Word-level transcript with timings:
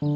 Was 0.00 0.10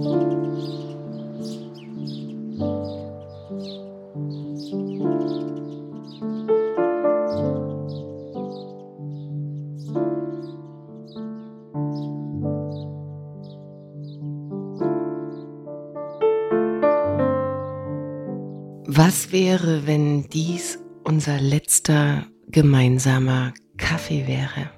wäre, 19.30 19.86
wenn 19.86 20.28
dies 20.28 20.80
unser 21.04 21.40
letzter 21.40 22.26
gemeinsamer 22.48 23.54
Kaffee 23.76 24.26
wäre? 24.26 24.70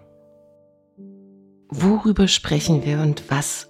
Worüber 1.71 2.29
sprechen 2.29 2.85
wir 2.85 3.01
und 3.01 3.25
was 3.31 3.70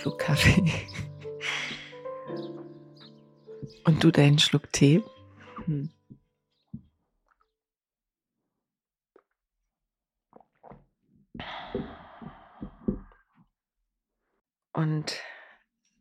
Schluck 0.00 0.18
Kaffee. 0.18 0.64
Und 3.84 4.02
du 4.02 4.10
deinen 4.10 4.38
Schluck 4.38 4.72
Tee. 4.72 5.02
Hm. 5.66 5.90
und 14.72 15.20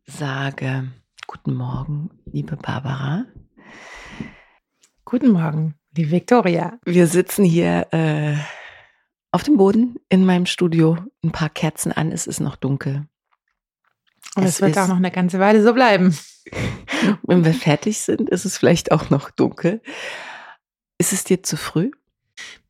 sage 0.05 0.93
Guten 1.27 1.53
Morgen, 1.53 2.09
liebe 2.31 2.55
Barbara. 2.55 3.25
Guten 5.03 5.33
Morgen, 5.33 5.75
liebe 5.91 6.11
Victoria. 6.11 6.79
Wir 6.85 7.07
sitzen 7.07 7.43
hier 7.43 7.87
äh, 7.91 8.37
auf 9.31 9.43
dem 9.43 9.57
Boden 9.57 9.97
in 10.07 10.25
meinem 10.25 10.45
Studio, 10.45 10.97
ein 11.21 11.33
paar 11.33 11.49
Kerzen 11.49 11.91
an, 11.91 12.13
es 12.13 12.27
ist 12.27 12.39
noch 12.39 12.55
dunkel. 12.55 13.05
Und 14.35 14.43
es, 14.43 14.55
es 14.55 14.61
wird 14.61 14.77
auch 14.77 14.87
noch 14.87 14.97
eine 14.97 15.11
ganze 15.11 15.39
Weile 15.39 15.63
so 15.63 15.73
bleiben. 15.73 16.17
Wenn 17.23 17.45
wir 17.45 17.53
fertig 17.53 17.99
sind, 17.99 18.29
ist 18.29 18.45
es 18.45 18.57
vielleicht 18.57 18.91
auch 18.91 19.09
noch 19.09 19.31
dunkel. 19.31 19.81
Ist 20.97 21.13
es 21.13 21.23
dir 21.23 21.43
zu 21.43 21.57
früh? 21.57 21.91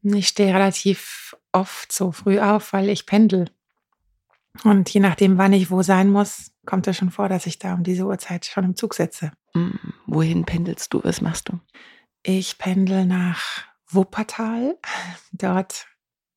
Ich 0.03 0.27
stehe 0.27 0.53
relativ 0.53 1.35
oft 1.51 1.91
so 1.91 2.11
früh 2.11 2.39
auf, 2.39 2.73
weil 2.73 2.89
ich 2.89 3.05
pendel. 3.05 3.49
Und 4.63 4.89
je 4.89 4.99
nachdem, 4.99 5.37
wann 5.37 5.53
ich 5.53 5.71
wo 5.71 5.81
sein 5.81 6.11
muss, 6.11 6.51
kommt 6.65 6.87
es 6.87 6.97
schon 6.97 7.11
vor, 7.11 7.29
dass 7.29 7.45
ich 7.45 7.59
da 7.59 7.73
um 7.73 7.83
diese 7.83 8.05
Uhrzeit 8.05 8.45
schon 8.45 8.63
im 8.63 8.75
Zug 8.75 8.93
sitze. 8.93 9.31
Mhm. 9.53 9.93
Wohin 10.05 10.45
pendelst 10.45 10.93
du? 10.93 11.01
Was 11.03 11.21
machst 11.21 11.49
du? 11.49 11.59
Ich 12.23 12.57
pendel 12.57 13.05
nach 13.05 13.63
Wuppertal. 13.87 14.77
Dort 15.31 15.87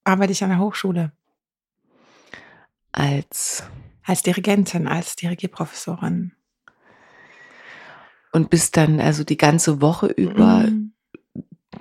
arbeite 0.05 0.33
ich 0.33 0.43
an 0.43 0.51
der 0.51 0.59
Hochschule. 0.59 1.13
Als? 2.93 3.65
Als 4.05 4.23
Dirigentin, 4.23 4.89
als 4.89 5.17
Dirigierprofessorin. 5.17 6.33
Und 8.33 8.51
bist 8.51 8.77
dann 8.77 8.99
also 9.01 9.25
die 9.25 9.37
ganze 9.37 9.81
Woche 9.81 10.07
über 10.07 10.65
mhm 10.65 10.93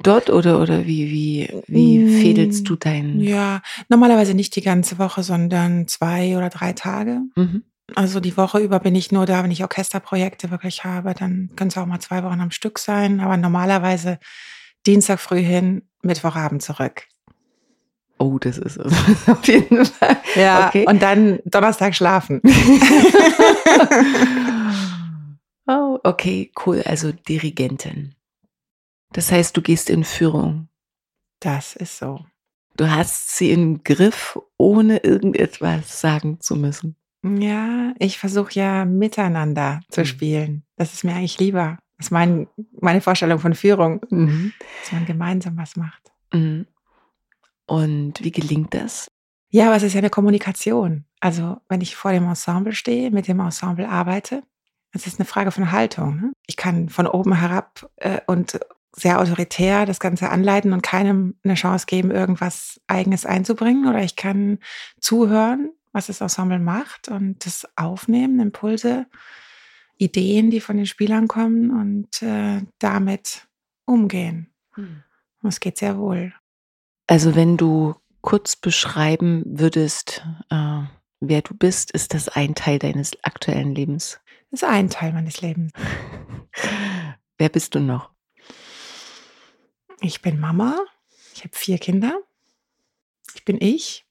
dort 0.03 0.29
oder, 0.29 0.61
oder 0.61 0.85
wie, 0.85 1.11
wie, 1.11 1.63
wie 1.67 1.99
mm, 1.99 2.21
fädelst 2.21 2.69
du 2.69 2.75
deinen? 2.75 3.19
Ja, 3.19 3.61
normalerweise 3.89 4.33
nicht 4.33 4.55
die 4.55 4.61
ganze 4.61 4.99
Woche, 4.99 5.23
sondern 5.23 5.87
zwei 5.87 6.37
oder 6.37 6.49
drei 6.49 6.73
Tage. 6.73 7.21
Mhm. 7.35 7.63
Also 7.95 8.19
die 8.19 8.37
Woche 8.37 8.59
über 8.59 8.79
bin 8.79 8.95
ich 8.95 9.11
nur 9.11 9.25
da, 9.25 9.43
wenn 9.43 9.51
ich 9.51 9.63
Orchesterprojekte 9.63 10.49
wirklich 10.49 10.85
habe, 10.85 11.13
dann 11.13 11.49
können 11.55 11.69
es 11.69 11.77
auch 11.77 11.85
mal 11.85 11.99
zwei 11.99 12.23
Wochen 12.23 12.39
am 12.39 12.51
Stück 12.51 12.79
sein, 12.79 13.19
aber 13.19 13.35
normalerweise 13.35 14.17
Dienstag 14.87 15.19
früh 15.19 15.41
hin, 15.41 15.83
Mittwochabend 16.01 16.61
zurück. 16.61 17.07
Oh, 18.21 18.37
das 18.37 18.59
ist 18.59 18.79
auf 19.27 19.47
jeden 19.47 19.83
Fall. 19.83 20.17
Ja, 20.35 20.67
okay. 20.67 20.85
und 20.87 21.01
dann 21.01 21.39
Donnerstag 21.43 21.95
schlafen. 21.95 22.39
oh, 25.67 25.97
okay, 26.03 26.51
cool. 26.63 26.83
Also 26.85 27.11
Dirigentin. 27.11 28.13
Das 29.11 29.31
heißt, 29.31 29.57
du 29.57 29.63
gehst 29.63 29.89
in 29.89 30.03
Führung. 30.03 30.69
Das 31.39 31.75
ist 31.75 31.97
so. 31.97 32.23
Du 32.77 32.91
hast 32.91 33.37
sie 33.37 33.49
im 33.49 33.83
Griff, 33.83 34.37
ohne 34.55 34.97
irgendetwas 34.97 35.99
sagen 35.99 36.39
zu 36.41 36.55
müssen. 36.55 36.95
Ja, 37.23 37.93
ich 37.97 38.19
versuche 38.19 38.53
ja 38.53 38.85
miteinander 38.85 39.79
zu 39.89 40.01
mhm. 40.01 40.05
spielen. 40.05 40.63
Das 40.75 40.93
ist 40.93 41.03
mir 41.03 41.15
eigentlich 41.15 41.39
lieber. 41.39 41.79
Das 41.97 42.07
ist 42.07 42.11
mein, 42.11 42.47
meine 42.79 43.01
Vorstellung 43.01 43.39
von 43.39 43.55
Führung, 43.55 44.01
mhm. 44.11 44.53
dass 44.83 44.91
man 44.91 45.07
gemeinsam 45.07 45.57
was 45.57 45.75
macht. 45.75 46.11
Mhm. 46.31 46.67
Und 47.71 48.21
wie 48.21 48.33
gelingt 48.33 48.73
das? 48.73 49.09
Ja, 49.49 49.67
aber 49.67 49.77
es 49.77 49.83
ist 49.83 49.93
ja 49.93 49.99
eine 49.99 50.09
Kommunikation. 50.09 51.05
Also 51.21 51.61
wenn 51.69 51.79
ich 51.79 51.95
vor 51.95 52.11
dem 52.11 52.27
Ensemble 52.27 52.73
stehe, 52.73 53.11
mit 53.11 53.29
dem 53.29 53.39
Ensemble 53.39 53.87
arbeite, 53.87 54.43
es 54.91 55.07
ist 55.07 55.21
eine 55.21 55.25
Frage 55.25 55.51
von 55.51 55.71
Haltung. 55.71 56.19
Ne? 56.19 56.33
Ich 56.47 56.57
kann 56.57 56.89
von 56.89 57.07
oben 57.07 57.33
herab 57.33 57.89
äh, 57.95 58.19
und 58.27 58.59
sehr 58.93 59.21
autoritär 59.21 59.85
das 59.85 60.01
Ganze 60.01 60.29
anleiten 60.31 60.73
und 60.73 60.83
keinem 60.83 61.35
eine 61.45 61.53
Chance 61.53 61.85
geben, 61.85 62.11
irgendwas 62.11 62.81
Eigenes 62.87 63.25
einzubringen. 63.25 63.87
Oder 63.87 64.03
ich 64.03 64.17
kann 64.17 64.59
zuhören, 64.99 65.71
was 65.93 66.07
das 66.07 66.19
Ensemble 66.19 66.59
macht 66.59 67.07
und 67.07 67.45
das 67.45 67.65
aufnehmen, 67.77 68.41
Impulse, 68.41 69.05
Ideen, 69.97 70.51
die 70.51 70.59
von 70.59 70.75
den 70.75 70.87
Spielern 70.87 71.29
kommen 71.29 71.71
und 71.71 72.21
äh, 72.21 72.63
damit 72.79 73.47
umgehen. 73.85 74.51
Hm. 74.73 75.03
Und 75.41 75.47
es 75.47 75.61
geht 75.61 75.77
sehr 75.77 75.97
wohl. 75.97 76.33
Also 77.11 77.35
wenn 77.35 77.57
du 77.57 77.94
kurz 78.22 78.55
beschreiben 78.55 79.44
würdest, 79.45 80.25
äh, 80.49 80.83
wer 81.19 81.41
du 81.41 81.53
bist, 81.53 81.91
ist 81.91 82.13
das 82.13 82.29
ein 82.29 82.55
Teil 82.55 82.79
deines 82.79 83.22
aktuellen 83.22 83.75
Lebens? 83.75 84.22
Das 84.49 84.61
ist 84.61 84.69
ein 84.69 84.89
Teil 84.89 85.11
meines 85.11 85.41
Lebens. 85.41 85.73
wer 87.38 87.49
bist 87.49 87.75
du 87.75 87.81
noch? 87.81 88.11
Ich 89.99 90.22
bin 90.22 90.39
Mama. 90.39 90.77
Ich 91.35 91.44
habe 91.44 91.53
vier 91.53 91.79
Kinder. 91.79 92.17
Ich 93.35 93.43
bin 93.43 93.57
ich. 93.59 94.05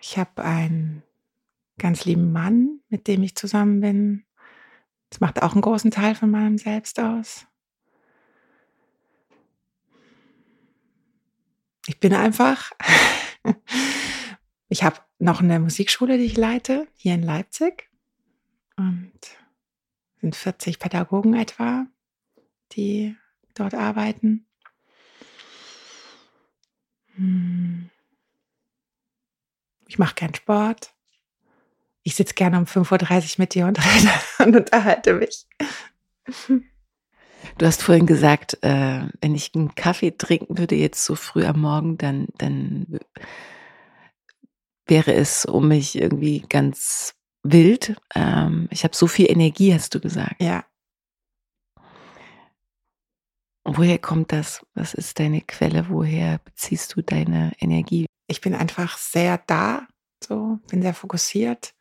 Ich 0.00 0.18
habe 0.18 0.42
einen 0.42 1.04
ganz 1.78 2.06
lieben 2.06 2.32
Mann, 2.32 2.80
mit 2.88 3.06
dem 3.06 3.22
ich 3.22 3.36
zusammen 3.36 3.80
bin. 3.80 4.24
Das 5.10 5.20
macht 5.20 5.44
auch 5.44 5.52
einen 5.52 5.62
großen 5.62 5.92
Teil 5.92 6.16
von 6.16 6.32
meinem 6.32 6.58
Selbst 6.58 6.98
aus. 6.98 7.46
Ich 11.86 11.93
bin 12.04 12.12
einfach. 12.12 12.70
Ich 14.70 14.82
habe 14.82 14.98
noch 15.18 15.40
eine 15.40 15.60
Musikschule, 15.60 16.16
die 16.16 16.24
ich 16.24 16.36
leite, 16.36 16.88
hier 16.96 17.14
in 17.14 17.22
Leipzig. 17.22 17.90
Und 18.76 19.12
sind 20.20 20.34
40 20.34 20.80
Pädagogen 20.80 21.34
etwa 21.34 21.86
die 22.72 23.14
dort 23.52 23.74
arbeiten. 23.74 24.46
Hm. 27.14 27.90
Ich 29.86 29.98
mache 29.98 30.14
gern 30.14 30.34
Sport. 30.34 30.92
Ich 32.02 32.16
sitze 32.16 32.34
gerne 32.34 32.58
um 32.58 32.64
5.30 32.64 33.34
Uhr 33.34 33.34
mit 33.38 33.54
dir 33.54 33.66
und 33.66 33.78
und 34.38 34.56
unterhalte 34.56 35.12
mich. 35.14 35.46
Du 37.56 37.66
hast 37.66 37.82
vorhin 37.82 38.06
gesagt, 38.06 38.58
äh, 38.62 39.06
wenn 39.20 39.34
ich 39.34 39.52
einen 39.54 39.74
Kaffee 39.76 40.10
trinken 40.10 40.58
würde, 40.58 40.74
jetzt 40.74 41.04
so 41.04 41.14
früh 41.14 41.44
am 41.44 41.60
Morgen, 41.60 41.96
dann, 41.98 42.26
dann 42.36 42.98
wäre 44.86 45.14
es 45.14 45.44
um 45.44 45.68
mich 45.68 45.96
irgendwie 45.96 46.40
ganz 46.48 47.14
wild. 47.44 47.96
Ähm, 48.14 48.66
ich 48.70 48.82
habe 48.82 48.96
so 48.96 49.06
viel 49.06 49.30
Energie, 49.30 49.72
hast 49.72 49.94
du 49.94 50.00
gesagt. 50.00 50.42
Ja. 50.42 50.64
Woher 53.64 53.98
kommt 53.98 54.32
das? 54.32 54.66
Was 54.74 54.92
ist 54.92 55.20
deine 55.20 55.40
Quelle? 55.40 55.88
Woher 55.88 56.38
beziehst 56.38 56.96
du 56.96 57.02
deine 57.02 57.52
Energie? 57.60 58.06
Ich 58.26 58.40
bin 58.40 58.54
einfach 58.54 58.98
sehr 58.98 59.38
da, 59.46 59.86
so, 60.22 60.58
bin 60.68 60.82
sehr 60.82 60.92
fokussiert 60.92 61.74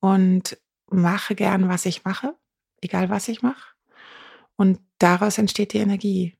und 0.00 0.58
mache 0.90 1.36
gern, 1.36 1.68
was 1.68 1.86
ich 1.86 2.04
mache, 2.04 2.34
egal 2.80 3.08
was 3.08 3.28
ich 3.28 3.42
mache. 3.42 3.74
Und 4.56 4.80
daraus 4.98 5.38
entsteht 5.38 5.72
die 5.72 5.78
Energie. 5.78 6.36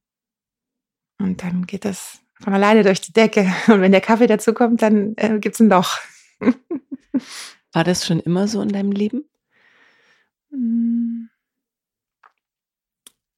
Und 1.19 1.43
dann 1.43 1.67
geht 1.67 1.85
das 1.85 2.20
von 2.41 2.53
alleine 2.53 2.82
durch 2.82 3.00
die 3.00 3.12
Decke. 3.12 3.53
Und 3.69 3.81
wenn 3.81 3.93
der 3.93 4.00
Kaffee 4.00 4.26
dazu 4.26 4.53
kommt, 4.53 4.82
dann 4.82 5.14
äh, 5.17 5.38
gibt 5.38 5.55
es 5.55 5.61
ein 5.61 5.69
Loch. 5.69 5.99
War 7.73 7.85
das 7.85 8.06
schon 8.06 8.20
immer 8.20 8.49
so 8.49 8.61
in 8.61 8.70
deinem 8.70 8.93
Leben? 8.93 9.25
Hm. 10.50 11.29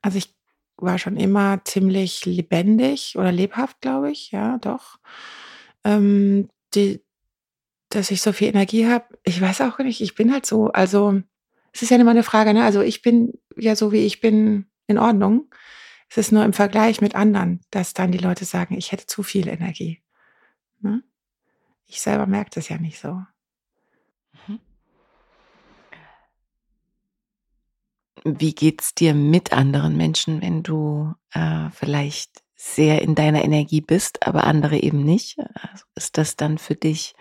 Also 0.00 0.18
ich 0.18 0.34
war 0.76 0.98
schon 0.98 1.16
immer 1.16 1.60
ziemlich 1.64 2.24
lebendig 2.24 3.16
oder 3.16 3.32
lebhaft, 3.32 3.80
glaube 3.80 4.10
ich, 4.12 4.30
ja, 4.30 4.58
doch. 4.58 4.98
Ähm, 5.84 6.48
die, 6.74 7.02
dass 7.88 8.10
ich 8.10 8.22
so 8.22 8.32
viel 8.32 8.48
Energie 8.48 8.86
habe, 8.86 9.06
ich 9.24 9.40
weiß 9.40 9.62
auch 9.62 9.78
nicht, 9.78 10.00
ich 10.00 10.14
bin 10.14 10.32
halt 10.32 10.46
so. 10.46 10.68
Also 10.68 11.20
es 11.72 11.82
ist 11.82 11.90
ja 11.90 11.96
immer 11.96 12.12
eine 12.12 12.22
Frage, 12.22 12.54
ne? 12.54 12.64
Also 12.64 12.80
ich 12.80 13.02
bin 13.02 13.32
ja 13.56 13.74
so, 13.74 13.92
wie 13.92 14.06
ich 14.06 14.20
bin, 14.20 14.66
in 14.88 14.98
Ordnung. 14.98 15.48
Es 16.10 16.16
ist 16.16 16.32
nur 16.32 16.44
im 16.44 16.52
Vergleich 16.52 17.00
mit 17.00 17.14
anderen, 17.14 17.60
dass 17.70 17.94
dann 17.94 18.10
die 18.10 18.18
Leute 18.18 18.44
sagen, 18.44 18.76
ich 18.76 18.90
hätte 18.90 19.06
zu 19.06 19.22
viel 19.22 19.46
Energie. 19.46 20.02
Ne? 20.80 21.02
Ich 21.86 22.00
selber 22.00 22.26
merke 22.26 22.50
das 22.54 22.68
ja 22.68 22.78
nicht 22.78 22.98
so. 22.98 23.22
Mhm. 24.46 24.60
Wie 28.24 28.54
geht's 28.54 28.94
dir 28.94 29.14
mit 29.14 29.52
anderen 29.52 29.96
Menschen, 29.96 30.42
wenn 30.42 30.62
du 30.62 31.14
äh, 31.32 31.70
vielleicht 31.70 32.42
sehr 32.56 33.02
in 33.02 33.14
deiner 33.14 33.44
Energie 33.44 33.80
bist, 33.80 34.26
aber 34.26 34.44
andere 34.44 34.78
eben 34.78 35.04
nicht? 35.04 35.38
Also 35.38 35.84
ist 35.94 36.18
das 36.18 36.36
dann 36.36 36.58
für 36.58 36.74
dich 36.74 37.14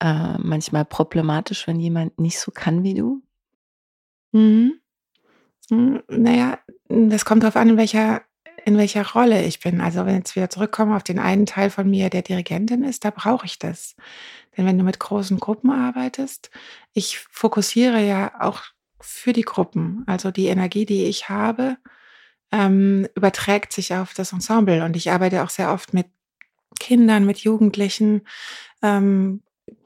äh, 0.00 0.38
manchmal 0.38 0.84
problematisch, 0.84 1.66
wenn 1.66 1.80
jemand 1.80 2.18
nicht 2.18 2.38
so 2.38 2.52
kann 2.52 2.84
wie 2.84 2.94
du? 2.94 3.22
Mhm. 4.32 4.80
Hm, 5.70 6.02
naja, 6.08 6.58
das 6.88 7.24
kommt 7.24 7.42
darauf 7.42 7.56
an, 7.56 7.70
in 7.70 7.76
welcher 7.76 8.22
in 8.66 8.78
welcher 8.78 9.06
Rolle 9.12 9.42
ich 9.44 9.60
bin. 9.60 9.80
Also, 9.80 10.06
wenn 10.06 10.14
ich 10.14 10.20
jetzt 10.20 10.36
wieder 10.36 10.48
zurückkomme 10.50 10.96
auf 10.96 11.02
den 11.02 11.18
einen 11.18 11.46
Teil 11.46 11.70
von 11.70 11.88
mir, 11.88 12.08
der 12.10 12.22
Dirigentin 12.22 12.82
ist, 12.82 13.04
da 13.04 13.10
brauche 13.10 13.46
ich 13.46 13.58
das. 13.58 13.94
Denn 14.56 14.66
wenn 14.66 14.78
du 14.78 14.84
mit 14.84 14.98
großen 14.98 15.38
Gruppen 15.38 15.70
arbeitest 15.70 16.50
ich 16.94 17.18
fokussiere 17.18 18.00
ja 18.06 18.32
auch 18.40 18.62
für 19.00 19.32
die 19.32 19.42
Gruppen. 19.42 20.04
Also, 20.06 20.30
die 20.30 20.46
Energie, 20.46 20.86
die 20.86 21.04
ich 21.04 21.28
habe, 21.28 21.76
ähm, 22.52 23.08
überträgt 23.14 23.72
sich 23.72 23.94
auf 23.94 24.14
das 24.14 24.32
Ensemble 24.32 24.84
und 24.84 24.96
ich 24.96 25.10
arbeite 25.10 25.42
auch 25.42 25.50
sehr 25.50 25.72
oft 25.72 25.92
mit 25.94 26.06
Kindern, 26.80 27.26
mit 27.26 27.38
Jugendlichen, 27.40 28.22
ähm, 28.82 29.42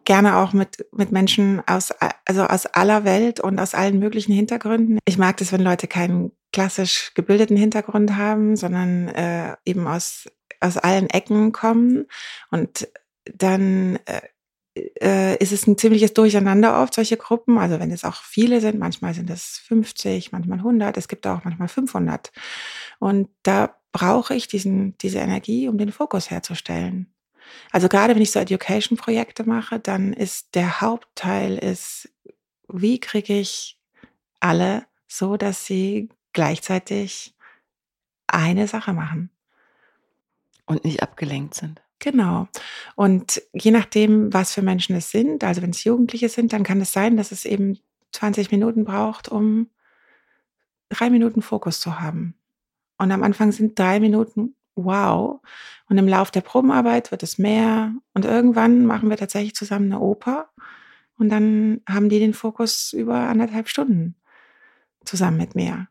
gerne 0.08 0.38
auch 0.38 0.54
mit, 0.54 0.86
mit 0.90 1.12
Menschen 1.12 1.60
aus, 1.66 1.92
also 2.24 2.44
aus 2.44 2.64
aller 2.64 3.04
Welt 3.04 3.40
und 3.40 3.60
aus 3.60 3.74
allen 3.74 3.98
möglichen 3.98 4.32
Hintergründen. 4.32 4.98
Ich 5.04 5.18
mag 5.18 5.36
das, 5.36 5.52
wenn 5.52 5.60
Leute 5.60 5.86
keinen 5.86 6.32
klassisch 6.50 7.12
gebildeten 7.14 7.58
Hintergrund 7.58 8.16
haben, 8.16 8.56
sondern 8.56 9.08
äh, 9.08 9.54
eben 9.66 9.86
aus, 9.86 10.26
aus 10.60 10.78
allen 10.78 11.10
Ecken 11.10 11.52
kommen. 11.52 12.06
Und 12.50 12.88
dann 13.34 13.98
äh, 14.06 14.22
äh 14.98 15.36
ist 15.42 15.52
es 15.52 15.66
ein 15.66 15.76
ziemliches 15.76 16.14
Durcheinander 16.14 16.80
oft, 16.82 16.94
solche 16.94 17.18
Gruppen. 17.18 17.58
Also 17.58 17.78
wenn 17.78 17.90
es 17.90 18.04
auch 18.04 18.22
viele 18.22 18.62
sind, 18.62 18.78
manchmal 18.78 19.12
sind 19.12 19.28
es 19.28 19.60
50, 19.66 20.32
manchmal 20.32 20.56
100, 20.60 20.96
es 20.96 21.08
gibt 21.08 21.26
auch 21.26 21.44
manchmal 21.44 21.68
500. 21.68 22.32
Und 22.98 23.28
da 23.42 23.76
brauche 23.92 24.34
ich 24.34 24.48
diesen, 24.48 24.96
diese 24.96 25.18
Energie, 25.18 25.68
um 25.68 25.76
den 25.76 25.92
Fokus 25.92 26.30
herzustellen. 26.30 27.12
Also 27.70 27.88
gerade 27.88 28.14
wenn 28.14 28.22
ich 28.22 28.32
so 28.32 28.38
Education-Projekte 28.38 29.44
mache, 29.44 29.78
dann 29.78 30.12
ist 30.12 30.54
der 30.54 30.80
Hauptteil 30.80 31.58
ist, 31.58 32.10
wie 32.68 33.00
kriege 33.00 33.38
ich 33.38 33.78
alle 34.40 34.86
so, 35.06 35.36
dass 35.36 35.64
sie 35.64 36.08
gleichzeitig 36.32 37.34
eine 38.26 38.68
Sache 38.68 38.92
machen. 38.92 39.30
Und 40.66 40.84
nicht 40.84 41.02
abgelenkt 41.02 41.54
sind. 41.54 41.80
Genau. 41.98 42.46
Und 42.94 43.42
je 43.52 43.70
nachdem, 43.70 44.32
was 44.32 44.52
für 44.52 44.62
Menschen 44.62 44.94
es 44.94 45.10
sind, 45.10 45.42
also 45.42 45.62
wenn 45.62 45.70
es 45.70 45.84
Jugendliche 45.84 46.28
sind, 46.28 46.52
dann 46.52 46.62
kann 46.62 46.80
es 46.80 46.92
sein, 46.92 47.16
dass 47.16 47.32
es 47.32 47.44
eben 47.44 47.78
20 48.12 48.50
Minuten 48.50 48.84
braucht, 48.84 49.28
um 49.28 49.70
drei 50.90 51.10
Minuten 51.10 51.42
Fokus 51.42 51.80
zu 51.80 52.00
haben. 52.00 52.34
Und 52.98 53.10
am 53.12 53.22
Anfang 53.22 53.52
sind 53.52 53.78
drei 53.78 53.98
Minuten 54.00 54.54
wow. 54.84 55.40
Und 55.88 55.98
im 55.98 56.08
Lauf 56.08 56.30
der 56.30 56.40
Probenarbeit 56.40 57.10
wird 57.10 57.22
es 57.22 57.38
mehr. 57.38 57.94
Und 58.14 58.24
irgendwann 58.24 58.86
machen 58.86 59.10
wir 59.10 59.16
tatsächlich 59.16 59.54
zusammen 59.54 59.92
eine 59.92 60.00
Oper. 60.00 60.48
Und 61.18 61.30
dann 61.30 61.80
haben 61.88 62.08
die 62.08 62.18
den 62.18 62.34
Fokus 62.34 62.92
über 62.92 63.16
anderthalb 63.16 63.68
Stunden 63.68 64.14
zusammen 65.04 65.36
mit 65.36 65.54
mir. 65.54 65.88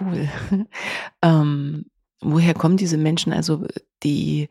Cool. 0.00 0.28
ähm, 1.22 1.86
woher 2.20 2.54
kommen 2.54 2.76
diese 2.76 2.98
Menschen, 2.98 3.32
also 3.32 3.66
die 4.02 4.48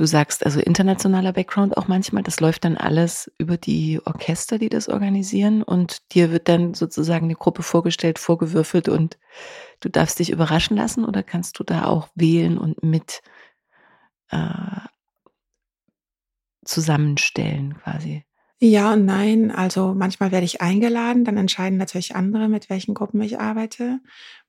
Du 0.00 0.06
sagst 0.06 0.46
also 0.46 0.60
internationaler 0.60 1.34
Background 1.34 1.76
auch 1.76 1.86
manchmal, 1.86 2.22
das 2.22 2.40
läuft 2.40 2.64
dann 2.64 2.78
alles 2.78 3.30
über 3.36 3.58
die 3.58 4.00
Orchester, 4.06 4.56
die 4.56 4.70
das 4.70 4.88
organisieren 4.88 5.62
und 5.62 6.14
dir 6.14 6.32
wird 6.32 6.48
dann 6.48 6.72
sozusagen 6.72 7.26
eine 7.26 7.34
Gruppe 7.34 7.62
vorgestellt, 7.62 8.18
vorgewürfelt 8.18 8.88
und 8.88 9.18
du 9.80 9.90
darfst 9.90 10.18
dich 10.18 10.30
überraschen 10.30 10.74
lassen 10.74 11.04
oder 11.04 11.22
kannst 11.22 11.58
du 11.58 11.64
da 11.64 11.84
auch 11.84 12.08
wählen 12.14 12.56
und 12.56 12.82
mit 12.82 13.20
äh, 14.30 14.38
zusammenstellen 16.64 17.76
quasi? 17.76 18.24
Ja 18.58 18.94
und 18.94 19.04
nein. 19.04 19.50
Also 19.50 19.92
manchmal 19.92 20.32
werde 20.32 20.46
ich 20.46 20.62
eingeladen, 20.62 21.26
dann 21.26 21.36
entscheiden 21.36 21.76
natürlich 21.76 22.16
andere, 22.16 22.48
mit 22.48 22.70
welchen 22.70 22.94
Gruppen 22.94 23.20
ich 23.20 23.38
arbeite. 23.38 24.00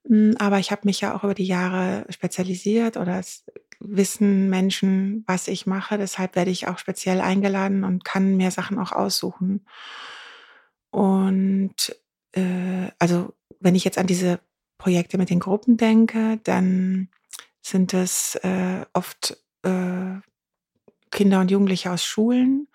Hm, 0.08 0.34
aber 0.40 0.60
ich 0.60 0.72
habe 0.72 0.84
mich 0.86 1.02
ja 1.02 1.14
auch 1.14 1.26
über 1.26 1.34
die 1.34 1.46
Jahre 1.46 2.06
spezialisiert 2.10 2.96
oder 2.96 3.20
es 3.20 3.44
wissen 3.84 4.50
Menschen, 4.50 5.24
was 5.28 5.48
ich 5.48 5.66
mache. 5.66 5.98
Deshalb 5.98 6.36
werde 6.36 6.52
ich 6.52 6.68
auch 6.68 6.78
speziell 6.78 7.22
eingeladen 7.22 7.84
und 7.84 8.04
kann 8.04 8.38
mir 8.38 8.52
Sachen 8.52 8.80
auch 8.80 8.92
aussuchen. 8.92 9.66
Und 10.92 11.96
äh, 12.34 12.90
also 13.00 13.34
wenn 13.60 13.76
ich 13.76 13.84
jetzt 13.84 13.98
an 13.98 14.08
diese 14.08 14.40
Projekte 14.78 15.18
mit 15.18 15.30
den 15.30 15.40
Gruppen 15.40 15.78
denke, 15.78 16.40
dann 16.44 17.10
sind 17.62 17.94
es 17.94 18.36
äh, 18.36 18.86
oft 18.94 19.38
äh, 19.64 20.20
Kinder 21.12 21.40
und 21.40 21.52
Jugendliche 21.52 21.92
aus 21.92 22.04
Schulen. 22.04 22.68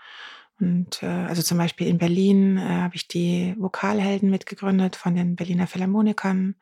Und 0.61 1.03
äh, 1.03 1.07
also 1.07 1.43
zum 1.43 1.59
Beispiel 1.59 1.89
in 1.89 1.99
Berlin 1.99 2.57
äh, 2.57 2.61
habe 2.61 2.97
ich 2.97 3.09
die 3.09 3.55
Vokalhelden 3.59 4.31
mitgegründet 4.31 4.97
von 4.97 5.15
den 5.15 5.37
Berliner 5.37 5.67
Philharmonikern. 5.67 6.55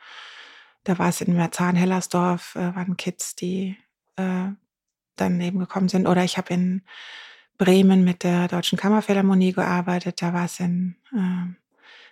Da 0.85 0.99
war 0.99 1.09
es 1.09 1.21
in 1.21 1.35
Merzahn-Hellersdorf, 1.35 2.57
äh, 2.57 2.75
waren 2.75 2.97
Kids, 2.97 3.37
die 3.37 3.77
äh, 4.17 4.49
dann 5.17 5.41
eben 5.41 5.59
gekommen 5.59 5.89
sind. 5.89 6.07
Oder 6.07 6.25
ich 6.25 6.37
habe 6.37 6.53
in 6.55 6.83
Bremen 7.59 8.05
mit 8.05 8.25
der 8.25 8.49
Deutschen 8.49 8.79
Kammerphilharmonie 8.79 9.53
gearbeitet. 9.53 10.21
Da 10.23 10.33
war 10.33 10.47
es 10.47 10.61
in, 10.61 10.97
äh, 11.13 11.55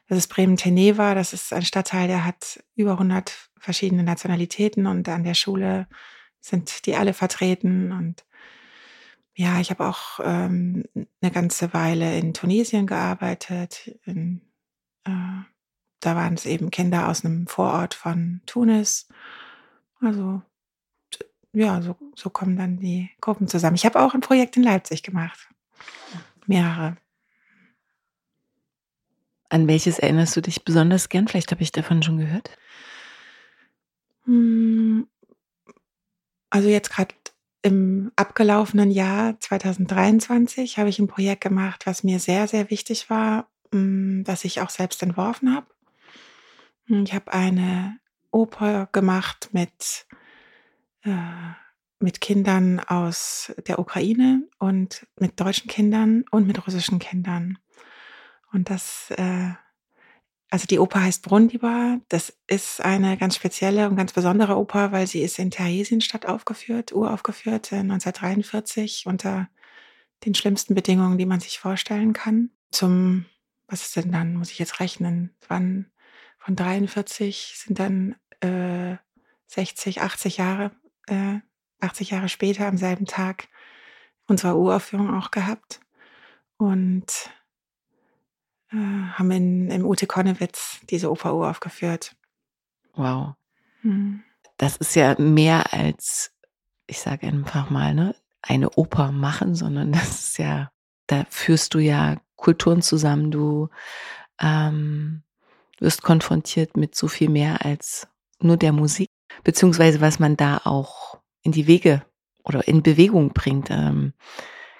das 0.09 0.18
ist 0.18 0.28
Bremen-Teneva. 0.28 1.14
Das 1.14 1.32
ist 1.32 1.52
ein 1.52 1.62
Stadtteil, 1.62 2.09
der 2.09 2.25
hat 2.25 2.62
über 2.76 2.92
100 2.92 3.50
verschiedene 3.59 4.02
Nationalitäten 4.02 4.87
und 4.87 5.09
an 5.09 5.25
der 5.25 5.35
Schule 5.35 5.87
sind 6.40 6.87
die 6.87 6.97
alle 6.97 7.14
vertreten. 7.14 7.92
Und 7.92 8.25
ja, 9.35 9.61
ich 9.61 9.71
habe 9.71 9.87
auch 9.87 10.21
ähm, 10.23 10.85
eine 11.21 11.30
ganze 11.30 11.73
Weile 11.73 12.18
in 12.18 12.35
Tunesien 12.35 12.87
gearbeitet. 12.87 13.99
In, 14.04 14.42
äh, 15.04 15.42
da 16.00 16.16
waren 16.16 16.35
es 16.35 16.47
eben 16.47 16.71
Kinder 16.71 17.09
aus 17.09 17.25
einem 17.25 17.47
Vorort 17.47 17.94
von 17.94 18.42
Tunis. 18.47 19.09
Also 20.00 20.42
ja, 21.52 21.82
so, 21.82 21.97
so 22.14 22.30
kommen 22.30 22.56
dann 22.56 22.78
die 22.78 23.11
Gruppen 23.21 23.49
zusammen. 23.49 23.76
Ich 23.76 23.85
habe 23.85 24.00
auch 24.00 24.14
ein 24.14 24.21
Projekt 24.21 24.56
in 24.56 24.62
Leipzig 24.62 25.02
gemacht. 25.02 25.49
Mehrere. 26.47 26.97
An 29.49 29.68
welches 29.68 29.99
erinnerst 29.99 30.35
du 30.35 30.40
dich 30.40 30.64
besonders 30.64 31.09
gern? 31.11 31.28
Vielleicht 31.28 31.50
habe 31.50 31.62
ich 31.62 31.73
davon 31.73 32.02
schon 32.02 32.16
gehört. 32.16 32.50
Hm, 34.25 35.06
also 36.49 36.68
jetzt 36.68 36.90
gerade 36.90 37.14
im 37.62 38.11
abgelaufenen 38.16 38.90
Jahr 38.90 39.38
2023 39.38 40.78
habe 40.78 40.88
ich 40.88 40.99
ein 40.99 41.06
Projekt 41.06 41.42
gemacht, 41.42 41.87
was 41.87 42.02
mir 42.02 42.18
sehr, 42.18 42.49
sehr 42.49 42.71
wichtig 42.71 43.09
war, 43.11 43.49
hm, 43.73 44.25
das 44.25 44.44
ich 44.44 44.61
auch 44.61 44.71
selbst 44.71 45.02
entworfen 45.02 45.54
habe. 45.54 45.66
Hm, 46.87 47.04
ich 47.04 47.14
habe 47.14 47.32
eine 47.32 47.99
Oper 48.30 48.88
gemacht 48.90 49.50
mit 49.52 50.06
mit 51.04 52.21
Kindern 52.21 52.80
aus 52.80 53.52
der 53.66 53.78
Ukraine 53.78 54.49
und 54.59 55.06
mit 55.18 55.40
deutschen 55.40 55.68
Kindern 55.68 56.25
und 56.30 56.47
mit 56.47 56.66
russischen 56.66 56.99
Kindern. 56.99 57.59
Und 58.52 58.68
das, 58.68 59.11
äh, 59.16 59.50
also 60.50 60.66
die 60.66 60.78
Oper 60.78 61.02
heißt 61.02 61.23
Brundibar. 61.23 62.00
Das 62.09 62.37
ist 62.47 62.80
eine 62.80 63.16
ganz 63.16 63.37
spezielle 63.37 63.88
und 63.88 63.97
ganz 63.97 64.12
besondere 64.12 64.59
Oper, 64.59 64.92
weil 64.92 65.06
sie 65.06 65.23
ist 65.23 65.38
in 65.38 65.50
Theresienstadt 65.50 66.26
aufgeführt, 66.26 66.92
uraufgeführt, 66.92 67.73
1943 67.73 69.06
unter 69.06 69.49
den 70.25 70.35
schlimmsten 70.35 70.75
Bedingungen, 70.75 71.18
die 71.18 71.26
man 71.26 71.40
sich 71.40 71.59
vorstellen 71.59 72.12
kann. 72.12 72.50
Zum, 72.71 73.25
was 73.66 73.82
ist 73.82 73.97
denn 73.97 74.12
dann, 74.12 74.35
muss 74.35 74.50
ich 74.50 74.59
jetzt 74.59 74.80
rechnen, 74.80 75.35
wann 75.49 75.90
von 76.38 76.56
43 76.56 77.54
sind 77.56 77.78
dann 77.78 78.16
äh, 78.40 78.97
60, 79.47 80.00
80 80.00 80.38
Jahre, 80.38 80.73
äh, 81.06 81.40
80 81.80 82.11
Jahre 82.11 82.28
später 82.28 82.66
am 82.66 82.76
selben 82.76 83.06
Tag 83.06 83.49
unsere 84.26 84.56
Uraufführung 84.56 85.14
auch 85.14 85.30
gehabt 85.30 85.80
und 86.56 87.30
äh, 88.71 88.76
haben 88.76 89.30
in, 89.30 89.71
im 89.71 89.85
Ute 89.85 90.06
Konnewitz 90.06 90.80
diese 90.90 91.11
Oper 91.11 91.35
uraufgeführt. 91.35 92.16
Wow. 92.94 93.35
Hm. 93.80 94.23
Das 94.56 94.76
ist 94.76 94.94
ja 94.94 95.16
mehr 95.18 95.73
als, 95.73 96.32
ich 96.87 97.00
sage 97.00 97.26
einfach 97.26 97.71
mal, 97.71 97.94
ne, 97.94 98.14
eine 98.42 98.71
Oper 98.71 99.12
machen, 99.12 99.54
sondern 99.54 99.92
das 99.92 100.28
ist 100.28 100.38
ja, 100.38 100.71
da 101.06 101.25
führst 101.30 101.75
du 101.75 101.78
ja 101.78 102.16
Kulturen 102.37 102.82
zusammen, 102.82 103.30
du 103.30 103.68
ähm, 104.40 105.23
wirst 105.78 106.02
konfrontiert 106.02 106.76
mit 106.76 106.94
so 106.94 107.09
viel 107.09 107.28
mehr 107.28 107.64
als 107.64 108.09
nur 108.40 108.56
der 108.56 108.73
Musik, 108.73 109.11
beziehungsweise 109.45 110.01
was 110.01 110.19
man 110.19 110.37
da 110.37 110.61
auch 110.65 111.19
in 111.43 111.53
die 111.53 111.67
Wege 111.67 112.03
oder 112.45 112.67
in 112.67 112.83
Bewegung 112.83 113.33
bringt. 113.33 113.71
Ähm, 113.71 114.15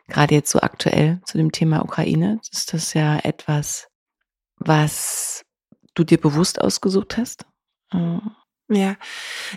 Gerade 0.09 0.35
jetzt 0.35 0.51
so 0.51 0.61
aktuell 0.61 1.21
zu 1.25 1.39
dem 1.39 1.53
Thema 1.53 1.83
Ukraine 1.83 2.41
ist 2.51 2.75
das 2.75 2.95
ja 2.95 3.19
etwas, 3.19 3.89
was 4.57 5.45
du 5.95 6.03
dir 6.05 6.21
bewusst 6.21 6.61
ausgesucht 6.61 7.17
hast. 7.17 7.47
Äh, 7.93 8.19
ja, 8.69 8.97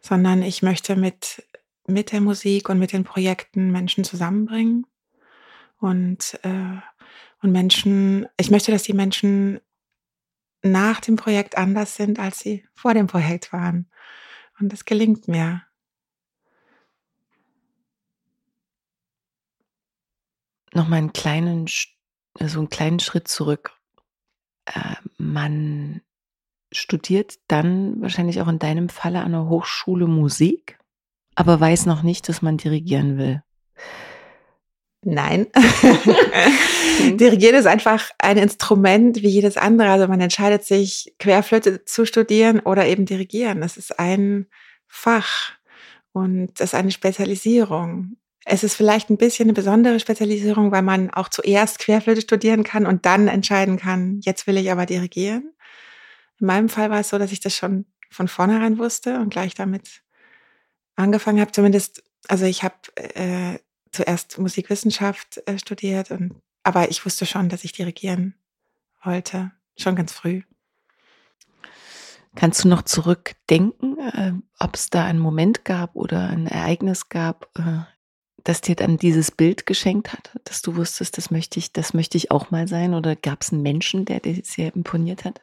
Sondern 0.00 0.42
ich 0.42 0.62
möchte 0.62 0.96
mit, 0.96 1.46
mit 1.86 2.12
der 2.12 2.20
Musik 2.20 2.68
und 2.68 2.78
mit 2.78 2.92
den 2.92 3.04
Projekten 3.04 3.70
Menschen 3.70 4.04
zusammenbringen 4.04 4.86
und, 5.80 6.38
äh, 6.42 6.80
und 7.42 7.52
Menschen, 7.52 8.26
ich 8.36 8.50
möchte, 8.50 8.70
dass 8.70 8.82
die 8.84 8.92
Menschen 8.92 9.60
nach 10.62 11.00
dem 11.00 11.16
Projekt 11.16 11.56
anders 11.56 11.96
sind, 11.96 12.18
als 12.18 12.38
sie 12.38 12.64
vor 12.74 12.94
dem 12.94 13.06
Projekt 13.06 13.52
waren. 13.52 13.90
Und 14.58 14.72
das 14.72 14.84
gelingt 14.84 15.26
mir. 15.26 15.62
noch 20.74 20.88
mal 20.88 20.96
einen 20.96 21.12
kleinen, 21.12 21.66
so 21.66 22.58
einen 22.58 22.68
kleinen 22.68 23.00
Schritt 23.00 23.28
zurück. 23.28 23.72
Äh, 24.66 24.96
man 25.18 26.02
studiert 26.72 27.38
dann 27.48 28.00
wahrscheinlich 28.00 28.40
auch 28.40 28.48
in 28.48 28.58
deinem 28.58 28.88
Falle 28.88 29.22
an 29.22 29.32
der 29.32 29.48
Hochschule 29.48 30.06
Musik, 30.06 30.78
aber 31.34 31.58
weiß 31.58 31.86
noch 31.86 32.02
nicht, 32.02 32.28
dass 32.28 32.42
man 32.42 32.56
dirigieren 32.56 33.18
will. 33.18 33.42
Nein. 35.02 35.46
Dirigieren 37.16 37.54
ist 37.54 37.66
einfach 37.66 38.10
ein 38.18 38.36
Instrument 38.36 39.22
wie 39.22 39.28
jedes 39.28 39.56
andere. 39.56 39.88
Also 39.90 40.06
man 40.08 40.20
entscheidet 40.20 40.64
sich, 40.64 41.14
Querflöte 41.18 41.84
zu 41.86 42.04
studieren 42.04 42.60
oder 42.60 42.86
eben 42.86 43.06
dirigieren. 43.06 43.62
Das 43.62 43.78
ist 43.78 43.98
ein 43.98 44.46
Fach 44.86 45.52
und 46.12 46.60
das 46.60 46.70
ist 46.70 46.74
eine 46.74 46.90
Spezialisierung. 46.90 48.16
Es 48.44 48.62
ist 48.62 48.74
vielleicht 48.74 49.08
ein 49.08 49.16
bisschen 49.16 49.46
eine 49.46 49.54
besondere 49.54 50.00
Spezialisierung, 50.00 50.70
weil 50.70 50.82
man 50.82 51.10
auch 51.10 51.28
zuerst 51.28 51.78
Querflöte 51.78 52.20
studieren 52.20 52.62
kann 52.62 52.84
und 52.84 53.06
dann 53.06 53.28
entscheiden 53.28 53.78
kann, 53.78 54.20
jetzt 54.22 54.46
will 54.46 54.58
ich 54.58 54.70
aber 54.70 54.84
dirigieren. 54.84 55.54
In 56.40 56.46
meinem 56.46 56.68
Fall 56.68 56.90
war 56.90 57.00
es 57.00 57.10
so, 57.10 57.18
dass 57.18 57.32
ich 57.32 57.40
das 57.40 57.54
schon 57.54 57.86
von 58.10 58.28
vornherein 58.28 58.78
wusste 58.78 59.20
und 59.20 59.30
gleich 59.30 59.54
damit 59.54 60.02
angefangen 60.96 61.40
habe. 61.40 61.52
Zumindest, 61.52 62.02
also 62.28 62.44
ich 62.44 62.62
habe 62.62 62.76
äh, 62.96 63.58
zuerst 63.92 64.38
Musikwissenschaft 64.38 65.42
äh, 65.46 65.58
studiert, 65.58 66.10
und, 66.10 66.34
aber 66.62 66.90
ich 66.90 67.04
wusste 67.04 67.26
schon, 67.26 67.48
dass 67.48 67.64
ich 67.64 67.72
dirigieren 67.72 68.34
wollte, 69.02 69.52
schon 69.76 69.96
ganz 69.96 70.12
früh. 70.12 70.42
Kannst 72.36 72.64
du 72.64 72.68
noch 72.68 72.82
zurückdenken, 72.82 73.98
äh, 73.98 74.32
ob 74.58 74.74
es 74.74 74.90
da 74.90 75.04
einen 75.04 75.18
Moment 75.18 75.64
gab 75.64 75.96
oder 75.96 76.28
ein 76.28 76.46
Ereignis 76.46 77.08
gab 77.08 77.50
äh, 77.58 77.82
das 78.44 78.60
dir 78.60 78.74
dann 78.74 78.96
dieses 78.96 79.30
Bild 79.30 79.66
geschenkt 79.66 80.12
hat, 80.12 80.38
dass 80.44 80.62
du 80.62 80.76
wusstest, 80.76 81.16
das 81.18 81.30
möchte 81.30 81.58
ich, 81.58 81.72
das 81.72 81.94
möchte 81.94 82.16
ich 82.16 82.30
auch 82.30 82.50
mal 82.50 82.68
sein? 82.68 82.94
Oder 82.94 83.16
gab 83.16 83.42
es 83.42 83.52
einen 83.52 83.62
Menschen, 83.62 84.04
der 84.04 84.20
dir 84.20 84.40
sehr 84.44 84.74
imponiert 84.74 85.24
hat? 85.24 85.42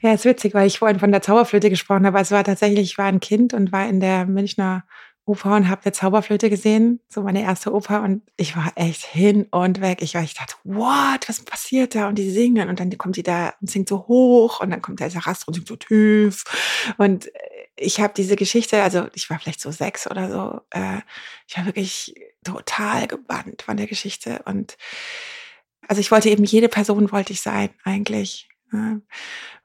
Ja, 0.00 0.12
ist 0.12 0.24
witzig, 0.24 0.54
weil 0.54 0.66
ich 0.66 0.78
vorhin 0.78 0.98
von 0.98 1.12
der 1.12 1.22
Zauberflöte 1.22 1.70
gesprochen 1.70 2.06
habe. 2.06 2.18
Es 2.18 2.30
war 2.30 2.44
tatsächlich, 2.44 2.92
ich 2.92 2.98
war 2.98 3.06
ein 3.06 3.20
Kind 3.20 3.52
und 3.52 3.72
war 3.72 3.86
in 3.88 4.00
der 4.00 4.26
Münchner 4.26 4.84
Oper 5.26 5.56
und 5.56 5.68
habe 5.68 5.82
der 5.82 5.92
Zauberflöte 5.92 6.50
gesehen, 6.50 7.00
so 7.08 7.22
meine 7.22 7.42
erste 7.42 7.72
Oper 7.72 8.02
und 8.02 8.22
ich 8.36 8.56
war 8.56 8.72
echt 8.76 9.04
hin 9.04 9.46
und 9.50 9.80
weg. 9.80 10.02
Ich 10.02 10.14
war, 10.14 10.22
ich 10.22 10.34
dachte, 10.34 10.54
what, 10.64 11.28
was 11.28 11.40
passiert 11.40 11.94
da? 11.94 12.08
Und 12.08 12.16
die 12.16 12.30
singen 12.30 12.68
und 12.68 12.78
dann 12.78 12.96
kommt 12.98 13.16
die 13.16 13.22
da 13.22 13.54
und 13.60 13.70
singt 13.70 13.88
so 13.88 14.06
hoch 14.06 14.60
und 14.60 14.70
dann 14.70 14.82
kommt 14.82 15.00
der 15.00 15.10
Sarastro 15.10 15.48
und 15.48 15.54
singt 15.54 15.68
so 15.68 15.76
tief 15.76 16.44
und 16.98 17.30
ich 17.76 18.00
habe 18.00 18.14
diese 18.14 18.36
Geschichte, 18.36 18.82
also 18.82 19.06
ich 19.14 19.28
war 19.30 19.38
vielleicht 19.38 19.60
so 19.60 19.70
sechs 19.70 20.08
oder 20.08 20.30
so, 20.30 20.60
äh, 20.70 21.00
ich 21.48 21.56
war 21.56 21.66
wirklich 21.66 22.14
total 22.44 23.06
gebannt 23.08 23.62
von 23.62 23.76
der 23.76 23.86
Geschichte 23.86 24.42
und 24.44 24.76
also 25.88 26.00
ich 26.00 26.10
wollte 26.10 26.28
eben 26.28 26.44
jede 26.44 26.68
Person 26.68 27.10
wollte 27.12 27.32
ich 27.32 27.40
sein 27.40 27.70
eigentlich, 27.82 28.48
äh, 28.72 28.96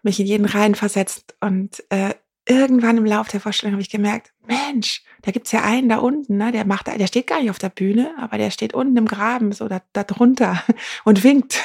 mich 0.01 0.19
in 0.19 0.25
jeden 0.25 0.45
rein 0.45 0.75
versetzt 0.75 1.35
und 1.39 1.83
äh, 1.89 2.13
irgendwann 2.49 2.97
im 2.97 3.05
Laufe 3.05 3.31
der 3.31 3.39
Vorstellung 3.39 3.73
habe 3.73 3.81
ich 3.81 3.89
gemerkt, 3.89 4.33
Mensch, 4.45 5.03
da 5.21 5.31
gibt's 5.31 5.51
ja 5.51 5.63
einen 5.63 5.87
da 5.87 5.97
unten, 5.97 6.37
ne, 6.37 6.51
der 6.51 6.65
macht, 6.65 6.87
der 6.87 7.07
steht 7.07 7.27
gar 7.27 7.39
nicht 7.39 7.51
auf 7.51 7.59
der 7.59 7.69
Bühne, 7.69 8.13
aber 8.17 8.37
der 8.37 8.49
steht 8.49 8.73
unten 8.73 8.97
im 8.97 9.05
Graben, 9.05 9.51
so 9.51 9.67
da, 9.67 9.81
da 9.93 10.03
drunter 10.03 10.63
und 11.03 11.23
winkt. 11.23 11.59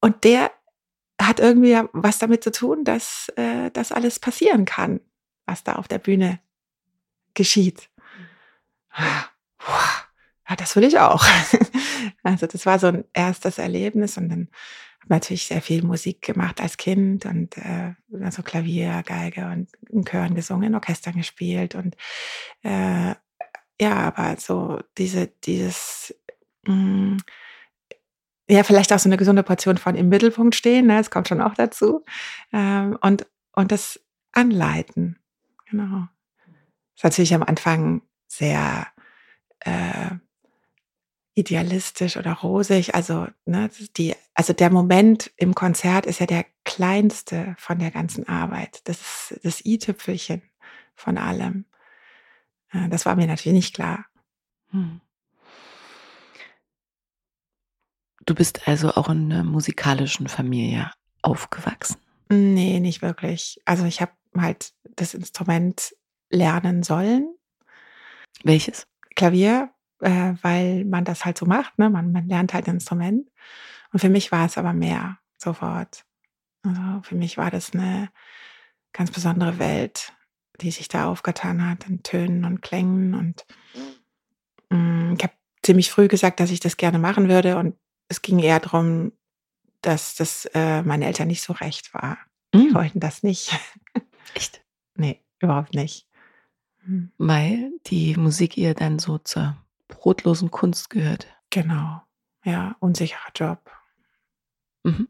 Und 0.00 0.24
der 0.24 0.50
hat 1.20 1.40
irgendwie 1.40 1.80
was 1.92 2.18
damit 2.18 2.44
zu 2.44 2.52
tun, 2.52 2.84
dass 2.84 3.30
äh, 3.36 3.70
das 3.70 3.92
alles 3.92 4.20
passieren 4.20 4.66
kann, 4.66 5.00
was 5.46 5.64
da 5.64 5.76
auf 5.76 5.88
der 5.88 5.98
Bühne 5.98 6.38
geschieht. 7.34 7.88
Ja, 10.48 10.56
das 10.56 10.76
will 10.76 10.84
ich 10.84 10.98
auch. 10.98 11.24
Also 12.22 12.48
das 12.48 12.66
war 12.66 12.80
so 12.80 12.88
ein 12.88 13.04
erstes 13.12 13.58
Erlebnis 13.58 14.16
und 14.16 14.28
dann 14.28 14.48
natürlich 15.08 15.46
sehr 15.46 15.62
viel 15.62 15.82
Musik 15.84 16.22
gemacht 16.22 16.60
als 16.60 16.76
Kind 16.76 17.26
und 17.26 17.56
äh, 17.58 17.94
also 18.22 18.42
Klavier, 18.42 19.02
Geige 19.04 19.46
und 19.46 19.70
in 19.88 20.04
Chören 20.04 20.34
gesungen, 20.34 20.68
in 20.68 20.74
Orchestern 20.74 21.14
gespielt 21.14 21.74
und 21.74 21.96
äh, 22.62 23.14
ja, 23.80 23.94
aber 23.94 24.36
so 24.38 24.80
diese 24.96 25.28
dieses 25.28 26.14
mh, 26.66 26.74
mm, 26.74 27.16
ja, 28.48 28.62
vielleicht 28.62 28.92
auch 28.92 28.98
so 28.98 29.08
eine 29.08 29.16
gesunde 29.16 29.42
Portion 29.42 29.76
von 29.76 29.96
im 29.96 30.08
Mittelpunkt 30.08 30.54
stehen, 30.54 30.86
ne? 30.86 30.98
das 30.98 31.10
kommt 31.10 31.28
schon 31.28 31.40
auch 31.40 31.54
dazu. 31.54 32.04
Ähm, 32.52 32.96
und, 33.00 33.26
und 33.52 33.72
das 33.72 34.00
Anleiten. 34.32 35.18
Genau. 35.68 36.06
Das 36.94 36.98
ist 36.98 37.04
natürlich 37.04 37.34
am 37.34 37.42
Anfang 37.42 38.02
sehr 38.28 38.86
äh, 39.60 40.10
idealistisch 41.36 42.16
oder 42.16 42.32
rosig. 42.32 42.94
Also, 42.94 43.28
ne, 43.44 43.70
die, 43.96 44.16
also 44.34 44.52
der 44.52 44.70
Moment 44.70 45.30
im 45.36 45.54
Konzert 45.54 46.06
ist 46.06 46.18
ja 46.18 46.26
der 46.26 46.46
kleinste 46.64 47.54
von 47.58 47.78
der 47.78 47.90
ganzen 47.90 48.26
Arbeit. 48.28 48.80
Das 48.88 49.00
ist 49.30 49.44
das 49.44 49.64
i-Tüpfelchen 49.64 50.42
von 50.94 51.18
allem. 51.18 51.66
Äh, 52.72 52.88
das 52.88 53.06
war 53.06 53.14
mir 53.16 53.26
natürlich 53.26 53.54
nicht 53.54 53.74
klar. 53.74 54.06
Hm. 54.70 55.00
Du 58.24 58.34
bist 58.34 58.66
also 58.66 58.94
auch 58.94 59.08
in 59.10 59.30
einer 59.30 59.44
musikalischen 59.44 60.28
Familie 60.28 60.90
aufgewachsen? 61.22 61.98
Nee, 62.30 62.80
nicht 62.80 63.02
wirklich. 63.02 63.60
Also 63.66 63.84
ich 63.84 64.00
habe 64.00 64.12
halt 64.36 64.72
das 64.96 65.14
Instrument 65.14 65.94
lernen 66.30 66.82
sollen. 66.82 67.28
Welches? 68.42 68.86
Klavier, 69.14 69.70
äh, 70.00 70.34
weil 70.42 70.84
man 70.84 71.04
das 71.04 71.24
halt 71.24 71.38
so 71.38 71.46
macht. 71.46 71.78
Ne? 71.78 71.90
Man, 71.90 72.12
man 72.12 72.28
lernt 72.28 72.54
halt 72.54 72.68
ein 72.68 72.76
Instrument. 72.76 73.30
Und 73.92 74.00
für 74.00 74.08
mich 74.08 74.32
war 74.32 74.46
es 74.46 74.58
aber 74.58 74.72
mehr 74.72 75.18
sofort. 75.38 76.04
Also 76.62 77.02
für 77.02 77.14
mich 77.14 77.38
war 77.38 77.50
das 77.50 77.72
eine 77.72 78.10
ganz 78.92 79.10
besondere 79.10 79.58
Welt, 79.58 80.12
die 80.60 80.70
sich 80.70 80.88
da 80.88 81.06
aufgetan 81.06 81.68
hat 81.68 81.86
in 81.86 82.02
Tönen 82.02 82.44
und 82.44 82.62
Klängen. 82.62 83.14
Und 83.14 83.46
mh, 84.70 84.78
mm, 84.78 85.14
ich 85.16 85.22
habe 85.22 85.34
ziemlich 85.62 85.90
früh 85.90 86.08
gesagt, 86.08 86.40
dass 86.40 86.50
ich 86.50 86.60
das 86.60 86.76
gerne 86.76 86.98
machen 86.98 87.28
würde. 87.28 87.56
Und 87.56 87.76
es 88.08 88.22
ging 88.22 88.38
eher 88.38 88.60
darum, 88.60 89.12
dass 89.82 90.14
das 90.14 90.46
äh, 90.54 90.82
meine 90.82 91.06
Eltern 91.06 91.28
nicht 91.28 91.42
so 91.42 91.52
recht 91.52 91.94
war. 91.94 92.18
Die 92.54 92.70
mm. 92.70 92.74
wollten 92.74 93.00
das 93.00 93.22
nicht. 93.22 93.58
Echt? 94.34 94.62
nee, 94.96 95.22
überhaupt 95.40 95.74
nicht. 95.74 96.06
Hm. 96.84 97.12
Weil 97.18 97.72
die 97.86 98.16
Musik 98.16 98.56
ihr 98.56 98.74
dann 98.74 98.98
so 98.98 99.18
zur 99.18 99.56
brotlosen 99.88 100.50
Kunst 100.50 100.90
gehört. 100.90 101.26
Genau. 101.50 102.02
Ja, 102.44 102.76
unsicherer 102.80 103.30
Job. 103.34 103.70
Mhm. 104.84 105.08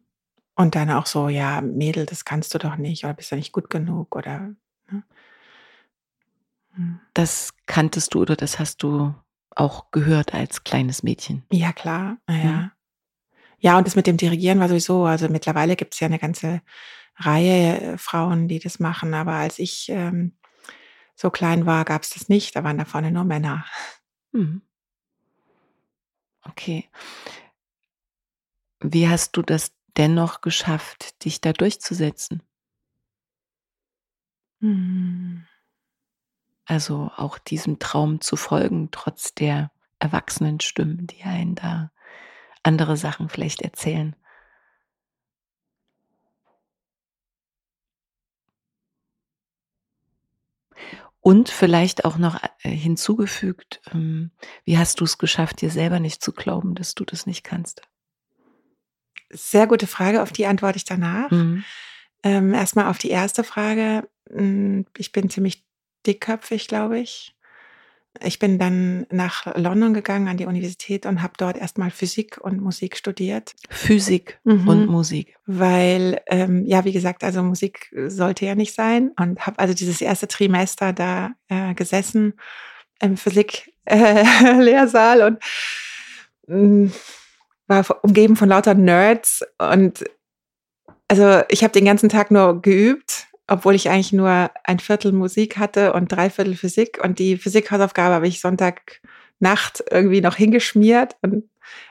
Und 0.54 0.74
dann 0.74 0.90
auch 0.90 1.06
so, 1.06 1.28
ja, 1.28 1.60
Mädel, 1.60 2.06
das 2.06 2.24
kannst 2.24 2.54
du 2.54 2.58
doch 2.58 2.76
nicht 2.76 3.04
oder 3.04 3.14
bist 3.14 3.30
du 3.30 3.36
nicht 3.36 3.52
gut 3.52 3.68
genug 3.68 4.16
oder. 4.16 4.54
Ne? 4.90 5.02
Hm. 6.74 7.00
Das 7.12 7.52
kanntest 7.66 8.14
du 8.14 8.22
oder 8.22 8.36
das 8.36 8.58
hast 8.58 8.82
du 8.82 9.14
auch 9.50 9.90
gehört 9.90 10.34
als 10.34 10.64
kleines 10.64 11.02
Mädchen. 11.02 11.44
Ja, 11.50 11.72
klar. 11.72 12.16
Ja. 12.28 12.34
Mhm. 12.34 12.70
Ja, 13.58 13.78
und 13.78 13.86
das 13.86 13.96
mit 13.96 14.06
dem 14.06 14.16
Dirigieren 14.16 14.60
war 14.60 14.68
sowieso, 14.68 15.04
also 15.04 15.28
mittlerweile 15.28 15.76
gibt 15.76 15.94
es 15.94 16.00
ja 16.00 16.06
eine 16.06 16.18
ganze 16.18 16.60
Reihe 17.16 17.80
äh, 17.80 17.98
Frauen, 17.98 18.48
die 18.48 18.58
das 18.58 18.78
machen, 18.78 19.14
aber 19.14 19.32
als 19.32 19.58
ich 19.58 19.88
ähm, 19.88 20.36
so 21.14 21.30
klein 21.30 21.64
war, 21.64 21.84
gab 21.84 22.02
es 22.02 22.10
das 22.10 22.28
nicht. 22.28 22.54
Da 22.54 22.64
waren 22.64 22.78
da 22.78 22.84
vorne 22.84 23.10
nur 23.10 23.24
Männer. 23.24 23.64
Mhm. 24.32 24.62
Okay. 26.48 26.88
Wie 28.80 29.08
hast 29.08 29.36
du 29.36 29.42
das 29.42 29.72
dennoch 29.96 30.40
geschafft, 30.40 31.24
dich 31.24 31.40
da 31.40 31.52
durchzusetzen? 31.52 32.42
Mhm. 34.60 35.46
Also 36.64 37.10
auch 37.16 37.38
diesem 37.38 37.78
Traum 37.78 38.20
zu 38.20 38.36
folgen, 38.36 38.90
trotz 38.90 39.34
der 39.34 39.70
erwachsenen 39.98 40.60
Stimmen, 40.60 41.06
die 41.06 41.22
einen 41.22 41.54
da 41.54 41.90
andere 42.62 42.96
Sachen 42.96 43.28
vielleicht 43.28 43.62
erzählen. 43.62 44.16
Und 51.26 51.48
vielleicht 51.48 52.04
auch 52.04 52.18
noch 52.18 52.40
äh, 52.62 52.70
hinzugefügt, 52.70 53.80
ähm, 53.92 54.30
wie 54.64 54.78
hast 54.78 55.00
du 55.00 55.04
es 55.04 55.18
geschafft, 55.18 55.60
dir 55.60 55.70
selber 55.70 55.98
nicht 55.98 56.22
zu 56.22 56.32
glauben, 56.32 56.76
dass 56.76 56.94
du 56.94 57.04
das 57.04 57.26
nicht 57.26 57.42
kannst? 57.42 57.82
Sehr 59.30 59.66
gute 59.66 59.88
Frage, 59.88 60.22
auf 60.22 60.30
die 60.30 60.46
antworte 60.46 60.76
ich 60.76 60.84
danach. 60.84 61.32
Mhm. 61.32 61.64
Ähm, 62.22 62.54
erstmal 62.54 62.86
auf 62.86 62.98
die 62.98 63.10
erste 63.10 63.42
Frage. 63.42 64.08
Hm, 64.30 64.86
ich 64.96 65.10
bin 65.10 65.28
ziemlich 65.28 65.64
dickköpfig, 66.06 66.68
glaube 66.68 67.00
ich. 67.00 67.35
Ich 68.22 68.38
bin 68.38 68.58
dann 68.58 69.06
nach 69.10 69.56
London 69.56 69.94
gegangen 69.94 70.28
an 70.28 70.36
die 70.36 70.44
Universität 70.46 71.06
und 71.06 71.22
habe 71.22 71.32
dort 71.36 71.56
erstmal 71.56 71.90
Physik 71.90 72.38
und 72.38 72.60
Musik 72.60 72.96
studiert. 72.96 73.54
Physik 73.70 74.38
mhm. 74.44 74.68
und 74.68 74.86
Musik. 74.86 75.36
Weil, 75.46 76.20
ähm, 76.26 76.64
ja, 76.66 76.84
wie 76.84 76.92
gesagt, 76.92 77.24
also 77.24 77.42
Musik 77.42 77.92
sollte 78.06 78.46
ja 78.46 78.54
nicht 78.54 78.74
sein. 78.74 79.10
Und 79.18 79.44
habe 79.46 79.58
also 79.58 79.74
dieses 79.74 80.00
erste 80.00 80.28
Trimester 80.28 80.92
da 80.92 81.32
äh, 81.48 81.74
gesessen 81.74 82.34
im 83.00 83.16
Physik-Lehrsaal 83.16 85.20
äh, 85.20 85.24
und 85.26 85.42
mh, 86.46 86.92
war 87.66 88.04
umgeben 88.04 88.36
von 88.36 88.48
lauter 88.48 88.74
Nerds. 88.74 89.44
Und 89.58 90.04
also 91.08 91.42
ich 91.48 91.62
habe 91.62 91.72
den 91.72 91.84
ganzen 91.84 92.08
Tag 92.08 92.30
nur 92.30 92.62
geübt 92.62 93.26
obwohl 93.48 93.74
ich 93.74 93.88
eigentlich 93.88 94.12
nur 94.12 94.50
ein 94.64 94.78
Viertel 94.78 95.12
Musik 95.12 95.56
hatte 95.56 95.92
und 95.92 96.10
drei 96.10 96.30
Viertel 96.30 96.56
Physik. 96.56 96.98
Und 97.02 97.18
die 97.18 97.36
Physikhausaufgabe 97.36 98.14
habe 98.14 98.28
ich 98.28 98.40
Sonntagnacht 98.40 99.84
irgendwie 99.90 100.20
noch 100.20 100.36
hingeschmiert. 100.36 101.16
Und 101.22 101.44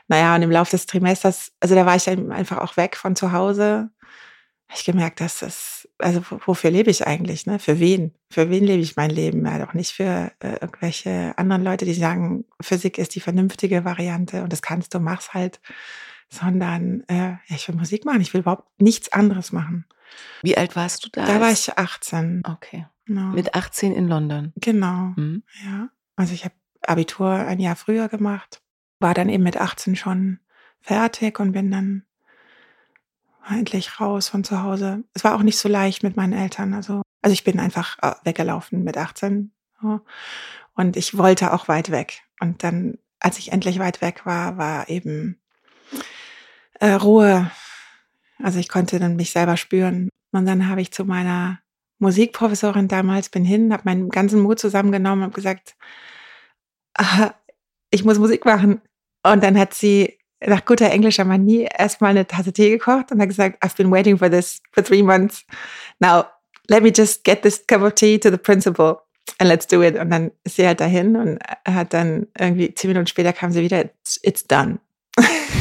naja, 0.08 0.34
und 0.34 0.42
im 0.42 0.50
Laufe 0.50 0.72
des 0.72 0.86
Trimesters, 0.86 1.52
also 1.60 1.74
da 1.74 1.86
war 1.86 1.96
ich 1.96 2.08
einfach 2.08 2.58
auch 2.58 2.76
weg 2.76 2.96
von 2.96 3.16
zu 3.16 3.32
Hause. 3.32 3.90
Habe 4.68 4.78
ich 4.78 4.84
gemerkt, 4.84 5.20
dass 5.20 5.38
das, 5.38 5.88
also 5.98 6.22
wofür 6.44 6.70
lebe 6.70 6.90
ich 6.90 7.06
eigentlich, 7.06 7.46
ne? 7.46 7.58
Für 7.58 7.78
wen? 7.78 8.12
Für 8.30 8.50
wen 8.50 8.64
lebe 8.64 8.82
ich 8.82 8.96
mein 8.96 9.10
Leben? 9.10 9.46
Ja, 9.46 9.64
doch 9.64 9.74
nicht 9.74 9.92
für 9.92 10.32
äh, 10.40 10.58
irgendwelche 10.60 11.34
anderen 11.38 11.62
Leute, 11.62 11.84
die 11.84 11.94
sagen, 11.94 12.44
Physik 12.60 12.98
ist 12.98 13.14
die 13.14 13.20
vernünftige 13.20 13.84
Variante 13.84 14.42
und 14.42 14.52
das 14.52 14.62
kannst 14.62 14.92
du, 14.92 14.98
mach's 15.00 15.34
halt. 15.34 15.60
Sondern 16.28 17.04
äh, 17.06 17.34
ich 17.46 17.68
will 17.68 17.76
Musik 17.76 18.04
machen, 18.04 18.20
ich 18.20 18.34
will 18.34 18.40
überhaupt 18.40 18.68
nichts 18.80 19.12
anderes 19.12 19.52
machen. 19.52 19.86
Wie 20.42 20.56
alt 20.56 20.76
warst 20.76 21.04
du 21.04 21.08
da? 21.10 21.26
Da 21.26 21.40
war 21.40 21.50
ich 21.50 21.76
18. 21.76 22.42
Okay. 22.46 22.86
Genau. 23.06 23.28
Mit 23.28 23.54
18 23.54 23.94
in 23.94 24.08
London. 24.08 24.52
Genau. 24.56 25.12
Mhm. 25.16 25.42
Ja. 25.64 25.88
Also 26.16 26.34
ich 26.34 26.44
habe 26.44 26.54
Abitur 26.82 27.30
ein 27.30 27.60
Jahr 27.60 27.76
früher 27.76 28.08
gemacht, 28.08 28.60
war 28.98 29.14
dann 29.14 29.28
eben 29.28 29.42
mit 29.44 29.56
18 29.56 29.96
schon 29.96 30.40
fertig 30.80 31.38
und 31.40 31.52
bin 31.52 31.70
dann 31.70 32.04
endlich 33.48 34.00
raus 34.00 34.28
von 34.28 34.44
zu 34.44 34.62
Hause. 34.62 35.04
Es 35.14 35.24
war 35.24 35.34
auch 35.36 35.42
nicht 35.42 35.58
so 35.58 35.68
leicht 35.68 36.02
mit 36.02 36.16
meinen 36.16 36.32
Eltern. 36.32 36.74
Also, 36.74 37.02
also 37.22 37.32
ich 37.32 37.44
bin 37.44 37.60
einfach 37.60 37.98
äh, 38.02 38.14
weggelaufen 38.24 38.82
mit 38.82 38.96
18. 38.96 39.52
Und 40.74 40.96
ich 40.96 41.16
wollte 41.16 41.52
auch 41.52 41.68
weit 41.68 41.90
weg. 41.90 42.22
Und 42.40 42.64
dann, 42.64 42.98
als 43.20 43.38
ich 43.38 43.52
endlich 43.52 43.78
weit 43.78 44.00
weg 44.00 44.26
war, 44.26 44.58
war 44.58 44.88
eben 44.88 45.40
äh, 46.80 46.92
Ruhe 46.92 47.50
also 48.42 48.58
ich 48.58 48.68
konnte 48.68 48.98
dann 48.98 49.16
mich 49.16 49.30
selber 49.30 49.56
spüren. 49.56 50.08
Und 50.32 50.46
dann 50.46 50.68
habe 50.68 50.80
ich 50.80 50.92
zu 50.92 51.04
meiner 51.04 51.60
Musikprofessorin 51.98 52.88
damals 52.88 53.28
bin 53.28 53.44
hin, 53.44 53.72
habe 53.72 53.82
meinen 53.86 54.08
ganzen 54.10 54.40
Mut 54.40 54.58
zusammengenommen 54.58 55.24
und 55.24 55.34
gesagt, 55.34 55.76
ich 57.90 58.04
muss 58.04 58.18
Musik 58.18 58.44
machen. 58.44 58.80
Und 59.22 59.42
dann 59.42 59.58
hat 59.58 59.74
sie 59.74 60.18
nach 60.44 60.64
guter 60.64 60.90
englischer 60.90 61.24
Manie 61.24 61.68
erstmal 61.78 62.10
eine 62.10 62.26
Tasse 62.26 62.52
Tee 62.52 62.70
gekocht 62.70 63.10
und 63.10 63.20
hat 63.20 63.28
gesagt, 63.28 63.62
I've 63.64 63.76
been 63.76 63.90
waiting 63.90 64.18
for 64.18 64.30
this 64.30 64.60
for 64.72 64.84
three 64.84 65.02
months. 65.02 65.44
Now, 65.98 66.26
let 66.68 66.82
me 66.82 66.92
just 66.94 67.24
get 67.24 67.42
this 67.42 67.66
cup 67.66 67.82
of 67.82 67.94
tea 67.94 68.18
to 68.18 68.30
the 68.30 68.36
principal 68.36 69.00
and 69.38 69.48
let's 69.48 69.66
do 69.66 69.82
it. 69.82 69.96
Und 69.96 70.10
dann 70.10 70.30
ist 70.44 70.56
sie 70.56 70.66
halt 70.66 70.80
dahin 70.80 71.16
und 71.16 71.38
hat 71.66 71.94
dann 71.94 72.26
irgendwie 72.38 72.72
zehn 72.74 72.90
Minuten 72.90 73.06
später 73.06 73.32
kam 73.32 73.52
sie 73.52 73.62
wieder, 73.62 73.88
it's 74.22 74.46
done. 74.46 74.78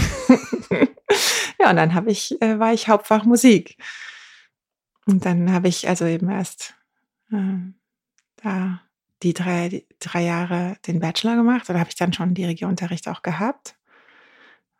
Ja, 1.65 1.71
und 1.71 1.78
dann 1.78 1.95
habe 1.95 2.12
ich, 2.12 2.39
äh, 2.43 2.60
war 2.60 2.73
ich 2.73 2.89
Hauptfach 2.89 3.25
Musik. 3.25 3.75
Und 5.08 5.25
dann 5.25 5.51
habe 5.51 5.67
ich 5.67 5.89
also 5.89 6.06
eben 6.06 6.30
erst 6.30 6.75
äh, 7.32 7.58
da 8.36 8.82
die 9.23 9.34
drei, 9.34 9.69
die 9.69 9.88
drei 9.99 10.21
Jahre 10.25 10.78
den 10.86 10.99
Bachelor 10.99 11.36
gemacht. 11.36 11.67
Oder 11.67 11.80
habe 11.80 11.89
ich 11.89 11.95
dann 11.95 12.13
schon 12.13 12.36
Dirigierunterricht 12.36 13.08
auch 13.08 13.23
gehabt. 13.23 13.75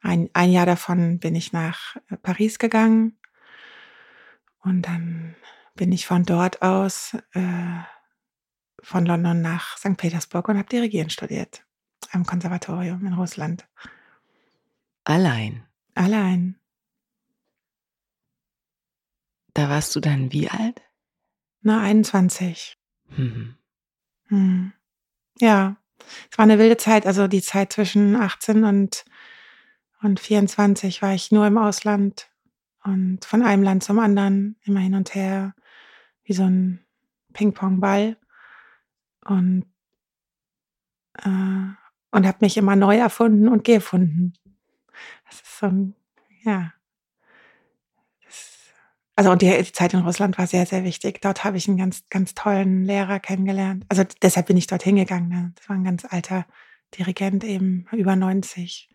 Ein, 0.02 0.30
ein 0.34 0.52
Jahr 0.52 0.68
davon 0.68 1.18
bin 1.18 1.34
ich 1.34 1.54
nach 1.54 1.96
äh, 2.12 2.18
Paris 2.18 2.60
gegangen. 2.60 3.18
Und 4.60 4.84
dann 4.84 5.36
bin 5.74 5.92
ich 5.92 6.06
von 6.06 6.24
dort 6.24 6.62
aus 6.62 7.18
äh, 7.34 7.82
von 8.84 9.08
London 9.08 9.42
nach 9.42 9.76
St. 9.78 9.98
Petersburg 9.98 10.50
und 10.50 10.60
habe 10.60 10.70
Dirigieren 10.70 11.10
studiert 11.10 11.66
am 12.12 12.28
Konservatorium 12.28 13.04
in 13.08 13.14
Russland. 13.14 13.68
Allein. 15.04 15.64
Allein. 15.96 16.60
Da 19.56 19.70
warst 19.70 19.96
du 19.96 20.02
dann 20.02 20.34
wie 20.34 20.50
alt? 20.50 20.82
Na, 21.62 21.82
21. 21.82 22.78
Mhm. 23.08 23.56
Hm. 24.28 24.74
Ja, 25.40 25.78
es 26.30 26.38
war 26.38 26.44
eine 26.44 26.60
wilde 26.60 26.76
Zeit. 26.76 27.08
Also 27.08 27.28
die 27.28 27.42
Zeit 27.42 27.72
zwischen 27.72 28.18
18 28.18 28.66
und, 28.66 29.06
und 30.02 30.20
24 30.20 31.02
war 31.02 31.14
ich 31.14 31.32
nur 31.32 31.48
im 31.48 31.58
Ausland 31.58 32.30
und 32.84 33.24
von 33.24 33.44
einem 33.44 33.64
Land 33.64 33.84
zum 33.86 33.98
anderen 34.00 34.58
immer 34.66 34.82
hin 34.82 34.94
und 34.94 35.16
her, 35.16 35.56
wie 36.26 36.34
so 36.34 36.44
ein 36.44 36.86
Ping-Pong-Ball. 37.32 38.18
Und, 39.24 39.66
äh, 41.20 41.30
und 42.12 42.28
habe 42.28 42.38
mich 42.42 42.58
immer 42.58 42.76
neu 42.76 42.98
erfunden 42.98 43.48
und 43.48 43.64
gefunden. 43.64 44.34
Das 45.26 45.36
ist 45.36 45.60
so 45.60 45.68
ein, 45.68 45.96
ja, 46.44 46.74
also 49.16 49.32
und 49.32 49.42
die, 49.42 49.72
Zeit 49.72 49.94
in 49.94 50.02
Russland 50.02 50.38
war 50.38 50.46
sehr, 50.46 50.66
sehr 50.66 50.84
wichtig. 50.84 51.22
Dort 51.22 51.44
habe 51.44 51.58
ich 51.58 51.68
einen 51.68 51.78
ganz, 51.78 52.04
ganz 52.10 52.34
tollen 52.34 52.84
Lehrer 52.84 53.20
kennengelernt. 53.20 53.86
Also 53.88 54.04
deshalb 54.22 54.48
bin 54.48 54.58
ich 54.58 54.68
dort 54.68 54.84
hingegangen. 54.84 55.30
Ne? 55.30 55.54
Das 55.56 55.70
war 55.70 55.76
ein 55.76 55.86
ganz 55.86 56.06
alter 56.06 56.46
Dirigent, 56.98 57.44
eben 57.44 57.88
über 57.92 58.16
90. 58.16 58.90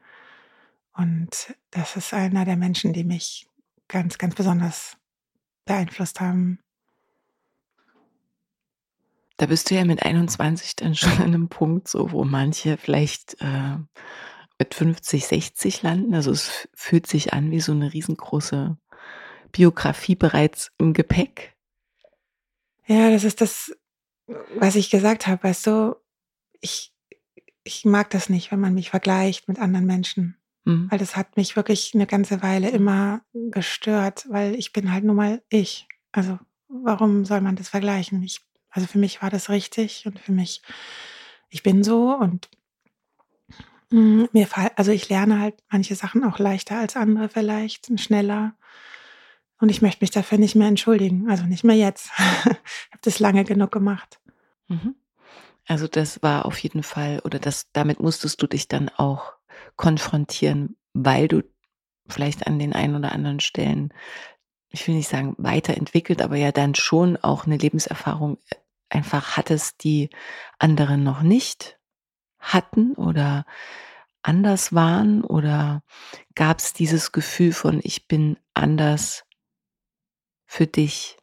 Und 0.95 1.55
das 1.71 1.97
ist 1.97 2.13
einer 2.13 2.45
der 2.45 2.57
Menschen, 2.57 2.93
die 2.93 3.05
mich 3.05 3.47
ganz, 3.89 4.19
ganz 4.19 4.35
besonders 4.35 4.97
beeinflusst 5.65 6.21
haben. 6.21 6.59
Da 9.39 9.47
bist 9.47 9.71
du 9.71 9.75
ja 9.75 9.87
mit 9.87 10.03
21 10.03 10.77
dann 10.77 10.95
schon 10.95 11.13
an 11.13 11.23
einem 11.23 11.49
Punkt, 11.49 11.89
so 11.89 12.13
wo 12.13 12.25
manche 12.25 12.77
vielleicht 12.77 13.41
äh, 13.41 13.79
mit 14.59 14.75
50, 14.75 15.27
60 15.27 15.83
landen. 15.83 16.15
Also 16.15 16.31
es 16.31 16.69
fühlt 16.75 17.07
sich 17.07 17.33
an 17.33 17.51
wie 17.51 17.61
so 17.61 17.73
eine 17.73 17.91
riesengroße 17.95 18.77
Biografie 19.53 20.15
bereits 20.15 20.73
im 20.79 20.93
Gepäck? 20.93 21.57
Ja, 22.87 23.11
das 23.11 23.25
ist 23.25 23.41
das, 23.41 23.77
was 24.57 24.77
ich 24.77 24.91
gesagt 24.91 25.27
habe. 25.27 25.45
Weißt 25.45 25.67
du, 25.67 25.97
ich, 26.61 26.93
ich 27.65 27.85
mag 27.85 28.11
das 28.11 28.29
nicht, 28.29 28.51
wenn 28.53 28.61
man 28.61 28.75
mich 28.75 28.91
vergleicht 28.91 29.49
mit 29.49 29.59
anderen 29.59 29.87
Menschen. 29.87 30.37
Mhm. 30.65 30.91
Weil 30.91 30.99
das 30.99 31.17
hat 31.17 31.37
mich 31.37 31.57
wirklich 31.57 31.93
eine 31.95 32.07
ganze 32.07 32.43
Weile 32.43 32.71
immer 32.71 33.23
gestört, 33.33 34.27
weil 34.29 34.55
ich 34.55 34.73
bin 34.73 34.93
halt 34.93 35.05
nun 35.05 35.17
mal 35.17 35.43
ich. 35.49 35.89
Also 36.13 36.39
warum 36.69 37.25
soll 37.25 37.41
man 37.41 37.57
das 37.57 37.69
vergleichen? 37.69 38.23
Ich, 38.23 38.41
also 38.71 38.87
für 38.87 38.99
mich 38.99 39.23
war 39.23 39.31
das 39.31 39.51
richtig 39.51 40.07
und 40.07 40.19
für 40.19 40.33
mich, 40.33 40.63
ich 41.49 41.63
bin 41.63 41.83
so 41.83 42.15
und 42.15 42.49
mh, 43.91 44.29
mir 44.33 44.47
fall, 44.47 44.71
also 44.77 44.93
ich 44.93 45.09
lerne 45.09 45.41
halt 45.41 45.63
manche 45.71 45.95
Sachen 45.95 46.25
auch 46.25 46.39
leichter 46.39 46.79
als 46.79 46.97
andere 46.97 47.29
vielleicht, 47.29 47.99
schneller. 48.01 48.55
Und 49.61 49.69
ich 49.69 49.83
möchte 49.83 50.03
mich 50.03 50.11
dafür 50.11 50.39
nicht 50.39 50.55
mehr 50.55 50.69
entschuldigen. 50.69 51.29
Also 51.31 51.45
nicht 51.45 51.65
mehr 51.65 51.77
jetzt. 51.77 52.11
ich 52.19 52.47
habe 52.47 53.01
das 53.03 53.19
lange 53.19 53.45
genug 53.45 53.71
gemacht. 53.71 54.21
Mhm. 54.69 54.95
Also 55.67 55.87
das 55.87 56.23
war 56.23 56.47
auf 56.47 56.59
jeden 56.59 56.83
Fall, 56.83 57.21
oder 57.21 57.39
das, 57.39 57.71
damit 57.73 58.01
musstest 58.01 58.43
du 58.43 58.47
dich 58.47 58.69
dann 58.69 58.89
auch 58.89 59.35
konfrontieren, 59.77 60.77
weil 60.95 61.29
du 61.29 61.43
vielleicht 62.09 62.47
an 62.47 62.59
den 62.59 62.73
einen 62.73 62.97
oder 62.97 63.13
anderen 63.13 63.41
Stellen, 63.41 63.93
ich 64.71 64.87
will 64.89 64.95
nicht 64.95 65.09
sagen 65.09 65.35
weiterentwickelt, 65.39 66.23
aber 66.23 66.37
ja 66.37 66.51
dann 66.53 66.75
schon 66.75 67.17
auch 67.17 67.47
eine 67.47 67.57
Lebenserfahrung 67.57 68.39
einfach 68.89 69.37
hattest, 69.37 69.85
die 69.85 70.11
andere 70.59 70.99
noch 70.99 71.23
nicht 71.23 71.79
hatten 72.41 72.95
oder 72.95 73.45
anders 74.23 74.75
waren? 74.75 75.23
Oder 75.23 75.83
gab 76.35 76.59
es 76.59 76.73
dieses 76.73 77.13
Gefühl 77.13 77.53
von, 77.53 77.81
ich 77.83 78.09
bin 78.09 78.39
anders 78.55 79.25
für 80.51 80.67
dich 80.67 81.17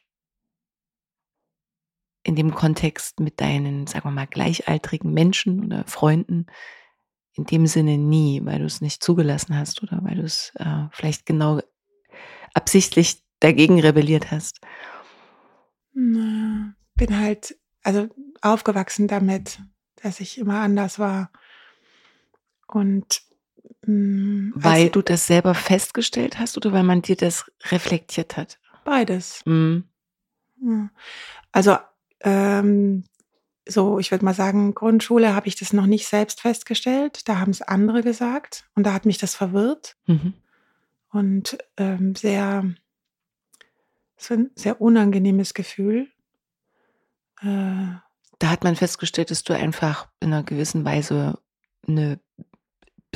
in 2.23 2.37
dem 2.37 2.55
Kontext 2.55 3.19
mit 3.19 3.41
deinen, 3.41 3.85
sagen 3.85 4.05
wir 4.05 4.11
mal, 4.11 4.25
gleichaltrigen 4.25 5.13
Menschen 5.13 5.65
oder 5.65 5.83
Freunden? 5.85 6.45
In 7.33 7.43
dem 7.43 7.67
Sinne 7.67 7.97
nie, 7.97 8.41
weil 8.45 8.59
du 8.59 8.65
es 8.65 8.79
nicht 8.79 9.03
zugelassen 9.03 9.57
hast 9.57 9.83
oder 9.83 9.99
weil 10.01 10.15
du 10.15 10.23
es 10.23 10.53
äh, 10.55 10.85
vielleicht 10.91 11.25
genau 11.25 11.59
absichtlich 12.53 13.21
dagegen 13.41 13.81
rebelliert 13.81 14.31
hast. 14.31 14.61
Na, 15.93 16.73
bin 16.95 17.19
halt, 17.19 17.57
also 17.83 18.07
aufgewachsen 18.41 19.09
damit, 19.09 19.59
dass 19.97 20.21
ich 20.21 20.37
immer 20.37 20.61
anders 20.61 20.99
war. 20.99 21.33
Und 22.67 23.23
mh, 23.81 23.91
mm, 23.91 24.53
weil 24.55 24.89
du 24.89 25.01
das 25.01 25.27
selber 25.27 25.53
festgestellt 25.53 26.39
hast 26.39 26.55
oder 26.55 26.71
weil 26.71 26.83
man 26.83 27.01
dir 27.01 27.17
das 27.17 27.51
reflektiert 27.65 28.37
hat? 28.37 28.57
Beides. 28.87 29.41
Mhm. 29.45 29.83
Also 31.51 31.77
ähm, 32.21 33.03
so, 33.67 33.99
ich 33.99 34.11
würde 34.11 34.23
mal 34.23 34.33
sagen, 34.33 34.73
Grundschule 34.75 35.35
habe 35.35 35.49
ich 35.49 35.55
das 35.55 35.73
noch 35.73 35.87
nicht 35.87 36.07
selbst 36.07 36.39
festgestellt. 36.39 37.27
Da 37.27 37.39
haben 37.39 37.51
es 37.51 37.61
andere 37.61 38.01
gesagt 38.01 38.63
und 38.75 38.85
da 38.85 38.93
hat 38.93 39.05
mich 39.05 39.17
das 39.17 39.35
verwirrt 39.35 39.97
mhm. 40.05 40.35
und 41.11 41.57
ähm, 41.75 42.15
sehr, 42.15 42.63
so 44.15 44.35
ein 44.35 44.51
sehr 44.55 44.79
unangenehmes 44.79 45.53
Gefühl. 45.53 46.07
Äh, 47.41 47.91
da 48.39 48.49
hat 48.49 48.63
man 48.63 48.77
festgestellt, 48.77 49.31
dass 49.31 49.43
du 49.43 49.51
einfach 49.51 50.07
in 50.21 50.31
einer 50.31 50.43
gewissen 50.43 50.85
Weise 50.85 51.39
eine 51.85 52.21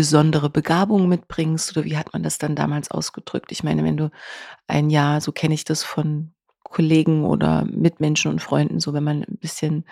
besondere 0.02 0.50
Begabung 0.50 1.08
mitbringst 1.08 1.78
oder 1.78 1.86
wie 1.86 1.96
hat 1.96 2.12
man 2.12 2.24
das 2.24 2.40
dann 2.40 2.56
damals 2.56 2.90
ausgedrückt? 2.90 3.52
Ich 3.52 3.64
meine, 3.64 3.84
wenn 3.84 3.98
du 3.98 4.10
ein 4.66 4.90
Jahr, 4.90 5.22
so 5.22 5.32
kenne 5.32 5.54
ich 5.54 5.64
das 5.64 5.84
von 5.84 6.34
Kollegen 6.64 7.24
oder 7.24 7.66
Mitmenschen 7.66 8.32
und 8.32 8.42
Freunden, 8.42 8.80
so 8.80 8.94
wenn 8.94 9.04
man 9.04 9.22
ein 9.22 9.38
bisschen 9.38 9.86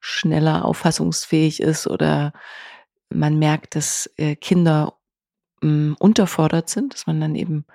schneller 0.00 0.64
auffassungsfähig 0.64 1.60
ist 1.60 1.86
oder 1.86 2.32
man 3.10 3.38
merkt, 3.38 3.76
dass 3.76 4.10
äh, 4.16 4.34
Kinder 4.34 4.94
hm, 5.60 5.94
unterfordert 5.98 6.70
sind, 6.70 6.94
dass 6.94 7.06
man 7.06 7.20
dann 7.20 7.34
eben 7.34 7.66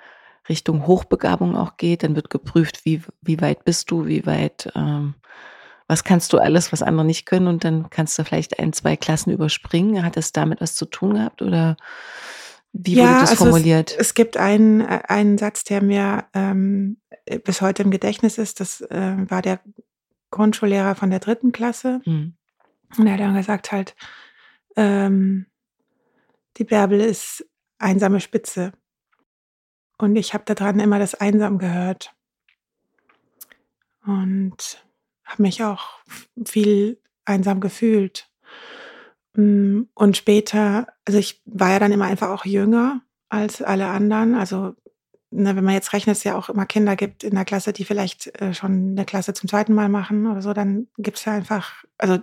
Richtung 0.50 0.88
Hochbegabung 0.88 1.56
auch 1.56 1.78
geht, 1.78 2.02
dann 2.02 2.16
wird 2.16 2.32
geprüft, 2.32 2.84
wie, 2.84 3.04
wie 3.22 3.42
weit 3.42 3.64
bist 3.64 3.92
du, 3.92 4.08
wie 4.08 4.26
weit 4.26 4.72
ähm, 4.74 5.14
was 5.88 6.04
kannst 6.04 6.34
du 6.34 6.40
alles, 6.40 6.72
was 6.72 6.82
andere 6.82 7.06
nicht 7.06 7.26
können 7.26 7.48
und 7.48 7.64
dann 7.64 7.90
kannst 7.90 8.18
du 8.18 8.24
vielleicht 8.24 8.60
ein, 8.60 8.74
zwei 8.74 8.96
Klassen 8.96 9.32
überspringen. 9.32 10.04
Hat 10.04 10.18
das 10.18 10.32
damit 10.32 10.62
was 10.62 10.76
zu 10.76 10.86
tun 10.86 11.16
gehabt 11.16 11.42
oder 11.42 11.78
wie 12.74 12.96
ja, 12.96 13.04
wurde 13.04 13.20
das 13.22 13.30
also 13.32 13.46
formuliert? 13.46 13.92
Es, 13.92 14.08
es, 14.08 14.14
gibt 14.14 14.38
einen, 14.38 14.82
äh, 14.82 15.02
einen 15.08 15.38
Satz, 15.38 15.64
der 15.64 15.82
mir 15.82 16.26
ähm, 16.34 16.98
bis 17.44 17.62
heute 17.62 17.84
im 17.84 17.92
Gedächtnis 17.92 18.38
ist. 18.38 18.60
Das 18.60 18.82
äh, 18.82 19.16
war 19.30 19.42
der 19.42 19.60
Grundschullehrer 20.32 20.96
von 20.96 21.10
der 21.10 21.20
dritten 21.20 21.52
Klasse. 21.52 22.02
Mhm. 22.06 22.36
Und 22.98 23.08
er 23.08 23.14
hat 23.14 23.20
dann 23.20 23.36
gesagt 23.36 23.72
halt, 23.72 23.96
ähm, 24.76 25.46
die 26.58 26.64
Bärbel 26.64 27.00
ist 27.00 27.46
einsame 27.78 28.20
Spitze. 28.20 28.74
Und 29.98 30.16
ich 30.16 30.34
habe 30.34 30.44
daran 30.54 30.80
immer 30.80 31.00
das 31.00 31.16
Einsam 31.16 31.58
gehört. 31.58 32.14
Und 34.06 34.85
habe 35.26 35.42
mich 35.42 35.64
auch 35.64 36.00
viel 36.46 37.00
einsam 37.26 37.60
gefühlt. 37.60 38.30
Mm, 39.34 39.84
und 39.94 40.18
später, 40.18 40.88
also 41.06 41.20
ich 41.20 41.42
war 41.46 41.72
ja 41.72 41.80
dann 41.80 41.92
immer 41.92 42.06
einfach 42.06 42.30
auch 42.30 42.46
jünger 42.46 43.02
als 43.30 43.62
alle 43.62 43.88
anderen. 43.88 44.36
Also 44.36 44.76
ne, 45.32 45.56
wenn 45.56 45.64
man 45.64 45.74
jetzt 45.74 45.94
rechnet, 45.94 46.18
es 46.18 46.24
ja 46.24 46.38
auch 46.38 46.50
immer 46.50 46.66
Kinder 46.66 46.96
gibt 46.96 47.24
in 47.24 47.36
der 47.36 47.46
Klasse, 47.46 47.74
die 47.74 47.86
vielleicht 47.86 48.40
äh, 48.42 48.54
schon 48.54 48.92
eine 48.92 49.06
Klasse 49.06 49.34
zum 49.34 49.50
zweiten 49.50 49.74
Mal 49.74 49.90
machen 49.90 50.28
oder 50.28 50.42
so, 50.42 50.54
dann 50.54 50.88
gibt 50.98 51.18
es 51.18 51.26
ja 51.26 51.34
einfach, 51.34 51.84
also 51.98 52.20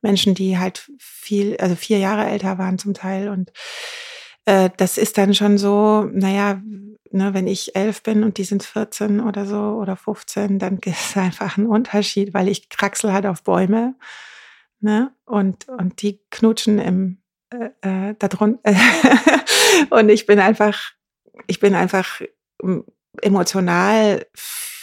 Menschen, 0.00 0.34
die 0.34 0.58
halt 0.58 0.90
viel, 0.98 1.56
also 1.58 1.74
vier 1.74 1.98
Jahre 1.98 2.26
älter 2.26 2.58
waren 2.58 2.78
zum 2.78 2.94
Teil 2.94 3.28
und 3.28 3.52
äh, 4.44 4.70
das 4.76 4.98
ist 4.98 5.18
dann 5.18 5.34
schon 5.34 5.58
so, 5.58 6.04
naja, 6.12 6.60
ne, 7.10 7.34
wenn 7.34 7.46
ich 7.46 7.76
elf 7.76 8.02
bin 8.02 8.24
und 8.24 8.38
die 8.38 8.44
sind 8.44 8.62
14 8.62 9.20
oder 9.20 9.46
so 9.46 9.56
oder 9.56 9.96
15, 9.96 10.58
dann 10.58 10.78
ist 10.84 11.10
es 11.10 11.16
einfach 11.16 11.56
ein 11.56 11.66
Unterschied, 11.66 12.34
weil 12.34 12.48
ich 12.48 12.68
kraxel 12.68 13.12
halt 13.12 13.26
auf 13.26 13.42
Bäume. 13.42 13.94
Ne? 14.80 15.12
Und, 15.24 15.68
und 15.68 16.02
die 16.02 16.20
knutschen 16.30 16.78
im 16.78 17.18
äh, 17.50 18.10
äh, 18.10 18.14
da 18.18 18.28
drunter. 18.28 18.60
und 19.90 20.08
ich 20.08 20.26
bin 20.26 20.38
einfach, 20.38 20.92
ich 21.46 21.60
bin 21.60 21.74
einfach 21.74 22.20
hm, 22.60 22.84
emotional 23.22 24.26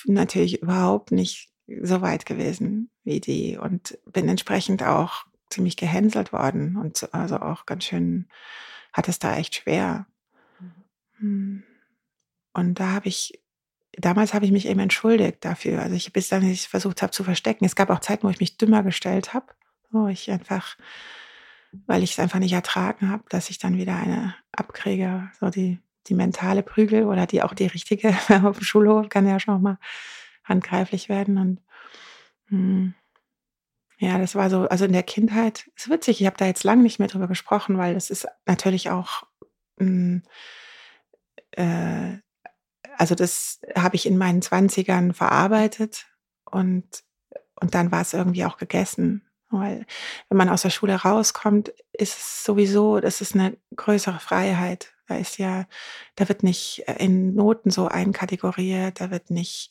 natürlich 0.06 0.62
überhaupt 0.62 1.12
nicht 1.12 1.50
so 1.84 2.02
weit 2.02 2.26
gewesen 2.26 2.90
wie 3.04 3.20
die 3.20 3.58
und 3.58 3.98
bin 4.06 4.28
entsprechend 4.28 4.84
auch 4.84 5.26
ziemlich 5.50 5.78
gehänselt 5.78 6.34
worden 6.34 6.78
und 6.78 7.14
also 7.14 7.38
auch 7.38 7.66
ganz 7.66 7.86
schön 7.86 8.28
hat 8.94 9.08
es 9.08 9.20
da 9.20 9.38
echt 9.38 9.56
schwer. 9.56 10.06
Mhm. 11.20 11.64
Und 12.54 12.80
da 12.80 12.92
habe 12.92 13.08
ich, 13.08 13.40
damals 13.94 14.34
habe 14.34 14.46
ich 14.46 14.52
mich 14.52 14.68
eben 14.68 14.80
entschuldigt 14.80 15.44
dafür. 15.46 15.82
Also 15.82 15.96
ich 15.96 16.12
bis 16.12 16.30
dann 16.30 16.44
ich 16.44 16.68
versucht 16.68 17.02
habe 17.02 17.12
zu 17.12 17.24
verstecken. 17.24 17.66
Es 17.66 17.76
gab 17.76 17.90
auch 17.90 18.00
Zeiten, 18.00 18.24
wo 18.24 18.30
ich 18.30 18.40
mich 18.40 18.58
dümmer 18.58 18.84
gestellt 18.84 19.34
habe, 19.34 19.48
wo 19.92 20.08
ich 20.08 20.30
einfach, 20.30 20.78
weil 21.86 22.04
ich 22.04 22.12
es 22.12 22.20
einfach 22.20 22.40
nicht 22.40 22.54
ertragen 22.54 23.10
habe, 23.10 23.24
dass 23.30 23.50
ich 23.50 23.58
dann 23.58 23.78
wieder 23.78 23.96
eine 23.96 24.36
abkriege, 24.52 25.30
so 25.40 25.50
die, 25.50 25.80
die 26.08 26.14
mentale 26.14 26.64
Prügel 26.64 27.06
oder 27.06 27.26
die 27.26 27.42
auch 27.44 27.54
die 27.54 27.68
richtige 27.68 28.10
auf 28.44 28.58
dem 28.58 28.64
Schulhof 28.64 29.10
kann 29.10 29.28
ja 29.28 29.40
schon 29.40 29.62
mal 29.62 29.78
handgreiflich 30.44 31.08
werden. 31.08 31.38
Und 31.38 31.62
mh, 32.50 32.58
hm, 32.58 32.94
ja, 34.02 34.18
das 34.18 34.34
war 34.34 34.50
so, 34.50 34.68
also 34.68 34.86
in 34.86 34.94
der 34.94 35.04
Kindheit, 35.04 35.70
ist 35.76 35.88
witzig, 35.88 36.22
ich 36.22 36.26
habe 36.26 36.36
da 36.36 36.48
jetzt 36.48 36.64
lange 36.64 36.82
nicht 36.82 36.98
mehr 36.98 37.08
drüber 37.08 37.28
gesprochen, 37.28 37.78
weil 37.78 37.94
das 37.94 38.10
ist 38.10 38.28
natürlich 38.48 38.90
auch, 38.90 39.28
hm, 39.78 40.24
äh, 41.52 42.18
also 42.98 43.14
das 43.14 43.62
habe 43.76 43.96
ich 43.96 44.08
in 44.08 44.18
meinen 44.18 44.42
Zwanzigern 44.42 45.14
verarbeitet 45.14 46.08
und, 46.46 47.04
und 47.54 47.76
dann 47.76 47.92
war 47.92 48.02
es 48.02 48.14
irgendwie 48.14 48.44
auch 48.44 48.58
gegessen. 48.58 49.30
Weil 49.52 49.86
wenn 50.30 50.38
man 50.38 50.50
aus 50.50 50.64
der 50.64 50.72
Schule 50.72 50.96
rauskommt, 50.96 51.72
ist 51.94 52.18
es 52.18 52.44
sowieso, 52.44 53.02
das 53.02 53.22
ist 53.22 53.36
eine 53.36 53.56
größere 53.76 54.20
Freiheit. 54.20 54.96
Da 55.08 55.18
ist 55.18 55.38
ja, 55.38 55.68
da 56.16 56.28
wird 56.28 56.42
nicht 56.42 56.86
in 56.98 57.36
Noten 57.36 57.70
so 57.70 57.88
einkategoriert, 57.88 59.00
da 59.00 59.12
wird 59.12 59.30
nicht 59.30 59.70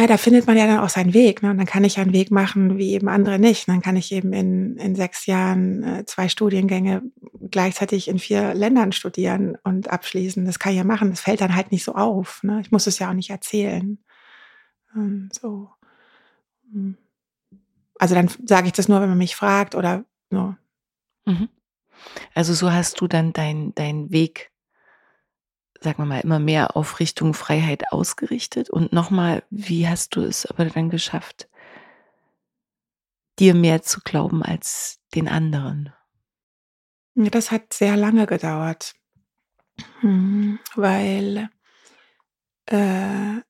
ja, 0.00 0.06
da 0.06 0.16
findet 0.16 0.46
man 0.46 0.56
ja 0.56 0.66
dann 0.66 0.80
auch 0.80 0.88
seinen 0.88 1.14
Weg. 1.14 1.42
Ne? 1.42 1.50
Und 1.50 1.58
dann 1.58 1.66
kann 1.66 1.84
ich 1.84 1.98
einen 1.98 2.12
Weg 2.12 2.30
machen, 2.30 2.78
wie 2.78 2.92
eben 2.92 3.08
andere 3.08 3.38
nicht. 3.38 3.68
dann 3.68 3.82
kann 3.82 3.96
ich 3.96 4.12
eben 4.12 4.32
in, 4.32 4.76
in 4.76 4.94
sechs 4.94 5.26
Jahren 5.26 5.82
äh, 5.82 6.04
zwei 6.06 6.28
Studiengänge 6.28 7.02
gleichzeitig 7.50 8.08
in 8.08 8.18
vier 8.18 8.54
Ländern 8.54 8.92
studieren 8.92 9.56
und 9.64 9.88
abschließen. 9.90 10.44
Das 10.44 10.58
kann 10.58 10.72
ich 10.72 10.78
ja 10.78 10.84
machen. 10.84 11.10
Das 11.10 11.20
fällt 11.20 11.40
dann 11.40 11.54
halt 11.54 11.72
nicht 11.72 11.84
so 11.84 11.94
auf. 11.94 12.42
Ne? 12.42 12.60
Ich 12.60 12.70
muss 12.70 12.86
es 12.86 12.98
ja 12.98 13.10
auch 13.10 13.14
nicht 13.14 13.30
erzählen. 13.30 13.98
Und 14.94 15.30
so. 15.32 15.70
Hm. 16.72 16.96
Also 17.98 18.14
dann 18.14 18.30
sage 18.46 18.66
ich 18.66 18.72
das 18.72 18.88
nur, 18.88 19.00
wenn 19.00 19.08
man 19.08 19.18
mich 19.18 19.36
fragt 19.36 19.74
oder 19.74 20.04
nur. 20.30 20.56
Mhm. 21.26 21.48
Also 22.34 22.54
so 22.54 22.72
hast 22.72 23.00
du 23.00 23.06
dann 23.06 23.32
deinen 23.32 23.74
dein 23.74 24.10
Weg 24.10 24.50
sagen 25.80 25.98
wir 25.98 26.06
mal, 26.06 26.20
immer 26.20 26.38
mehr 26.38 26.76
auf 26.76 27.00
Richtung 27.00 27.34
Freiheit 27.34 27.92
ausgerichtet? 27.92 28.70
Und 28.70 28.92
nochmal, 28.92 29.42
wie 29.50 29.88
hast 29.88 30.16
du 30.16 30.22
es 30.22 30.46
aber 30.46 30.66
dann 30.66 30.90
geschafft, 30.90 31.48
dir 33.38 33.54
mehr 33.54 33.82
zu 33.82 34.00
glauben 34.00 34.42
als 34.42 35.00
den 35.14 35.28
anderen? 35.28 35.92
Das 37.14 37.50
hat 37.50 37.72
sehr 37.72 37.96
lange 37.96 38.26
gedauert, 38.26 38.94
hm, 40.00 40.58
weil 40.74 41.50
äh, 42.66 43.40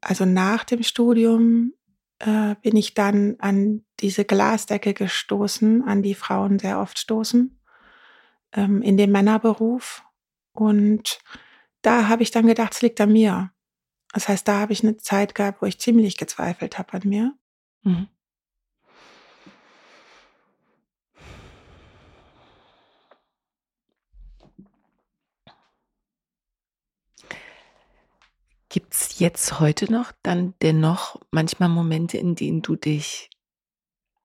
also 0.00 0.24
nach 0.24 0.64
dem 0.64 0.82
Studium 0.82 1.74
äh, 2.18 2.54
bin 2.62 2.76
ich 2.76 2.94
dann 2.94 3.36
an 3.38 3.84
diese 4.00 4.24
Glasdecke 4.24 4.94
gestoßen, 4.94 5.84
an 5.84 6.02
die 6.02 6.14
Frauen 6.14 6.58
sehr 6.58 6.80
oft 6.80 6.98
stoßen, 6.98 7.58
ähm, 8.52 8.82
in 8.82 8.96
dem 8.96 9.12
Männerberuf. 9.12 10.02
Und 10.52 11.20
da 11.82 12.08
habe 12.08 12.22
ich 12.22 12.30
dann 12.30 12.46
gedacht, 12.46 12.74
es 12.74 12.82
liegt 12.82 13.00
an 13.00 13.12
mir. 13.12 13.52
Das 14.12 14.28
heißt, 14.28 14.48
da 14.48 14.60
habe 14.60 14.72
ich 14.72 14.82
eine 14.82 14.96
Zeit 14.96 15.34
gehabt, 15.34 15.62
wo 15.62 15.66
ich 15.66 15.78
ziemlich 15.78 16.16
gezweifelt 16.16 16.78
habe 16.78 16.94
an 16.94 17.02
mir. 17.04 17.34
Mhm. 17.82 18.08
Gibt 28.70 28.94
es 28.94 29.18
jetzt 29.18 29.60
heute 29.60 29.90
noch 29.90 30.12
dann 30.22 30.54
dennoch 30.60 31.20
manchmal 31.30 31.70
Momente, 31.70 32.18
in 32.18 32.34
denen 32.34 32.60
du 32.60 32.76
dich 32.76 33.30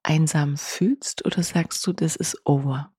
einsam 0.03 0.57
fühlst 0.57 1.25
oder 1.25 1.43
sagst 1.43 1.85
du, 1.87 1.93
das 1.93 2.17
ist 2.17 2.41
over? 2.45 2.92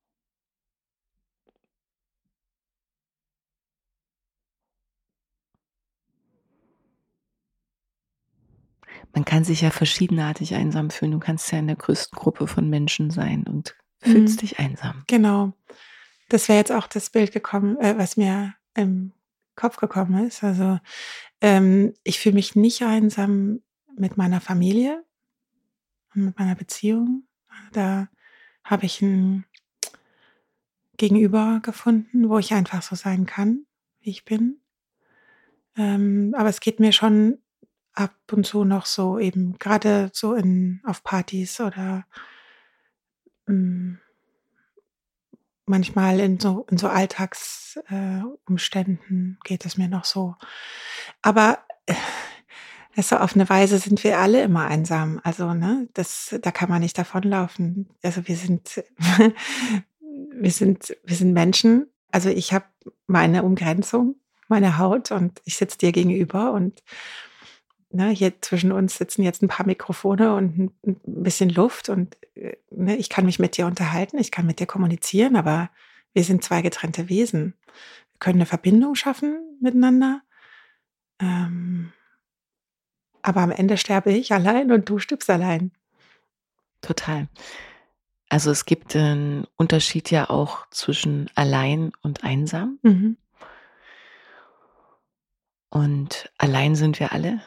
Man 9.15 9.23
kann 9.23 9.45
sich 9.45 9.61
ja 9.61 9.71
verschiedenartig 9.71 10.55
einsam 10.55 10.89
fühlen. 10.89 11.13
Du 11.13 11.19
kannst 11.19 11.49
ja 11.51 11.57
in 11.57 11.67
der 11.67 11.77
größten 11.77 12.17
Gruppe 12.17 12.47
von 12.47 12.69
Menschen 12.69 13.09
sein 13.09 13.45
und 13.47 13.75
fühlst 13.99 14.35
mhm. 14.35 14.39
dich 14.41 14.59
einsam. 14.59 15.03
Genau. 15.07 15.53
Das 16.27 16.49
wäre 16.49 16.59
jetzt 16.59 16.73
auch 16.73 16.85
das 16.85 17.09
Bild 17.09 17.31
gekommen, 17.31 17.77
äh, 17.79 17.97
was 17.97 18.17
mir 18.17 18.53
im 18.75 19.13
Kopf 19.55 19.77
gekommen 19.77 20.27
ist. 20.27 20.43
Also 20.43 20.79
ähm, 21.39 21.93
ich 22.03 22.19
fühle 22.19 22.35
mich 22.35 22.57
nicht 22.57 22.81
einsam 22.83 23.61
mit 23.97 24.17
meiner 24.17 24.41
Familie 24.41 25.05
und 26.13 26.25
mit 26.25 26.37
meiner 26.37 26.55
Beziehung. 26.55 27.23
Da 27.71 28.09
habe 28.65 28.85
ich 28.85 29.01
ein 29.01 29.45
Gegenüber 30.97 31.61
gefunden, 31.63 32.27
wo 32.27 32.37
ich 32.37 32.53
einfach 32.53 32.81
so 32.81 32.97
sein 32.97 33.25
kann, 33.25 33.65
wie 34.01 34.09
ich 34.09 34.25
bin. 34.25 34.59
Ähm, 35.77 36.33
aber 36.37 36.49
es 36.49 36.59
geht 36.59 36.81
mir 36.81 36.91
schon 36.91 37.37
ab 37.95 38.15
und 38.31 38.45
zu 38.45 38.63
noch 38.63 38.85
so 38.85 39.19
eben, 39.19 39.57
gerade 39.59 40.09
so 40.13 40.33
in, 40.33 40.81
auf 40.85 41.03
Partys 41.03 41.59
oder 41.59 42.05
ähm, 43.47 43.99
manchmal 45.65 46.19
in 46.19 46.39
so, 46.39 46.65
in 46.69 46.77
so 46.77 46.87
Alltagsumständen 46.87 49.37
äh, 49.39 49.47
geht 49.47 49.65
es 49.65 49.77
mir 49.77 49.87
noch 49.87 50.05
so. 50.05 50.35
Aber 51.21 51.59
äh, 51.85 51.93
also 52.97 53.17
auf 53.17 53.35
eine 53.35 53.49
Weise 53.49 53.77
sind 53.77 54.03
wir 54.03 54.19
alle 54.19 54.41
immer 54.41 54.67
einsam. 54.67 55.19
Also, 55.23 55.53
ne, 55.53 55.89
das, 55.93 56.35
da 56.41 56.51
kann 56.51 56.69
man 56.69 56.81
nicht 56.81 56.97
davonlaufen. 56.97 57.89
Also 58.01 58.27
wir 58.27 58.37
sind, 58.37 58.83
wir 60.31 60.51
sind, 60.51 60.95
wir 61.03 61.15
sind 61.15 61.33
Menschen. 61.33 61.87
Also 62.11 62.29
ich 62.29 62.53
habe 62.53 62.65
meine 63.07 63.43
Umgrenzung, 63.43 64.15
meine 64.47 64.77
Haut 64.77 65.11
und 65.11 65.41
ich 65.43 65.57
sitze 65.57 65.77
dir 65.77 65.91
gegenüber 65.91 66.53
und 66.53 66.81
ne, 67.95 68.09
hier 68.09 68.41
zwischen 68.41 68.71
uns 68.71 68.97
sitzen 68.97 69.23
jetzt 69.23 69.41
ein 69.41 69.47
paar 69.47 69.65
Mikrofone 69.65 70.35
und 70.35 70.57
ein, 70.57 70.71
ein 70.85 71.23
bisschen 71.23 71.49
Luft 71.49 71.89
und 71.89 72.17
äh, 72.35 72.57
ne, 72.69 72.95
ich 72.97 73.09
kann 73.09 73.25
mich 73.25 73.39
mit 73.39 73.57
dir 73.57 73.65
unterhalten, 73.65 74.17
ich 74.17 74.31
kann 74.31 74.45
mit 74.45 74.59
dir 74.59 74.67
kommunizieren, 74.67 75.35
aber 75.35 75.69
wir 76.13 76.23
sind 76.23 76.43
zwei 76.43 76.61
getrennte 76.61 77.09
Wesen. 77.09 77.55
Wir 78.11 78.19
können 78.19 78.37
eine 78.37 78.45
Verbindung 78.45 78.95
schaffen 78.95 79.57
miteinander. 79.61 80.21
Ähm, 81.19 81.93
aber 83.21 83.41
am 83.41 83.51
Ende 83.51 83.77
sterbe 83.77 84.11
ich 84.11 84.33
allein 84.33 84.71
und 84.71 84.87
du 84.89 84.99
stirbst 84.99 85.29
allein. 85.29 85.71
Total. 86.81 87.27
Also 88.29 88.51
es 88.51 88.65
gibt 88.65 88.95
einen 88.95 89.47
Unterschied 89.55 90.11
ja 90.11 90.29
auch 90.29 90.69
zwischen 90.69 91.29
allein 91.35 91.91
und 92.01 92.23
einsam. 92.23 92.79
Mhm. 92.83 93.17
Und 95.69 96.31
allein 96.37 96.75
sind 96.75 96.99
wir 96.99 97.11
alle 97.11 97.41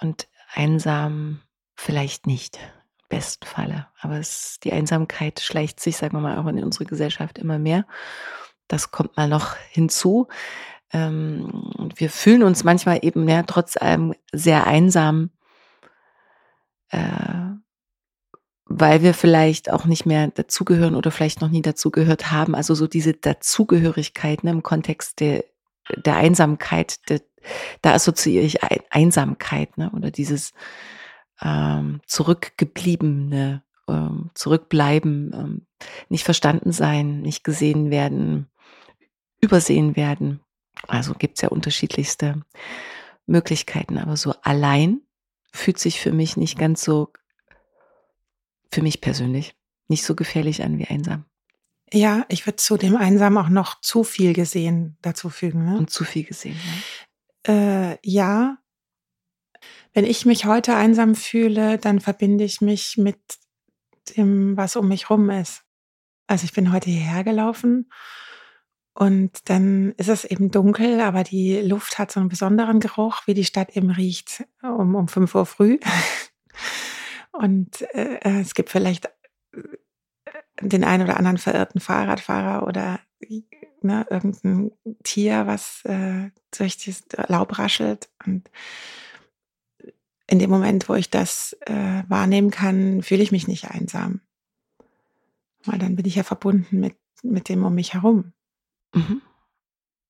und 0.00 0.28
einsam 0.52 1.40
vielleicht 1.74 2.26
nicht, 2.26 2.56
im 2.98 3.08
besten 3.08 3.46
Falle. 3.46 3.88
Aber 4.00 4.18
es, 4.18 4.58
die 4.62 4.72
Einsamkeit 4.72 5.40
schleicht 5.40 5.80
sich, 5.80 5.96
sagen 5.96 6.16
wir 6.16 6.20
mal, 6.20 6.38
auch 6.38 6.46
in 6.46 6.62
unsere 6.62 6.84
Gesellschaft 6.84 7.38
immer 7.38 7.58
mehr. 7.58 7.86
Das 8.68 8.90
kommt 8.90 9.16
mal 9.16 9.28
noch 9.28 9.56
hinzu. 9.70 10.28
Ähm, 10.92 11.72
wir 11.96 12.10
fühlen 12.10 12.42
uns 12.42 12.64
manchmal 12.64 13.00
eben 13.02 13.28
ja 13.28 13.42
trotz 13.42 13.76
allem 13.76 14.14
sehr 14.32 14.66
einsam, 14.66 15.30
äh, 16.90 17.56
weil 18.64 19.02
wir 19.02 19.14
vielleicht 19.14 19.70
auch 19.70 19.84
nicht 19.84 20.06
mehr 20.06 20.28
dazugehören 20.28 20.96
oder 20.96 21.10
vielleicht 21.10 21.40
noch 21.40 21.50
nie 21.50 21.62
dazugehört 21.62 22.32
haben. 22.32 22.54
Also 22.54 22.74
so 22.74 22.86
diese 22.86 23.14
Dazugehörigkeit 23.14 24.42
ne, 24.42 24.50
im 24.50 24.62
Kontext 24.62 25.20
der, 25.20 25.44
der 25.96 26.16
Einsamkeit, 26.16 27.08
der, 27.08 27.20
da 27.82 27.92
assoziiere 27.92 28.44
ich 28.44 28.58
Einsamkeit 28.90 29.76
ne, 29.78 29.90
oder 29.92 30.10
dieses 30.10 30.52
ähm, 31.42 32.00
zurückgebliebene, 32.06 33.62
ähm, 33.88 34.30
zurückbleiben, 34.34 35.32
ähm, 35.34 35.66
nicht 36.08 36.24
verstanden 36.24 36.72
sein, 36.72 37.20
nicht 37.20 37.44
gesehen 37.44 37.90
werden, 37.90 38.48
übersehen 39.40 39.96
werden. 39.96 40.40
Also 40.88 41.14
gibt 41.14 41.36
es 41.36 41.42
ja 41.42 41.48
unterschiedlichste 41.48 42.42
Möglichkeiten, 43.26 43.98
aber 43.98 44.16
so 44.16 44.34
allein 44.42 45.00
fühlt 45.52 45.78
sich 45.78 46.00
für 46.00 46.12
mich 46.12 46.36
nicht 46.36 46.58
ganz 46.58 46.82
so, 46.82 47.12
für 48.70 48.82
mich 48.82 49.00
persönlich, 49.00 49.54
nicht 49.88 50.04
so 50.04 50.14
gefährlich 50.14 50.62
an 50.62 50.78
wie 50.78 50.86
einsam. 50.86 51.24
Ja, 51.92 52.26
ich 52.28 52.46
würde 52.46 52.56
zu 52.56 52.76
dem 52.76 52.96
Einsam 52.96 53.38
auch 53.38 53.48
noch 53.48 53.80
zu 53.80 54.02
viel 54.02 54.32
gesehen 54.32 54.96
dazu 55.02 55.30
fügen. 55.30 55.64
Ne? 55.64 55.78
Und 55.78 55.90
zu 55.90 56.04
viel 56.04 56.24
gesehen. 56.24 56.58
Ja. 57.46 57.92
Äh, 57.92 57.98
ja. 58.02 58.58
Wenn 59.94 60.04
ich 60.04 60.26
mich 60.26 60.44
heute 60.44 60.74
einsam 60.76 61.14
fühle, 61.14 61.78
dann 61.78 62.00
verbinde 62.00 62.44
ich 62.44 62.60
mich 62.60 62.96
mit 62.98 63.18
dem, 64.16 64.56
was 64.56 64.76
um 64.76 64.88
mich 64.88 65.08
rum 65.08 65.30
ist. 65.30 65.62
Also 66.26 66.44
ich 66.44 66.52
bin 66.52 66.72
heute 66.72 66.90
hierher 66.90 67.24
gelaufen 67.24 67.90
und 68.98 69.50
dann 69.50 69.92
ist 69.98 70.08
es 70.08 70.24
eben 70.24 70.50
dunkel, 70.50 71.00
aber 71.00 71.22
die 71.22 71.60
Luft 71.60 71.98
hat 71.98 72.10
so 72.10 72.18
einen 72.18 72.30
besonderen 72.30 72.80
Geruch, 72.80 73.22
wie 73.26 73.34
die 73.34 73.44
Stadt 73.44 73.76
eben 73.76 73.90
riecht, 73.90 74.44
um, 74.62 74.94
um 74.94 75.06
5 75.06 75.34
Uhr 75.34 75.46
früh. 75.46 75.78
Und 77.32 77.82
äh, 77.94 78.18
es 78.22 78.54
gibt 78.54 78.70
vielleicht 78.70 79.10
äh, 79.52 79.60
den 80.62 80.84
einen 80.84 81.04
oder 81.04 81.18
anderen 81.18 81.36
verirrten 81.36 81.80
Fahrradfahrer 81.80 82.66
oder 82.66 83.00
ne, 83.86 84.06
irgendein 84.10 84.72
Tier, 85.02 85.46
was 85.46 85.84
äh, 85.84 86.30
durch 86.56 86.76
das 86.84 87.04
Laub 87.28 87.58
raschelt. 87.58 88.08
Und 88.26 88.50
in 90.26 90.38
dem 90.38 90.50
Moment, 90.50 90.88
wo 90.88 90.94
ich 90.94 91.10
das 91.10 91.56
äh, 91.66 92.02
wahrnehmen 92.08 92.50
kann, 92.50 93.02
fühle 93.02 93.22
ich 93.22 93.32
mich 93.32 93.48
nicht 93.48 93.70
einsam. 93.70 94.20
Weil 95.64 95.78
dann 95.78 95.96
bin 95.96 96.06
ich 96.06 96.16
ja 96.16 96.22
verbunden 96.22 96.80
mit, 96.80 96.96
mit 97.22 97.48
dem 97.48 97.64
um 97.64 97.74
mich 97.74 97.94
herum. 97.94 98.32
Mhm. 98.94 99.22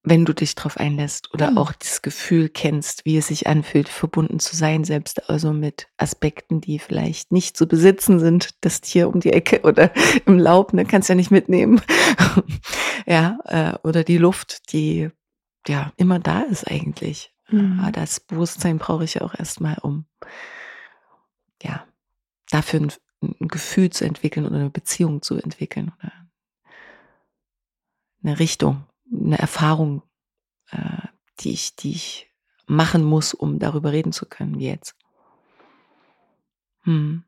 Wenn 0.08 0.24
du 0.24 0.32
dich 0.32 0.54
darauf 0.54 0.76
einlässt 0.76 1.34
oder 1.34 1.50
mhm. 1.50 1.58
auch 1.58 1.72
das 1.72 2.00
Gefühl 2.00 2.48
kennst, 2.48 3.04
wie 3.04 3.16
es 3.16 3.26
sich 3.26 3.48
anfühlt, 3.48 3.88
verbunden 3.88 4.38
zu 4.38 4.54
sein, 4.54 4.84
selbst 4.84 5.28
also 5.28 5.52
mit 5.52 5.88
Aspekten, 5.96 6.60
die 6.60 6.78
vielleicht 6.78 7.32
nicht 7.32 7.56
zu 7.56 7.66
besitzen 7.66 8.20
sind, 8.20 8.50
das 8.60 8.80
Tier 8.80 9.08
um 9.08 9.18
die 9.18 9.32
Ecke 9.32 9.62
oder 9.62 9.90
im 10.26 10.38
Laub, 10.38 10.72
ne, 10.72 10.84
kannst 10.84 11.08
ja 11.08 11.16
nicht 11.16 11.32
mitnehmen. 11.32 11.82
ja, 13.06 13.38
äh, 13.46 13.72
oder 13.82 14.04
die 14.04 14.18
Luft, 14.18 14.72
die 14.72 15.10
ja 15.66 15.92
immer 15.96 16.20
da 16.20 16.42
ist 16.42 16.68
eigentlich. 16.70 17.34
Mhm. 17.48 17.80
Aber 17.80 17.90
das 17.90 18.20
Bewusstsein 18.20 18.78
brauche 18.78 19.02
ich 19.02 19.14
ja 19.14 19.22
auch 19.22 19.34
erstmal, 19.34 19.76
um 19.82 20.06
ja, 21.60 21.84
dafür 22.50 22.80
ein, 22.80 22.92
ein 23.22 23.48
Gefühl 23.48 23.90
zu 23.90 24.04
entwickeln 24.04 24.46
oder 24.46 24.54
eine 24.54 24.70
Beziehung 24.70 25.20
zu 25.20 25.36
entwickeln 25.36 25.92
oder 25.98 26.12
eine 28.22 28.38
Richtung, 28.38 28.84
eine 29.12 29.38
Erfahrung, 29.38 30.02
äh, 30.70 31.08
die 31.40 31.52
ich, 31.52 31.76
die 31.76 31.92
ich 31.92 32.30
machen 32.66 33.04
muss, 33.04 33.34
um 33.34 33.58
darüber 33.58 33.92
reden 33.92 34.12
zu 34.12 34.26
können, 34.26 34.58
wie 34.58 34.66
jetzt. 34.66 34.96
Hm. 36.82 37.24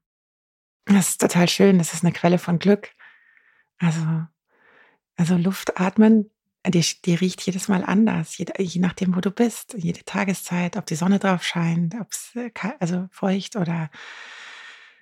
Das 0.87 1.11
ist 1.11 1.21
total 1.21 1.49
schön. 1.49 1.79
Das 1.79 1.93
ist 1.93 2.03
eine 2.03 2.13
Quelle 2.13 2.39
von 2.39 2.59
Glück. 2.59 2.91
Also, 3.79 4.27
also 5.17 5.37
Luft 5.37 5.79
atmen, 5.81 6.31
die, 6.67 6.85
die 7.05 7.15
riecht 7.15 7.43
jedes 7.43 7.69
Mal 7.69 7.85
anders, 7.85 8.37
je, 8.39 8.47
je, 8.59 8.81
nachdem, 8.81 9.15
wo 9.15 9.21
du 9.21 9.31
bist, 9.31 9.75
jede 9.79 10.05
Tageszeit, 10.05 10.77
ob 10.77 10.87
die 10.87 10.97
Sonne 10.97 11.19
drauf 11.19 11.45
scheint, 11.45 11.95
ob 11.95 12.11
es 12.11 12.33
äh, 12.35 12.51
also 12.81 13.09
feucht 13.11 13.57
oder 13.57 13.91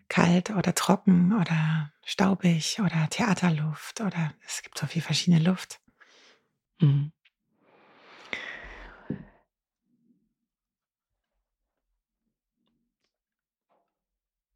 kalt 0.08 0.50
oder 0.50 0.74
trocken 0.74 1.32
oder 1.32 1.92
staubig 2.04 2.80
oder 2.80 3.08
Theaterluft 3.10 4.00
oder 4.00 4.32
es 4.46 4.62
gibt 4.62 4.78
so 4.78 4.86
viel 4.86 5.02
verschiedene 5.02 5.42
Luft. 5.42 5.80
Mhm. 6.80 7.12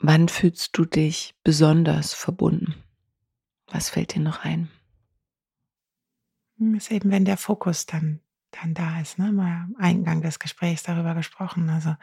Wann 0.03 0.29
fühlst 0.29 0.77
du 0.79 0.87
dich 0.87 1.35
besonders 1.45 2.15
verbunden? 2.15 2.75
Was 3.67 3.91
fällt 3.91 4.15
dir 4.15 4.21
noch 4.21 4.45
ein? 4.45 4.71
Ist 6.77 6.91
eben, 6.91 7.11
wenn 7.11 7.25
der 7.25 7.37
Fokus 7.37 7.87
dann, 7.87 8.21
dann 8.51 8.75
da 8.75 9.01
ist. 9.01 9.19
Ne? 9.19 9.33
Mal 9.33 9.65
am 9.65 9.77
Eingang 9.79 10.23
des 10.23 10.39
Gesprächs 10.39 10.83
darüber 10.83 11.15
gesprochen. 11.15 11.69
Also 11.71 11.95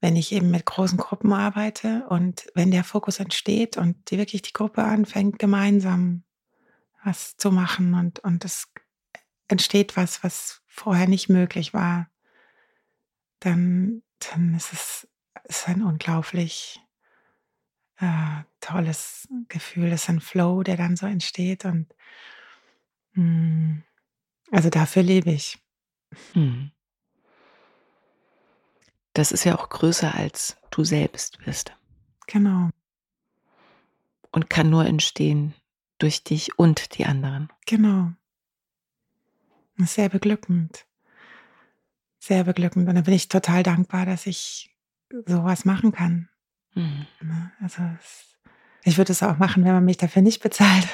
wenn 0.00 0.16
ich 0.16 0.32
eben 0.32 0.50
mit 0.50 0.66
großen 0.66 0.98
Gruppen 0.98 1.32
arbeite 1.32 2.06
und 2.08 2.46
wenn 2.54 2.70
der 2.70 2.84
Fokus 2.84 3.18
entsteht 3.18 3.76
und 3.76 4.10
die 4.10 4.18
wirklich 4.18 4.42
die 4.42 4.52
Gruppe 4.52 4.84
anfängt, 4.84 5.38
gemeinsam 5.38 6.22
was 7.04 7.36
zu 7.36 7.50
machen 7.50 7.94
und, 7.94 8.18
und 8.20 8.44
es 8.44 8.72
entsteht 9.48 9.96
was, 9.96 10.22
was 10.24 10.62
vorher 10.66 11.08
nicht 11.08 11.28
möglich 11.28 11.74
war. 11.74 12.08
dann, 13.40 14.02
dann 14.18 14.54
ist 14.54 14.72
es 14.72 15.08
ist 15.48 15.68
ein 15.68 15.82
unglaublich 15.82 16.80
äh, 17.98 18.42
tolles 18.60 19.28
Gefühl. 19.48 19.90
Das 19.90 20.02
ist 20.02 20.08
ein 20.08 20.20
Flow, 20.20 20.62
der 20.62 20.76
dann 20.76 20.96
so 20.96 21.06
entsteht. 21.06 21.64
Und 21.64 21.94
mh, 23.12 23.22
hm, 23.22 23.82
also 24.50 24.70
dafür 24.70 25.02
lebe 25.02 25.30
ich. 25.30 25.58
Mhm. 26.34 26.70
Das 29.12 29.32
ist 29.32 29.44
ja 29.44 29.58
auch 29.58 29.68
größer 29.68 30.14
als 30.14 30.56
du 30.70 30.84
selbst 30.84 31.38
bist. 31.44 31.74
Genau. 32.26 32.70
Und 34.30 34.50
kann 34.50 34.68
nur 34.68 34.84
entstehen 34.84 35.54
durch 35.98 36.22
dich 36.22 36.58
und 36.58 36.98
die 36.98 37.06
anderen. 37.06 37.50
Genau. 37.64 38.12
Sehr 39.78 40.08
beglückend. 40.08 40.86
Sehr 42.18 42.44
beglückend. 42.44 42.88
Und 42.88 42.94
da 42.94 43.02
bin 43.02 43.14
ich 43.14 43.28
total 43.28 43.62
dankbar, 43.62 44.06
dass 44.06 44.26
ich 44.26 44.74
sowas 45.26 45.64
machen 45.64 45.92
kann. 45.92 46.28
Mhm. 46.74 47.06
Ne, 47.20 47.52
also 47.60 47.82
ich 48.82 48.98
würde 48.98 49.12
es 49.12 49.22
auch 49.22 49.38
machen, 49.38 49.64
wenn 49.64 49.72
man 49.72 49.84
mich 49.84 49.96
dafür 49.96 50.22
nicht 50.22 50.42
bezahlt. 50.42 50.88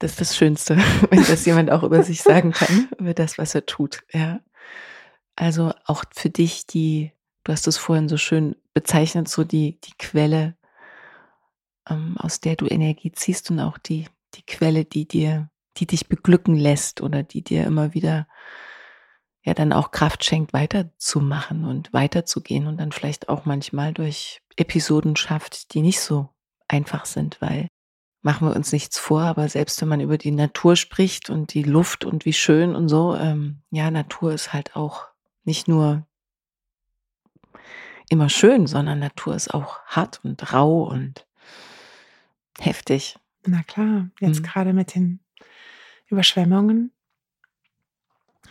Das 0.00 0.12
ist 0.12 0.20
das 0.20 0.36
Schönste, 0.36 0.76
wenn 1.10 1.22
das 1.24 1.44
jemand 1.44 1.70
auch 1.70 1.82
über 1.82 2.02
sich 2.02 2.22
sagen 2.22 2.52
kann, 2.52 2.88
über 2.98 3.14
das, 3.14 3.38
was 3.38 3.54
er 3.54 3.66
tut. 3.66 4.02
Ja. 4.12 4.40
Also 5.36 5.72
auch 5.84 6.04
für 6.14 6.30
dich 6.30 6.66
die, 6.66 7.12
du 7.44 7.52
hast 7.52 7.68
es 7.68 7.76
vorhin 7.76 8.08
so 8.08 8.16
schön 8.16 8.56
bezeichnet, 8.72 9.28
so 9.28 9.44
die, 9.44 9.78
die 9.80 9.92
Quelle, 9.98 10.56
ähm, 11.88 12.16
aus 12.18 12.40
der 12.40 12.56
du 12.56 12.66
Energie 12.66 13.12
ziehst 13.12 13.50
und 13.50 13.60
auch 13.60 13.76
die, 13.76 14.06
die 14.34 14.44
Quelle, 14.44 14.84
die 14.84 15.06
dir, 15.06 15.50
die 15.76 15.86
dich 15.86 16.08
beglücken 16.08 16.56
lässt 16.56 17.00
oder 17.00 17.22
die 17.22 17.42
dir 17.42 17.64
immer 17.64 17.94
wieder 17.94 18.26
ja 19.42 19.54
dann 19.54 19.72
auch 19.72 19.90
Kraft 19.90 20.24
schenkt, 20.24 20.52
weiterzumachen 20.52 21.64
und 21.64 21.92
weiterzugehen 21.92 22.66
und 22.66 22.76
dann 22.78 22.92
vielleicht 22.92 23.28
auch 23.28 23.46
manchmal 23.46 23.92
durch 23.92 24.42
Episoden 24.56 25.16
schafft, 25.16 25.74
die 25.74 25.80
nicht 25.80 26.00
so 26.00 26.28
einfach 26.68 27.06
sind, 27.06 27.40
weil 27.40 27.68
machen 28.22 28.48
wir 28.48 28.54
uns 28.54 28.72
nichts 28.72 28.98
vor, 28.98 29.22
aber 29.22 29.48
selbst 29.48 29.80
wenn 29.80 29.88
man 29.88 30.00
über 30.00 30.18
die 30.18 30.30
Natur 30.30 30.76
spricht 30.76 31.30
und 31.30 31.54
die 31.54 31.62
Luft 31.62 32.04
und 32.04 32.26
wie 32.26 32.34
schön 32.34 32.74
und 32.74 32.88
so, 32.88 33.16
ähm, 33.16 33.62
ja, 33.70 33.90
Natur 33.90 34.32
ist 34.32 34.52
halt 34.52 34.76
auch 34.76 35.06
nicht 35.44 35.68
nur 35.68 36.06
immer 38.10 38.28
schön, 38.28 38.66
sondern 38.66 38.98
Natur 38.98 39.34
ist 39.34 39.54
auch 39.54 39.80
hart 39.86 40.20
und 40.22 40.52
rau 40.52 40.82
und 40.82 41.26
heftig. 42.58 43.16
Na 43.46 43.62
klar, 43.62 44.10
jetzt 44.20 44.40
mhm. 44.40 44.44
gerade 44.44 44.72
mit 44.72 44.94
den 44.94 45.20
Überschwemmungen 46.08 46.92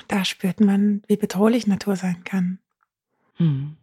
da 0.08 0.25
spürt 0.25 0.60
man, 0.60 1.04
wie 1.08 1.17
bedrohlich 1.17 1.67
Natur 1.67 1.95
sein 1.95 2.23
kann. 2.23 2.60
Hm. 3.36 3.78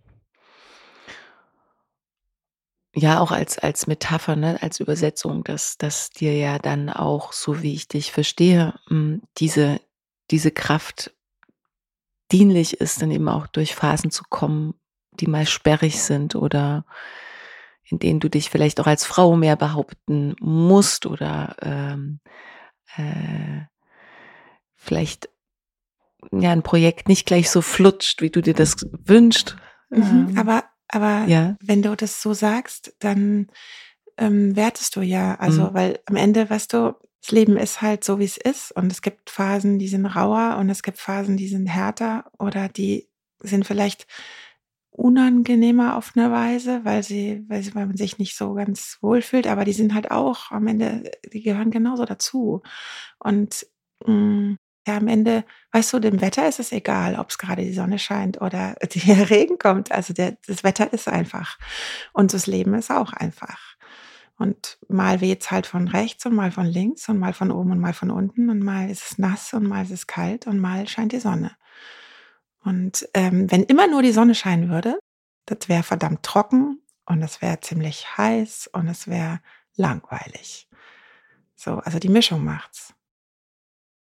Ja, 2.94 3.20
auch 3.20 3.30
als, 3.30 3.58
als 3.58 3.86
Metapher, 3.86 4.36
ne, 4.36 4.62
als 4.62 4.80
Übersetzung, 4.80 5.44
dass, 5.44 5.76
dass 5.76 6.10
dir 6.10 6.34
ja 6.34 6.58
dann 6.58 6.88
auch, 6.88 7.32
so 7.32 7.62
wie 7.62 7.74
ich 7.74 7.88
dich 7.88 8.10
verstehe, 8.10 8.74
hm, 8.88 9.22
diese, 9.36 9.80
diese 10.30 10.50
Kraft 10.50 11.14
dienlich 12.32 12.80
ist, 12.80 13.02
dann 13.02 13.10
eben 13.10 13.28
auch 13.28 13.46
durch 13.46 13.74
Phasen 13.74 14.10
zu 14.10 14.24
kommen, 14.28 14.74
die 15.12 15.26
mal 15.26 15.46
sperrig 15.46 16.02
sind 16.02 16.34
oder 16.34 16.86
in 17.88 17.98
denen 17.98 18.20
du 18.20 18.28
dich 18.28 18.50
vielleicht 18.50 18.80
auch 18.80 18.86
als 18.86 19.04
Frau 19.04 19.36
mehr 19.36 19.56
behaupten 19.56 20.34
musst 20.40 21.06
oder 21.06 21.56
ähm, 21.62 22.20
äh, 22.96 23.62
vielleicht 24.74 25.28
ja, 26.32 26.50
ein 26.50 26.62
Projekt 26.62 27.08
nicht 27.08 27.26
gleich 27.26 27.50
so 27.50 27.62
flutscht, 27.62 28.22
wie 28.22 28.30
du 28.30 28.42
dir 28.42 28.54
das 28.54 28.76
wünschst. 29.04 29.56
Mhm, 29.90 30.28
ähm, 30.30 30.38
aber 30.38 30.64
aber 30.88 31.24
ja. 31.26 31.56
wenn 31.60 31.82
du 31.82 31.96
das 31.96 32.22
so 32.22 32.32
sagst, 32.32 32.94
dann 33.00 33.48
ähm, 34.18 34.56
wertest 34.56 34.96
du 34.96 35.00
ja. 35.00 35.34
Also, 35.36 35.70
mhm. 35.70 35.74
weil 35.74 35.98
am 36.06 36.16
Ende, 36.16 36.48
weißt 36.48 36.72
du, 36.72 36.94
das 37.20 37.32
Leben 37.32 37.56
ist 37.56 37.82
halt 37.82 38.04
so, 38.04 38.18
wie 38.18 38.24
es 38.24 38.36
ist. 38.36 38.72
Und 38.72 38.92
es 38.92 39.02
gibt 39.02 39.30
Phasen, 39.30 39.78
die 39.78 39.88
sind 39.88 40.06
rauer 40.06 40.58
und 40.58 40.70
es 40.70 40.82
gibt 40.82 40.98
Phasen, 40.98 41.36
die 41.36 41.48
sind 41.48 41.66
härter 41.66 42.30
oder 42.38 42.68
die 42.68 43.08
sind 43.40 43.66
vielleicht 43.66 44.06
unangenehmer 44.96 45.96
auf 45.96 46.12
eine 46.16 46.30
Weise, 46.32 46.84
weil 46.84 47.02
sie, 47.02 47.44
weil, 47.48 47.62
sie, 47.62 47.74
weil 47.74 47.86
man 47.86 47.96
sich 47.96 48.18
nicht 48.18 48.36
so 48.36 48.54
ganz 48.54 48.98
wohlfühlt, 49.02 49.46
aber 49.46 49.64
die 49.64 49.72
sind 49.72 49.94
halt 49.94 50.10
auch 50.10 50.50
am 50.50 50.66
Ende, 50.66 51.10
die 51.32 51.42
gehören 51.42 51.70
genauso 51.70 52.04
dazu. 52.04 52.62
Und 53.18 53.66
mh, 54.06 54.12
mm, 54.12 54.58
ja, 54.86 54.96
am 54.96 55.08
Ende, 55.08 55.44
weißt 55.72 55.92
du, 55.92 55.98
dem 55.98 56.20
Wetter 56.20 56.48
ist 56.48 56.60
es 56.60 56.70
egal, 56.70 57.16
ob 57.16 57.30
es 57.30 57.38
gerade 57.38 57.62
die 57.62 57.72
Sonne 57.72 57.98
scheint 57.98 58.40
oder 58.40 58.76
der 59.06 59.30
Regen 59.30 59.58
kommt. 59.58 59.92
Also 59.92 60.14
der, 60.14 60.36
das 60.46 60.64
Wetter 60.64 60.92
ist 60.92 61.08
einfach. 61.08 61.58
Und 62.12 62.32
das 62.32 62.46
Leben 62.46 62.74
ist 62.74 62.90
auch 62.90 63.12
einfach. 63.12 63.76
Und 64.38 64.78
mal 64.88 65.20
weht 65.20 65.42
es 65.42 65.50
halt 65.50 65.66
von 65.66 65.88
rechts 65.88 66.24
und 66.26 66.34
mal 66.34 66.52
von 66.52 66.66
links 66.66 67.08
und 67.08 67.18
mal 67.18 67.32
von 67.32 67.50
oben 67.50 67.72
und 67.72 67.80
mal 67.80 67.94
von 67.94 68.10
unten 68.10 68.50
und 68.50 68.60
mal 68.60 68.90
ist 68.90 69.10
es 69.10 69.18
nass 69.18 69.54
und 69.54 69.66
mal 69.66 69.82
ist 69.82 69.90
es 69.90 70.06
kalt 70.06 70.46
und 70.46 70.58
mal 70.58 70.86
scheint 70.88 71.12
die 71.12 71.20
Sonne. 71.20 71.52
Und 72.66 73.08
ähm, 73.14 73.48
wenn 73.48 73.62
immer 73.62 73.86
nur 73.86 74.02
die 74.02 74.10
Sonne 74.10 74.34
scheinen 74.34 74.70
würde, 74.70 74.98
das 75.44 75.68
wäre 75.68 75.84
verdammt 75.84 76.24
trocken 76.24 76.82
und 77.04 77.22
es 77.22 77.40
wäre 77.40 77.60
ziemlich 77.60 78.18
heiß 78.18 78.68
und 78.72 78.88
es 78.88 79.06
wäre 79.06 79.40
langweilig. 79.76 80.68
So, 81.54 81.76
also 81.76 82.00
die 82.00 82.08
Mischung 82.08 82.42
macht's. 82.42 82.92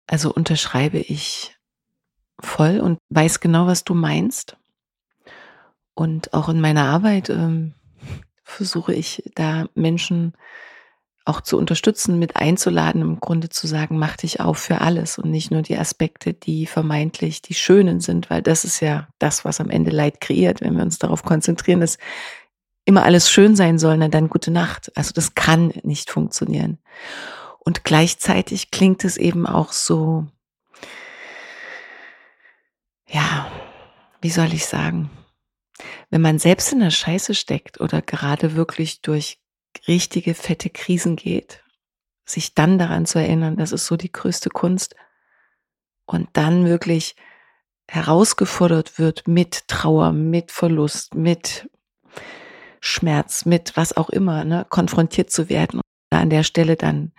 Also 0.09 0.35
unterschreibe 0.35 0.99
ich 0.99 1.57
voll 2.41 2.81
und 2.81 2.99
weiß 3.11 3.39
genau, 3.39 3.69
was 3.69 3.85
du 3.85 3.95
meinst. 3.95 4.57
Und 5.95 6.35
auch 6.35 6.49
in 6.49 6.61
meiner 6.61 6.87
Arbeit 6.87 7.31
ähm, 7.31 7.75
versuche 8.43 8.93
ich 8.93 9.23
da 9.37 9.69
Menschen 9.77 10.33
auch 11.29 11.41
zu 11.41 11.59
unterstützen, 11.59 12.19
mit 12.19 12.37
einzuladen, 12.37 13.03
im 13.03 13.21
Grunde 13.21 13.49
zu 13.49 13.67
sagen, 13.67 13.99
mach 13.99 14.17
dich 14.17 14.41
auf 14.41 14.59
für 14.59 14.81
alles 14.81 15.19
und 15.19 15.31
nicht 15.31 15.51
nur 15.51 15.63
die 15.63 15.77
Aspekte, 15.77 16.33
die 16.33 16.67
vermeintlich 16.67 17.43
die 17.43 17.55
schönen 17.55 18.01
sind, 18.01 18.31
weil 18.31 18.43
das 18.43 18.65
ist 18.65 18.81
ja 18.81 19.09
das, 19.19 19.45
was 19.45 19.61
am 19.61 19.71
Ende 19.71 19.91
Leid 19.91 20.21
kreiert, 20.21 20.61
wenn 20.61 20.77
wir 20.77 20.83
uns 20.83 20.99
darauf 20.99 21.23
konzentrieren, 21.23 21.81
dass 21.81 21.99
immer 22.85 23.05
alles 23.05 23.31
schön 23.31 23.55
sein 23.55 23.79
soll, 23.79 23.99
dann 24.09 24.31
gute 24.31 24.51
Nacht. 24.51 24.91
Also 24.97 25.13
das 25.13 25.35
kann 25.35 25.75
nicht 25.83 26.11
funktionieren. 26.11 26.79
Und 27.59 27.85
gleichzeitig 27.85 28.71
klingt 28.71 29.05
es 29.05 29.19
eben 29.19 29.47
auch 29.47 29.73
so, 29.73 30.27
ja, 33.07 33.51
wie 34.23 34.31
soll 34.31 34.55
ich 34.55 34.65
sagen, 34.65 35.11
wenn 36.09 36.23
man 36.23 36.39
selbst 36.39 36.73
in 36.73 36.81
der 36.81 36.91
Scheiße 36.91 37.35
steckt 37.35 37.81
oder 37.81 38.01
gerade 38.01 38.57
wirklich 38.57 39.03
durch 39.03 39.39
richtige 39.87 40.35
fette 40.35 40.71
Krisen 40.71 41.17
geht, 41.17 41.63
sich 42.25 42.55
dann 42.55 42.79
daran 42.79 43.07
zu 43.07 43.19
erinnern, 43.19 43.57
das 43.57 43.73
ist 43.73 43.87
so 43.87 43.97
die 43.97 44.13
größte 44.13 44.51
Kunst 44.51 44.95
und 46.07 46.29
dann 46.33 46.67
wirklich 46.67 47.17
herausgefordert 47.89 48.99
wird 48.99 49.27
mit 49.27 49.67
Trauer, 49.69 50.13
mit 50.13 50.53
Verlust, 50.53 51.15
mit 51.15 51.71
Schmerz, 52.81 53.45
mit 53.45 53.77
was 53.77 53.97
auch 53.97 54.11
immer, 54.11 54.45
ne, 54.45 54.67
konfrontiert 54.69 55.31
zu 55.31 55.49
werden 55.49 55.81
und 55.81 56.19
an 56.19 56.31
der 56.31 56.43
Stelle 56.43 56.77
dann 56.77 57.13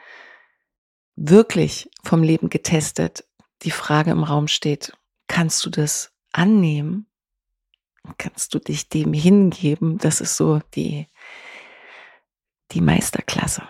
wirklich 1.15 1.89
vom 2.03 2.23
Leben 2.23 2.49
getestet, 2.49 3.25
die 3.63 3.71
Frage 3.71 4.11
im 4.11 4.23
Raum 4.23 4.47
steht, 4.47 4.93
kannst 5.27 5.65
du 5.65 5.69
das 5.69 6.11
annehmen? 6.31 7.07
Kannst 8.17 8.53
du 8.53 8.59
dich 8.59 8.87
dem 8.87 9.13
hingeben? 9.13 9.97
Das 9.97 10.21
ist 10.21 10.37
so 10.37 10.61
die, 10.75 11.07
die 12.71 12.81
Meisterklasse. 12.81 13.63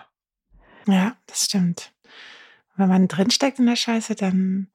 Ja, 0.86 1.16
das 1.26 1.44
stimmt. 1.44 1.92
Wenn 2.76 2.88
man 2.88 3.08
drinsteckt 3.08 3.58
in 3.58 3.66
der 3.66 3.76
Scheiße, 3.76 4.14
dann, 4.14 4.68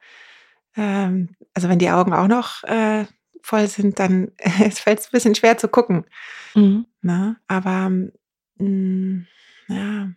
ähm, 0.76 1.36
also 1.54 1.70
wenn 1.70 1.80
die 1.80 1.90
Augen 1.90 2.14
auch 2.14 2.28
noch 2.28 2.64
äh, 2.64 3.06
voll 3.42 3.68
sind, 3.68 4.00
dann 4.00 4.32
fällt 4.40 5.00
es 5.00 5.08
ein 5.08 5.12
bisschen 5.12 5.36
schwer 5.36 5.58
zu 5.58 5.68
gucken. 5.68 6.06
Mhm. 6.54 6.86
Ne? 7.02 7.38
Aber 7.48 7.90
mh, 7.90 8.10
mm, 8.58 9.28
ja, 9.68 10.12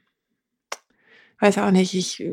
weiß 1.40 1.58
auch 1.58 1.70
nicht, 1.70 1.94
ich, 1.94 2.24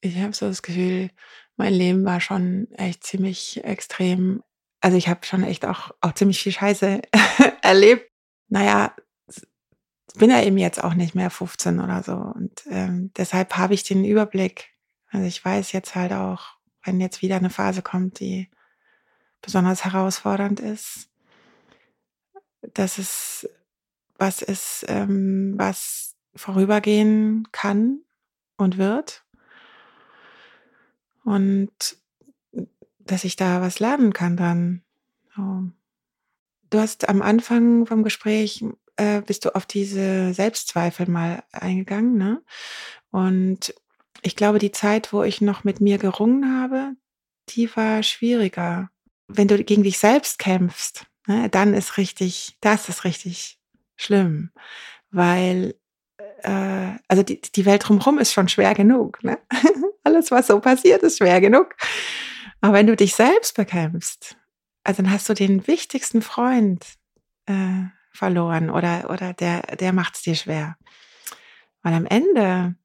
ich 0.00 0.18
habe 0.18 0.32
so 0.32 0.46
das 0.46 0.62
Gefühl, 0.62 1.10
mein 1.56 1.74
Leben 1.74 2.04
war 2.04 2.20
schon 2.20 2.70
echt 2.72 3.04
ziemlich 3.04 3.62
extrem. 3.64 4.42
Also 4.80 4.96
ich 4.96 5.08
habe 5.08 5.24
schon 5.26 5.44
echt 5.44 5.66
auch, 5.66 5.90
auch 6.00 6.12
ziemlich 6.12 6.42
viel 6.42 6.52
Scheiße 6.52 7.02
erlebt. 7.62 8.10
Naja, 8.48 8.94
bin 10.14 10.30
ja 10.30 10.42
eben 10.42 10.58
jetzt 10.58 10.82
auch 10.82 10.94
nicht 10.94 11.14
mehr 11.14 11.30
15 11.30 11.80
oder 11.80 12.02
so. 12.02 12.12
Und 12.12 12.62
ähm, 12.68 13.10
deshalb 13.16 13.56
habe 13.56 13.74
ich 13.74 13.82
den 13.82 14.04
Überblick. 14.04 14.70
Also 15.10 15.26
ich 15.26 15.44
weiß 15.44 15.72
jetzt 15.72 15.94
halt 15.94 16.12
auch, 16.12 16.56
wenn 16.84 17.00
jetzt 17.00 17.22
wieder 17.22 17.36
eine 17.36 17.50
Phase 17.50 17.82
kommt, 17.82 18.20
die 18.20 18.48
besonders 19.40 19.84
herausfordernd 19.84 20.60
ist, 20.60 21.08
dass 22.74 22.98
es 22.98 23.48
was 24.16 24.42
ist, 24.42 24.84
ähm, 24.88 25.54
was 25.56 26.14
vorübergehen 26.34 27.48
kann 27.52 28.00
und 28.56 28.78
wird. 28.78 29.24
Und 31.24 31.96
dass 32.98 33.24
ich 33.24 33.36
da 33.36 33.60
was 33.60 33.80
lernen 33.80 34.12
kann 34.12 34.36
dann. 34.36 34.82
So. 35.34 35.64
Du 36.70 36.78
hast 36.78 37.08
am 37.08 37.20
Anfang 37.20 37.86
vom 37.86 38.02
Gespräch 38.02 38.64
äh, 38.96 39.20
bist 39.22 39.44
du 39.44 39.54
auf 39.54 39.66
diese 39.66 40.34
Selbstzweifel 40.34 41.08
mal 41.08 41.42
eingegangen, 41.52 42.16
ne? 42.16 42.42
Und 43.10 43.74
ich 44.22 44.36
glaube, 44.36 44.58
die 44.58 44.72
Zeit, 44.72 45.12
wo 45.12 45.22
ich 45.22 45.40
noch 45.40 45.64
mit 45.64 45.80
mir 45.80 45.98
gerungen 45.98 46.60
habe, 46.60 46.94
die 47.50 47.74
war 47.76 48.02
schwieriger. 48.02 48.90
Wenn 49.28 49.48
du 49.48 49.62
gegen 49.62 49.82
dich 49.82 49.98
selbst 49.98 50.38
kämpfst, 50.38 51.06
ne, 51.26 51.48
dann 51.48 51.74
ist 51.74 51.96
richtig, 51.96 52.56
das 52.60 52.88
ist 52.88 53.04
richtig 53.04 53.58
schlimm, 53.96 54.50
weil 55.10 55.74
äh, 56.42 56.96
also 57.08 57.22
die, 57.22 57.40
die 57.40 57.66
Welt 57.66 57.88
drumherum 57.88 58.18
ist 58.18 58.32
schon 58.32 58.48
schwer 58.48 58.74
genug. 58.74 59.22
Ne? 59.24 59.38
Alles, 60.04 60.30
was 60.30 60.48
so 60.48 60.60
passiert, 60.60 61.02
ist 61.02 61.18
schwer 61.18 61.40
genug. 61.40 61.74
Aber 62.60 62.74
wenn 62.74 62.86
du 62.86 62.96
dich 62.96 63.14
selbst 63.14 63.56
bekämpfst, 63.56 64.36
also 64.84 65.02
dann 65.02 65.12
hast 65.12 65.28
du 65.28 65.34
den 65.34 65.66
wichtigsten 65.66 66.22
Freund 66.22 66.84
äh, 67.46 67.84
verloren 68.12 68.70
oder, 68.70 69.10
oder 69.10 69.32
der, 69.32 69.62
der 69.76 69.92
macht 69.92 70.14
es 70.14 70.22
dir 70.22 70.34
schwer. 70.34 70.76
Weil 71.82 71.94
am 71.94 72.06
Ende, 72.06 72.76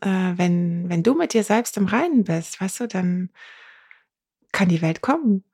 äh, 0.00 0.32
wenn, 0.36 0.88
wenn 0.88 1.02
du 1.02 1.14
mit 1.14 1.32
dir 1.32 1.44
selbst 1.44 1.76
im 1.76 1.86
Reinen 1.86 2.24
bist, 2.24 2.60
weißt 2.60 2.80
du, 2.80 2.88
dann 2.88 3.30
kann 4.52 4.68
die 4.68 4.82
Welt 4.82 5.00
kommen. 5.00 5.44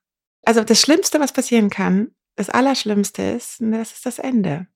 Also 0.45 0.64
das 0.64 0.81
Schlimmste, 0.81 1.21
was 1.21 1.33
passieren 1.33 1.71
kann, 1.71 2.12
das 2.37 2.51
Allerschlimmste 2.51 3.23
ist, 3.23 3.61
das 3.61 3.93
ist 3.93 4.07
das 4.07 4.19
Ende. 4.19 4.66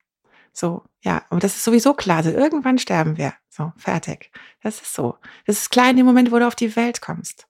So, 0.53 0.85
ja, 1.01 1.25
aber 1.31 1.41
das 1.41 1.57
ist 1.57 1.65
sowieso 1.65 1.95
klar. 1.95 2.19
Also 2.19 2.31
irgendwann 2.31 2.79
sterben 2.79 3.17
wir. 3.17 3.35
So, 3.49 3.73
fertig. 3.77 4.31
Das 4.63 4.83
ist 4.83 4.93
so. 4.93 5.17
Das 5.47 5.59
ist 5.59 5.71
klar 5.71 5.91
in 5.91 5.97
dem 5.97 6.07
Moment, 6.07 6.31
wo 6.31 6.39
du 6.39 6.47
auf 6.47 6.55
die 6.55 6.75
Welt 6.77 7.01
kommst. 7.01 7.47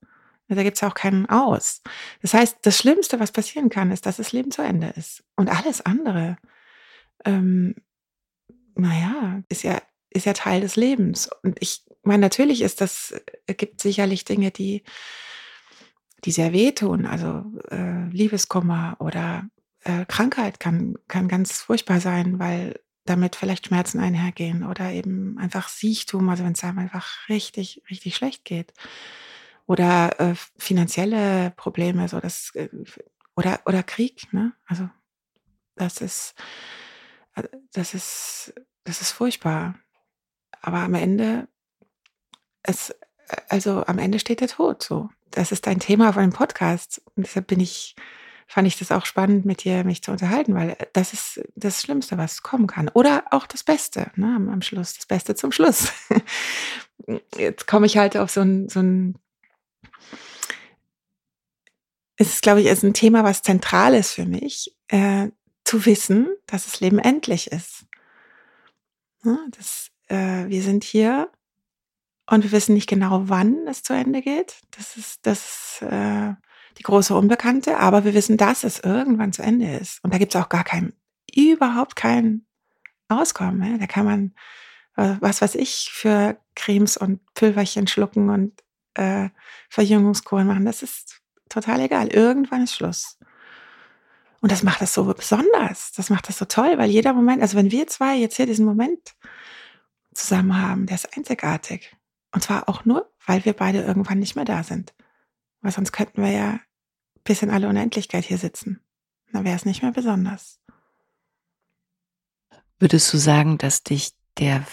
Da 0.48 0.62
gibt 0.62 0.76
es 0.76 0.82
auch 0.82 0.94
keinen 0.94 1.26
Aus. 1.26 1.82
Das 2.20 2.34
heißt, 2.34 2.58
das 2.62 2.76
Schlimmste, 2.76 3.18
was 3.20 3.32
passieren 3.32 3.70
kann, 3.70 3.90
ist, 3.90 4.06
dass 4.06 4.18
das 4.18 4.32
Leben 4.32 4.50
zu 4.50 4.62
Ende 4.62 4.88
ist. 4.96 5.24
Und 5.34 5.48
alles 5.48 5.80
andere, 5.80 6.36
ähm, 7.24 7.74
naja, 8.74 9.42
ist 9.48 9.62
ja, 9.62 9.80
ist 10.10 10.26
ja 10.26 10.32
Teil 10.32 10.60
des 10.60 10.76
Lebens. 10.76 11.30
Und 11.42 11.58
ich 11.60 11.84
meine, 12.02 12.20
natürlich 12.20 12.62
ist 12.62 12.80
das, 12.80 13.14
äh, 13.46 13.54
gibt 13.54 13.80
sicherlich 13.80 14.24
Dinge, 14.24 14.50
die, 14.50 14.82
die 16.24 16.32
sehr 16.32 16.52
wehtun. 16.52 17.06
Also 17.06 17.44
äh, 17.70 18.08
Liebeskummer 18.10 18.96
oder 18.98 19.48
äh, 19.84 20.04
Krankheit 20.06 20.60
kann, 20.60 20.96
kann 21.08 21.28
ganz 21.28 21.60
furchtbar 21.60 22.00
sein, 22.00 22.38
weil 22.38 22.80
damit 23.04 23.36
vielleicht 23.36 23.66
Schmerzen 23.66 23.98
einhergehen 23.98 24.64
oder 24.64 24.92
eben 24.92 25.36
einfach 25.38 25.68
Siechtum, 25.68 26.28
also 26.28 26.44
wenn 26.44 26.52
es 26.52 26.62
einem 26.62 26.78
einfach 26.78 27.28
richtig, 27.28 27.82
richtig 27.90 28.14
schlecht 28.14 28.44
geht. 28.44 28.72
Oder 29.66 30.20
äh, 30.20 30.34
finanzielle 30.58 31.52
Probleme, 31.56 32.08
so 32.08 32.20
das, 32.20 32.52
äh, 32.54 32.68
oder, 33.34 33.60
oder 33.66 33.82
Krieg, 33.82 34.32
ne? 34.32 34.52
Also 34.66 34.88
das 35.74 36.00
ist, 36.00 36.34
das 37.72 37.94
ist, 37.94 38.54
das 38.84 39.00
ist 39.00 39.12
furchtbar. 39.12 39.74
Aber 40.60 40.78
am 40.78 40.94
Ende, 40.94 41.48
es, 42.62 42.94
also 43.48 43.84
am 43.86 43.98
Ende 43.98 44.18
steht 44.18 44.40
der 44.40 44.48
Tod 44.48 44.82
so. 44.82 45.10
Das 45.30 45.52
ist 45.52 45.66
ein 45.66 45.80
Thema 45.80 46.12
von 46.12 46.22
dem 46.22 46.32
Podcast. 46.32 47.02
Und 47.16 47.26
deshalb 47.26 47.46
bin 47.46 47.60
ich 47.60 47.96
fand 48.52 48.68
ich 48.68 48.78
das 48.78 48.92
auch 48.92 49.06
spannend, 49.06 49.46
mit 49.46 49.64
dir 49.64 49.82
mich 49.82 50.02
zu 50.02 50.10
unterhalten, 50.10 50.54
weil 50.54 50.76
das 50.92 51.14
ist 51.14 51.42
das 51.54 51.80
Schlimmste, 51.80 52.18
was 52.18 52.42
kommen 52.42 52.66
kann. 52.66 52.90
Oder 52.92 53.24
auch 53.30 53.46
das 53.46 53.64
Beste, 53.64 54.10
ne, 54.16 54.36
am, 54.36 54.60
Schluss, 54.60 54.92
das 54.94 55.06
Beste 55.06 55.34
zum 55.34 55.52
Schluss. 55.52 55.90
Jetzt 57.38 57.66
komme 57.66 57.86
ich 57.86 57.96
halt 57.96 58.18
auf 58.18 58.30
so 58.30 58.42
ein, 58.42 58.68
so 58.68 58.80
ein 58.80 59.18
es 62.16 62.34
ist, 62.34 62.42
glaube 62.42 62.60
ich, 62.60 62.66
ist 62.66 62.84
ein 62.84 62.92
Thema, 62.92 63.24
was 63.24 63.40
zentral 63.40 63.94
ist 63.94 64.12
für 64.12 64.26
mich, 64.26 64.76
äh, 64.88 65.28
zu 65.72 65.86
wissen, 65.86 66.28
dass 66.46 66.66
das 66.66 66.80
Leben 66.80 66.98
endlich 66.98 67.50
ist. 67.50 67.86
Ne, 69.22 69.38
das, 69.56 69.90
äh, 70.08 70.46
wir 70.48 70.60
sind 70.60 70.84
hier 70.84 71.30
und 72.26 72.44
wir 72.44 72.52
wissen 72.52 72.74
nicht 72.74 72.90
genau, 72.90 73.22
wann 73.30 73.66
es 73.66 73.82
zu 73.82 73.94
Ende 73.94 74.20
geht. 74.20 74.60
Das 74.72 74.98
ist 74.98 75.26
das 75.26 75.80
äh, 75.80 76.34
die 76.76 76.82
große 76.82 77.14
Unbekannte, 77.14 77.78
aber 77.78 78.04
wir 78.04 78.12
wissen, 78.12 78.36
dass 78.36 78.64
es 78.64 78.80
irgendwann 78.80 79.32
zu 79.32 79.40
Ende 79.40 79.78
ist. 79.78 80.04
Und 80.04 80.12
da 80.12 80.18
gibt 80.18 80.34
es 80.34 80.40
auch 80.42 80.50
gar 80.50 80.62
kein, 80.62 80.92
überhaupt 81.34 81.96
kein 81.96 82.44
Auskommen. 83.08 83.78
Da 83.80 83.86
kann 83.86 84.04
man, 84.04 84.34
äh, 84.96 85.16
was 85.20 85.40
weiß 85.40 85.54
ich, 85.54 85.90
für 85.90 86.38
Cremes 86.54 86.98
und 86.98 87.20
Pülverchen 87.32 87.86
schlucken 87.86 88.28
und 88.28 88.62
äh, 88.92 89.30
Verjüngungskuren 89.70 90.46
machen. 90.46 90.66
Das 90.66 90.82
ist 90.82 91.22
total 91.48 91.80
egal. 91.80 92.08
Irgendwann 92.08 92.64
ist 92.64 92.74
Schluss. 92.74 93.16
Und 94.42 94.50
das 94.50 94.64
macht 94.64 94.82
das 94.82 94.92
so 94.92 95.04
besonders. 95.04 95.92
Das 95.92 96.10
macht 96.10 96.28
das 96.28 96.36
so 96.36 96.44
toll, 96.44 96.76
weil 96.76 96.90
jeder 96.90 97.12
Moment, 97.12 97.42
also 97.42 97.56
wenn 97.56 97.70
wir 97.70 97.86
zwei 97.86 98.16
jetzt 98.16 98.36
hier 98.36 98.46
diesen 98.46 98.66
Moment 98.66 99.14
zusammen 100.12 100.60
haben, 100.60 100.86
der 100.86 100.96
ist 100.96 101.16
einzigartig. 101.16 101.96
Und 102.32 102.42
zwar 102.42 102.68
auch 102.68 102.84
nur, 102.84 103.08
weil 103.24 103.44
wir 103.44 103.52
beide 103.52 103.82
irgendwann 103.82 104.18
nicht 104.18 104.34
mehr 104.34 104.44
da 104.44 104.64
sind. 104.64 104.94
Weil 105.60 105.70
sonst 105.70 105.92
könnten 105.92 106.22
wir 106.22 106.32
ja 106.32 106.60
bis 107.22 107.42
in 107.42 107.50
alle 107.50 107.68
Unendlichkeit 107.68 108.24
hier 108.24 108.36
sitzen. 108.36 108.80
Dann 109.32 109.44
wäre 109.44 109.54
es 109.54 109.64
nicht 109.64 109.80
mehr 109.80 109.92
besonders. 109.92 110.58
Würdest 112.80 113.12
du 113.12 113.18
sagen, 113.18 113.58
dass 113.58 113.84
dich 113.84 114.10
der, 114.38 114.66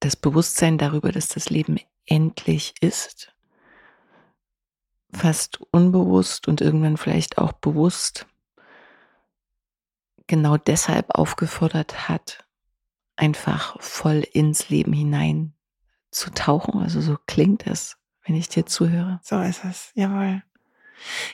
das 0.00 0.16
Bewusstsein 0.16 0.76
darüber, 0.76 1.12
dass 1.12 1.28
das 1.28 1.50
Leben 1.50 1.78
endlich 2.04 2.74
ist, 2.80 3.32
fast 5.12 5.60
unbewusst 5.70 6.48
und 6.48 6.60
irgendwann 6.60 6.96
vielleicht 6.96 7.38
auch 7.38 7.52
bewusst 7.52 8.26
genau 10.26 10.56
deshalb 10.56 11.10
aufgefordert 11.10 12.08
hat, 12.08 12.44
einfach 13.16 13.80
voll 13.80 14.26
ins 14.32 14.68
Leben 14.68 14.92
hinein 14.92 15.54
zu 16.10 16.30
tauchen? 16.30 16.80
Also 16.80 17.00
so 17.00 17.16
klingt 17.26 17.66
es 17.66 17.96
wenn 18.24 18.36
ich 18.36 18.48
dir 18.48 18.66
zuhöre. 18.66 19.20
So 19.22 19.40
ist 19.40 19.64
es, 19.64 19.90
jawohl. 19.94 20.42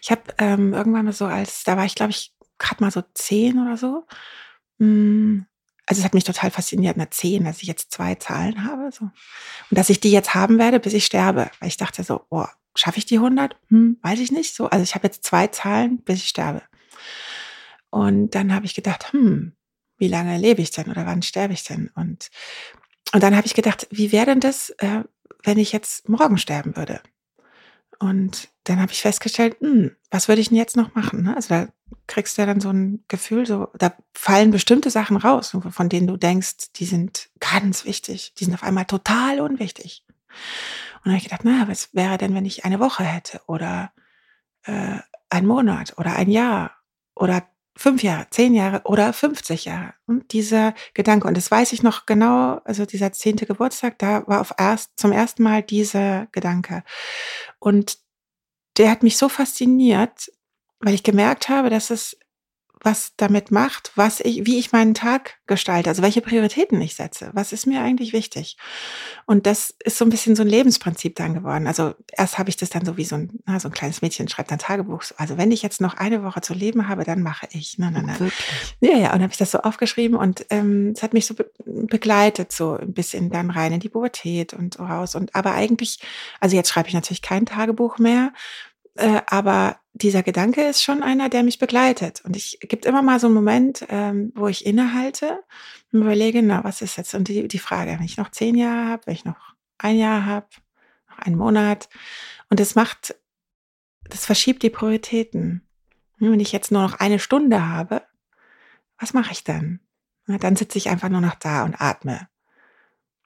Ich 0.02 0.10
habe 0.10 0.22
ähm, 0.38 0.74
irgendwann 0.74 1.04
mal 1.04 1.12
so 1.12 1.26
als, 1.26 1.64
da 1.64 1.76
war 1.76 1.84
ich 1.84 1.94
glaube 1.94 2.10
ich 2.10 2.34
gerade 2.58 2.82
mal 2.82 2.90
so 2.90 3.02
zehn 3.14 3.58
oder 3.58 3.76
so. 3.76 4.06
Mm, 4.78 5.42
also 5.86 6.00
es 6.00 6.04
hat 6.04 6.14
mich 6.14 6.24
total 6.24 6.50
fasziniert, 6.50 6.96
eine 6.96 7.10
zehn, 7.10 7.44
dass 7.44 7.62
ich 7.62 7.68
jetzt 7.68 7.92
zwei 7.92 8.16
Zahlen 8.16 8.64
habe. 8.64 8.90
So. 8.92 9.04
Und 9.04 9.12
dass 9.78 9.90
ich 9.90 10.00
die 10.00 10.10
jetzt 10.10 10.34
haben 10.34 10.58
werde, 10.58 10.80
bis 10.80 10.92
ich 10.92 11.04
sterbe. 11.04 11.50
Weil 11.58 11.68
ich 11.68 11.76
dachte 11.76 12.04
so, 12.04 12.24
oh, 12.30 12.46
schaffe 12.74 12.98
ich 12.98 13.06
die 13.06 13.16
100? 13.16 13.56
Hm, 13.68 13.98
weiß 14.02 14.20
ich 14.20 14.30
nicht. 14.30 14.54
So, 14.54 14.68
also 14.68 14.82
ich 14.82 14.94
habe 14.94 15.06
jetzt 15.06 15.24
zwei 15.24 15.48
Zahlen, 15.48 16.02
bis 16.02 16.18
ich 16.18 16.28
sterbe. 16.28 16.62
Und 17.90 18.34
dann 18.34 18.54
habe 18.54 18.66
ich 18.66 18.74
gedacht, 18.74 19.12
hm, 19.12 19.52
wie 19.98 20.08
lange 20.08 20.38
lebe 20.38 20.62
ich 20.62 20.70
denn 20.70 20.90
oder 20.90 21.06
wann 21.06 21.22
sterbe 21.22 21.52
ich 21.52 21.64
denn? 21.64 21.90
Und, 21.94 22.30
und 23.12 23.22
dann 23.22 23.36
habe 23.36 23.46
ich 23.46 23.54
gedacht, 23.54 23.86
wie 23.90 24.12
wäre 24.12 24.26
denn 24.26 24.40
das, 24.40 24.70
äh, 24.78 25.04
wenn 25.42 25.58
ich 25.58 25.72
jetzt 25.72 26.08
morgen 26.08 26.38
sterben 26.38 26.76
würde? 26.76 27.00
Und 27.98 28.48
dann 28.64 28.80
habe 28.80 28.92
ich 28.92 29.02
festgestellt, 29.02 29.56
hm, 29.60 29.94
was 30.10 30.26
würde 30.26 30.40
ich 30.40 30.48
denn 30.48 30.56
jetzt 30.56 30.76
noch 30.76 30.94
machen? 30.94 31.22
Ne? 31.24 31.36
Also 31.36 31.48
da 31.50 31.68
kriegst 32.06 32.36
du 32.36 32.42
ja 32.42 32.46
dann 32.46 32.60
so 32.60 32.70
ein 32.70 33.04
Gefühl, 33.08 33.46
so, 33.46 33.68
da 33.76 33.92
fallen 34.14 34.50
bestimmte 34.50 34.90
Sachen 34.90 35.16
raus, 35.16 35.54
von 35.68 35.88
denen 35.88 36.06
du 36.06 36.16
denkst, 36.16 36.72
die 36.76 36.86
sind 36.86 37.28
ganz 37.40 37.84
wichtig, 37.84 38.32
die 38.38 38.44
sind 38.44 38.54
auf 38.54 38.62
einmal 38.62 38.86
total 38.86 39.40
unwichtig. 39.40 40.04
Und 40.08 41.06
dann 41.06 41.12
habe 41.12 41.18
ich 41.18 41.24
gedacht, 41.24 41.44
naja, 41.44 41.68
was 41.68 41.94
wäre 41.94 42.16
denn, 42.16 42.34
wenn 42.34 42.46
ich 42.46 42.64
eine 42.64 42.80
Woche 42.80 43.04
hätte 43.04 43.40
oder 43.46 43.92
äh, 44.64 44.98
ein 45.28 45.46
Monat 45.46 45.98
oder 45.98 46.16
ein 46.16 46.30
Jahr 46.30 46.76
oder 47.14 47.46
fünf 47.76 48.02
Jahre, 48.02 48.26
zehn 48.30 48.54
Jahre 48.54 48.82
oder 48.84 49.12
50 49.12 49.64
Jahre. 49.64 49.94
Und 50.06 50.32
dieser 50.32 50.74
Gedanke, 50.94 51.26
und 51.26 51.36
das 51.36 51.50
weiß 51.50 51.72
ich 51.72 51.82
noch 51.82 52.06
genau, 52.06 52.60
also 52.64 52.84
dieser 52.84 53.12
zehnte 53.12 53.46
Geburtstag, 53.46 53.98
da 53.98 54.26
war 54.26 54.40
auf 54.40 54.52
erst, 54.58 54.92
zum 54.96 55.12
ersten 55.12 55.42
Mal 55.42 55.62
dieser 55.62 56.26
Gedanke. 56.32 56.82
Und 57.58 57.98
der 58.76 58.90
hat 58.90 59.02
mich 59.02 59.16
so 59.16 59.28
fasziniert, 59.28 60.30
weil 60.80 60.94
ich 60.94 61.02
gemerkt 61.02 61.48
habe, 61.48 61.70
dass 61.70 61.90
es 61.90 62.18
was 62.82 63.12
damit 63.16 63.50
macht, 63.50 63.92
was 63.94 64.20
ich, 64.20 64.46
wie 64.46 64.58
ich 64.58 64.72
meinen 64.72 64.94
Tag 64.94 65.38
gestalte, 65.46 65.90
also 65.90 66.02
welche 66.02 66.22
Prioritäten 66.22 66.80
ich 66.80 66.94
setze, 66.94 67.30
was 67.34 67.52
ist 67.52 67.66
mir 67.66 67.82
eigentlich 67.82 68.12
wichtig. 68.12 68.56
Und 69.26 69.46
das 69.46 69.74
ist 69.84 69.98
so 69.98 70.04
ein 70.04 70.10
bisschen 70.10 70.34
so 70.34 70.42
ein 70.42 70.48
Lebensprinzip 70.48 71.16
dann 71.16 71.34
geworden. 71.34 71.66
Also 71.66 71.94
erst 72.16 72.38
habe 72.38 72.48
ich 72.48 72.56
das 72.56 72.70
dann 72.70 72.84
so 72.84 72.96
wie 72.96 73.04
so 73.04 73.16
ein, 73.16 73.30
na, 73.46 73.60
so 73.60 73.68
ein 73.68 73.72
kleines 73.72 74.00
Mädchen 74.00 74.28
schreibt 74.28 74.50
ein 74.50 74.58
Tagebuch. 74.58 75.02
Also 75.16 75.36
wenn 75.36 75.52
ich 75.52 75.62
jetzt 75.62 75.80
noch 75.80 75.94
eine 75.94 76.22
Woche 76.22 76.40
zu 76.40 76.54
leben 76.54 76.88
habe, 76.88 77.04
dann 77.04 77.22
mache 77.22 77.48
ich. 77.50 77.76
Na, 77.78 77.90
na, 77.90 78.02
na. 78.02 78.16
Ja, 78.80 78.96
ja. 78.96 79.12
Und 79.12 79.22
habe 79.22 79.32
ich 79.32 79.38
das 79.38 79.50
so 79.50 79.58
aufgeschrieben 79.58 80.16
und 80.16 80.46
ähm, 80.50 80.92
es 80.96 81.02
hat 81.02 81.12
mich 81.12 81.26
so 81.26 81.34
be 81.34 81.50
begleitet, 81.64 82.52
so 82.52 82.76
ein 82.76 82.92
bisschen 82.92 83.30
dann 83.30 83.50
rein 83.50 83.72
in 83.72 83.80
die 83.80 83.88
Pubertät 83.88 84.54
und 84.54 84.74
so 84.74 84.84
raus. 84.84 85.14
Und 85.14 85.34
aber 85.34 85.52
eigentlich, 85.52 85.98
also 86.40 86.56
jetzt 86.56 86.70
schreibe 86.70 86.88
ich 86.88 86.94
natürlich 86.94 87.22
kein 87.22 87.46
Tagebuch 87.46 87.98
mehr, 87.98 88.32
äh, 88.96 89.22
aber 89.26 89.78
dieser 89.92 90.22
Gedanke 90.22 90.62
ist 90.62 90.82
schon 90.82 91.02
einer, 91.02 91.28
der 91.28 91.42
mich 91.42 91.58
begleitet. 91.58 92.22
Und 92.24 92.36
ich 92.36 92.58
gibt 92.60 92.86
immer 92.86 93.02
mal 93.02 93.20
so 93.20 93.26
einen 93.26 93.34
Moment, 93.34 93.84
ähm, 93.88 94.32
wo 94.34 94.46
ich 94.46 94.64
innehalte 94.64 95.42
und 95.92 96.02
überlege, 96.02 96.42
na, 96.42 96.64
was 96.64 96.82
ist 96.82 96.96
jetzt? 96.96 97.14
Und 97.14 97.28
die, 97.28 97.48
die 97.48 97.58
Frage, 97.58 97.92
wenn 97.92 98.04
ich 98.04 98.16
noch 98.16 98.30
zehn 98.30 98.54
Jahre 98.54 98.88
habe, 98.88 99.06
wenn 99.06 99.14
ich 99.14 99.24
noch 99.24 99.54
ein 99.78 99.96
Jahr 99.96 100.24
habe, 100.24 100.46
noch 101.08 101.18
einen 101.18 101.36
Monat. 101.36 101.88
Und 102.48 102.60
es 102.60 102.74
macht 102.74 103.14
das 104.10 104.26
verschiebt 104.26 104.62
die 104.62 104.70
Prioritäten. 104.70 105.66
Hm, 106.18 106.32
wenn 106.32 106.40
ich 106.40 106.52
jetzt 106.52 106.70
nur 106.70 106.82
noch 106.82 107.00
eine 107.00 107.18
Stunde 107.18 107.68
habe, 107.68 108.02
was 108.98 109.14
mache 109.14 109.32
ich 109.32 109.44
dann? 109.44 109.80
Dann 110.26 110.56
sitze 110.56 110.78
ich 110.78 110.90
einfach 110.90 111.08
nur 111.08 111.20
noch 111.20 111.34
da 111.34 111.64
und 111.64 111.80
atme. 111.80 112.28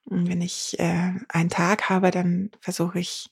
Und 0.04 0.28
wenn 0.28 0.40
ich 0.40 0.78
äh, 0.78 1.12
einen 1.28 1.50
Tag 1.50 1.90
habe, 1.90 2.10
dann 2.10 2.50
versuche 2.60 2.98
ich 2.98 3.30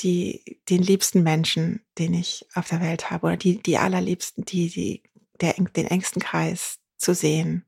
die, 0.00 0.60
den 0.68 0.82
liebsten 0.82 1.22
Menschen, 1.22 1.80
den 1.98 2.14
ich 2.14 2.46
auf 2.54 2.68
der 2.68 2.80
Welt 2.80 3.10
habe, 3.10 3.26
oder 3.26 3.36
die, 3.36 3.62
die 3.62 3.78
allerliebsten, 3.78 4.44
die, 4.44 4.68
die, 4.68 5.02
der, 5.40 5.54
den 5.54 5.86
engsten 5.86 6.22
Kreis 6.22 6.78
zu 6.96 7.14
sehen. 7.14 7.64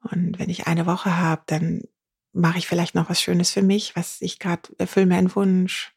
Und 0.00 0.38
wenn 0.38 0.50
ich 0.50 0.66
eine 0.66 0.86
Woche 0.86 1.18
habe, 1.18 1.42
dann 1.46 1.82
mache 2.32 2.58
ich 2.58 2.66
vielleicht 2.66 2.94
noch 2.94 3.10
was 3.10 3.20
Schönes 3.20 3.50
für 3.50 3.62
mich, 3.62 3.96
was 3.96 4.20
ich 4.20 4.38
gerade 4.38 4.68
erfülle 4.78 5.06
mir 5.06 5.16
einen 5.16 5.34
Wunsch, 5.34 5.94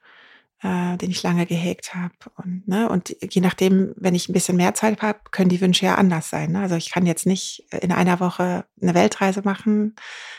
äh, 0.62 0.98
den 0.98 1.12
ich 1.12 1.24
lange 1.24 1.46
gehegt 1.46 1.96
habe. 1.96 2.14
Und, 2.36 2.68
ne, 2.68 2.90
und 2.90 3.16
je 3.22 3.42
nachdem, 3.42 3.94
wenn 3.98 4.16
ich 4.16 4.30
ein 4.30 4.34
bisschen 4.34 4.58
mehr 4.58 4.74
Zeit 4.74 5.02
habe, 5.02 5.20
können 5.32 5.50
die 5.50 5.62
Wünsche 5.62 5.86
ja 5.86 5.96
anders 5.96 6.30
sein. 6.30 6.54
Ne? 6.54 6.62
Also 6.62 6.76
ich 6.76 6.92
kann 6.92 7.06
jetzt 7.06 7.26
nicht 7.26 7.66
in 7.82 7.92
einer 7.92 8.20
Woche 8.20 8.66
eine 8.82 8.94
Weltreise 8.94 9.42
machen, 9.44 9.96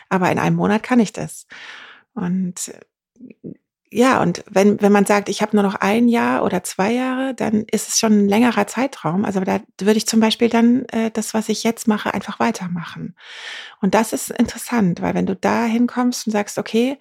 aber 0.09 0.31
in 0.33 0.39
einem 0.39 0.57
Monat 0.57 0.83
kann 0.83 1.01
ich 1.01 1.13
das. 1.13 1.47
Und 2.15 2.73
ja, 3.93 4.23
und 4.23 4.45
wenn, 4.49 4.81
wenn 4.81 4.93
man 4.93 5.05
sagt, 5.05 5.29
ich 5.29 5.43
habe 5.43 5.57
nur 5.57 5.65
noch 5.65 5.75
ein 5.75 6.07
Jahr 6.07 6.45
oder 6.45 6.63
zwei 6.63 6.93
Jahre, 6.93 7.35
dann 7.35 7.65
ist 7.71 7.89
es 7.89 7.99
schon 7.99 8.13
ein 8.13 8.29
längerer 8.29 8.69
Zeitraum. 8.69 9.25
Also 9.25 9.41
da 9.41 9.61
würde 9.81 9.99
ich 9.99 10.07
zum 10.07 10.21
Beispiel 10.21 10.49
dann 10.49 10.85
äh, 10.87 11.11
das, 11.11 11.35
was 11.35 11.49
ich 11.49 11.65
jetzt 11.65 11.89
mache, 11.89 12.15
einfach 12.15 12.39
weitermachen. 12.39 13.17
Und 13.81 13.97
das 13.97 14.13
ist 14.13 14.31
interessant, 14.31 15.03
weil 15.03 15.15
wenn 15.15 15.27
du 15.27 15.35
da 15.35 15.65
hinkommst 15.65 16.29
und 16.29 16.33
sagst, 16.33 16.57
okay, 16.57 16.99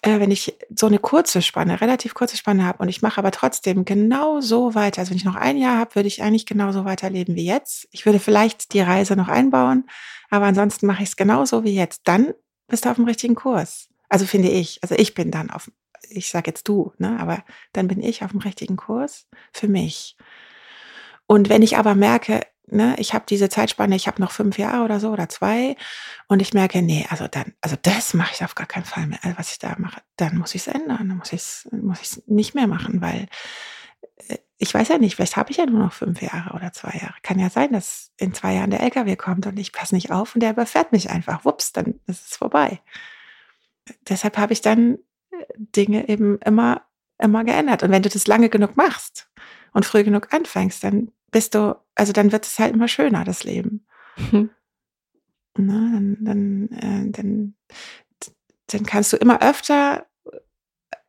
äh, 0.00 0.18
wenn 0.18 0.30
ich 0.30 0.56
so 0.74 0.86
eine 0.86 0.98
kurze 0.98 1.42
Spanne, 1.42 1.80
relativ 1.82 2.14
kurze 2.14 2.38
Spanne 2.38 2.64
habe 2.64 2.82
und 2.82 2.88
ich 2.88 3.02
mache 3.02 3.18
aber 3.18 3.30
trotzdem 3.30 3.84
genau 3.84 4.40
so 4.40 4.74
weiter, 4.74 5.00
also 5.00 5.10
wenn 5.10 5.18
ich 5.18 5.24
noch 5.24 5.36
ein 5.36 5.58
Jahr 5.58 5.76
habe, 5.76 5.94
würde 5.94 6.08
ich 6.08 6.22
eigentlich 6.22 6.46
genauso 6.46 6.86
weiterleben 6.86 7.34
wie 7.34 7.44
jetzt. 7.44 7.86
Ich 7.90 8.06
würde 8.06 8.18
vielleicht 8.18 8.72
die 8.72 8.80
Reise 8.80 9.14
noch 9.14 9.28
einbauen, 9.28 9.88
aber 10.30 10.46
ansonsten 10.46 10.86
mache 10.86 11.02
ich 11.02 11.10
es 11.10 11.16
genauso 11.16 11.64
wie 11.64 11.74
jetzt. 11.74 12.02
Dann 12.04 12.32
bist 12.66 12.84
du 12.84 12.90
auf 12.90 12.96
dem 12.96 13.04
richtigen 13.04 13.34
Kurs. 13.34 13.88
Also 14.08 14.24
finde 14.24 14.48
ich, 14.48 14.78
also 14.82 14.94
ich 14.94 15.14
bin 15.14 15.30
dann 15.30 15.50
auf, 15.50 15.70
ich 16.08 16.30
sage 16.30 16.50
jetzt 16.50 16.68
du, 16.68 16.92
ne, 16.98 17.18
aber 17.20 17.44
dann 17.72 17.88
bin 17.88 18.02
ich 18.02 18.22
auf 18.24 18.30
dem 18.30 18.40
richtigen 18.40 18.76
Kurs 18.76 19.26
für 19.52 19.68
mich. 19.68 20.16
Und 21.26 21.48
wenn 21.48 21.62
ich 21.62 21.76
aber 21.76 21.94
merke, 21.94 22.40
ne, 22.66 22.96
ich 22.98 23.14
habe 23.14 23.24
diese 23.28 23.48
Zeitspanne, 23.48 23.96
ich 23.96 24.06
habe 24.06 24.20
noch 24.20 24.32
fünf 24.32 24.58
Jahre 24.58 24.84
oder 24.84 25.00
so 25.00 25.10
oder 25.10 25.28
zwei 25.28 25.76
und 26.28 26.40
ich 26.40 26.54
merke, 26.54 26.82
nee, 26.82 27.06
also 27.10 27.28
dann, 27.28 27.54
also 27.60 27.76
das 27.80 28.14
mache 28.14 28.32
ich 28.34 28.44
auf 28.44 28.54
gar 28.54 28.66
keinen 28.66 28.84
Fall 28.84 29.06
mehr, 29.06 29.18
also 29.22 29.38
was 29.38 29.52
ich 29.52 29.58
da 29.58 29.74
mache, 29.78 30.00
dann 30.16 30.36
muss 30.36 30.54
ich 30.54 30.66
es 30.66 30.74
ändern, 30.74 31.08
dann 31.08 31.18
muss 31.18 31.32
ich 31.32 31.40
es 31.40 31.68
muss 31.70 32.22
nicht 32.26 32.54
mehr 32.54 32.66
machen, 32.66 33.00
weil 33.00 33.28
äh, 34.28 34.38
ich 34.58 34.74
weiß 34.74 34.88
ja 34.88 34.98
nicht, 34.98 35.16
vielleicht 35.16 35.36
habe 35.36 35.50
ich 35.50 35.58
ja 35.58 35.66
nur 35.66 35.80
noch 35.80 35.92
fünf 35.92 36.20
Jahre 36.20 36.54
oder 36.54 36.72
zwei 36.72 36.98
Jahre. 36.98 37.14
Kann 37.22 37.38
ja 37.38 37.48
sein, 37.48 37.72
dass 37.72 38.10
in 38.16 38.34
zwei 38.34 38.54
Jahren 38.54 38.70
der 38.70 38.80
LKW 38.80 39.14
kommt 39.16 39.46
und 39.46 39.56
ich 39.58 39.72
passe 39.72 39.94
nicht 39.94 40.10
auf 40.10 40.34
und 40.34 40.40
der 40.40 40.50
überfährt 40.50 40.90
mich 40.92 41.10
einfach. 41.10 41.44
Wups, 41.44 41.72
dann 41.72 42.00
ist 42.06 42.30
es 42.30 42.36
vorbei. 42.36 42.80
Deshalb 44.08 44.36
habe 44.36 44.52
ich 44.52 44.60
dann 44.60 44.98
Dinge 45.56 46.08
eben 46.08 46.38
immer, 46.38 46.82
immer 47.18 47.44
geändert. 47.44 47.82
Und 47.82 47.90
wenn 47.90 48.02
du 48.02 48.08
das 48.08 48.26
lange 48.26 48.48
genug 48.48 48.76
machst 48.76 49.30
und 49.72 49.84
früh 49.84 50.04
genug 50.04 50.32
anfängst, 50.32 50.82
dann 50.84 51.12
bist 51.30 51.54
du, 51.54 51.76
also 51.94 52.12
dann 52.12 52.32
wird 52.32 52.46
es 52.46 52.58
halt 52.58 52.74
immer 52.74 52.88
schöner, 52.88 53.24
das 53.24 53.44
Leben. 53.44 53.86
Mhm. 54.16 54.50
Na, 55.60 55.74
dann, 55.74 56.16
dann, 56.20 56.68
äh, 56.70 57.10
dann, 57.10 57.54
dann 58.68 58.86
kannst 58.86 59.12
du 59.12 59.16
immer 59.16 59.42
öfter 59.42 60.06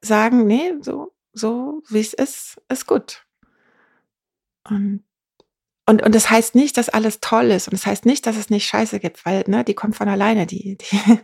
sagen, 0.01 0.47
nee, 0.47 0.73
so, 0.81 1.13
so 1.33 1.83
wie 1.89 1.99
es 1.99 2.13
ist, 2.13 2.61
ist 2.69 2.87
gut. 2.87 3.25
Und, 4.67 5.03
und, 5.85 6.03
und 6.03 6.15
das 6.15 6.29
heißt 6.29 6.55
nicht, 6.55 6.77
dass 6.77 6.89
alles 6.89 7.19
toll 7.19 7.51
ist. 7.51 7.67
Und 7.67 7.73
das 7.73 7.85
heißt 7.85 8.05
nicht, 8.05 8.25
dass 8.25 8.37
es 8.37 8.49
nicht 8.49 8.67
Scheiße 8.67 8.99
gibt, 8.99 9.25
weil 9.25 9.43
ne, 9.47 9.63
die 9.63 9.73
kommt 9.73 9.95
von 9.95 10.07
alleine, 10.07 10.45
die, 10.45 10.77
die, 10.77 10.99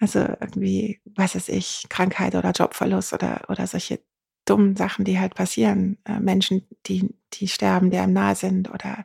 also 0.00 0.20
irgendwie, 0.20 1.00
was 1.04 1.34
weiß 1.34 1.48
ich, 1.50 1.84
Krankheit 1.90 2.34
oder 2.34 2.50
Jobverlust 2.52 3.12
oder, 3.12 3.42
oder 3.48 3.66
solche 3.66 4.00
dummen 4.46 4.74
Sachen, 4.74 5.04
die 5.04 5.20
halt 5.20 5.34
passieren. 5.34 5.98
Äh, 6.04 6.18
Menschen, 6.20 6.66
die, 6.86 7.14
die 7.34 7.46
sterben, 7.46 7.90
die 7.90 7.98
einem 7.98 8.14
nahe 8.14 8.34
sind 8.34 8.70
oder, 8.70 9.04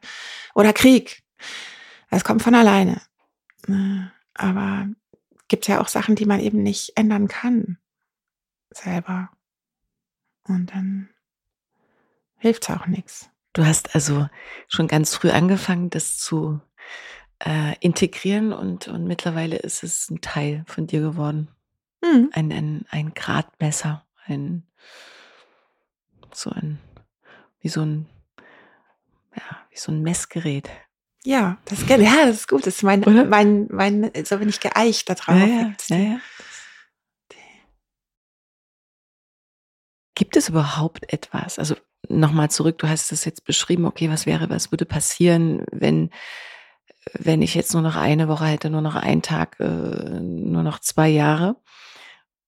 oder 0.55 0.71
Krieg. 0.71 1.23
Es 2.09 2.23
kommt 2.23 2.41
von 2.41 2.55
alleine. 2.55 3.01
Ne? 3.67 4.11
Aber 4.33 4.87
gibt 5.49 5.67
ja 5.67 5.81
auch 5.81 5.89
Sachen, 5.89 6.15
die 6.15 6.25
man 6.25 6.39
eben 6.39 6.63
nicht 6.63 6.93
ändern 6.95 7.27
kann. 7.27 7.77
Selber. 8.71 9.29
Und 10.47 10.73
dann 10.73 11.09
hilft 12.37 12.63
es 12.63 12.69
auch 12.69 12.87
nichts. 12.87 13.29
Du 13.53 13.65
hast 13.65 13.95
also 13.95 14.27
schon 14.67 14.87
ganz 14.87 15.13
früh 15.15 15.29
angefangen, 15.29 15.89
das 15.89 16.17
zu 16.17 16.61
äh, 17.39 17.75
integrieren 17.79 18.53
und, 18.53 18.87
und 18.87 19.05
mittlerweile 19.05 19.57
ist 19.57 19.83
es 19.83 20.09
ein 20.09 20.21
Teil 20.21 20.63
von 20.67 20.87
dir 20.87 21.01
geworden. 21.01 21.49
Mhm. 22.03 22.29
Ein, 22.33 22.51
ein, 22.51 22.85
ein 22.89 23.13
Gradmesser, 23.13 24.05
ein 24.25 24.63
so 26.33 26.49
ein, 26.49 26.79
wie 27.61 27.69
so 27.69 27.81
ein, 27.81 28.07
ja, 29.35 29.57
wie 29.69 29.77
so 29.77 29.91
ein 29.91 30.01
Messgerät. 30.01 30.69
Ja, 31.23 31.57
das, 31.65 31.87
ja, 31.87 31.97
das 31.97 32.35
ist 32.35 32.47
gut. 32.47 32.67
Das 32.67 32.75
ist 32.75 32.83
mein, 32.83 32.99
mein, 33.29 33.67
mein, 33.71 34.11
so 34.25 34.37
bin 34.37 34.49
ich 34.49 34.59
geeicht 34.59 35.09
da 35.09 35.15
drauf. 35.15 35.37
Ja, 35.37 35.73
ja, 35.89 35.97
ja, 35.97 36.19
Gibt 40.13 40.37
es 40.37 40.49
überhaupt 40.49 41.11
etwas? 41.11 41.59
Also 41.59 41.75
nochmal 42.07 42.49
zurück, 42.49 42.77
du 42.77 42.87
hast 42.87 43.11
es 43.11 43.25
jetzt 43.25 43.43
beschrieben, 43.43 43.85
okay, 43.85 44.09
was 44.09 44.25
wäre, 44.25 44.49
was 44.49 44.71
würde 44.71 44.85
passieren, 44.85 45.65
wenn 45.71 46.09
wenn 47.19 47.41
ich 47.41 47.55
jetzt 47.55 47.73
nur 47.73 47.81
noch 47.81 47.95
eine 47.95 48.27
Woche 48.27 48.45
hätte, 48.45 48.69
nur 48.69 48.81
noch 48.81 48.95
einen 48.95 49.21
Tag, 49.21 49.59
äh, 49.59 49.67
nur 50.19 50.63
noch 50.63 50.79
zwei 50.79 51.09
Jahre 51.09 51.57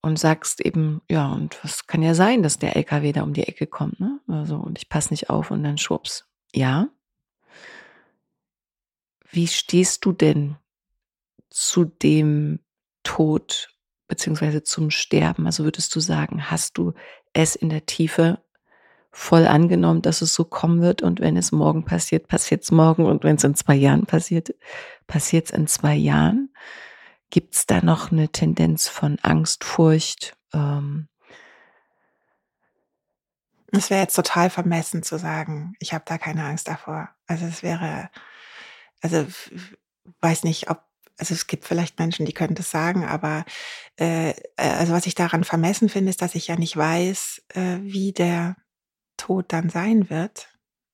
und 0.00 0.18
sagst 0.18 0.60
eben, 0.60 1.02
ja, 1.08 1.32
und 1.32 1.62
was 1.64 1.86
kann 1.86 2.02
ja 2.02 2.14
sein, 2.14 2.42
dass 2.42 2.58
der 2.58 2.76
LKW 2.76 3.12
da 3.12 3.22
um 3.22 3.32
die 3.32 3.46
Ecke 3.46 3.66
kommt, 3.66 4.00
ne? 4.00 4.20
Also, 4.28 4.56
und 4.56 4.78
ich 4.78 4.88
passe 4.88 5.12
nicht 5.12 5.30
auf 5.30 5.50
und 5.50 5.62
dann 5.62 5.78
schwupps. 5.78 6.26
Ja. 6.54 6.88
Wie 9.30 9.46
stehst 9.46 10.04
du 10.04 10.12
denn 10.12 10.56
zu 11.50 11.84
dem 11.84 12.60
Tod 13.02 13.76
beziehungsweise 14.06 14.62
zum 14.62 14.90
Sterben? 14.90 15.46
Also 15.46 15.64
würdest 15.64 15.94
du 15.94 16.00
sagen, 16.00 16.50
hast 16.50 16.78
du 16.78 16.94
es 17.34 17.54
in 17.54 17.68
der 17.68 17.84
Tiefe 17.84 18.42
voll 19.18 19.48
angenommen, 19.48 20.00
dass 20.00 20.22
es 20.22 20.32
so 20.32 20.44
kommen 20.44 20.80
wird. 20.80 21.02
Und 21.02 21.20
wenn 21.20 21.36
es 21.36 21.50
morgen 21.50 21.84
passiert, 21.84 22.28
passiert 22.28 22.62
es 22.62 22.70
morgen. 22.70 23.04
Und 23.04 23.24
wenn 23.24 23.36
es 23.36 23.44
in 23.44 23.56
zwei 23.56 23.74
Jahren 23.74 24.06
passiert, 24.06 24.54
passiert 25.08 25.46
es 25.46 25.50
in 25.50 25.66
zwei 25.66 25.96
Jahren. 25.96 26.54
Gibt 27.30 27.56
es 27.56 27.66
da 27.66 27.82
noch 27.82 28.12
eine 28.12 28.28
Tendenz 28.28 28.88
von 28.88 29.18
Angst, 29.22 29.64
Furcht? 29.64 30.36
Ähm 30.54 31.08
es 33.72 33.90
wäre 33.90 34.00
jetzt 34.00 34.14
total 34.14 34.50
vermessen 34.50 35.02
zu 35.02 35.18
sagen, 35.18 35.74
ich 35.80 35.92
habe 35.92 36.04
da 36.06 36.16
keine 36.16 36.44
Angst 36.44 36.68
davor. 36.68 37.10
Also 37.26 37.44
es 37.44 37.62
wäre, 37.62 38.08
also 39.02 39.26
weiß 40.20 40.44
nicht, 40.44 40.70
ob 40.70 40.84
also 41.20 41.34
es 41.34 41.48
gibt 41.48 41.64
vielleicht 41.64 41.98
Menschen, 41.98 42.26
die 42.26 42.32
können 42.32 42.54
das 42.54 42.70
sagen, 42.70 43.04
aber 43.04 43.44
äh, 43.96 44.34
also 44.56 44.92
was 44.92 45.06
ich 45.06 45.16
daran 45.16 45.42
vermessen 45.42 45.88
finde, 45.88 46.10
ist, 46.10 46.22
dass 46.22 46.36
ich 46.36 46.46
ja 46.46 46.54
nicht 46.54 46.76
weiß, 46.76 47.42
äh, 47.54 47.78
wie 47.82 48.12
der 48.12 48.54
Tod 49.18 49.52
dann 49.52 49.68
sein 49.68 50.08
wird, 50.08 50.48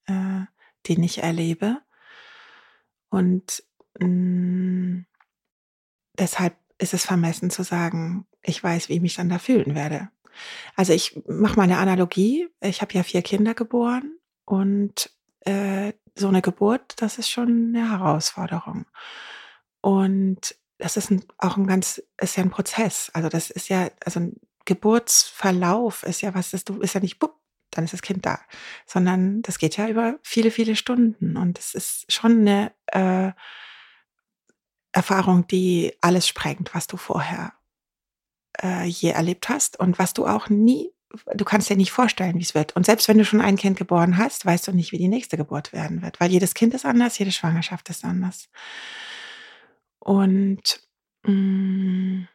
äh, 0.06 0.42
den 0.88 1.02
ich 1.02 1.22
erlebe. 1.22 1.80
Und 3.10 3.62
mh, 4.00 4.06
mm, 4.08 5.06
deshalb 6.18 6.56
ist 6.78 6.94
es 6.94 7.04
vermessen 7.04 7.50
zu 7.50 7.62
sagen, 7.62 8.26
ich 8.42 8.62
weiß, 8.62 8.88
wie 8.88 8.94
ich 8.94 9.00
mich 9.00 9.14
dann 9.14 9.28
da 9.28 9.38
fühlen 9.38 9.74
werde. 9.74 10.10
Also 10.74 10.92
ich 10.92 11.22
mache 11.26 11.56
mal 11.56 11.62
eine 11.62 11.78
Analogie. 11.78 12.48
Ich 12.60 12.82
habe 12.82 12.92
ja 12.94 13.02
vier 13.02 13.22
Kinder 13.22 13.54
geboren 13.54 14.18
und 14.44 15.10
äh, 15.40 15.92
so 16.16 16.28
eine 16.28 16.42
Geburt, 16.42 16.94
das 16.96 17.18
ist 17.18 17.30
schon 17.30 17.74
eine 17.74 17.90
Herausforderung. 17.90 18.86
Und 19.80 20.56
das 20.78 20.96
ist 20.96 21.10
ein, 21.10 21.24
auch 21.38 21.56
ein 21.56 21.66
ganz, 21.66 22.02
ist 22.20 22.36
ja 22.36 22.42
ein 22.42 22.50
Prozess. 22.50 23.10
Also 23.14 23.28
das 23.28 23.50
ist 23.50 23.68
ja, 23.68 23.90
also 24.04 24.20
ein 24.20 24.40
Geburtsverlauf 24.64 26.02
ist 26.04 26.22
ja 26.22 26.34
was, 26.34 26.50
das 26.50 26.64
du 26.64 26.80
ist 26.80 26.94
ja 26.94 27.00
nicht 27.00 27.18
bupp, 27.18 27.36
dann 27.76 27.84
ist 27.84 27.92
das 27.92 28.02
Kind 28.02 28.24
da, 28.24 28.40
sondern 28.86 29.42
das 29.42 29.58
geht 29.58 29.76
ja 29.76 29.88
über 29.88 30.18
viele, 30.22 30.50
viele 30.50 30.76
Stunden 30.76 31.36
und 31.36 31.58
es 31.58 31.74
ist 31.74 32.10
schon 32.12 32.46
eine 32.46 32.72
äh, 32.86 33.32
Erfahrung, 34.92 35.46
die 35.48 35.92
alles 36.00 36.28
sprengt, 36.28 36.74
was 36.74 36.86
du 36.86 36.96
vorher 36.96 37.52
äh, 38.62 38.84
je 38.84 39.10
erlebt 39.10 39.48
hast 39.48 39.78
und 39.78 39.98
was 39.98 40.14
du 40.14 40.26
auch 40.26 40.48
nie, 40.48 40.92
du 41.34 41.44
kannst 41.44 41.68
dir 41.68 41.76
nicht 41.76 41.92
vorstellen, 41.92 42.38
wie 42.38 42.42
es 42.42 42.54
wird. 42.54 42.76
Und 42.76 42.86
selbst 42.86 43.08
wenn 43.08 43.18
du 43.18 43.24
schon 43.24 43.40
ein 43.40 43.56
Kind 43.56 43.76
geboren 43.76 44.16
hast, 44.16 44.46
weißt 44.46 44.68
du 44.68 44.72
nicht, 44.72 44.92
wie 44.92 44.98
die 44.98 45.08
nächste 45.08 45.36
Geburt 45.36 45.72
werden 45.72 46.02
wird, 46.02 46.20
weil 46.20 46.30
jedes 46.30 46.54
Kind 46.54 46.74
ist 46.74 46.86
anders, 46.86 47.18
jede 47.18 47.32
Schwangerschaft 47.32 47.90
ist 47.90 48.04
anders. 48.04 48.48
Und 49.98 50.80
mh, 51.24 51.32
mm, 51.32 52.28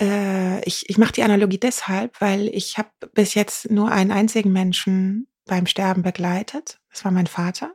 äh, 0.00 0.62
ich 0.64 0.88
ich 0.88 0.98
mache 0.98 1.12
die 1.12 1.22
Analogie 1.22 1.58
deshalb, 1.58 2.20
weil 2.20 2.48
ich 2.48 2.78
habe 2.78 2.90
bis 3.14 3.34
jetzt 3.34 3.70
nur 3.70 3.90
einen 3.90 4.10
einzigen 4.10 4.52
Menschen 4.52 5.28
beim 5.46 5.66
Sterben 5.66 6.02
begleitet. 6.02 6.80
Das 6.90 7.04
war 7.04 7.12
mein 7.12 7.26
Vater. 7.26 7.74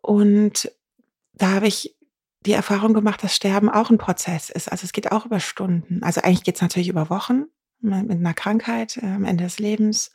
Und 0.00 0.70
da 1.34 1.52
habe 1.52 1.66
ich 1.66 1.96
die 2.46 2.52
Erfahrung 2.52 2.94
gemacht, 2.94 3.22
dass 3.22 3.34
Sterben 3.34 3.68
auch 3.68 3.90
ein 3.90 3.98
Prozess 3.98 4.50
ist. 4.50 4.70
Also 4.70 4.84
es 4.84 4.92
geht 4.92 5.10
auch 5.12 5.26
über 5.26 5.40
Stunden. 5.40 6.02
Also 6.02 6.20
eigentlich 6.20 6.44
geht 6.44 6.56
es 6.56 6.62
natürlich 6.62 6.88
über 6.88 7.10
Wochen 7.10 7.46
mit 7.80 8.10
einer 8.10 8.34
Krankheit 8.34 8.96
äh, 8.96 9.06
am 9.06 9.24
Ende 9.24 9.44
des 9.44 9.58
Lebens. 9.58 10.10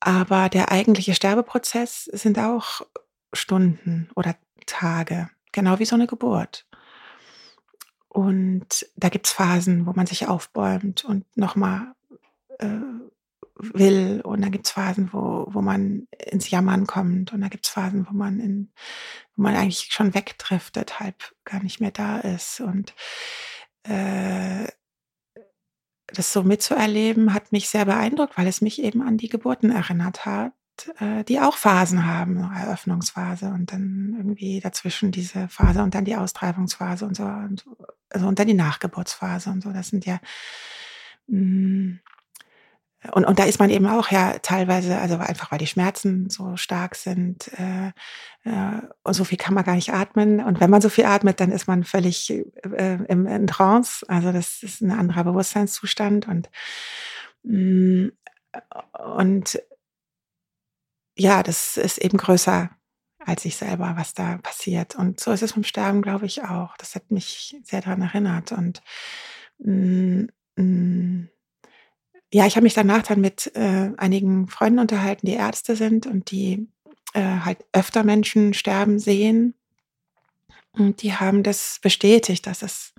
Aber 0.00 0.48
der 0.48 0.70
eigentliche 0.70 1.14
Sterbeprozess 1.14 2.04
sind 2.04 2.38
auch 2.38 2.82
Stunden 3.32 4.10
oder 4.14 4.36
Tage, 4.66 5.30
genau 5.52 5.78
wie 5.78 5.86
so 5.86 5.94
eine 5.94 6.06
Geburt. 6.06 6.66
Und 8.14 8.86
da 8.94 9.08
gibt's 9.08 9.32
Phasen, 9.32 9.86
wo 9.86 9.92
man 9.92 10.06
sich 10.06 10.28
aufbäumt 10.28 11.04
und 11.04 11.24
nochmal 11.36 11.96
äh, 12.60 12.68
will. 13.56 14.20
Und 14.20 14.40
dann 14.40 14.52
gibt's 14.52 14.70
Phasen, 14.70 15.12
wo, 15.12 15.48
wo 15.48 15.60
man 15.60 16.06
ins 16.24 16.48
Jammern 16.48 16.86
kommt. 16.86 17.32
Und 17.32 17.40
da 17.40 17.48
gibt's 17.48 17.70
Phasen, 17.70 18.06
wo 18.08 18.14
man 18.14 18.38
in, 18.38 18.70
wo 19.34 19.42
man 19.42 19.56
eigentlich 19.56 19.88
schon 19.90 20.14
wegdriftet, 20.14 21.00
halb 21.00 21.34
gar 21.44 21.60
nicht 21.60 21.80
mehr 21.80 21.90
da 21.90 22.18
ist. 22.18 22.60
Und 22.60 22.94
äh, 23.82 24.68
das 26.06 26.32
so 26.32 26.44
mitzuerleben, 26.44 27.34
hat 27.34 27.50
mich 27.50 27.68
sehr 27.68 27.84
beeindruckt, 27.84 28.38
weil 28.38 28.46
es 28.46 28.60
mich 28.60 28.80
eben 28.80 29.02
an 29.02 29.18
die 29.18 29.28
Geburten 29.28 29.72
erinnert 29.72 30.24
hat, 30.24 30.52
äh, 31.00 31.24
die 31.24 31.40
auch 31.40 31.56
Phasen 31.56 32.06
haben, 32.06 32.50
Eröffnungsphase 32.52 33.46
und 33.48 33.72
dann 33.72 34.14
irgendwie 34.16 34.60
dazwischen 34.60 35.12
diese 35.12 35.48
Phase 35.48 35.82
und 35.82 35.94
dann 35.94 36.04
die 36.04 36.16
Austreibungsphase 36.16 37.04
und 37.06 37.16
so 37.16 37.24
und, 37.24 37.64
also 38.10 38.26
und 38.26 38.38
dann 38.38 38.46
die 38.46 38.54
Nachgeburtsphase 38.54 39.50
und 39.50 39.62
so. 39.62 39.72
Das 39.72 39.88
sind 39.88 40.06
ja 40.06 40.20
mh, 41.28 41.38
mm, 41.38 42.00
und, 43.12 43.24
und 43.24 43.38
da 43.38 43.44
ist 43.44 43.58
man 43.58 43.70
eben 43.70 43.86
auch 43.86 44.10
ja 44.10 44.38
teilweise, 44.38 44.98
also 44.98 45.16
einfach 45.18 45.52
weil 45.52 45.58
die 45.58 45.66
Schmerzen 45.66 46.30
so 46.30 46.56
stark 46.56 46.94
sind 46.94 47.50
äh, 47.58 47.88
äh, 48.44 48.80
und 49.02 49.14
so 49.14 49.24
viel 49.24 49.36
kann 49.36 49.54
man 49.54 49.64
gar 49.64 49.74
nicht 49.74 49.92
atmen. 49.92 50.40
Und 50.40 50.60
wenn 50.60 50.70
man 50.70 50.80
so 50.80 50.88
viel 50.88 51.04
atmet, 51.04 51.40
dann 51.40 51.52
ist 51.52 51.66
man 51.66 51.84
völlig 51.84 52.30
äh, 52.30 52.98
im, 53.08 53.26
in 53.26 53.46
Trance. 53.46 54.06
Also 54.08 54.32
das 54.32 54.62
ist 54.62 54.80
ein 54.80 54.90
anderer 54.90 55.24
Bewusstseinszustand 55.24 56.28
und 56.28 56.48
mh, 57.42 58.08
mm, 58.08 58.12
und 59.16 59.60
ja, 61.16 61.42
das 61.42 61.76
ist 61.76 61.98
eben 61.98 62.18
größer 62.18 62.70
als 63.26 63.44
ich 63.44 63.56
selber, 63.56 63.94
was 63.96 64.14
da 64.14 64.38
passiert. 64.38 64.96
Und 64.96 65.20
so 65.20 65.32
ist 65.32 65.42
es 65.42 65.54
beim 65.54 65.64
Sterben, 65.64 66.02
glaube 66.02 66.26
ich, 66.26 66.44
auch. 66.44 66.76
Das 66.76 66.94
hat 66.94 67.10
mich 67.10 67.56
sehr 67.64 67.80
daran 67.80 68.02
erinnert. 68.02 68.52
Und 68.52 68.82
mm, 69.58 70.24
mh, 70.56 71.28
ja, 72.32 72.46
ich 72.46 72.56
habe 72.56 72.64
mich 72.64 72.74
danach 72.74 73.02
dann 73.02 73.20
mit 73.20 73.52
äh, 73.54 73.92
einigen 73.96 74.48
Freunden 74.48 74.80
unterhalten, 74.80 75.26
die 75.26 75.34
Ärzte 75.34 75.76
sind 75.76 76.06
und 76.06 76.30
die 76.30 76.68
äh, 77.14 77.22
halt 77.44 77.64
öfter 77.72 78.04
Menschen 78.04 78.54
sterben 78.54 78.98
sehen. 78.98 79.54
Und 80.72 81.02
die 81.02 81.14
haben 81.14 81.42
das 81.44 81.78
bestätigt, 81.80 82.46
dass 82.46 82.62
es 82.62 82.92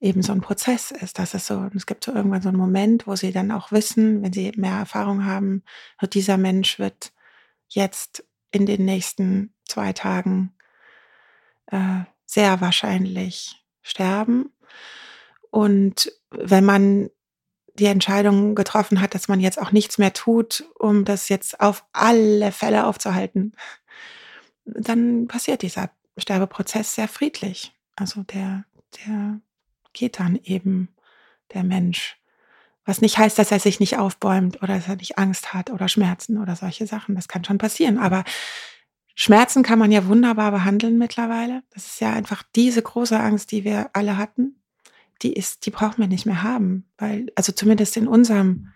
eben 0.00 0.22
so 0.22 0.32
ein 0.32 0.40
Prozess 0.40 0.90
ist, 0.90 1.18
dass 1.18 1.32
es 1.34 1.46
so, 1.46 1.70
es 1.74 1.86
gibt 1.86 2.04
so 2.04 2.12
irgendwann 2.12 2.42
so 2.42 2.48
einen 2.48 2.58
Moment, 2.58 3.06
wo 3.06 3.16
sie 3.16 3.32
dann 3.32 3.52
auch 3.52 3.72
wissen, 3.72 4.22
wenn 4.22 4.32
sie 4.32 4.52
mehr 4.56 4.78
Erfahrung 4.78 5.24
haben, 5.24 5.62
dieser 6.12 6.36
Mensch 6.36 6.78
wird 6.78 7.13
jetzt 7.74 8.24
in 8.50 8.66
den 8.66 8.84
nächsten 8.84 9.54
zwei 9.66 9.92
Tagen 9.92 10.54
äh, 11.66 12.00
sehr 12.26 12.60
wahrscheinlich 12.60 13.64
sterben. 13.82 14.52
Und 15.50 16.12
wenn 16.30 16.64
man 16.64 17.10
die 17.74 17.86
Entscheidung 17.86 18.54
getroffen 18.54 19.00
hat, 19.00 19.14
dass 19.14 19.28
man 19.28 19.40
jetzt 19.40 19.60
auch 19.60 19.72
nichts 19.72 19.98
mehr 19.98 20.12
tut, 20.12 20.64
um 20.78 21.04
das 21.04 21.28
jetzt 21.28 21.60
auf 21.60 21.84
alle 21.92 22.52
Fälle 22.52 22.86
aufzuhalten, 22.86 23.52
dann 24.64 25.26
passiert 25.26 25.62
dieser 25.62 25.90
Sterbeprozess 26.16 26.94
sehr 26.94 27.08
friedlich. 27.08 27.72
Also 27.96 28.22
der, 28.22 28.64
der 28.98 29.40
geht 29.92 30.20
dann 30.20 30.38
eben, 30.42 30.88
der 31.52 31.64
Mensch. 31.64 32.16
Was 32.84 33.00
nicht 33.00 33.18
heißt, 33.18 33.38
dass 33.38 33.50
er 33.50 33.60
sich 33.60 33.80
nicht 33.80 33.98
aufbäumt 33.98 34.62
oder 34.62 34.76
dass 34.76 34.88
er 34.88 34.96
nicht 34.96 35.18
Angst 35.18 35.54
hat 35.54 35.70
oder 35.70 35.88
Schmerzen 35.88 36.38
oder 36.38 36.54
solche 36.56 36.86
Sachen. 36.86 37.14
Das 37.14 37.28
kann 37.28 37.44
schon 37.44 37.58
passieren. 37.58 37.98
Aber 37.98 38.24
Schmerzen 39.14 39.62
kann 39.62 39.78
man 39.78 39.92
ja 39.92 40.06
wunderbar 40.06 40.50
behandeln 40.50 40.98
mittlerweile. 40.98 41.62
Das 41.70 41.86
ist 41.86 42.00
ja 42.00 42.12
einfach 42.12 42.42
diese 42.54 42.82
große 42.82 43.18
Angst, 43.18 43.52
die 43.52 43.64
wir 43.64 43.90
alle 43.94 44.16
hatten 44.16 44.56
die 45.22 45.32
ist, 45.32 45.66
die 45.66 45.70
brauchen 45.70 45.98
wir 45.98 46.06
nicht 46.06 46.26
mehr 46.26 46.42
haben, 46.42 46.84
weil, 46.98 47.32
also 47.34 47.52
zumindest 47.52 47.96
in 47.96 48.06
unserem, 48.06 48.72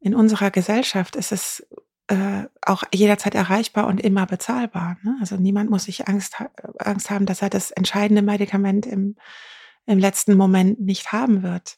in 0.00 0.14
unserer 0.14 0.50
Gesellschaft 0.50 1.16
ist 1.16 1.32
es 1.32 1.66
äh, 2.08 2.44
auch 2.62 2.84
jederzeit 2.92 3.34
erreichbar 3.34 3.86
und 3.86 4.00
immer 4.00 4.26
bezahlbar. 4.26 4.96
Ne? 5.02 5.16
Also 5.20 5.36
niemand 5.36 5.70
muss 5.70 5.84
sich 5.84 6.08
Angst, 6.08 6.36
Angst 6.78 7.10
haben, 7.10 7.26
dass 7.26 7.42
er 7.42 7.50
das 7.50 7.70
entscheidende 7.70 8.22
Medikament 8.22 8.86
im, 8.86 9.16
im 9.86 9.98
letzten 9.98 10.36
Moment 10.36 10.80
nicht 10.80 11.12
haben 11.12 11.42
wird. 11.42 11.76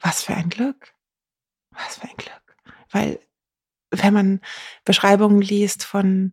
Was 0.00 0.22
für 0.22 0.34
ein 0.34 0.48
Glück. 0.48 0.91
Was 1.74 1.96
für 1.96 2.08
ein 2.08 2.16
Glück. 2.16 2.56
Weil 2.90 3.20
wenn 3.90 4.14
man 4.14 4.40
Beschreibungen 4.84 5.42
liest 5.42 5.84
von 5.84 6.32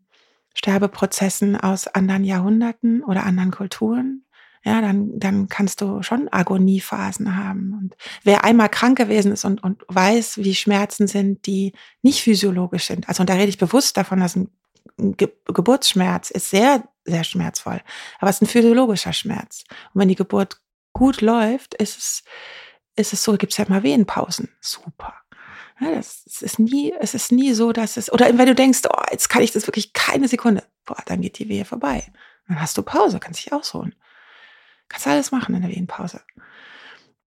Sterbeprozessen 0.54 1.56
aus 1.56 1.88
anderen 1.88 2.24
Jahrhunderten 2.24 3.04
oder 3.04 3.24
anderen 3.24 3.52
Kulturen, 3.52 4.26
ja, 4.64 4.82
dann, 4.82 5.18
dann 5.20 5.48
kannst 5.48 5.82
du 5.82 6.04
schon 6.04 6.28
Agoniephasen 6.32 7.38
haben. 7.38 7.74
Und 7.80 7.96
wer 8.24 8.44
einmal 8.44 8.70
krank 8.70 8.98
gewesen 8.98 9.32
ist 9.32 9.46
und, 9.46 9.64
und 9.64 9.84
weiß, 9.88 10.40
wie 10.40 10.56
Schmerzen 10.56 11.08
sind, 11.08 11.46
die 11.46 11.74
nicht 12.02 12.22
physiologisch 12.22 12.86
sind, 12.86 13.08
also 13.08 13.22
und 13.22 13.30
da 13.30 13.36
rede 13.36 13.50
ich 13.50 13.58
bewusst 13.58 13.96
davon, 13.98 14.20
dass 14.20 14.36
ein 14.36 14.50
Ge 14.98 15.30
Geburtsschmerz 15.46 16.30
ist 16.30 16.50
sehr, 16.50 16.84
sehr 17.06 17.24
schmerzvoll, 17.24 17.82
aber 18.20 18.30
es 18.30 18.38
ist 18.38 18.42
ein 18.42 18.48
physiologischer 18.48 19.14
Schmerz. 19.14 19.64
Und 19.94 20.02
wenn 20.02 20.10
die 20.10 20.16
Geburt 20.16 20.62
gut 20.94 21.22
läuft, 21.22 21.74
ist 21.76 21.98
es, 21.98 22.24
ist 22.98 23.14
es 23.14 23.24
so, 23.24 23.38
gibt 23.38 23.54
es 23.54 23.58
ja 23.58 23.66
mal 23.70 23.84
Wehenpausen. 23.84 24.50
Super. 24.60 25.14
Das, 25.80 26.24
das 26.26 26.42
ist 26.42 26.60
nie, 26.60 26.94
es 27.00 27.14
ist 27.14 27.32
nie 27.32 27.54
so, 27.54 27.72
dass 27.72 27.96
es, 27.96 28.12
oder 28.12 28.26
wenn 28.38 28.48
du 28.48 28.56
denkst, 28.56 28.82
oh, 28.90 29.04
jetzt 29.12 29.30
kann 29.30 29.42
ich 29.42 29.52
das 29.52 29.68
wirklich 29.68 29.94
keine 29.94 30.28
Sekunde, 30.28 30.64
boah, 30.86 31.02
dann 31.06 31.22
geht 31.22 31.40
die 31.40 31.48
Wehe 31.48 31.66
vorbei. 31.66 32.04
Dann 32.48 32.60
hast 32.60 32.78
du 32.78 32.82
Pause, 32.82 33.20
kannst 33.20 33.46
dich 33.46 33.54
ausruhen. 33.54 33.96
Kannst 34.90 35.08
alles 35.08 35.32
machen 35.32 35.56
in 35.56 35.62
der 35.62 35.72
Wehenpause. 35.72 36.22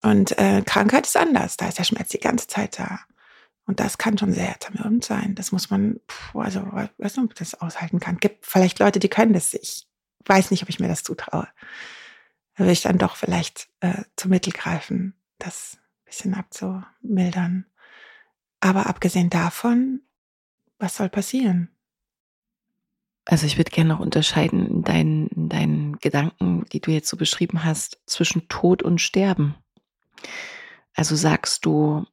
Und 0.02 0.36
äh, 0.38 0.62
Krankheit 0.64 1.06
ist 1.06 1.16
anders. 1.16 1.56
Da 1.56 1.68
ist 1.68 1.78
der 1.78 1.84
Schmerz 1.84 2.08
die 2.08 2.18
ganze 2.18 2.46
Zeit 2.46 2.78
da. 2.78 3.00
Und 3.66 3.78
das 3.78 3.98
kann 3.98 4.18
schon 4.18 4.32
sehr 4.32 4.58
zermürbend 4.58 5.04
sein. 5.04 5.34
Das 5.34 5.52
muss 5.52 5.70
man, 5.70 6.00
puh, 6.06 6.40
also, 6.40 6.60
weiß 6.72 6.90
nicht, 6.98 7.18
ob 7.18 7.34
das 7.34 7.54
aushalten 7.54 8.00
kann. 8.00 8.16
Gibt 8.16 8.46
vielleicht 8.46 8.78
Leute, 8.78 8.98
die 8.98 9.08
können 9.08 9.32
das. 9.32 9.54
Ich 9.54 9.86
weiß 10.24 10.50
nicht, 10.50 10.62
ob 10.62 10.68
ich 10.70 10.80
mir 10.80 10.88
das 10.88 11.04
zutraue. 11.04 11.46
Da 12.56 12.64
will 12.64 12.72
ich 12.72 12.82
dann 12.82 12.98
doch 12.98 13.16
vielleicht 13.16 13.68
äh, 13.80 14.04
zu 14.16 14.28
Mittel 14.28 14.52
greifen, 14.52 15.14
das 15.38 15.76
ein 15.76 16.04
bisschen 16.06 16.34
abzumildern. 16.34 17.66
Aber 18.60 18.86
abgesehen 18.86 19.30
davon, 19.30 20.02
was 20.78 20.96
soll 20.96 21.08
passieren? 21.08 21.70
Also 23.24 23.46
ich 23.46 23.58
würde 23.58 23.70
gerne 23.70 23.90
noch 23.90 24.00
unterscheiden 24.00 24.66
in 24.66 24.82
deinen, 24.82 25.26
in 25.28 25.48
deinen 25.48 25.98
Gedanken, 25.98 26.64
die 26.72 26.80
du 26.80 26.90
jetzt 26.90 27.08
so 27.08 27.16
beschrieben 27.16 27.64
hast, 27.64 28.00
zwischen 28.06 28.48
Tod 28.48 28.82
und 28.82 29.00
Sterben. 29.00 29.54
Also 30.94 31.16
sagst 31.16 31.64
du, 31.64 32.06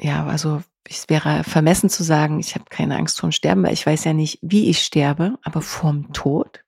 ja, 0.00 0.26
also 0.26 0.62
es 0.84 1.08
wäre 1.08 1.44
vermessen 1.44 1.90
zu 1.90 2.02
sagen, 2.02 2.38
ich 2.40 2.54
habe 2.54 2.64
keine 2.68 2.96
Angst 2.96 3.20
vor 3.20 3.28
dem 3.28 3.32
Sterben, 3.32 3.62
weil 3.62 3.72
ich 3.72 3.86
weiß 3.86 4.04
ja 4.04 4.12
nicht, 4.12 4.38
wie 4.42 4.68
ich 4.68 4.84
sterbe, 4.84 5.38
aber 5.42 5.62
vorm 5.62 6.12
Tod. 6.12 6.64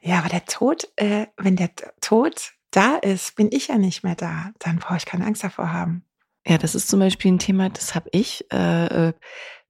Ja, 0.00 0.18
aber 0.18 0.28
der 0.28 0.44
Tod, 0.44 0.88
äh, 0.96 1.26
wenn 1.36 1.56
der 1.56 1.70
Tod 2.00 2.52
da 2.70 2.96
ist, 2.96 3.36
bin 3.36 3.50
ich 3.52 3.68
ja 3.68 3.78
nicht 3.78 4.02
mehr 4.02 4.16
da. 4.16 4.50
Dann 4.58 4.78
brauche 4.78 4.96
ich 4.96 5.06
keine 5.06 5.26
Angst 5.26 5.44
davor 5.44 5.72
haben. 5.72 6.04
Ja, 6.46 6.58
das 6.58 6.74
ist 6.74 6.88
zum 6.88 7.00
Beispiel 7.00 7.32
ein 7.32 7.38
Thema, 7.38 7.70
das 7.70 7.94
habe 7.94 8.08
ich 8.12 8.44
äh, 8.52 9.08
äh 9.08 9.12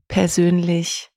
persönlich 0.09 1.11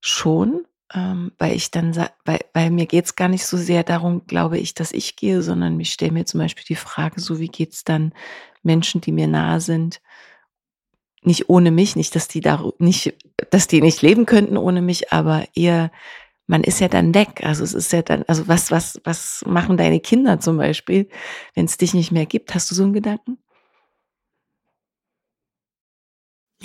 schon 0.00 0.66
ähm, 0.94 1.32
weil 1.38 1.54
ich 1.54 1.70
dann, 1.70 1.96
weil, 2.24 2.40
weil 2.52 2.70
mir 2.70 2.86
geht 2.86 3.06
es 3.06 3.16
gar 3.16 3.28
nicht 3.28 3.44
so 3.44 3.56
sehr 3.56 3.82
darum, 3.82 4.26
glaube 4.26 4.58
ich, 4.58 4.74
dass 4.74 4.92
ich 4.92 5.16
gehe, 5.16 5.42
sondern 5.42 5.78
ich 5.80 5.92
stelle 5.92 6.12
mir 6.12 6.24
zum 6.24 6.40
Beispiel 6.40 6.64
die 6.66 6.76
Frage, 6.76 7.20
so 7.20 7.40
wie 7.40 7.48
geht 7.48 7.72
es 7.72 7.84
dann 7.84 8.12
Menschen, 8.62 9.00
die 9.00 9.12
mir 9.12 9.26
nahe 9.26 9.60
sind, 9.60 10.00
nicht 11.22 11.48
ohne 11.48 11.70
mich, 11.70 11.96
nicht, 11.96 12.14
dass 12.14 12.28
die 12.28 12.40
da 12.40 12.70
nicht, 12.78 13.14
dass 13.50 13.66
die 13.66 13.80
nicht 13.80 14.02
leben 14.02 14.26
könnten 14.26 14.56
ohne 14.56 14.82
mich, 14.82 15.12
aber 15.12 15.46
eher, 15.54 15.90
man 16.46 16.62
ist 16.62 16.80
ja 16.80 16.88
dann 16.88 17.14
weg. 17.14 17.40
Also 17.42 17.64
es 17.64 17.72
ist 17.72 17.92
ja 17.92 18.02
dann, 18.02 18.24
also 18.28 18.46
was, 18.46 18.70
was, 18.70 19.00
was 19.04 19.42
machen 19.46 19.78
deine 19.78 20.00
Kinder 20.00 20.38
zum 20.40 20.58
Beispiel, 20.58 21.08
wenn 21.54 21.64
es 21.64 21.78
dich 21.78 21.94
nicht 21.94 22.12
mehr 22.12 22.26
gibt? 22.26 22.54
Hast 22.54 22.70
du 22.70 22.74
so 22.74 22.82
einen 22.84 22.92
Gedanken? 22.92 23.38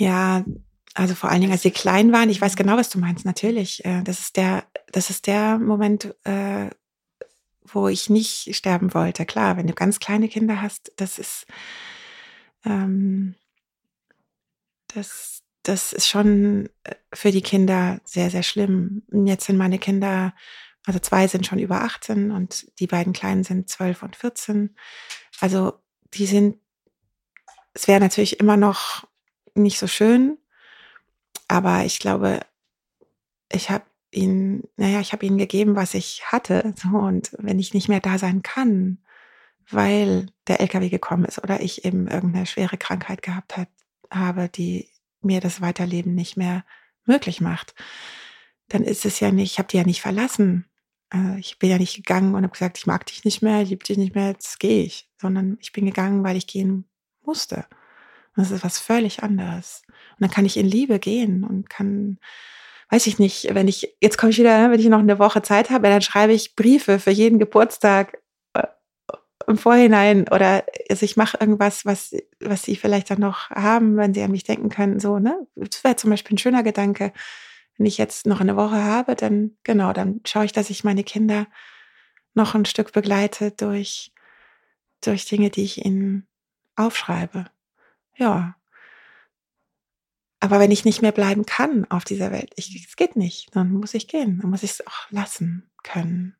Ja, 0.00 0.46
also 0.94 1.14
vor 1.14 1.28
allen 1.28 1.42
Dingen, 1.42 1.52
als 1.52 1.60
sie 1.60 1.70
klein 1.70 2.10
waren, 2.10 2.30
ich 2.30 2.40
weiß 2.40 2.56
genau, 2.56 2.78
was 2.78 2.88
du 2.88 2.98
meinst, 2.98 3.26
natürlich. 3.26 3.84
Äh, 3.84 4.02
das 4.02 4.18
ist 4.20 4.38
der, 4.38 4.64
das 4.90 5.10
ist 5.10 5.26
der 5.26 5.58
Moment, 5.58 6.14
äh, 6.24 6.70
wo 7.64 7.86
ich 7.86 8.08
nicht 8.08 8.56
sterben 8.56 8.94
wollte. 8.94 9.26
Klar, 9.26 9.58
wenn 9.58 9.66
du 9.66 9.74
ganz 9.74 10.00
kleine 10.00 10.28
Kinder 10.28 10.62
hast, 10.62 10.90
das 10.96 11.18
ist, 11.18 11.46
ähm, 12.64 13.34
das, 14.88 15.42
das 15.64 15.92
ist 15.92 16.08
schon 16.08 16.70
äh, 16.84 16.94
für 17.12 17.30
die 17.30 17.42
Kinder 17.42 18.00
sehr, 18.04 18.30
sehr 18.30 18.42
schlimm. 18.42 19.02
Jetzt 19.12 19.44
sind 19.44 19.58
meine 19.58 19.78
Kinder, 19.78 20.34
also 20.86 20.98
zwei 20.98 21.28
sind 21.28 21.46
schon 21.46 21.58
über 21.58 21.82
18 21.82 22.30
und 22.30 22.72
die 22.80 22.86
beiden 22.86 23.12
Kleinen 23.12 23.44
sind 23.44 23.68
12 23.68 24.02
und 24.02 24.16
14. 24.16 24.74
Also 25.40 25.74
die 26.14 26.24
sind, 26.24 26.56
es 27.74 27.86
wäre 27.86 28.00
natürlich 28.00 28.40
immer 28.40 28.56
noch 28.56 29.09
nicht 29.54 29.78
so 29.78 29.86
schön, 29.86 30.38
aber 31.48 31.84
ich 31.84 31.98
glaube, 31.98 32.40
ich 33.52 33.70
habe 33.70 33.84
ihnen, 34.12 34.64
naja, 34.76 35.00
ich 35.00 35.12
habe 35.12 35.26
ihnen 35.26 35.38
gegeben, 35.38 35.76
was 35.76 35.94
ich 35.94 36.22
hatte. 36.26 36.74
So, 36.76 36.96
und 36.96 37.30
wenn 37.38 37.58
ich 37.58 37.74
nicht 37.74 37.88
mehr 37.88 38.00
da 38.00 38.18
sein 38.18 38.42
kann, 38.42 38.98
weil 39.70 40.26
der 40.48 40.60
LKW 40.60 40.88
gekommen 40.88 41.24
ist 41.24 41.42
oder 41.42 41.60
ich 41.60 41.84
eben 41.84 42.08
irgendeine 42.08 42.46
schwere 42.46 42.76
Krankheit 42.76 43.22
gehabt 43.22 43.56
hat, 43.56 43.68
habe, 44.10 44.48
die 44.48 44.88
mir 45.22 45.40
das 45.40 45.60
Weiterleben 45.60 46.14
nicht 46.14 46.36
mehr 46.36 46.64
möglich 47.04 47.40
macht, 47.40 47.74
dann 48.68 48.82
ist 48.82 49.04
es 49.04 49.20
ja 49.20 49.30
nicht, 49.30 49.52
ich 49.52 49.58
habe 49.58 49.68
die 49.68 49.76
ja 49.76 49.84
nicht 49.84 50.00
verlassen. 50.00 50.66
Also 51.10 51.36
ich 51.38 51.58
bin 51.58 51.70
ja 51.70 51.78
nicht 51.78 51.96
gegangen 51.96 52.34
und 52.34 52.42
habe 52.42 52.52
gesagt, 52.52 52.78
ich 52.78 52.86
mag 52.86 53.06
dich 53.06 53.24
nicht 53.24 53.42
mehr, 53.42 53.62
ich 53.62 53.70
liebe 53.70 53.84
dich 53.84 53.98
nicht 53.98 54.14
mehr, 54.14 54.28
jetzt 54.28 54.60
gehe 54.60 54.84
ich, 54.84 55.08
sondern 55.20 55.58
ich 55.60 55.72
bin 55.72 55.86
gegangen, 55.86 56.22
weil 56.22 56.36
ich 56.36 56.46
gehen 56.46 56.88
musste. 57.22 57.66
Das 58.36 58.50
ist 58.50 58.64
was 58.64 58.78
völlig 58.78 59.22
anderes. 59.22 59.82
Und 59.88 60.20
dann 60.20 60.30
kann 60.30 60.46
ich 60.46 60.56
in 60.56 60.66
Liebe 60.66 60.98
gehen 60.98 61.44
und 61.44 61.68
kann, 61.68 62.18
weiß 62.90 63.06
ich 63.06 63.18
nicht, 63.18 63.54
wenn 63.54 63.68
ich, 63.68 63.96
jetzt 64.00 64.18
komme 64.18 64.30
ich 64.30 64.38
wieder, 64.38 64.70
wenn 64.70 64.80
ich 64.80 64.88
noch 64.88 65.00
eine 65.00 65.18
Woche 65.18 65.42
Zeit 65.42 65.70
habe, 65.70 65.88
dann 65.88 66.02
schreibe 66.02 66.32
ich 66.32 66.54
Briefe 66.56 66.98
für 66.98 67.10
jeden 67.10 67.38
Geburtstag 67.38 68.18
im 69.46 69.58
Vorhinein 69.58 70.28
oder 70.28 70.64
also 70.88 71.04
ich 71.04 71.16
mache 71.16 71.38
irgendwas, 71.40 71.84
was, 71.84 72.14
was 72.40 72.62
sie 72.62 72.76
vielleicht 72.76 73.10
dann 73.10 73.20
noch 73.20 73.50
haben, 73.50 73.96
wenn 73.96 74.14
sie 74.14 74.22
an 74.22 74.30
mich 74.30 74.44
denken 74.44 74.68
können. 74.68 75.00
So, 75.00 75.18
ne? 75.18 75.46
Das 75.56 75.82
wäre 75.84 75.96
zum 75.96 76.10
Beispiel 76.10 76.36
ein 76.36 76.38
schöner 76.38 76.62
Gedanke. 76.62 77.12
Wenn 77.76 77.86
ich 77.86 77.98
jetzt 77.98 78.26
noch 78.26 78.40
eine 78.40 78.56
Woche 78.56 78.82
habe, 78.82 79.16
dann 79.16 79.56
genau, 79.64 79.92
dann 79.92 80.20
schaue 80.26 80.44
ich, 80.44 80.52
dass 80.52 80.70
ich 80.70 80.84
meine 80.84 81.04
Kinder 81.04 81.46
noch 82.34 82.54
ein 82.54 82.64
Stück 82.64 82.92
begleite 82.92 83.50
durch, 83.50 84.12
durch 85.02 85.24
Dinge, 85.24 85.50
die 85.50 85.64
ich 85.64 85.84
ihnen 85.84 86.28
aufschreibe. 86.76 87.46
Ja. 88.20 88.54
Aber 90.40 90.60
wenn 90.60 90.70
ich 90.70 90.84
nicht 90.84 91.02
mehr 91.02 91.12
bleiben 91.12 91.46
kann 91.46 91.84
auf 91.90 92.04
dieser 92.04 92.30
Welt, 92.30 92.52
ich, 92.56 92.86
es 92.86 92.96
geht 92.96 93.16
nicht, 93.16 93.54
dann 93.56 93.72
muss 93.72 93.94
ich 93.94 94.08
gehen, 94.08 94.38
dann 94.40 94.50
muss 94.50 94.62
ich 94.62 94.72
es 94.72 94.86
auch 94.86 95.10
lassen 95.10 95.70
können. 95.82 96.36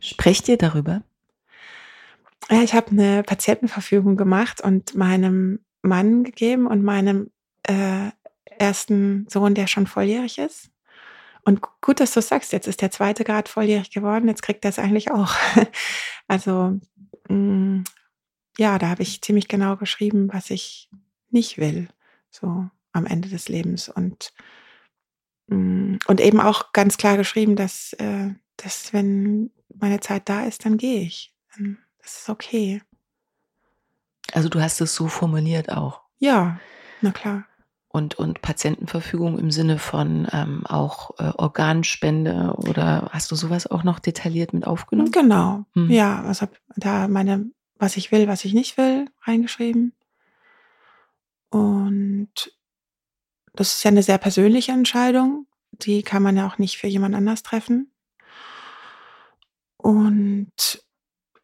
Sprecht 0.00 0.48
ihr 0.48 0.56
darüber? 0.56 1.02
Ja, 2.48 2.62
ich 2.62 2.74
habe 2.74 2.92
eine 2.92 3.22
Patientenverfügung 3.24 4.16
gemacht 4.16 4.60
und 4.60 4.94
meinem 4.94 5.64
Mann 5.82 6.24
gegeben 6.24 6.66
und 6.66 6.84
meinem 6.84 7.30
äh, 7.64 8.10
ersten 8.58 9.26
Sohn, 9.28 9.54
der 9.54 9.66
schon 9.66 9.86
volljährig 9.86 10.38
ist. 10.38 10.70
Und 11.44 11.62
gut, 11.80 12.00
dass 12.00 12.12
du 12.12 12.22
sagst, 12.22 12.52
jetzt 12.52 12.68
ist 12.68 12.80
der 12.80 12.90
zweite 12.90 13.24
Grad 13.24 13.48
volljährig 13.48 13.90
geworden, 13.90 14.28
jetzt 14.28 14.42
kriegt 14.42 14.64
er 14.64 14.70
es 14.70 14.78
eigentlich 14.78 15.10
auch. 15.10 15.34
also 16.28 16.78
mh, 17.28 17.34
mm, 17.34 17.84
ja, 18.58 18.78
da 18.78 18.88
habe 18.88 19.02
ich 19.02 19.22
ziemlich 19.22 19.48
genau 19.48 19.76
geschrieben, 19.76 20.28
was 20.32 20.50
ich 20.50 20.90
nicht 21.30 21.58
will, 21.58 21.88
so 22.30 22.68
am 22.92 23.06
Ende 23.06 23.28
des 23.28 23.48
Lebens. 23.48 23.88
Und, 23.88 24.32
mm, 25.46 25.96
und 26.06 26.20
eben 26.20 26.40
auch 26.40 26.72
ganz 26.72 26.96
klar 26.96 27.16
geschrieben, 27.16 27.56
dass, 27.56 27.92
äh, 27.94 28.30
dass 28.56 28.92
wenn 28.92 29.50
meine 29.74 30.00
Zeit 30.00 30.28
da 30.28 30.44
ist, 30.44 30.64
dann 30.64 30.76
gehe 30.76 31.02
ich. 31.02 31.34
das 32.02 32.20
ist 32.20 32.28
okay. 32.28 32.82
Also 34.32 34.48
du 34.48 34.60
hast 34.60 34.80
es 34.80 34.94
so 34.94 35.08
formuliert 35.08 35.70
auch. 35.70 36.02
Ja, 36.18 36.58
na 37.00 37.12
klar. 37.12 37.44
Und, 37.90 38.16
und 38.16 38.42
Patientenverfügung 38.42 39.38
im 39.38 39.50
Sinne 39.50 39.78
von 39.78 40.28
ähm, 40.32 40.66
auch 40.66 41.18
äh, 41.18 41.32
Organspende 41.36 42.54
oder 42.58 43.08
hast 43.12 43.30
du 43.30 43.34
sowas 43.34 43.66
auch 43.66 43.82
noch 43.82 43.98
detailliert 43.98 44.52
mit 44.52 44.66
aufgenommen? 44.66 45.10
Genau, 45.10 45.64
hm. 45.74 45.90
ja, 45.90 46.22
also 46.22 46.46
da 46.76 47.08
meine, 47.08 47.50
was 47.78 47.96
ich 47.96 48.12
will, 48.12 48.28
was 48.28 48.44
ich 48.44 48.54
nicht 48.54 48.76
will, 48.76 49.06
reingeschrieben. 49.22 49.92
Und 51.50 52.52
das 53.54 53.76
ist 53.76 53.84
ja 53.84 53.90
eine 53.90 54.02
sehr 54.02 54.18
persönliche 54.18 54.72
Entscheidung. 54.72 55.46
Die 55.72 56.02
kann 56.02 56.22
man 56.22 56.36
ja 56.36 56.46
auch 56.46 56.58
nicht 56.58 56.78
für 56.78 56.86
jemand 56.86 57.14
anders 57.14 57.42
treffen. 57.42 57.92
Und 59.76 60.84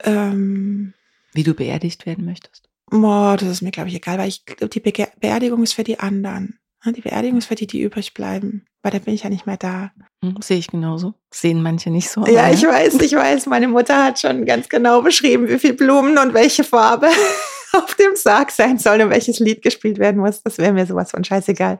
ähm, 0.01 0.95
wie 1.33 1.43
du 1.43 1.55
beerdigt 1.55 2.07
werden 2.07 2.25
möchtest? 2.25 2.69
Boah, 2.87 3.37
das 3.37 3.49
ist 3.49 3.63
mir, 3.63 3.71
glaube 3.71 3.89
ich, 3.89 3.95
egal, 3.95 4.19
weil 4.19 4.29
ich 4.29 4.45
die 4.45 4.81
Be 4.81 4.93
Beerdigung 5.21 5.63
ist 5.63 5.73
für 5.73 5.85
die 5.85 5.99
anderen. 5.99 6.59
Ne? 6.85 6.93
Die 6.93 7.01
Beerdigung 7.01 7.39
ist 7.39 7.47
für 7.47 7.55
die, 7.55 7.67
die 7.67 7.83
übrig 7.83 8.15
bleiben, 8.15 8.65
weil 8.83 8.93
da 8.93 8.99
bin 8.99 9.15
ich 9.15 9.23
ja 9.23 9.31
nicht 9.31 9.47
mehr 9.47 9.57
da. 9.57 9.93
Hm, 10.23 10.37
sehe 10.43 10.59
ich 10.59 10.69
genauso. 10.69 11.15
Sehen 11.33 11.63
manche 11.63 11.91
nicht 11.91 12.11
so. 12.11 12.27
Ja, 12.27 12.51
ich 12.51 12.63
weiß, 12.63 13.01
ich 13.01 13.13
weiß. 13.13 13.47
Meine 13.47 13.69
Mutter 13.69 14.05
hat 14.05 14.21
schon 14.21 14.45
ganz 14.45 14.69
genau 14.69 15.03
beschrieben, 15.03 15.49
wie 15.49 15.59
viel 15.59 15.75
Blumen 15.75 16.19
und 16.19 16.35
welche 16.35 16.65
Farbe 16.65 17.09
auf 17.73 17.95
dem 17.95 18.15
Sarg 18.15 18.51
sein 18.51 18.79
soll 18.79 19.01
und 19.01 19.11
welches 19.11 19.39
Lied 19.39 19.63
gespielt 19.63 19.99
werden 19.99 20.21
muss. 20.21 20.43
Das 20.43 20.59
wäre 20.59 20.73
mir 20.73 20.87
sowas 20.87 21.11
von 21.11 21.25
scheißegal. 21.25 21.79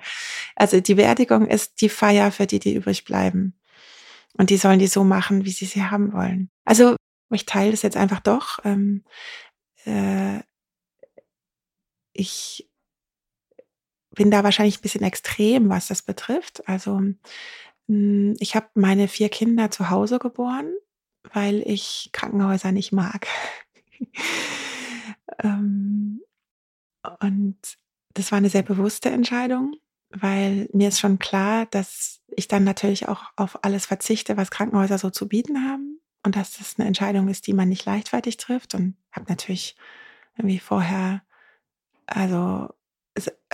Also 0.57 0.81
die 0.81 0.95
Beerdigung 0.95 1.47
ist 1.47 1.81
die 1.81 1.89
Feier 1.89 2.33
für 2.33 2.47
die, 2.47 2.59
die 2.59 2.75
übrig 2.75 3.05
bleiben. 3.05 3.55
Und 4.37 4.51
die 4.51 4.57
sollen 4.57 4.81
die 4.81 4.89
so 4.89 5.05
machen, 5.05 5.45
wie 5.45 5.53
sie 5.53 5.67
sie 5.67 5.85
haben 5.85 6.13
wollen. 6.13 6.51
Also 6.65 6.97
ich 7.31 7.47
teile 7.47 7.71
das 7.71 7.83
jetzt 7.83 7.97
einfach 7.97 8.21
doch. 8.21 8.59
Ähm, 8.65 9.05
äh, 9.85 10.41
ich 12.13 12.69
bin 14.15 14.31
da 14.31 14.45
wahrscheinlich 14.45 14.79
ein 14.79 14.83
bisschen 14.83 15.03
extrem, 15.03 15.69
was 15.69 15.89
das 15.89 16.03
betrifft. 16.03 16.69
Also 16.69 17.01
hm, 17.89 18.37
ich 18.39 18.57
habe 18.57 18.69
meine 18.75 19.09
vier 19.09 19.29
Kinder 19.29 19.71
zu 19.71 19.91
Hause 19.91 20.19
geboren, 20.19 20.73
weil 21.33 21.63
ich 21.67 22.11
Krankenhäuser 22.13 22.73
nicht 22.73 22.93
mag. 22.93 23.27
ähm, 25.43 26.23
und 27.21 27.59
das 28.15 28.31
war 28.33 28.39
eine 28.39 28.51
sehr 28.51 28.63
bewusste 28.63 29.11
Entscheidung 29.11 29.77
weil 30.21 30.69
mir 30.73 30.89
ist 30.89 31.01
schon 31.01 31.19
klar, 31.19 31.67
dass 31.67 32.21
ich 32.29 32.49
dann 32.49 32.65
natürlich 32.65 33.09
auch 33.09 33.25
auf 33.37 33.65
alles 33.65 33.87
verzichte, 33.87 34.37
was 34.37 34.51
Krankenhäuser 34.51 34.99
so 34.99 35.11
zu 35.11 35.29
bieten 35.29 35.69
haben 35.69 36.01
und 36.23 36.37
dass 36.37 36.59
das 36.59 36.79
eine 36.79 36.87
Entscheidung 36.87 37.29
ist, 37.29 37.47
die 37.47 37.53
man 37.53 37.69
nicht 37.69 37.85
leichtfertig 37.85 38.37
trifft 38.37 38.75
und 38.75 38.97
habe 39.13 39.27
natürlich 39.29 39.77
irgendwie 40.37 40.59
vorher, 40.59 41.23
also 42.07 42.69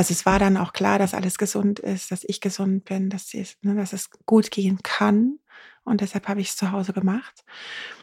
also 0.00 0.12
es 0.12 0.24
war 0.24 0.38
dann 0.38 0.56
auch 0.56 0.72
klar, 0.72 0.98
dass 0.98 1.12
alles 1.12 1.36
gesund 1.36 1.78
ist, 1.78 2.10
dass 2.10 2.24
ich 2.24 2.40
gesund 2.40 2.86
bin, 2.86 3.10
dass, 3.10 3.34
es, 3.34 3.58
ne, 3.60 3.74
dass 3.74 3.92
es 3.92 4.08
gut 4.24 4.50
gehen 4.50 4.78
kann 4.82 5.38
und 5.84 6.00
deshalb 6.00 6.26
habe 6.26 6.40
ich 6.40 6.48
es 6.48 6.56
zu 6.56 6.72
Hause 6.72 6.94
gemacht. 6.94 7.44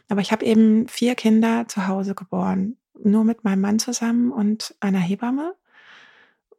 Aber 0.07 0.21
ich 0.21 0.31
habe 0.31 0.45
eben 0.45 0.87
vier 0.87 1.15
Kinder 1.15 1.67
zu 1.67 1.87
Hause 1.87 2.13
geboren, 2.13 2.77
nur 3.03 3.23
mit 3.23 3.43
meinem 3.43 3.61
Mann 3.61 3.79
zusammen 3.79 4.31
und 4.31 4.75
einer 4.79 4.99
Hebamme 4.99 5.55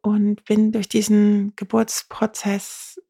und 0.01 0.43
bin 0.43 0.73
durch 0.73 0.89
diesen 0.89 1.53
Geburtsprozess 1.55 3.01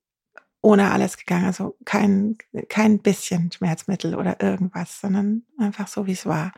ohne 0.62 0.92
alles 0.92 1.18
gegangen. 1.18 1.46
Also 1.46 1.78
kein, 1.84 2.38
kein 2.68 3.00
bisschen 3.00 3.52
Schmerzmittel 3.52 4.14
oder 4.14 4.40
irgendwas, 4.40 5.02
sondern 5.02 5.46
einfach 5.58 5.88
so, 5.88 6.06
wie 6.06 6.12
es 6.12 6.28
war. 6.28 6.52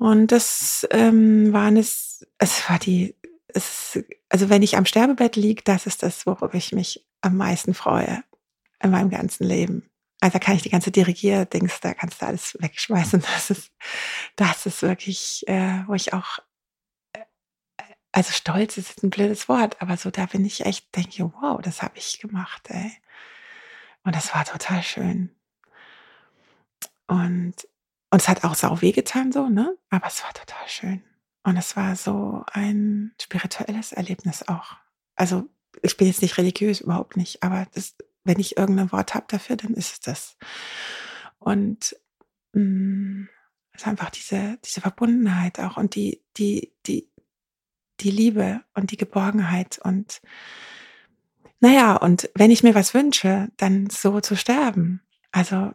Und 0.00 0.32
das 0.32 0.84
ähm, 0.90 1.52
waren 1.52 1.76
es, 1.76 2.26
es 2.38 2.68
war 2.68 2.80
die, 2.80 3.14
es, 3.54 3.98
also 4.28 4.48
wenn 4.48 4.62
ich 4.62 4.76
am 4.76 4.86
Sterbebett 4.86 5.36
liege, 5.36 5.62
das 5.64 5.86
ist 5.86 6.02
das, 6.02 6.26
worauf 6.26 6.54
ich 6.54 6.72
mich 6.72 7.06
am 7.20 7.36
meisten 7.36 7.74
freue 7.74 8.22
in 8.82 8.90
meinem 8.90 9.10
ganzen 9.10 9.44
Leben. 9.44 9.88
Also 10.20 10.34
da 10.34 10.38
kann 10.38 10.56
ich 10.56 10.62
die 10.62 10.70
ganze 10.70 10.90
Dirigier-Dings, 10.90 11.80
da 11.80 11.94
kannst 11.94 12.22
du 12.22 12.26
alles 12.26 12.56
wegschmeißen. 12.60 13.22
Das 13.34 13.50
ist, 13.50 13.72
das 14.36 14.66
ist 14.66 14.82
wirklich, 14.82 15.46
äh, 15.48 15.84
wo 15.86 15.94
ich 15.94 16.12
auch 16.12 16.38
also 18.12 18.30
stolz 18.32 18.76
ist 18.76 19.02
ein 19.02 19.10
blödes 19.10 19.48
Wort, 19.48 19.80
aber 19.80 19.96
so 19.96 20.10
da 20.10 20.26
bin 20.26 20.44
ich 20.44 20.66
echt, 20.66 20.94
denke, 20.94 21.32
wow, 21.40 21.60
das 21.62 21.82
habe 21.82 21.96
ich 21.96 22.20
gemacht, 22.20 22.68
ey. 22.68 22.92
Und 24.04 24.14
das 24.14 24.34
war 24.34 24.44
total 24.44 24.82
schön. 24.82 25.34
Und, 27.06 27.54
und 28.10 28.20
es 28.20 28.28
hat 28.28 28.44
auch 28.44 28.54
sau 28.54 28.80
weh 28.82 28.92
getan, 28.92 29.32
so, 29.32 29.48
ne? 29.48 29.76
Aber 29.90 30.06
es 30.06 30.22
war 30.22 30.32
total 30.34 30.68
schön. 30.68 31.02
Und 31.44 31.56
es 31.56 31.76
war 31.76 31.96
so 31.96 32.44
ein 32.52 33.12
spirituelles 33.20 33.92
Erlebnis 33.92 34.46
auch. 34.48 34.76
Also 35.16 35.48
ich 35.82 35.96
bin 35.96 36.06
jetzt 36.06 36.22
nicht 36.22 36.38
religiös, 36.38 36.80
überhaupt 36.80 37.16
nicht, 37.16 37.42
aber 37.42 37.66
das, 37.74 37.96
wenn 38.24 38.38
ich 38.38 38.56
irgendein 38.56 38.92
Wort 38.92 39.14
habe 39.14 39.26
dafür, 39.28 39.56
dann 39.56 39.74
ist 39.74 39.92
es 39.92 40.00
das. 40.00 40.36
Und 41.38 41.96
mh, 42.52 42.62
mm, 42.62 43.28
es 43.72 43.82
ist 43.82 43.88
einfach 43.88 44.10
diese, 44.10 44.58
diese 44.64 44.82
Verbundenheit 44.82 45.58
auch 45.58 45.78
und 45.78 45.94
die, 45.94 46.22
die, 46.36 46.72
die, 46.86 47.08
die 48.00 48.10
Liebe 48.10 48.62
und 48.74 48.90
die 48.90 48.98
Geborgenheit 48.98 49.78
und 49.82 50.20
naja, 51.60 51.94
und 51.94 52.28
wenn 52.34 52.50
ich 52.50 52.64
mir 52.64 52.74
was 52.74 52.92
wünsche, 52.92 53.48
dann 53.56 53.88
so 53.88 54.20
zu 54.20 54.36
sterben. 54.36 55.00
Also 55.30 55.72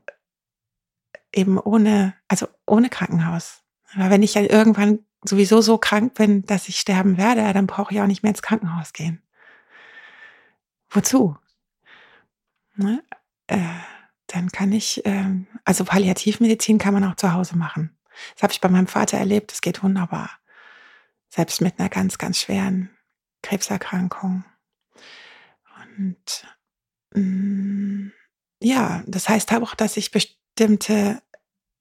eben 1.34 1.58
ohne, 1.58 2.14
also 2.28 2.48
ohne 2.66 2.90
Krankenhaus. 2.90 3.64
Aber 3.96 4.10
wenn 4.10 4.22
ich 4.22 4.34
ja 4.34 4.42
irgendwann 4.42 5.06
sowieso 5.24 5.62
so 5.62 5.78
krank 5.78 6.14
bin, 6.14 6.46
dass 6.46 6.70
ich 6.70 6.80
sterben 6.80 7.18
werde, 7.18 7.54
dann 7.54 7.68
brauche 7.68 7.94
ich 7.94 8.02
auch 8.02 8.08
nicht 8.08 8.24
mehr 8.24 8.32
ins 8.32 8.42
Krankenhaus 8.42 8.94
gehen. 8.94 9.22
Wozu? 10.90 11.38
Ne? 12.76 13.04
Äh, 13.48 13.58
dann 14.28 14.52
kann 14.52 14.72
ich, 14.72 15.06
äh, 15.06 15.46
also 15.66 15.84
Palliativmedizin 15.86 16.78
kann 16.78 16.94
man 16.94 17.04
auch 17.04 17.16
zu 17.16 17.34
Hause 17.34 17.58
machen. 17.58 17.98
Das 18.34 18.44
habe 18.44 18.54
ich 18.54 18.62
bei 18.62 18.70
meinem 18.70 18.88
Vater 18.88 19.18
erlebt, 19.18 19.52
das 19.52 19.62
geht 19.62 19.84
wunderbar. 19.84 20.30
Selbst 21.30 21.62
mit 21.62 21.80
einer 21.80 21.90
ganz, 21.90 22.18
ganz 22.18 22.40
schweren 22.40 22.90
Krebserkrankung. 23.42 24.44
Und 25.98 26.46
mh, 27.14 27.22
mm, 27.22 28.12
ja, 28.62 29.04
das 29.06 29.30
heißt 29.30 29.54
auch, 29.54 29.76
dass 29.76 29.98
ich 29.98 30.12
bestimmte 30.12 31.22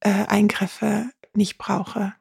äh, 0.01 0.26
Eingriffe 0.26 1.11
nicht 1.32 1.59
brauche. 1.59 2.14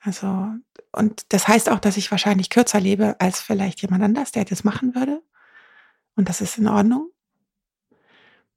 Also, 0.00 0.48
und 0.92 1.32
das 1.32 1.46
heißt 1.46 1.68
auch, 1.68 1.78
dass 1.78 1.96
ich 1.96 2.10
wahrscheinlich 2.10 2.50
kürzer 2.50 2.80
lebe 2.80 3.20
als 3.20 3.40
vielleicht 3.40 3.82
jemand 3.82 4.02
anders, 4.02 4.32
der 4.32 4.44
das 4.44 4.64
machen 4.64 4.94
würde. 4.94 5.22
Und 6.16 6.28
das 6.28 6.40
ist 6.40 6.58
in 6.58 6.68
Ordnung. 6.68 7.10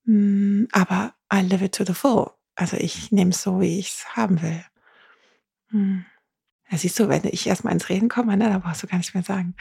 Mm, 0.05 0.65
aber 0.71 1.13
I 1.33 1.41
live 1.41 1.61
it 1.61 1.75
to 1.75 1.85
the 1.85 1.93
full. 1.93 2.31
Also 2.55 2.77
ich 2.77 3.11
nehme 3.11 3.31
es 3.31 3.41
so, 3.41 3.59
wie 3.59 3.79
ich 3.79 3.89
es 3.89 4.15
haben 4.15 4.41
will. 4.41 4.63
Hm. 5.69 6.05
Ja, 6.69 6.77
siehst 6.77 6.99
du, 6.99 7.09
wenn 7.09 7.23
ich 7.25 7.45
erstmal 7.45 7.73
ins 7.73 7.89
Reden 7.89 8.09
komme, 8.09 8.37
ne, 8.37 8.49
da 8.49 8.59
brauchst 8.59 8.83
du 8.83 8.87
gar 8.87 8.97
nicht 8.97 9.13
mehr 9.13 9.23
sagen. 9.23 9.55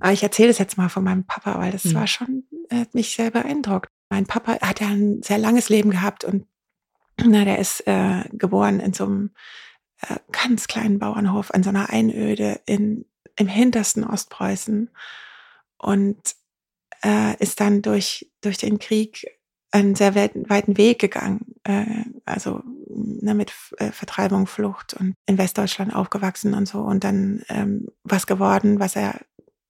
Aber 0.00 0.12
ich 0.12 0.22
erzähle 0.22 0.50
es 0.50 0.58
jetzt 0.58 0.76
mal 0.76 0.88
von 0.88 1.04
meinem 1.04 1.24
Papa, 1.24 1.58
weil 1.58 1.72
das 1.72 1.84
mhm. 1.84 1.94
war 1.94 2.06
schon, 2.06 2.44
hat 2.70 2.94
mich 2.94 3.14
sehr 3.14 3.30
beeindruckt. 3.30 3.90
Mein 4.08 4.26
Papa 4.26 4.58
hat 4.60 4.80
ja 4.80 4.88
ein 4.88 5.22
sehr 5.22 5.38
langes 5.38 5.68
Leben 5.68 5.90
gehabt 5.90 6.24
und 6.24 6.46
na, 7.16 7.44
der 7.44 7.58
ist 7.58 7.86
äh, 7.86 8.24
geboren 8.32 8.80
in 8.80 8.92
so 8.92 9.04
einem 9.04 9.30
äh, 10.02 10.16
ganz 10.30 10.68
kleinen 10.68 10.98
Bauernhof, 10.98 11.50
an 11.52 11.62
so 11.62 11.70
einer 11.70 11.90
Einöde 11.90 12.60
in, 12.66 13.04
im 13.36 13.46
hintersten 13.46 14.04
Ostpreußen 14.04 14.90
und 15.78 16.18
äh, 17.04 17.36
ist 17.38 17.60
dann 17.60 17.82
durch, 17.82 18.30
durch 18.40 18.58
den 18.58 18.78
Krieg 18.78 19.26
einen 19.70 19.94
sehr 19.94 20.14
weiten 20.14 20.76
Weg 20.76 20.98
gegangen, 20.98 21.54
äh, 21.64 22.04
also 22.26 22.62
ne, 22.88 23.34
mit 23.34 23.52
äh, 23.78 23.90
Vertreibung, 23.90 24.46
Flucht 24.46 24.94
und 24.94 25.14
in 25.26 25.38
Westdeutschland 25.38 25.94
aufgewachsen 25.94 26.54
und 26.54 26.68
so 26.68 26.80
und 26.80 27.04
dann 27.04 27.42
ähm, 27.48 27.88
was 28.04 28.26
geworden, 28.26 28.80
was 28.80 28.96
er 28.96 29.20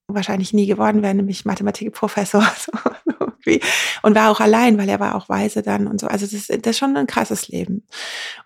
wahrscheinlich 0.08 0.52
nie 0.52 0.66
geworden 0.66 1.02
wäre, 1.02 1.14
nämlich 1.14 1.44
Mathematikprofessor 1.44 2.42
so, 2.64 3.58
und 4.02 4.14
war 4.14 4.30
auch 4.30 4.40
allein, 4.40 4.76
weil 4.76 4.88
er 4.88 5.00
war 5.00 5.14
auch 5.14 5.28
weise 5.28 5.62
dann 5.62 5.86
und 5.86 6.00
so. 6.00 6.08
Also 6.08 6.26
das, 6.26 6.48
das 6.48 6.70
ist 6.70 6.78
schon 6.78 6.96
ein 6.96 7.06
krasses 7.06 7.48
Leben 7.48 7.86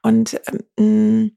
und 0.03 0.39
ähm, 0.78 1.37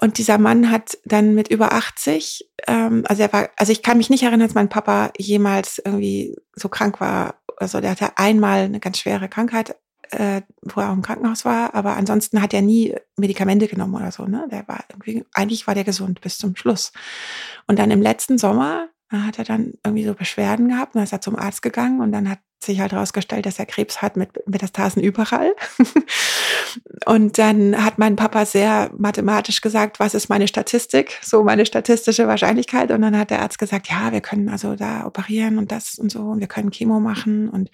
und 0.00 0.18
dieser 0.18 0.38
Mann 0.38 0.70
hat 0.70 0.98
dann 1.04 1.34
mit 1.34 1.48
über 1.48 1.72
80, 1.72 2.48
ähm, 2.66 3.04
also 3.06 3.22
er 3.22 3.32
war, 3.32 3.50
also 3.56 3.72
ich 3.72 3.82
kann 3.82 3.98
mich 3.98 4.10
nicht 4.10 4.22
erinnern, 4.22 4.46
dass 4.46 4.54
mein 4.54 4.68
Papa 4.68 5.12
jemals 5.18 5.80
irgendwie 5.84 6.36
so 6.54 6.68
krank 6.68 7.00
war 7.00 7.40
also 7.60 7.80
der 7.80 7.90
hatte 7.90 8.16
einmal 8.16 8.60
eine 8.60 8.80
ganz 8.80 8.98
schwere 8.98 9.28
Krankheit, 9.28 9.76
äh, 10.10 10.40
wo 10.62 10.80
er 10.80 10.88
auch 10.88 10.94
im 10.94 11.02
Krankenhaus 11.02 11.44
war, 11.44 11.74
aber 11.74 11.94
ansonsten 11.96 12.42
hat 12.42 12.54
er 12.54 12.62
nie 12.62 12.96
Medikamente 13.16 13.68
genommen 13.68 13.94
oder 13.94 14.10
so. 14.10 14.24
Ne? 14.24 14.48
Der 14.50 14.66
war 14.66 14.82
irgendwie, 14.88 15.24
eigentlich 15.34 15.66
war 15.66 15.74
der 15.74 15.84
gesund 15.84 16.22
bis 16.22 16.38
zum 16.38 16.56
Schluss. 16.56 16.92
Und 17.68 17.78
dann 17.78 17.90
im 17.90 18.02
letzten 18.02 18.38
Sommer 18.38 18.88
hat 19.10 19.38
er 19.38 19.44
dann 19.44 19.74
irgendwie 19.84 20.04
so 20.04 20.14
Beschwerden 20.14 20.68
gehabt, 20.68 20.94
dann 20.94 21.02
ist 21.02 21.12
er 21.12 21.20
zum 21.20 21.36
Arzt 21.36 21.62
gegangen 21.62 22.00
und 22.00 22.12
dann 22.12 22.28
hat 22.28 22.38
sich 22.62 22.80
halt 22.80 22.92
herausgestellt, 22.92 23.46
dass 23.46 23.58
er 23.58 23.66
Krebs 23.66 24.02
hat 24.02 24.16
mit 24.16 24.46
Metastasen 24.46 25.02
überall. 25.02 25.54
und 27.06 27.38
dann 27.38 27.82
hat 27.82 27.98
mein 27.98 28.16
Papa 28.16 28.44
sehr 28.44 28.90
mathematisch 28.98 29.62
gesagt, 29.62 29.98
was 29.98 30.14
ist 30.14 30.28
meine 30.28 30.46
Statistik, 30.46 31.18
so 31.22 31.42
meine 31.42 31.64
statistische 31.64 32.28
Wahrscheinlichkeit. 32.28 32.90
Und 32.90 33.00
dann 33.00 33.16
hat 33.16 33.30
der 33.30 33.40
Arzt 33.40 33.58
gesagt, 33.58 33.88
ja, 33.88 34.12
wir 34.12 34.20
können 34.20 34.50
also 34.50 34.76
da 34.76 35.06
operieren 35.06 35.56
und 35.56 35.72
das 35.72 35.98
und 35.98 36.12
so 36.12 36.20
und 36.20 36.40
wir 36.40 36.48
können 36.48 36.70
Chemo 36.70 37.00
machen. 37.00 37.48
Und 37.48 37.70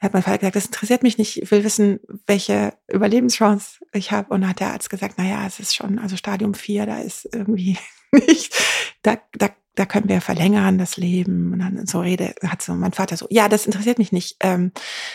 dann 0.00 0.06
hat 0.06 0.12
mein 0.12 0.22
Vater 0.22 0.38
gesagt, 0.38 0.56
das 0.56 0.66
interessiert 0.66 1.02
mich 1.02 1.18
nicht, 1.18 1.42
ich 1.42 1.50
will 1.50 1.64
wissen, 1.64 1.98
welche 2.26 2.74
Überlebenschance 2.86 3.80
ich 3.92 4.12
habe. 4.12 4.32
Und 4.32 4.42
dann 4.42 4.50
hat 4.50 4.60
der 4.60 4.72
Arzt 4.72 4.88
gesagt, 4.88 5.14
na 5.16 5.24
ja, 5.24 5.46
es 5.46 5.58
ist 5.58 5.74
schon, 5.74 5.98
also 5.98 6.16
Stadium 6.16 6.54
4, 6.54 6.86
da 6.86 6.98
ist 7.00 7.28
irgendwie 7.32 7.76
nicht, 8.12 8.54
da, 9.02 9.16
da 9.32 9.48
da 9.78 9.86
können 9.86 10.08
wir 10.08 10.20
verlängern 10.20 10.78
das 10.78 10.96
Leben. 10.96 11.52
Und 11.52 11.60
dann 11.60 11.86
so 11.86 12.00
Rede 12.00 12.34
hat 12.46 12.62
so 12.62 12.72
mein 12.74 12.92
Vater 12.92 13.16
so, 13.16 13.26
ja, 13.30 13.48
das 13.48 13.66
interessiert 13.66 13.98
mich 13.98 14.10
nicht. 14.10 14.36
Ähm, 14.40 14.72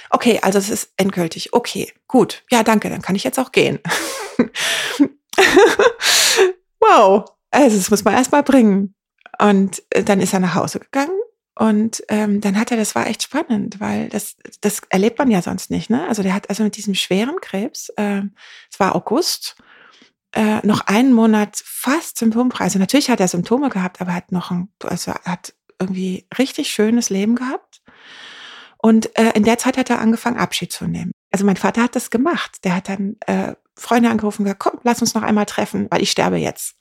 okay, 0.10 0.40
also 0.42 0.58
es 0.58 0.70
ist 0.70 0.94
endgültig. 0.98 1.54
Okay, 1.54 1.92
gut. 2.08 2.44
Ja, 2.50 2.64
danke, 2.64 2.90
dann 2.90 3.02
kann 3.02 3.16
ich 3.16 3.24
jetzt 3.24 3.40
auch 3.40 3.52
gehen. 3.52 3.80
wow. 6.80 7.26
Also 7.52 7.78
das 7.78 7.90
muss 7.90 8.04
man 8.06 8.14
erst 8.14 8.32
mal 8.32 8.44
bringen. 8.44 8.96
Und 9.40 9.84
äh, 9.90 10.04
dann 10.04 10.22
ist 10.22 10.34
er 10.34 10.40
nach 10.40 10.56
Hause 10.56 10.80
gegangen 10.80 11.20
und 11.56 12.04
ähm, 12.10 12.42
dann 12.42 12.58
hat 12.58 12.72
er, 12.72 12.78
das 12.78 12.96
war 12.96 13.08
echt 13.08 13.24
spannend, 13.24 13.80
weil 13.80 14.10
das, 14.10 14.38
das 14.62 14.82
erlebt 14.90 15.20
man 15.20 15.30
ja 15.30 15.42
sonst 15.42 15.70
nicht. 15.70 15.90
Ne? 15.90 16.08
Also 16.08 16.24
der 16.24 16.34
hat 16.34 16.50
also 16.50 16.64
mit 16.64 16.78
diesem 16.78 16.96
schweren 16.96 17.36
Krebs, 17.42 17.90
äh, 17.98 18.22
es 18.72 18.80
war 18.80 18.96
August, 18.96 19.56
äh, 20.34 20.66
noch 20.66 20.82
einen 20.82 21.14
Monat 21.14 21.62
fast 21.64 22.18
symptomfrei. 22.18 22.66
Also 22.66 22.80
natürlich 22.80 23.10
hat 23.10 23.20
er 23.20 23.28
Symptome 23.28 23.70
gehabt, 23.70 24.02
aber 24.02 24.12
er 24.12 24.18
hat 24.18 24.32
noch 24.32 24.52
ein, 24.52 24.70
also 24.84 25.14
hat 25.14 25.54
irgendwie 25.80 26.28
richtig 26.38 26.70
schönes 26.70 27.10
Leben 27.10 27.36
gehabt. 27.36 27.82
Und 28.78 29.18
äh, 29.18 29.32
in 29.36 29.44
der 29.44 29.58
Zeit 29.58 29.78
hat 29.78 29.90
er 29.90 30.00
angefangen, 30.00 30.38
Abschied 30.38 30.72
zu 30.72 30.86
nehmen. 30.88 31.12
Also 31.32 31.46
mein 31.46 31.56
Vater 31.56 31.84
hat 31.84 31.96
das 31.96 32.10
gemacht. 32.10 32.66
Der 32.66 32.76
hat 32.76 32.90
dann 32.90 33.16
äh, 33.28 33.54
Freunde 33.78 34.10
angerufen 34.10 34.42
und 34.42 34.46
gesagt, 34.46 34.60
komm, 34.60 34.80
lass 34.84 35.02
uns 35.02 35.14
noch 35.14 35.24
einmal 35.24 35.46
treffen, 35.46 35.88
weil 35.90 36.02
ich 36.02 36.12
sterbe 36.12 36.38
jetzt. 36.38 36.76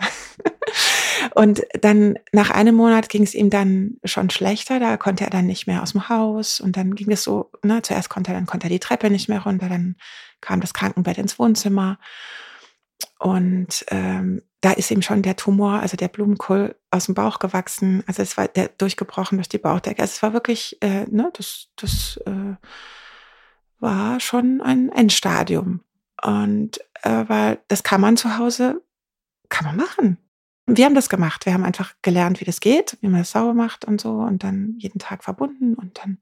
und 1.34 1.62
dann 1.80 2.18
nach 2.32 2.50
einem 2.50 2.74
Monat 2.74 3.08
ging 3.08 3.22
es 3.22 3.34
ihm 3.34 3.50
dann 3.50 3.98
schon 4.04 4.30
schlechter. 4.30 4.80
Da 4.80 4.96
konnte 4.96 5.24
er 5.24 5.30
dann 5.30 5.46
nicht 5.46 5.66
mehr 5.66 5.82
aus 5.82 5.92
dem 5.92 6.08
Haus. 6.08 6.60
Und 6.60 6.76
dann 6.76 6.94
ging 6.94 7.10
es 7.10 7.22
so, 7.22 7.50
ne, 7.62 7.82
zuerst 7.82 8.08
konnte 8.08 8.32
er, 8.32 8.34
dann 8.34 8.46
konnte 8.46 8.66
er 8.66 8.70
die 8.70 8.80
Treppe 8.80 9.08
nicht 9.08 9.28
mehr 9.28 9.42
runter, 9.42 9.68
dann 9.68 9.96
kam 10.40 10.60
das 10.60 10.74
Krankenbett 10.74 11.18
ins 11.18 11.38
Wohnzimmer. 11.38 11.98
Und 13.18 13.84
ähm, 13.88 14.42
da 14.60 14.72
ist 14.72 14.90
ihm 14.90 15.02
schon 15.02 15.22
der 15.22 15.36
Tumor, 15.36 15.80
also 15.80 15.96
der 15.96 16.08
Blumenkohl 16.08 16.76
aus 16.90 17.06
dem 17.06 17.14
Bauch 17.14 17.38
gewachsen. 17.38 18.04
Also 18.06 18.22
es 18.22 18.36
war 18.36 18.48
der 18.48 18.68
durchgebrochen 18.68 19.38
durch 19.38 19.48
die 19.48 19.58
Bauchdecke. 19.58 20.00
Also 20.00 20.12
es 20.12 20.22
war 20.22 20.32
wirklich, 20.32 20.80
äh, 20.82 21.04
ne, 21.10 21.30
das, 21.36 21.68
das 21.76 22.18
äh, 22.26 22.56
war 23.80 24.20
schon 24.20 24.60
ein 24.60 24.90
Endstadium. 24.90 25.80
Und 26.22 26.80
aber 27.02 27.58
das 27.68 27.82
kann 27.82 28.00
man 28.00 28.16
zu 28.16 28.38
Hause, 28.38 28.82
kann 29.48 29.66
man 29.66 29.76
machen. 29.76 30.18
Wir 30.66 30.84
haben 30.84 30.94
das 30.94 31.08
gemacht. 31.08 31.44
Wir 31.44 31.54
haben 31.54 31.64
einfach 31.64 31.94
gelernt, 32.02 32.40
wie 32.40 32.44
das 32.44 32.60
geht, 32.60 32.96
wie 33.00 33.08
man 33.08 33.20
das 33.20 33.32
sauber 33.32 33.54
macht 33.54 33.84
und 33.84 34.00
so 34.00 34.20
und 34.20 34.44
dann 34.44 34.76
jeden 34.78 35.00
Tag 35.00 35.24
verbunden 35.24 35.74
und 35.74 35.98
dann 35.98 36.18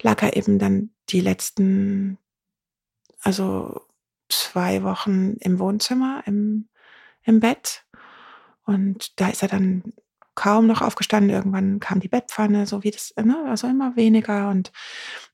lag 0.00 0.22
er 0.22 0.36
eben 0.36 0.58
dann 0.58 0.90
die 1.08 1.20
letzten, 1.20 2.18
also 3.20 3.82
zwei 4.32 4.82
Wochen 4.82 5.36
im 5.40 5.58
Wohnzimmer, 5.58 6.22
im, 6.26 6.68
im 7.24 7.40
Bett. 7.40 7.84
Und 8.64 9.20
da 9.20 9.28
ist 9.28 9.42
er 9.42 9.48
dann 9.48 9.92
kaum 10.34 10.66
noch 10.66 10.82
aufgestanden. 10.82 11.30
Irgendwann 11.30 11.80
kam 11.80 12.00
die 12.00 12.08
Bettpfanne, 12.08 12.66
so 12.66 12.82
wie 12.82 12.90
das, 12.90 13.12
ne, 13.16 13.36
also 13.48 13.66
immer 13.68 13.96
weniger. 13.96 14.48
Und, 14.50 14.72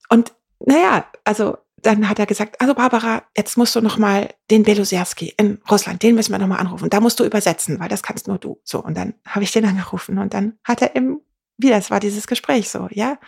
und 0.08 0.32
naja, 0.60 1.06
also 1.24 1.58
dann 1.82 2.08
hat 2.08 2.18
er 2.18 2.26
gesagt, 2.26 2.60
also 2.60 2.74
Barbara, 2.74 3.22
jetzt 3.36 3.56
musst 3.56 3.76
du 3.76 3.80
noch 3.80 3.98
mal 3.98 4.34
den 4.50 4.64
Beloserski 4.64 5.34
in 5.36 5.60
Russland, 5.70 6.02
den 6.02 6.16
müssen 6.16 6.32
wir 6.32 6.38
noch 6.38 6.48
mal 6.48 6.56
anrufen. 6.56 6.90
Da 6.90 7.00
musst 7.00 7.20
du 7.20 7.24
übersetzen, 7.24 7.78
weil 7.78 7.88
das 7.88 8.02
kannst 8.02 8.26
nur 8.26 8.38
du. 8.38 8.60
So, 8.64 8.82
und 8.82 8.96
dann 8.96 9.14
habe 9.26 9.44
ich 9.44 9.52
den 9.52 9.64
angerufen 9.64 10.18
und 10.18 10.34
dann 10.34 10.58
hat 10.64 10.82
er 10.82 10.96
eben 10.96 11.20
wieder, 11.56 11.76
es 11.76 11.90
war 11.90 12.00
dieses 12.00 12.26
Gespräch 12.26 12.68
so, 12.68 12.88
ja. 12.90 13.18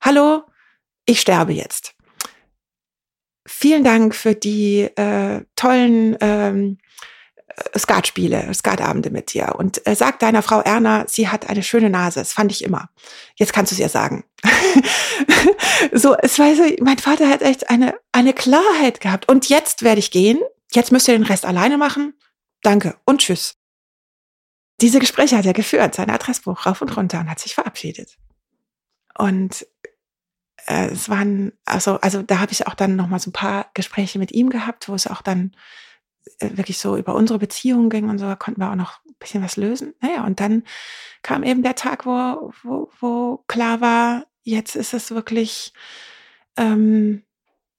Hallo, 0.00 0.42
ich 1.04 1.20
sterbe 1.20 1.52
jetzt 1.52 1.94
vielen 3.48 3.84
Dank 3.84 4.14
für 4.14 4.34
die 4.34 4.82
äh, 4.82 5.42
tollen 5.56 6.16
ähm, 6.20 6.78
Skatspiele, 7.76 8.52
Skatabende 8.54 9.10
mit 9.10 9.32
dir. 9.32 9.54
Und 9.56 9.84
äh, 9.86 9.94
sag 9.94 10.18
deiner 10.18 10.42
Frau 10.42 10.60
Erna, 10.60 11.04
sie 11.08 11.28
hat 11.28 11.48
eine 11.48 11.62
schöne 11.62 11.90
Nase. 11.90 12.20
Das 12.20 12.32
fand 12.32 12.52
ich 12.52 12.62
immer. 12.62 12.90
Jetzt 13.36 13.52
kannst 13.52 13.72
du 13.72 13.74
es 13.74 13.80
ihr 13.80 13.88
sagen. 13.88 14.24
so, 15.92 16.14
es 16.16 16.38
war 16.38 16.54
so, 16.54 16.62
mein 16.80 16.98
Vater 16.98 17.28
hat 17.28 17.42
echt 17.42 17.70
eine, 17.70 17.94
eine 18.12 18.32
Klarheit 18.32 19.00
gehabt. 19.00 19.28
Und 19.28 19.48
jetzt 19.48 19.82
werde 19.82 19.98
ich 19.98 20.10
gehen. 20.10 20.38
Jetzt 20.72 20.92
müsst 20.92 21.08
ihr 21.08 21.14
den 21.14 21.24
Rest 21.26 21.46
alleine 21.46 21.78
machen. 21.78 22.14
Danke 22.62 22.96
und 23.04 23.20
tschüss. 23.20 23.54
Diese 24.80 25.00
Gespräche 25.00 25.36
hat 25.36 25.46
er 25.46 25.54
geführt, 25.54 25.94
sein 25.94 26.10
Adressbuch 26.10 26.66
rauf 26.66 26.82
und 26.82 26.96
runter 26.96 27.20
und 27.20 27.30
hat 27.30 27.40
sich 27.40 27.54
verabschiedet. 27.54 28.16
Und 29.18 29.66
äh, 30.68 30.88
es 30.88 31.08
waren, 31.08 31.52
also, 31.64 31.98
also 32.00 32.22
da 32.22 32.40
habe 32.40 32.52
ich 32.52 32.66
auch 32.66 32.74
dann 32.74 32.94
nochmal 32.94 33.20
so 33.20 33.30
ein 33.30 33.32
paar 33.32 33.70
Gespräche 33.74 34.18
mit 34.18 34.32
ihm 34.32 34.50
gehabt, 34.50 34.88
wo 34.88 34.94
es 34.94 35.06
auch 35.06 35.22
dann 35.22 35.52
äh, 36.40 36.50
wirklich 36.56 36.78
so 36.78 36.96
über 36.96 37.14
unsere 37.14 37.38
Beziehungen 37.38 37.88
ging 37.88 38.08
und 38.10 38.18
so, 38.18 38.26
da 38.26 38.36
konnten 38.36 38.60
wir 38.60 38.70
auch 38.70 38.76
noch 38.76 39.00
ein 39.06 39.14
bisschen 39.18 39.42
was 39.42 39.56
lösen. 39.56 39.94
Naja, 40.00 40.24
und 40.24 40.40
dann 40.40 40.64
kam 41.22 41.42
eben 41.42 41.62
der 41.62 41.74
Tag, 41.74 42.04
wo, 42.04 42.52
wo, 42.62 42.90
wo 43.00 43.44
klar 43.48 43.80
war, 43.80 44.26
jetzt 44.42 44.76
ist 44.76 44.92
es 44.92 45.10
wirklich, 45.10 45.72
ähm, 46.56 47.22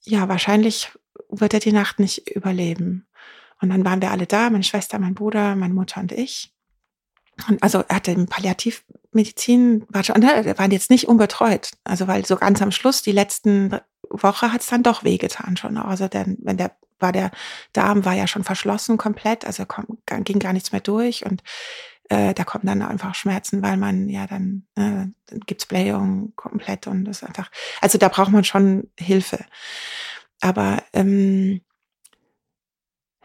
ja, 0.03 0.27
wahrscheinlich 0.27 0.91
wird 1.29 1.53
er 1.53 1.59
die 1.59 1.71
Nacht 1.71 1.99
nicht 1.99 2.29
überleben. 2.31 3.07
Und 3.61 3.69
dann 3.69 3.85
waren 3.85 4.01
wir 4.01 4.09
alle 4.09 4.25
da, 4.25 4.49
meine 4.49 4.63
Schwester, 4.63 4.97
mein 4.97 5.15
Bruder, 5.15 5.55
meine 5.55 5.73
Mutter 5.73 5.99
und 6.01 6.11
ich. 6.11 6.53
Und 7.47 7.61
also 7.61 7.83
er 7.87 7.97
hatte 7.97 8.25
Palliativmedizin, 9.11 9.85
war 9.89 10.03
schon, 10.03 10.19
ne, 10.19 10.57
waren 10.57 10.71
jetzt 10.71 10.89
nicht 10.89 11.07
unbetreut. 11.07 11.71
Also 11.83 12.07
weil 12.07 12.25
so 12.25 12.35
ganz 12.35 12.61
am 12.61 12.71
Schluss, 12.71 13.01
die 13.01 13.11
letzten 13.11 13.79
Woche 14.09 14.51
hat 14.51 14.61
es 14.61 14.67
dann 14.67 14.83
doch 14.83 15.03
wehgetan 15.03 15.57
schon. 15.57 15.77
Also 15.77 16.07
denn, 16.07 16.37
wenn 16.41 16.57
der 16.57 16.71
war 16.99 17.11
der 17.13 17.31
Darm 17.71 18.03
war 18.03 18.13
ja 18.13 18.27
schon 18.27 18.43
verschlossen 18.43 18.97
komplett, 18.97 19.45
also 19.45 19.65
komm, 19.65 19.99
ging 20.25 20.39
gar 20.39 20.51
nichts 20.51 20.73
mehr 20.73 20.81
durch 20.81 21.25
und 21.25 21.43
äh, 22.09 22.33
da 22.33 22.43
kommen 22.43 22.65
dann 22.65 22.81
einfach 22.81 23.15
Schmerzen, 23.15 23.61
weil 23.61 23.77
man 23.77 24.09
ja 24.09 24.27
dann, 24.27 24.67
äh, 24.75 25.07
dann 25.27 25.39
gibt's 25.45 25.65
Blähung 25.65 26.33
komplett 26.35 26.87
und 26.87 27.05
das 27.05 27.21
ist 27.21 27.23
einfach, 27.23 27.49
also 27.79 27.97
da 27.97 28.09
braucht 28.09 28.31
man 28.31 28.43
schon 28.43 28.89
Hilfe. 28.99 29.45
Aber 30.41 30.83
ähm, 30.91 31.61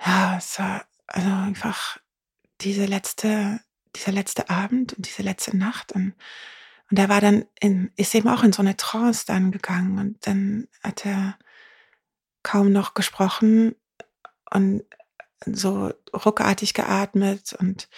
ja, 0.04 0.36
es 0.38 0.58
war 0.60 0.84
also 1.08 1.28
einfach 1.30 1.98
diese 2.60 2.86
letzte, 2.86 3.60
dieser 3.96 4.12
letzte 4.12 4.50
Abend 4.50 4.94
und 4.94 5.06
diese 5.06 5.22
letzte 5.22 5.56
Nacht 5.56 5.92
und 5.92 6.14
und 6.90 6.98
er 6.98 7.08
war 7.08 7.20
dann 7.20 7.46
in, 7.60 7.90
ist 7.96 8.14
eben 8.14 8.28
auch 8.28 8.42
in 8.42 8.52
so 8.52 8.62
eine 8.62 8.76
Trance 8.76 9.24
dann 9.26 9.50
gegangen 9.50 9.98
und 9.98 10.26
dann 10.26 10.68
hat 10.82 11.06
er 11.06 11.38
kaum 12.42 12.72
noch 12.72 12.94
gesprochen 12.94 13.74
und 14.50 14.84
so 15.46 15.92
ruckartig 16.14 16.74
geatmet 16.74 17.54
und 17.58 17.88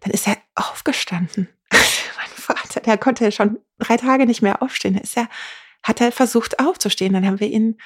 dann 0.00 0.12
ist 0.12 0.26
er 0.26 0.38
aufgestanden. 0.54 1.48
mein 1.70 2.28
Vater, 2.34 2.80
der 2.80 2.98
konnte 2.98 3.30
schon 3.30 3.58
drei 3.78 3.96
Tage 3.96 4.26
nicht 4.26 4.42
mehr 4.42 4.62
aufstehen. 4.62 4.96
ist 4.96 5.16
er, 5.16 5.28
hat 5.82 6.00
er 6.00 6.12
versucht 6.12 6.60
aufzustehen. 6.60 7.12
Dann 7.12 7.26
haben 7.26 7.40
wir 7.40 7.48
ihn, 7.48 7.78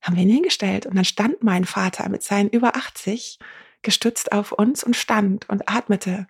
haben 0.00 0.16
wir 0.16 0.22
ihn 0.22 0.30
hingestellt 0.30 0.86
und 0.86 0.96
dann 0.96 1.04
stand 1.04 1.42
mein 1.42 1.64
Vater 1.64 2.08
mit 2.08 2.22
seinen 2.22 2.48
über 2.50 2.76
80 2.76 3.38
gestützt 3.82 4.32
auf 4.32 4.52
uns 4.52 4.82
und 4.82 4.96
stand 4.96 5.48
und 5.48 5.68
atmete 5.68 6.26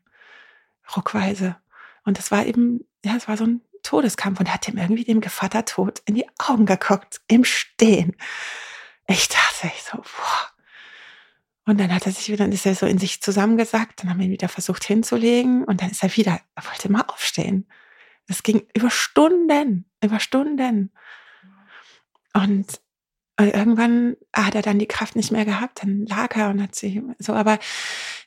ruckweise. 0.97 1.57
Und 2.05 2.19
das 2.19 2.31
war 2.31 2.47
eben, 2.47 2.85
ja, 3.05 3.17
es 3.17 3.29
war 3.29 3.37
so 3.37 3.45
ein 3.45 3.61
Todeskampf 3.83 4.41
und 4.41 4.47
er 4.47 4.55
hat 4.55 4.67
dem 4.67 4.79
irgendwie 4.79 5.05
dem 5.05 5.21
Gevatter 5.21 5.65
tot 5.65 6.03
in 6.05 6.15
die 6.15 6.27
Augen 6.39 6.67
geguckt, 6.67 7.21
im 7.29 7.45
Stehen. 7.45 8.17
Ich 9.07 9.29
dachte, 9.29 9.69
ich 9.69 9.83
so, 9.83 9.99
boah. 9.99 10.51
Und 11.65 11.79
dann 11.79 11.95
hat 11.95 12.07
er 12.07 12.13
sich 12.13 12.29
wieder, 12.29 12.45
dann 12.45 12.53
ist 12.53 12.65
er 12.65 12.75
so 12.75 12.87
in 12.87 12.99
sich 12.99 13.21
zusammengesackt, 13.21 14.03
dann 14.03 14.11
haben 14.11 14.19
wir 14.19 14.27
ihn 14.27 14.33
wieder 14.33 14.49
versucht 14.49 14.85
hinzulegen 14.85 15.65
und 15.65 15.83
dann 15.83 15.91
ist 15.91 16.03
er 16.03 16.17
wieder, 16.17 16.41
er 16.55 16.67
wollte 16.67 16.91
mal 16.91 17.03
aufstehen. 17.03 17.69
Das 18.27 18.43
ging 18.43 18.67
über 18.75 18.91
Stunden, 18.91 19.85
über 20.03 20.19
Stunden. 20.19 20.93
Und, 22.33 22.81
und 23.39 23.55
irgendwann 23.55 24.17
hat 24.35 24.55
er 24.55 24.63
dann 24.63 24.79
die 24.79 24.87
Kraft 24.87 25.15
nicht 25.15 25.31
mehr 25.31 25.45
gehabt, 25.45 25.83
dann 25.83 26.07
lag 26.07 26.35
er 26.37 26.49
und 26.49 26.63
hat 26.63 26.75
sich 26.75 27.03
so, 27.19 27.35
aber 27.35 27.59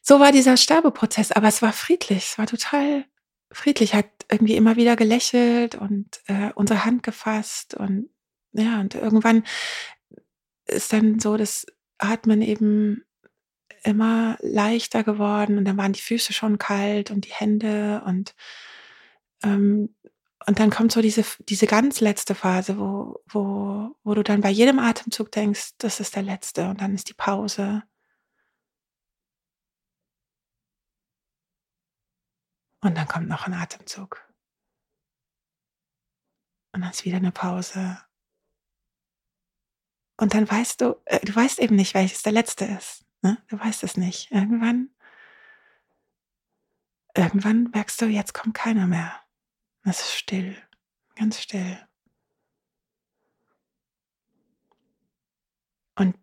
so 0.02 0.20
war 0.20 0.32
dieser 0.32 0.58
Sterbeprozess, 0.58 1.32
aber 1.32 1.48
es 1.48 1.62
war 1.62 1.74
friedlich, 1.74 2.30
es 2.32 2.38
war 2.38 2.48
total 2.48 3.06
friedlich, 3.52 3.94
hat 3.94 4.10
irgendwie 4.30 4.56
immer 4.56 4.76
wieder 4.76 4.96
gelächelt 4.96 5.76
und 5.76 6.22
äh, 6.28 6.52
unsere 6.56 6.86
Hand 6.86 7.04
gefasst 7.04 7.76
und 7.76 8.10
ja, 8.54 8.80
und 8.82 8.96
irgendwann 8.96 9.44
ist 10.66 10.94
dann 10.94 11.20
so 11.20 11.38
das 11.38 11.66
Atmen 11.98 12.42
eben 12.42 13.04
immer 13.84 14.38
leichter 14.42 15.04
geworden 15.04 15.58
und 15.58 15.66
dann 15.66 15.78
waren 15.78 15.94
die 15.94 16.02
Füße 16.02 16.34
schon 16.34 16.58
kalt 16.58 17.12
und 17.12 17.26
die 17.26 17.34
Hände 17.34 18.04
und 18.06 18.36
ähm, 19.44 19.96
und 20.48 20.60
dann 20.60 20.72
kommt 20.72 20.92
so 20.92 21.02
diese 21.02 21.24
diese 21.50 21.68
ganz 21.68 22.02
letzte 22.02 22.36
Phase, 22.36 22.78
wo 22.80 23.22
wo 23.28 23.96
wo 24.04 24.14
du 24.16 24.24
dann 24.24 24.42
bei 24.42 24.50
jedem 24.50 24.80
Atemzug 24.80 25.32
denkst, 25.32 25.72
das 25.78 26.00
ist 26.00 26.16
der 26.16 26.24
letzte 26.24 26.70
und 26.70 26.82
dann 26.82 26.96
ist 26.96 27.10
die 27.10 27.14
Pause. 27.14 27.84
Und 32.82 32.98
dann 32.98 33.08
kommt 33.08 33.28
noch 33.30 33.46
ein 33.46 33.54
Atemzug. 33.54 34.28
Und 36.74 36.82
dann 36.82 36.92
ist 36.92 37.06
wieder 37.06 37.18
eine 37.18 37.32
Pause. 37.32 38.02
Und 40.18 40.34
dann 40.34 40.50
weißt 40.50 40.82
du, 40.82 41.02
äh, 41.06 41.20
du 41.26 41.36
weißt 41.36 41.60
eben 41.60 41.76
nicht, 41.76 41.94
welches 41.94 42.24
der 42.24 42.32
letzte 42.32 42.66
ist. 42.66 43.06
Ne? 43.22 43.38
Du 43.48 43.60
weißt 43.60 43.84
es 43.84 43.98
nicht. 43.98 44.32
Irgendwann, 44.32 44.90
irgendwann 47.16 47.70
merkst 47.72 48.02
du, 48.02 48.06
jetzt 48.06 48.34
kommt 48.34 48.56
keiner 48.56 48.88
mehr. 48.88 49.20
Es 49.84 50.00
ist 50.00 50.14
still, 50.14 50.56
ganz 51.16 51.40
still. 51.42 51.78
Und 55.96 56.16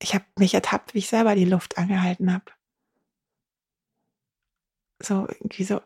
ich 0.00 0.14
habe 0.14 0.24
mich 0.38 0.54
ertappt, 0.54 0.94
wie 0.94 0.98
ich 0.98 1.08
selber 1.08 1.34
die 1.34 1.44
Luft 1.44 1.78
angehalten 1.78 2.32
habe. 2.32 2.55
So 5.00 5.26
irgendwie 5.28 5.64
so, 5.64 5.80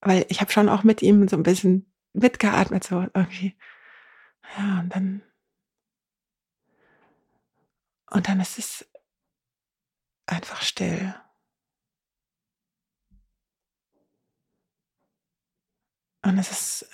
weil 0.00 0.26
ich 0.28 0.40
habe 0.40 0.52
schon 0.52 0.68
auch 0.68 0.82
mit 0.84 1.02
ihm 1.02 1.28
so 1.28 1.36
ein 1.36 1.42
bisschen 1.42 1.92
mitgeatmet, 2.12 2.84
so 2.84 3.06
irgendwie. 3.14 3.56
Ja, 4.56 4.80
und 4.80 4.90
dann 4.90 5.22
und 8.10 8.28
dann 8.28 8.40
ist 8.40 8.58
es 8.58 8.86
einfach 10.26 10.62
still. 10.62 11.14
Und 16.22 16.38
es 16.38 16.50
ist 16.50 16.90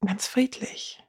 ganz 0.00 0.26
friedlich. 0.26 1.02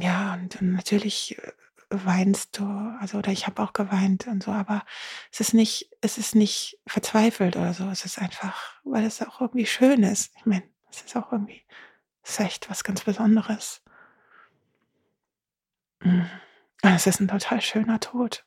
Ja, 0.00 0.34
und 0.34 0.60
natürlich 0.62 1.38
äh, 1.38 1.52
weinst 1.90 2.58
du, 2.58 2.64
also 3.00 3.18
oder 3.18 3.30
ich 3.32 3.46
habe 3.46 3.62
auch 3.62 3.72
geweint 3.72 4.26
und 4.26 4.42
so, 4.42 4.50
aber 4.52 4.84
es 5.32 5.40
ist 5.40 5.54
nicht, 5.54 5.90
es 6.00 6.18
ist 6.18 6.34
nicht 6.34 6.78
verzweifelt 6.86 7.56
oder 7.56 7.72
so. 7.74 7.88
Es 7.88 8.04
ist 8.04 8.18
einfach, 8.18 8.80
weil 8.84 9.04
es 9.04 9.22
auch 9.22 9.40
irgendwie 9.40 9.66
schön 9.66 10.02
ist. 10.02 10.34
Ich 10.36 10.46
meine, 10.46 10.64
es 10.90 11.02
ist 11.02 11.16
auch 11.16 11.32
irgendwie, 11.32 11.64
es 12.22 12.30
ist 12.32 12.40
echt 12.40 12.70
was 12.70 12.84
ganz 12.84 13.02
Besonderes. 13.04 13.82
Mhm. 16.00 16.28
Es 16.82 17.06
ist 17.06 17.20
ein 17.20 17.28
total 17.28 17.60
schöner 17.60 18.00
Tod. 18.00 18.44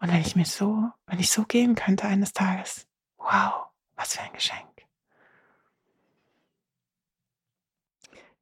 Und 0.00 0.12
wenn 0.12 0.20
ich 0.20 0.36
mir 0.36 0.44
so, 0.44 0.90
wenn 1.06 1.18
ich 1.18 1.30
so 1.30 1.44
gehen 1.44 1.74
könnte 1.74 2.06
eines 2.06 2.32
Tages, 2.32 2.86
wow, 3.16 3.66
was 3.96 4.14
für 4.14 4.22
ein 4.22 4.32
Geschenk. 4.32 4.77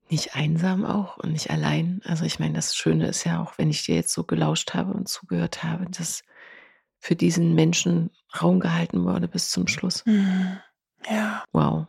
Nicht 0.09 0.36
einsam 0.36 0.84
auch 0.84 1.16
und 1.16 1.32
nicht 1.32 1.50
allein. 1.50 2.00
Also 2.04 2.24
ich 2.24 2.38
meine, 2.38 2.54
das 2.54 2.76
Schöne 2.76 3.09
ist 3.09 3.24
ja 3.24 3.42
auch, 3.42 3.59
wenn 3.59 3.70
ich 3.70 3.84
dir 3.84 3.96
jetzt 3.96 4.12
so 4.12 4.22
gelauscht 4.24 4.74
habe 4.74 4.92
und 4.92 5.09
zugehört 5.09 5.64
habe, 5.64 5.86
dass 5.90 6.22
für 6.98 7.16
diesen 7.16 7.54
Menschen 7.54 8.11
Raum 8.40 8.61
gehalten 8.61 9.04
wurde 9.04 9.28
bis 9.28 9.50
zum 9.50 9.66
Schluss. 9.66 10.04
Mhm. 10.07 10.59
Ja. 11.11 11.44
Wow. 11.52 11.86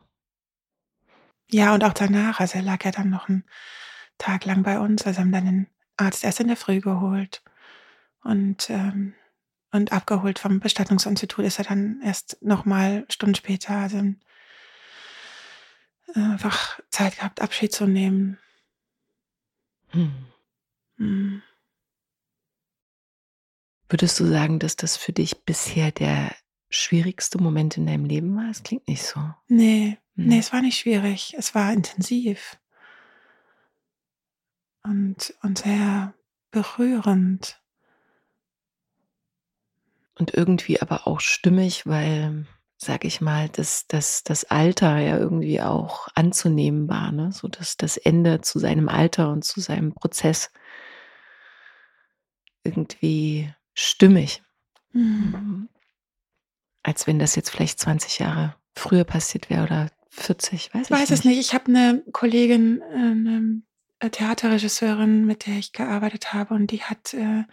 Ja, 1.50 1.74
und 1.74 1.84
auch 1.84 1.94
danach, 1.94 2.40
also 2.40 2.58
er 2.58 2.64
lag 2.64 2.84
ja 2.84 2.92
dann 2.92 3.10
noch 3.10 3.30
einen 3.30 3.46
Tag 4.18 4.46
lang 4.46 4.64
bei 4.64 4.80
uns. 4.80 5.06
Also 5.06 5.22
haben 5.22 5.32
dann 5.32 5.46
den 5.46 5.68
Arzt 5.96 6.24
erst 6.24 6.40
in 6.40 6.48
der 6.48 6.58
Früh 6.58 6.82
geholt 6.82 7.44
und, 8.24 8.70
ähm, 8.70 9.14
und 9.72 9.92
abgeholt 9.92 10.40
vom 10.40 10.60
Bestattungsinstitut 10.60 11.46
ist 11.46 11.60
er 11.60 11.66
dann 11.66 12.02
erst 12.04 12.38
nochmal 12.42 13.06
Stunden 13.10 13.36
später, 13.36 13.76
also 13.76 14.02
einfach 16.14 16.80
Zeit 16.90 17.18
gehabt, 17.18 17.42
Abschied 17.42 17.72
zu 17.72 17.86
nehmen. 17.86 18.38
Hm. 19.90 20.14
Hm. 20.98 21.42
Würdest 23.90 24.20
du 24.20 24.26
sagen, 24.26 24.60
dass 24.60 24.76
das 24.76 24.98
für 24.98 25.14
dich 25.14 25.44
bisher 25.44 25.92
der 25.92 26.36
schwierigste 26.70 27.42
Moment 27.42 27.78
in 27.78 27.86
deinem 27.86 28.06
Leben 28.06 28.36
war? 28.36 28.50
Es 28.50 28.64
klingt 28.64 28.88
nicht 28.88 29.04
so. 29.04 29.20
Nee, 29.48 29.98
hm. 30.16 30.28
nee, 30.28 30.40
es 30.40 30.52
war 30.52 30.62
nicht 30.62 30.78
schwierig. 30.78 31.36
Es 31.38 31.56
war 31.56 31.72
intensiv. 31.72 32.58
Und, 34.84 35.34
und 35.42 35.60
sehr 35.60 36.14
berührend. 36.52 37.62
Und 40.16 40.34
irgendwie 40.34 40.82
aber 40.82 41.08
auch 41.08 41.20
stimmig, 41.20 41.86
weil 41.86 42.48
sag 42.80 43.06
ich 43.06 43.22
mal, 43.22 43.50
dass 43.50 43.88
dass 43.88 44.24
das 44.24 44.44
Alter 44.46 45.00
ja 45.00 45.18
irgendwie 45.18 45.62
auch 45.62 46.08
anzunehmen 46.14 46.88
war, 46.88 47.12
ne? 47.12 47.32
So 47.32 47.48
dass 47.48 47.76
das 47.78 47.98
Ende 47.98 48.42
zu 48.42 48.60
seinem 48.60 48.88
Alter 48.88 49.32
und 49.32 49.44
zu 49.44 49.60
seinem 49.62 49.94
Prozess 49.94 50.52
irgendwie 52.66 53.54
stimmig. 53.74 54.42
Mhm. 54.94 55.70
Als 56.86 57.08
wenn 57.08 57.20
das 57.20 57.36
jetzt 57.36 57.50
vielleicht 57.50 57.80
20 57.80 58.20
Jahre 58.20 58.56
früher 58.76 59.04
passiert 59.04 59.50
wäre 59.50 59.64
oder 59.64 59.90
40, 60.10 60.74
weiß 60.74 60.86
ich 60.88 60.92
weiß 60.92 61.12
es 61.12 61.26
nicht. 61.26 61.40
Ich 61.40 61.54
habe 61.54 61.66
eine 61.68 62.04
Kollegin, 62.12 62.82
äh, 62.82 63.16
'ne 63.16 63.62
Theaterregisseurin, 64.12 65.26
mit 65.26 65.48
der 65.48 65.58
ich 65.58 65.74
gearbeitet 65.74 66.34
habe 66.34 66.54
und 66.54 66.72
die 66.72 66.84
hat, 66.84 67.14
äh 67.14 67.44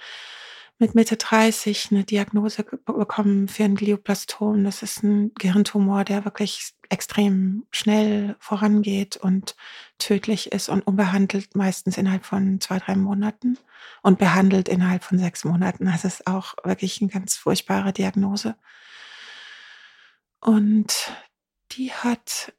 mit 0.79 0.95
Mitte 0.95 1.17
30 1.17 1.93
eine 1.93 2.05
Diagnose 2.05 2.65
bekommen 2.65 3.49
für 3.49 3.65
ein 3.65 3.77
Glioblastom. 3.77 4.65
Das 4.65 4.83
ist 4.83 5.03
ein 5.03 5.33
Gehirntumor, 5.35 6.05
der 6.05 6.25
wirklich 6.25 6.75
extrem 6.89 7.67
schnell 7.71 8.37
vorangeht 8.41 9.17
und 9.17 9.57
tödlich 9.99 10.53
ist 10.53 10.69
und 10.69 10.83
unbehandelt 10.83 11.55
meistens 11.55 11.97
innerhalb 11.97 12.25
von 12.25 12.61
zwei, 12.61 12.79
drei 12.79 12.97
Monaten 12.97 13.59
und 14.03 14.19
behandelt 14.19 14.69
innerhalb 14.69 15.05
von 15.05 15.19
sechs 15.19 15.45
Monaten. 15.45 15.87
Das 15.87 16.05
ist 16.05 16.27
auch 16.27 16.55
wirklich 16.65 17.01
eine 17.01 17.11
ganz 17.11 17.37
furchtbare 17.37 17.93
Diagnose. 17.93 18.57
Und 20.41 21.13
die 21.73 21.93
hat 21.93 22.53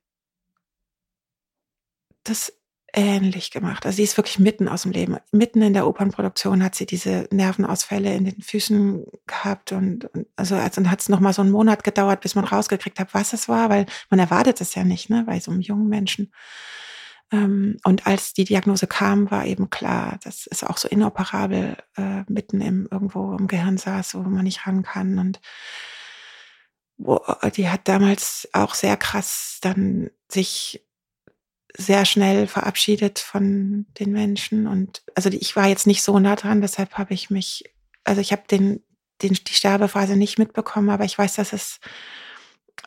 das 2.23 2.53
ähnlich 2.95 3.51
gemacht. 3.51 3.85
Also 3.85 3.97
sie 3.97 4.03
ist 4.03 4.17
wirklich 4.17 4.39
mitten 4.39 4.67
aus 4.67 4.83
dem 4.83 4.91
Leben. 4.91 5.17
Mitten 5.31 5.61
in 5.61 5.73
der 5.73 5.85
Opernproduktion 5.85 6.63
hat 6.63 6.75
sie 6.75 6.85
diese 6.85 7.27
Nervenausfälle 7.31 8.13
in 8.13 8.25
den 8.25 8.41
Füßen 8.41 9.05
gehabt 9.27 9.73
und, 9.73 10.05
und 10.05 10.27
also, 10.35 10.55
also 10.55 10.89
hat 10.89 11.01
es 11.01 11.09
noch 11.09 11.19
mal 11.19 11.33
so 11.33 11.41
einen 11.41 11.51
Monat 11.51 11.83
gedauert, 11.83 12.21
bis 12.21 12.35
man 12.35 12.45
rausgekriegt 12.45 12.99
hat, 12.99 13.13
was 13.13 13.33
es 13.33 13.49
war, 13.49 13.69
weil 13.69 13.85
man 14.09 14.19
erwartet 14.19 14.61
es 14.61 14.75
ja 14.75 14.83
nicht, 14.83 15.09
ne, 15.09 15.23
bei 15.27 15.39
so 15.39 15.51
einem 15.51 15.61
jungen 15.61 15.89
Menschen. 15.89 16.31
Ähm, 17.31 17.77
und 17.83 18.07
als 18.07 18.33
die 18.33 18.45
Diagnose 18.45 18.87
kam, 18.87 19.29
war 19.29 19.45
eben 19.45 19.69
klar, 19.69 20.17
das 20.23 20.47
ist 20.47 20.65
auch 20.65 20.77
so 20.77 20.87
inoperabel 20.87 21.77
äh, 21.97 22.23
mitten 22.29 22.61
im 22.61 22.87
irgendwo 22.89 23.35
im 23.35 23.47
Gehirn 23.47 23.77
saß, 23.77 24.15
wo 24.15 24.19
man 24.19 24.43
nicht 24.43 24.65
ran 24.67 24.83
kann 24.83 25.19
und 25.19 25.41
wo, 26.97 27.19
die 27.55 27.67
hat 27.67 27.89
damals 27.89 28.47
auch 28.53 28.73
sehr 28.73 28.95
krass 28.95 29.57
dann 29.61 30.11
sich 30.29 30.84
sehr 31.77 32.05
schnell 32.05 32.47
verabschiedet 32.47 33.19
von 33.19 33.85
den 33.99 34.11
Menschen. 34.11 34.67
Und 34.67 35.03
also 35.15 35.29
ich 35.29 35.55
war 35.55 35.67
jetzt 35.67 35.87
nicht 35.87 36.03
so 36.03 36.19
nah 36.19 36.35
dran, 36.35 36.61
deshalb 36.61 36.97
habe 36.97 37.13
ich 37.13 37.29
mich, 37.29 37.63
also 38.03 38.21
ich 38.21 38.31
habe 38.31 38.43
den, 38.49 38.81
den 39.21 39.33
die 39.33 39.53
Sterbephase 39.53 40.15
nicht 40.15 40.39
mitbekommen, 40.39 40.89
aber 40.89 41.05
ich 41.05 41.17
weiß, 41.17 41.35
dass 41.35 41.53
es 41.53 41.79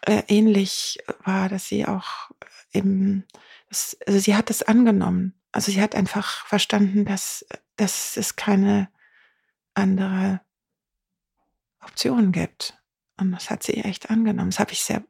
äh, 0.07 0.23
ähnlich 0.29 0.99
war, 1.25 1.49
dass 1.49 1.67
sie 1.67 1.87
auch 1.87 2.31
eben, 2.73 3.25
das, 3.69 3.97
also 4.07 4.19
sie 4.19 4.37
hat 4.37 4.51
es 4.51 4.63
angenommen, 4.63 5.35
also 5.53 5.73
sie 5.73 5.81
hat 5.81 5.95
einfach 5.95 6.47
verstanden, 6.47 7.05
dass 7.05 7.45
dass 7.79 8.17
es 8.17 8.37
keine 8.37 8.91
andere 9.73 10.41
Option 11.81 12.33
gibt. 12.33 12.77
Und 13.17 13.33
das 13.33 13.51
hat 13.51 13.63
sie 13.63 13.75
echt 13.75 14.11
angenommen. 14.11 14.51
Das 14.51 14.59
habe 14.59 14.73
ich 14.73 14.83
sehr, 14.83 15.03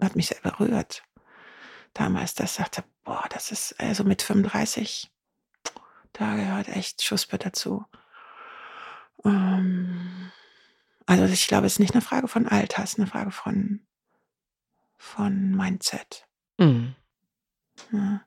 hat 0.00 0.16
mich 0.16 0.26
sehr 0.26 0.40
berührt 0.42 1.04
damals, 1.94 2.34
das 2.34 2.56
sagte, 2.56 2.84
boah, 3.04 3.24
das 3.30 3.50
ist 3.50 3.80
also 3.80 4.04
mit 4.04 4.22
35, 4.22 5.10
da 6.12 6.36
gehört 6.36 6.68
echt 6.68 7.02
Schuspe 7.02 7.38
dazu. 7.38 7.84
Ähm, 9.24 10.30
also 11.06 11.24
ich 11.24 11.46
glaube, 11.46 11.66
es 11.66 11.74
ist 11.74 11.78
nicht 11.78 11.94
eine 11.94 12.02
Frage 12.02 12.28
von 12.28 12.46
Alter, 12.46 12.82
es 12.82 12.92
ist 12.92 12.98
eine 12.98 13.08
Frage 13.08 13.30
von, 13.30 13.80
von 14.96 15.54
Mindset. 15.54 16.26
Mhm. 16.58 16.94
Ja. 17.92 18.24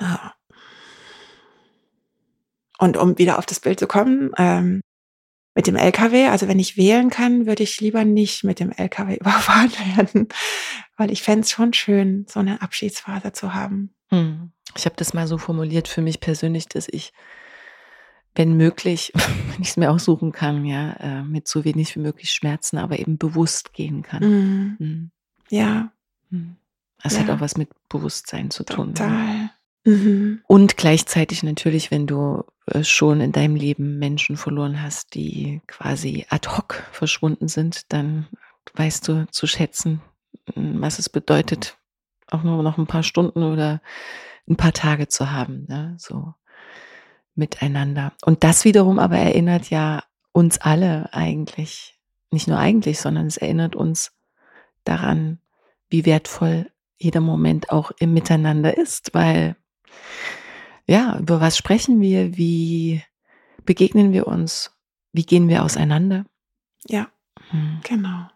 ja. 0.00 0.34
Und 2.78 2.96
um 2.96 3.18
wieder 3.18 3.38
auf 3.38 3.46
das 3.46 3.60
Bild 3.60 3.78
zu 3.78 3.86
kommen, 3.86 4.32
ähm, 4.36 4.82
mit 5.54 5.66
dem 5.66 5.76
LKW, 5.76 6.28
also 6.28 6.48
wenn 6.48 6.58
ich 6.58 6.76
wählen 6.76 7.10
kann, 7.10 7.46
würde 7.46 7.62
ich 7.62 7.80
lieber 7.80 8.04
nicht 8.04 8.44
mit 8.44 8.60
dem 8.60 8.72
LKW 8.72 9.16
überfahren 9.20 9.72
werden, 9.96 10.28
weil 10.96 11.10
ich 11.10 11.22
fände 11.22 11.42
es 11.42 11.50
schon 11.50 11.72
schön, 11.72 12.26
so 12.28 12.40
eine 12.40 12.62
Abschiedsphase 12.62 13.32
zu 13.32 13.54
haben. 13.54 13.94
Hm. 14.08 14.52
Ich 14.76 14.86
habe 14.86 14.96
das 14.96 15.12
mal 15.12 15.26
so 15.26 15.38
formuliert 15.38 15.88
für 15.88 16.00
mich 16.00 16.20
persönlich, 16.20 16.68
dass 16.68 16.88
ich, 16.88 17.12
wenn 18.34 18.56
möglich, 18.56 19.12
wenn 19.14 19.62
ich 19.62 19.68
es 19.68 19.76
mir 19.76 19.90
aussuchen 19.90 20.32
kann, 20.32 20.64
ja, 20.64 20.92
äh, 20.94 21.22
mit 21.22 21.48
so 21.48 21.64
wenig 21.64 21.94
wie 21.96 22.00
möglich 22.00 22.30
Schmerzen, 22.30 22.78
aber 22.78 22.98
eben 22.98 23.18
bewusst 23.18 23.74
gehen 23.74 24.02
kann. 24.02 24.22
Mhm. 24.22 24.76
Mhm. 24.78 25.10
Ja. 25.50 25.92
Das 27.02 27.14
ja. 27.14 27.20
hat 27.20 27.30
auch 27.30 27.40
was 27.40 27.56
mit 27.56 27.68
Bewusstsein 27.88 28.50
zu 28.50 28.64
tun. 28.64 28.94
Total. 28.94 29.50
Mhm. 29.84 30.40
Und 30.46 30.76
gleichzeitig 30.76 31.42
natürlich, 31.42 31.90
wenn 31.90 32.06
du 32.06 32.44
schon 32.82 33.20
in 33.20 33.32
deinem 33.32 33.56
Leben 33.56 33.98
Menschen 33.98 34.36
verloren 34.36 34.82
hast, 34.82 35.14
die 35.14 35.60
quasi 35.66 36.26
ad 36.30 36.48
hoc 36.48 36.82
verschwunden 36.92 37.48
sind, 37.48 37.92
dann 37.92 38.28
weißt 38.74 39.08
du 39.08 39.26
zu 39.30 39.46
schätzen, 39.46 40.00
hm, 40.54 40.80
was 40.80 40.98
es 40.98 41.08
bedeutet, 41.08 41.78
auch 42.30 42.42
nur 42.42 42.62
noch 42.62 42.78
ein 42.78 42.86
paar 42.86 43.02
Stunden 43.02 43.42
oder 43.42 43.80
ein 44.48 44.56
paar 44.56 44.72
Tage 44.72 45.08
zu 45.08 45.30
haben, 45.30 45.66
ne? 45.68 45.96
so 45.98 46.34
miteinander. 47.34 48.12
Und 48.24 48.44
das 48.44 48.64
wiederum 48.64 48.98
aber 48.98 49.16
erinnert 49.16 49.70
ja 49.70 50.04
uns 50.32 50.58
alle 50.58 51.12
eigentlich, 51.12 51.98
nicht 52.30 52.48
nur 52.48 52.58
eigentlich, 52.58 53.00
sondern 53.00 53.26
es 53.26 53.36
erinnert 53.36 53.76
uns 53.76 54.12
daran, 54.84 55.38
wie 55.88 56.06
wertvoll 56.06 56.70
jeder 56.96 57.20
Moment 57.20 57.70
auch 57.70 57.90
im 57.98 58.14
Miteinander 58.14 58.76
ist, 58.76 59.14
weil 59.14 59.56
ja, 60.86 61.18
über 61.18 61.40
was 61.40 61.56
sprechen 61.56 62.00
wir? 62.00 62.36
Wie 62.36 63.02
begegnen 63.64 64.12
wir 64.12 64.26
uns? 64.26 64.72
Wie 65.12 65.24
gehen 65.24 65.48
wir 65.48 65.62
auseinander? 65.62 66.24
Ja, 66.86 67.08
hm. 67.50 67.80
genau. 67.84 68.28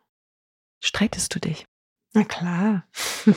Streitest 0.80 1.34
du 1.34 1.40
dich? 1.40 1.64
Na 2.12 2.24
klar. 2.24 2.86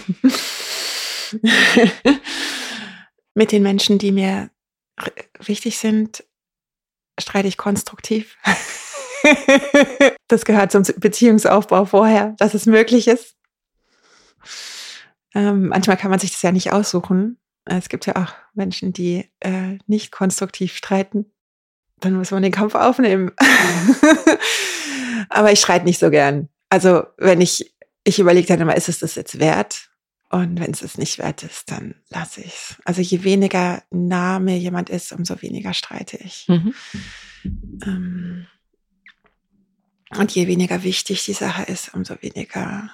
Mit 3.33 3.51
den 3.51 3.63
Menschen, 3.63 3.97
die 3.97 4.11
mir 4.11 4.49
wichtig 5.39 5.77
sind, 5.77 6.23
streite 7.19 7.47
ich 7.47 7.57
konstruktiv. 7.57 8.37
das 10.27 10.45
gehört 10.45 10.71
zum 10.71 10.83
Beziehungsaufbau 10.97 11.85
vorher, 11.85 12.35
dass 12.37 12.53
es 12.53 12.65
möglich 12.65 13.07
ist. 13.07 13.35
Ähm, 15.33 15.67
manchmal 15.67 15.97
kann 15.97 16.11
man 16.11 16.19
sich 16.19 16.31
das 16.31 16.41
ja 16.41 16.51
nicht 16.51 16.71
aussuchen. 16.71 17.37
Es 17.77 17.89
gibt 17.89 18.05
ja 18.05 18.15
auch 18.15 18.33
Menschen, 18.53 18.93
die 18.93 19.29
äh, 19.39 19.77
nicht 19.87 20.11
konstruktiv 20.11 20.75
streiten. 20.75 21.25
Dann 21.99 22.13
muss 22.13 22.31
man 22.31 22.43
den 22.43 22.51
Kampf 22.51 22.75
aufnehmen. 22.75 23.31
Aber 25.29 25.51
ich 25.51 25.59
streite 25.59 25.85
nicht 25.85 25.99
so 25.99 26.09
gern. 26.09 26.49
Also 26.69 27.03
wenn 27.17 27.41
ich, 27.41 27.75
ich 28.03 28.19
überlege 28.19 28.47
dann 28.47 28.61
immer, 28.61 28.75
ist 28.75 28.89
es 28.89 28.99
das 28.99 29.15
jetzt 29.15 29.39
wert? 29.39 29.89
Und 30.31 30.59
wenn 30.59 30.71
es 30.71 30.81
es 30.81 30.97
nicht 30.97 31.17
wert 31.17 31.43
ist, 31.43 31.71
dann 31.71 31.95
lasse 32.09 32.41
ich 32.41 32.53
es. 32.53 32.75
Also 32.85 33.01
je 33.01 33.23
weniger 33.23 33.83
nah 33.89 34.39
mir 34.39 34.57
jemand 34.57 34.89
ist, 34.89 35.11
umso 35.11 35.41
weniger 35.41 35.73
streite 35.73 36.17
ich. 36.17 36.47
Mhm. 36.47 36.73
Ähm, 37.83 38.47
und 40.11 40.31
je 40.31 40.47
weniger 40.47 40.83
wichtig 40.83 41.25
die 41.25 41.33
Sache 41.33 41.63
ist, 41.63 41.93
umso 41.93 42.15
weniger 42.21 42.91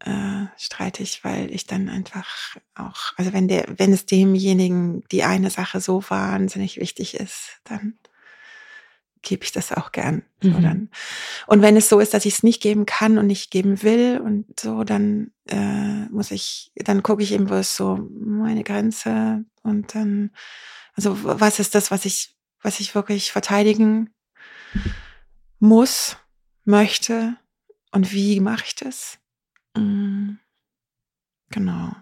äh, 0.00 0.46
streitig, 0.56 1.24
weil 1.24 1.52
ich 1.54 1.66
dann 1.66 1.88
einfach 1.88 2.56
auch, 2.74 3.12
also 3.16 3.32
wenn 3.32 3.48
der, 3.48 3.66
wenn 3.76 3.92
es 3.92 4.06
demjenigen 4.06 5.02
die 5.10 5.22
eine 5.22 5.50
Sache 5.50 5.80
so 5.80 6.02
wahnsinnig 6.08 6.78
wichtig 6.78 7.14
ist, 7.14 7.60
dann 7.64 7.98
gebe 9.22 9.44
ich 9.44 9.52
das 9.52 9.72
auch 9.72 9.92
gern. 9.92 10.22
Mhm. 10.42 10.52
So 10.52 10.60
dann. 10.60 10.90
Und 11.46 11.62
wenn 11.62 11.76
es 11.76 11.88
so 11.88 11.98
ist, 11.98 12.14
dass 12.14 12.24
ich 12.24 12.34
es 12.34 12.42
nicht 12.42 12.62
geben 12.62 12.86
kann 12.86 13.18
und 13.18 13.26
nicht 13.26 13.50
geben 13.50 13.82
will 13.82 14.20
und 14.22 14.58
so, 14.58 14.84
dann 14.84 15.32
äh, 15.48 16.06
muss 16.10 16.30
ich, 16.30 16.72
dann 16.76 17.02
gucke 17.02 17.22
ich 17.22 17.32
eben, 17.32 17.50
wo 17.50 17.54
ist 17.54 17.76
so 17.76 18.08
meine 18.18 18.62
Grenze 18.62 19.44
und 19.62 19.94
dann, 19.94 20.30
also 20.94 21.16
was 21.22 21.58
ist 21.58 21.74
das, 21.74 21.90
was 21.90 22.04
ich, 22.04 22.36
was 22.62 22.80
ich 22.80 22.94
wirklich 22.94 23.32
verteidigen 23.32 24.10
muss, 25.58 26.16
möchte 26.64 27.36
und 27.92 28.12
wie 28.12 28.40
mache 28.40 28.64
ich 28.66 28.74
das? 28.74 29.18
Mhm. 29.80 30.38
Genau. 31.50 31.92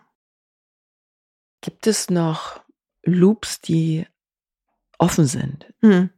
Gibt 1.60 1.86
es 1.86 2.10
noch 2.10 2.60
Loops, 3.04 3.60
die 3.60 4.06
offen 4.98 5.26
sind? 5.26 5.72
Mhm. 5.80 6.10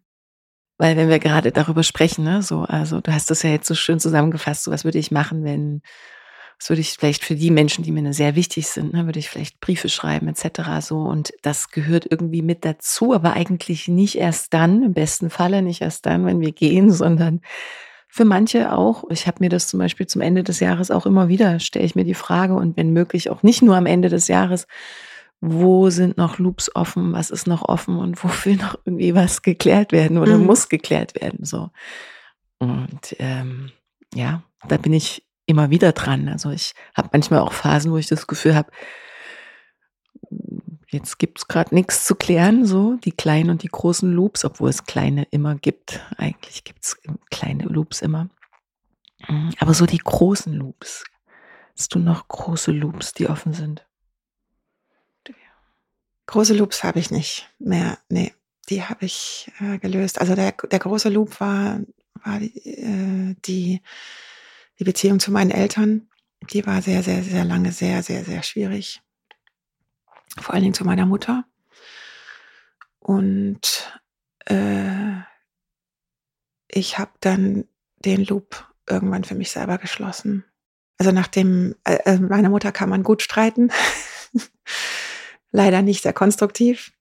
Weil 0.79 0.97
wenn 0.97 1.09
wir 1.09 1.19
gerade 1.19 1.53
darüber 1.53 1.83
sprechen, 1.83 2.25
ne, 2.25 2.43
so, 2.43 2.63
also 2.63 3.01
du 3.01 3.13
hast 3.13 3.31
das 3.31 3.43
ja 3.43 3.51
jetzt 3.51 3.67
so 3.67 3.75
schön 3.75 3.99
zusammengefasst, 3.99 4.65
so 4.65 4.71
was 4.71 4.85
würde 4.85 4.99
ich 4.99 5.11
machen, 5.11 5.43
wenn, 5.43 5.81
was 6.59 6.69
würde 6.69 6.83
ich 6.83 6.97
vielleicht 6.99 7.25
für 7.25 7.35
die 7.35 7.51
Menschen, 7.51 7.83
die 7.83 7.93
mir 7.93 8.13
sehr 8.13 8.35
wichtig 8.35 8.67
sind, 8.67 8.93
ne, 8.93 9.07
würde 9.07 9.19
ich 9.19 9.31
vielleicht 9.31 9.61
Briefe 9.61 9.89
schreiben 9.89 10.29
etc. 10.29 10.81
so 10.81 10.99
und 10.99 11.33
das 11.43 11.71
gehört 11.71 12.07
irgendwie 12.11 12.43
mit 12.43 12.65
dazu, 12.65 13.15
aber 13.15 13.33
eigentlich 13.33 13.89
nicht 13.89 14.17
erst 14.17 14.53
dann, 14.53 14.83
im 14.83 14.93
besten 14.93 15.31
Falle 15.31 15.63
nicht 15.63 15.81
erst 15.81 16.05
dann, 16.05 16.27
wenn 16.27 16.41
wir 16.41 16.53
gehen, 16.53 16.91
sondern 16.93 17.41
für 18.17 18.25
manche 18.25 18.73
auch. 18.73 19.05
Ich 19.11 19.27
habe 19.27 19.39
mir 19.41 19.51
das 19.51 19.69
zum 19.69 19.79
Beispiel 19.79 20.07
zum 20.07 20.23
Ende 20.23 20.43
des 20.43 20.59
Jahres 20.59 20.91
auch 20.91 21.05
immer 21.05 21.29
wieder, 21.29 21.61
stelle 21.61 21.85
ich 21.85 21.95
mir 21.95 22.05
die 22.05 22.15
Frage 22.15 22.55
und 22.55 22.75
wenn 22.79 22.95
möglich 22.95 23.29
auch 23.29 23.43
nicht 23.43 23.61
nur 23.61 23.77
am 23.77 23.85
Ende 23.85 24.09
des 24.09 24.27
Jahres, 24.27 24.67
wo 25.43 25.91
sind 25.91 26.17
noch 26.17 26.39
Loops 26.39 26.75
offen, 26.75 27.13
was 27.13 27.29
ist 27.29 27.47
noch 27.47 27.69
offen 27.69 27.99
und 27.99 28.25
wofür 28.25 28.57
noch 28.57 28.79
irgendwie 28.87 29.15
was 29.15 29.43
geklärt 29.43 29.93
werden 29.93 30.17
oder 30.17 30.39
mhm. 30.39 30.47
muss 30.47 30.71
geklärt 30.71 31.21
werden. 31.21 31.45
So. 31.45 31.69
Und 32.59 33.15
ähm, 33.19 33.71
ja, 34.15 34.43
da 34.67 34.79
bin 34.79 34.95
ich 34.95 35.27
immer 35.45 35.69
wieder 35.69 35.93
dran. 35.93 36.31
Also 36.31 36.51
ich 36.51 36.73
habe 36.95 37.11
manchmal 37.13 37.41
auch 37.41 37.53
Phasen, 37.53 37.93
wo 37.93 37.99
ich 37.99 38.07
das 38.07 38.27
Gefühl 38.27 38.55
habe, 38.55 38.71
Jetzt 40.89 41.19
gibt 41.19 41.39
es 41.39 41.49
gerade 41.49 41.75
nichts 41.75 42.05
zu 42.05 42.15
klären, 42.15 42.65
so 42.65 42.95
die 42.97 43.13
kleinen 43.13 43.51
und 43.51 43.63
die 43.63 43.69
großen 43.69 44.11
Loops, 44.13 44.45
obwohl 44.45 44.71
es 44.71 44.85
kleine 44.85 45.25
immer 45.31 45.57
gibt. 45.57 46.01
Eigentlich 46.17 46.63
gibt 46.63 46.85
es 46.85 46.97
kleine 47.31 47.65
Loops 47.65 48.03
immer. 48.03 48.29
Mhm, 49.29 49.53
aber 49.59 49.75
so 49.75 49.87
die 49.87 49.99
großen 49.99 50.53
Loops. 50.53 51.05
Hast 51.77 51.95
du 51.95 51.99
noch 51.99 52.29
große 52.29 52.71
Loops, 52.71 53.13
die 53.15 53.29
offen 53.29 53.53
sind? 53.53 53.87
Große 56.27 56.55
Loops 56.55 56.83
habe 56.83 56.99
ich 56.99 57.11
nicht 57.11 57.49
mehr. 57.59 57.99
Nee, 58.09 58.33
die 58.69 58.83
habe 58.83 59.05
ich 59.05 59.51
äh, 59.61 59.79
gelöst. 59.79 60.21
Also 60.21 60.35
der, 60.35 60.53
der 60.53 60.79
große 60.79 61.09
Loop 61.09 61.41
war, 61.41 61.81
war 62.25 62.41
äh, 62.41 63.35
die, 63.45 63.81
die 64.79 64.85
Beziehung 64.85 65.21
zu 65.21 65.31
meinen 65.31 65.51
Eltern. 65.51 66.09
Die 66.51 66.67
war 66.67 66.83
sehr, 66.83 67.03
sehr, 67.03 67.23
sehr 67.23 67.45
lange 67.45 67.73
sehr, 67.73 68.03
sehr, 68.03 68.25
sehr 68.25 68.43
schwierig 68.43 69.03
vor 70.41 70.55
allen 70.55 70.63
Dingen 70.63 70.75
zu 70.75 70.85
meiner 70.85 71.07
Mutter. 71.07 71.45
Und 72.99 74.01
äh, 74.47 75.21
ich 76.69 76.99
habe 76.99 77.13
dann 77.21 77.69
den 78.05 78.25
Loop 78.25 78.73
irgendwann 78.89 79.25
für 79.25 79.35
mich 79.35 79.51
selber 79.51 79.79
geschlossen. 79.79 80.45
Also 80.99 81.13
nachdem 81.13 81.75
äh, 81.85 81.99
äh 82.05 82.19
meiner 82.19 82.51
Mutter 82.51 82.73
kann 82.73 82.89
man 82.89 83.03
gut 83.03 83.23
streiten, 83.23 83.71
leider 85.51 85.83
nicht 85.83 86.03
sehr 86.03 86.13
konstruktiv. 86.13 86.93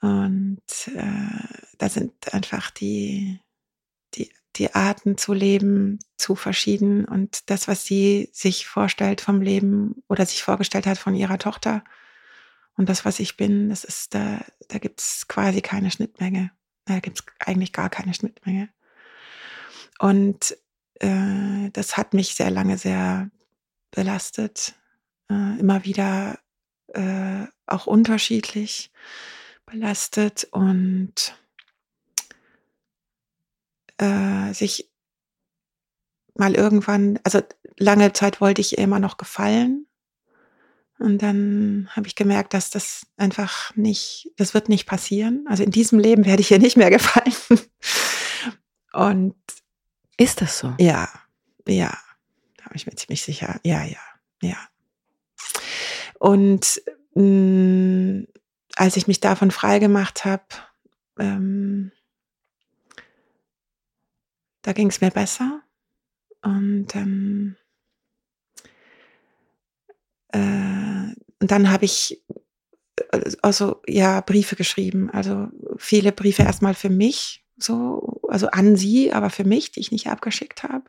Und 0.00 0.62
äh, 0.94 1.60
da 1.78 1.88
sind 1.88 2.34
einfach 2.34 2.70
die, 2.70 3.40
die 4.56 4.74
Arten 4.74 5.16
zu 5.16 5.32
leben 5.32 5.98
zu 6.16 6.34
verschieden 6.34 7.04
und 7.04 7.50
das, 7.50 7.68
was 7.68 7.84
sie 7.84 8.28
sich 8.32 8.66
vorstellt 8.66 9.20
vom 9.20 9.40
Leben 9.40 10.02
oder 10.08 10.26
sich 10.26 10.42
vorgestellt 10.42 10.86
hat 10.86 10.98
von 10.98 11.14
ihrer 11.14 11.38
Tochter 11.38 11.82
und 12.76 12.88
das, 12.88 13.04
was 13.04 13.20
ich 13.20 13.36
bin, 13.36 13.68
das 13.68 13.84
ist, 13.84 14.14
da, 14.14 14.44
da 14.68 14.78
gibt 14.78 15.00
es 15.00 15.28
quasi 15.28 15.60
keine 15.60 15.90
Schnittmenge. 15.90 16.50
Da 16.84 17.00
gibt 17.00 17.20
es 17.20 17.24
eigentlich 17.38 17.72
gar 17.72 17.90
keine 17.90 18.14
Schnittmenge. 18.14 18.70
Und 19.98 20.56
äh, 21.00 21.70
das 21.72 21.96
hat 21.96 22.14
mich 22.14 22.34
sehr 22.34 22.50
lange 22.50 22.78
sehr 22.78 23.30
belastet. 23.90 24.74
Äh, 25.30 25.60
immer 25.60 25.84
wieder 25.84 26.38
äh, 26.88 27.46
auch 27.66 27.86
unterschiedlich 27.86 28.90
belastet 29.66 30.48
und 30.50 31.36
äh, 33.98 34.04
sich 34.54 34.90
mal 36.34 36.54
irgendwann, 36.54 37.18
also 37.24 37.40
lange 37.78 38.12
Zeit 38.12 38.40
wollte 38.40 38.60
ich 38.60 38.72
ihr 38.72 38.84
immer 38.84 38.98
noch 38.98 39.16
gefallen. 39.16 39.86
Und 40.98 41.20
dann 41.20 41.88
habe 41.90 42.06
ich 42.06 42.14
gemerkt, 42.14 42.54
dass 42.54 42.70
das 42.70 43.06
einfach 43.16 43.74
nicht, 43.74 44.30
das 44.36 44.54
wird 44.54 44.68
nicht 44.68 44.86
passieren. 44.86 45.44
Also 45.48 45.64
in 45.64 45.72
diesem 45.72 45.98
Leben 45.98 46.24
werde 46.24 46.42
ich 46.42 46.50
ihr 46.50 46.58
nicht 46.58 46.76
mehr 46.76 46.90
gefallen. 46.90 47.34
Und 48.92 49.34
ist 50.16 50.40
das 50.40 50.58
so? 50.58 50.74
Ja, 50.78 51.08
ja, 51.66 51.96
da 52.56 52.64
bin 52.64 52.76
ich 52.76 52.86
mir 52.86 52.94
ziemlich 52.94 53.22
sicher. 53.22 53.58
Ja, 53.64 53.82
ja, 53.82 53.98
ja. 54.42 54.58
Und 56.18 56.82
mh, 57.14 57.22
mm, 57.22 58.26
als 58.76 58.96
ich 58.96 59.06
mich 59.06 59.20
davon 59.20 59.50
frei 59.50 59.78
gemacht 59.80 60.24
habe, 60.24 60.44
ähm, 61.18 61.90
da 64.62 64.72
ging 64.72 64.88
es 64.88 65.00
mir 65.00 65.10
besser. 65.10 65.62
Und, 66.42 66.94
ähm, 66.96 67.56
äh, 70.28 71.14
und 71.40 71.50
dann 71.50 71.70
habe 71.70 71.84
ich 71.84 72.22
äh, 73.12 73.32
also 73.42 73.82
ja 73.86 74.20
Briefe 74.20 74.56
geschrieben, 74.56 75.10
also 75.10 75.48
viele 75.76 76.12
Briefe 76.12 76.42
erstmal 76.42 76.74
für 76.74 76.90
mich, 76.90 77.44
so 77.58 78.20
also 78.28 78.48
an 78.48 78.76
sie, 78.76 79.12
aber 79.12 79.30
für 79.30 79.44
mich, 79.44 79.72
die 79.72 79.80
ich 79.80 79.92
nicht 79.92 80.08
abgeschickt 80.08 80.62
habe. 80.62 80.84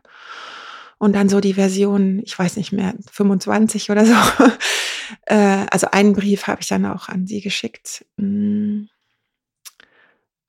Und 0.97 1.13
dann 1.13 1.27
so 1.27 1.41
die 1.41 1.55
Version, 1.55 2.21
ich 2.23 2.37
weiß 2.37 2.55
nicht 2.55 2.71
mehr, 2.71 2.95
25 3.11 3.89
oder 3.91 4.05
so. 4.05 4.13
äh, 5.25 5.65
also 5.69 5.87
einen 5.91 6.13
Brief 6.13 6.47
habe 6.47 6.61
ich 6.61 6.67
dann 6.67 6.85
auch 6.85 7.09
an 7.09 7.27
sie 7.27 7.41
geschickt 7.41 8.05
mm. 8.15 8.83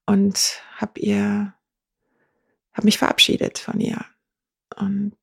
und 0.07 0.63
habe 0.77 1.01
ihr 1.01 1.55
habe 2.75 2.85
mich 2.85 2.99
verabschiedet 2.99 3.59
von 3.59 3.81
ihr. 3.81 4.05
Und 4.77 5.17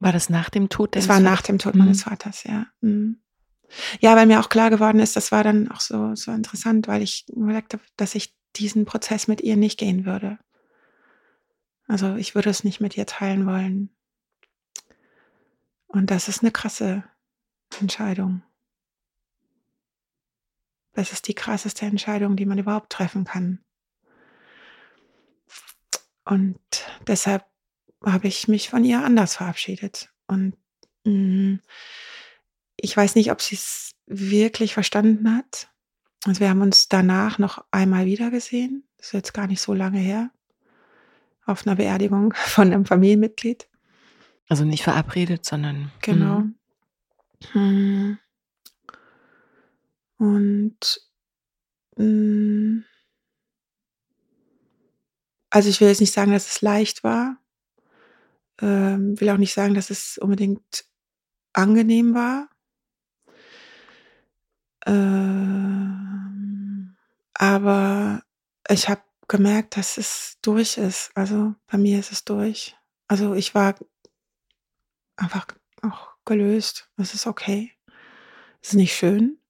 war 0.00 0.12
das 0.12 0.30
nach 0.30 0.50
dem 0.50 0.68
Tod? 0.68 0.96
Das 0.96 1.08
war 1.08 1.20
nach 1.20 1.42
dem 1.42 1.58
Tod 1.58 1.74
mhm. 1.74 1.80
meines 1.80 2.04
Vaters, 2.04 2.44
ja. 2.44 2.66
Mhm. 2.80 3.20
Ja, 4.00 4.16
weil 4.16 4.26
mir 4.26 4.40
auch 4.40 4.48
klar 4.48 4.70
geworden 4.70 4.98
ist, 4.98 5.16
das 5.16 5.30
war 5.30 5.44
dann 5.44 5.70
auch 5.70 5.80
so, 5.80 6.14
so 6.14 6.32
interessant, 6.32 6.88
weil 6.88 7.02
ich 7.02 7.26
überlegt 7.28 7.74
habe, 7.74 7.82
dass 7.96 8.14
ich 8.14 8.34
diesen 8.56 8.86
Prozess 8.86 9.28
mit 9.28 9.42
ihr 9.42 9.56
nicht 9.56 9.78
gehen 9.78 10.06
würde. 10.06 10.38
Also 11.86 12.16
ich 12.16 12.34
würde 12.34 12.50
es 12.50 12.64
nicht 12.64 12.80
mit 12.80 12.96
ihr 12.96 13.06
teilen 13.06 13.46
wollen. 13.46 13.90
Und 15.86 16.10
das 16.10 16.28
ist 16.28 16.42
eine 16.42 16.52
krasse 16.52 17.04
Entscheidung. 17.80 18.42
Das 20.92 21.12
ist 21.12 21.28
die 21.28 21.34
krasseste 21.34 21.86
Entscheidung, 21.86 22.36
die 22.36 22.46
man 22.46 22.58
überhaupt 22.58 22.90
treffen 22.90 23.24
kann. 23.24 23.60
Und 26.28 26.58
deshalb 27.06 27.46
habe 28.04 28.28
ich 28.28 28.48
mich 28.48 28.68
von 28.68 28.84
ihr 28.84 29.02
anders 29.02 29.36
verabschiedet. 29.36 30.10
Und 30.26 30.56
mh, 31.04 31.12
mm, 31.12 31.60
ich 32.76 32.96
weiß 32.96 33.14
nicht, 33.14 33.32
ob 33.32 33.40
sie 33.40 33.56
es 33.56 33.94
wirklich 34.06 34.74
verstanden 34.74 35.34
hat. 35.34 35.68
Also 36.26 36.40
wir 36.40 36.50
haben 36.50 36.60
uns 36.60 36.88
danach 36.88 37.38
noch 37.38 37.64
einmal 37.70 38.04
wieder 38.04 38.30
gesehen. 38.30 38.84
Das 38.98 39.08
ist 39.08 39.12
jetzt 39.14 39.34
gar 39.34 39.46
nicht 39.46 39.60
so 39.60 39.72
lange 39.72 39.98
her. 39.98 40.30
Auf 41.46 41.66
einer 41.66 41.76
Beerdigung 41.76 42.34
von 42.36 42.72
einem 42.72 42.84
Familienmitglied. 42.84 43.66
Also 44.48 44.64
nicht 44.64 44.84
verabredet, 44.84 45.46
sondern. 45.46 45.90
Genau. 46.02 46.44
Mhm. 47.54 48.18
Und 50.18 51.00
mh, 51.96 52.04
mm, 52.04 52.84
also 55.58 55.70
ich 55.70 55.80
will 55.80 55.88
jetzt 55.88 56.00
nicht 56.00 56.14
sagen, 56.14 56.30
dass 56.30 56.46
es 56.46 56.62
leicht 56.62 57.02
war. 57.02 57.36
Ähm, 58.60 59.20
will 59.20 59.28
auch 59.30 59.38
nicht 59.38 59.52
sagen, 59.52 59.74
dass 59.74 59.90
es 59.90 60.16
unbedingt 60.16 60.84
angenehm 61.52 62.14
war. 62.14 62.48
Ähm, 64.86 65.36
aber 67.34 68.22
ich 68.68 68.88
habe 68.88 69.02
gemerkt, 69.26 69.76
dass 69.76 69.98
es 69.98 70.38
durch 70.42 70.78
ist. 70.78 71.10
Also 71.16 71.56
bei 71.66 71.76
mir 71.76 71.98
ist 71.98 72.12
es 72.12 72.24
durch. 72.24 72.76
Also 73.08 73.34
ich 73.34 73.52
war 73.56 73.74
einfach 75.16 75.48
auch 75.82 76.10
gelöst. 76.24 76.88
Es 76.98 77.14
ist 77.14 77.26
okay. 77.26 77.72
Es 78.62 78.68
ist 78.68 78.74
nicht 78.76 78.94
schön, 78.94 79.40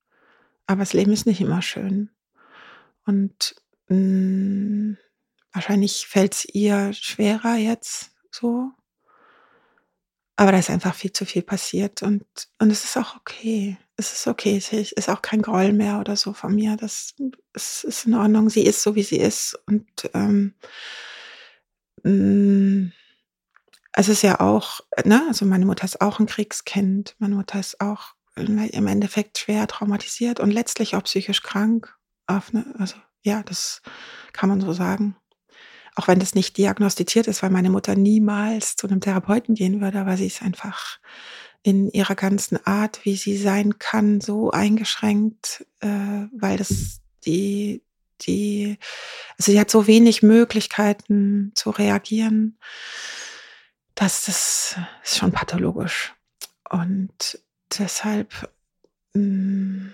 aber 0.67 0.81
das 0.81 0.95
Leben 0.95 1.13
ist 1.13 1.27
nicht 1.27 1.43
immer 1.43 1.61
schön. 1.61 2.09
Und 3.05 3.57
mh, 3.89 3.97
mm, 3.99 4.97
Wahrscheinlich 5.59 6.07
fällt 6.07 6.37
es 6.37 6.45
ihr 6.45 6.93
schwerer 6.93 7.57
jetzt 7.57 8.13
so. 8.31 8.71
Aber 10.37 10.53
da 10.53 10.59
ist 10.61 10.71
einfach 10.71 10.95
viel 10.95 11.13
zu 11.13 11.27
viel 11.27 11.43
passiert 11.43 12.05
und, 12.05 12.25
und 12.61 12.71
es 12.71 12.85
ist 12.85 12.97
auch 12.97 13.17
okay. 13.17 13.77
Es 13.97 14.13
ist 14.13 14.29
okay. 14.29 14.57
Es 14.57 14.73
ist 14.73 15.09
auch 15.09 15.21
kein 15.21 15.43
Groll 15.43 15.73
mehr 15.73 15.99
oder 15.99 16.15
so 16.15 16.33
von 16.33 16.55
mir. 16.55 16.77
Das 16.77 17.17
es 17.55 17.83
ist 17.83 18.07
in 18.07 18.15
Ordnung. 18.15 18.49
Sie 18.51 18.63
ist 18.63 18.85
so, 18.85 18.95
wie 18.95 19.03
sie 19.03 19.19
ist. 19.19 19.59
Und 19.67 19.89
ähm, 20.15 20.55
mm, 22.05 22.93
es 23.95 24.09
ist 24.09 24.23
ja 24.23 24.39
auch, 24.39 24.79
ne, 25.05 25.25
also 25.27 25.45
meine 25.45 25.67
Mutter 25.67 25.87
ist 25.87 26.01
auch 26.01 26.21
ein 26.21 26.27
Kriegskind. 26.27 27.17
Meine 27.19 27.35
Mutter 27.35 27.59
ist 27.59 27.81
auch 27.81 28.15
im 28.37 28.87
Endeffekt 28.87 29.39
schwer 29.39 29.67
traumatisiert 29.67 30.39
und 30.39 30.53
letztlich 30.53 30.95
auch 30.95 31.03
psychisch 31.03 31.43
krank. 31.43 31.99
Auf 32.29 32.53
ne, 32.53 32.65
also 32.79 32.95
ja, 33.25 33.43
das 33.43 33.83
kann 34.33 34.49
man 34.49 34.61
so 34.61 34.73
sagen 34.73 35.17
auch 35.99 36.07
wenn 36.07 36.20
das 36.20 36.37
nicht 36.37 36.57
diagnostiziert 36.57 37.27
ist, 37.27 37.43
weil 37.43 37.51
meine 37.51 37.70
Mutter 37.70 37.97
niemals 37.97 38.77
zu 38.77 38.87
einem 38.87 39.01
Therapeuten 39.01 39.57
gehen 39.57 39.81
würde, 39.81 39.99
aber 39.99 40.16
sie 40.16 40.29
ist 40.29 40.43
einfach 40.43 41.01
in 41.65 41.91
ihrer 41.91 42.15
ganzen 42.15 42.65
Art, 42.65 43.05
wie 43.05 43.16
sie 43.16 43.37
sein 43.37 43.81
kann, 43.81 44.20
so 44.20 44.53
eingeschränkt, 44.53 45.66
äh, 45.81 45.89
weil 46.39 46.57
das 46.57 47.01
die, 47.27 47.83
die, 48.20 48.79
also 49.37 49.51
sie 49.51 49.59
hat 49.59 49.73
so 49.73 49.89
wenig 49.89 50.23
Möglichkeiten 50.23 51.51
zu 51.57 51.70
reagieren, 51.70 52.59
dass 53.97 54.27
das 54.27 54.77
ist 55.03 55.19
schon 55.19 55.33
pathologisch. 55.33 56.15
Und 56.70 57.43
deshalb 57.77 58.53
hm, 59.15 59.93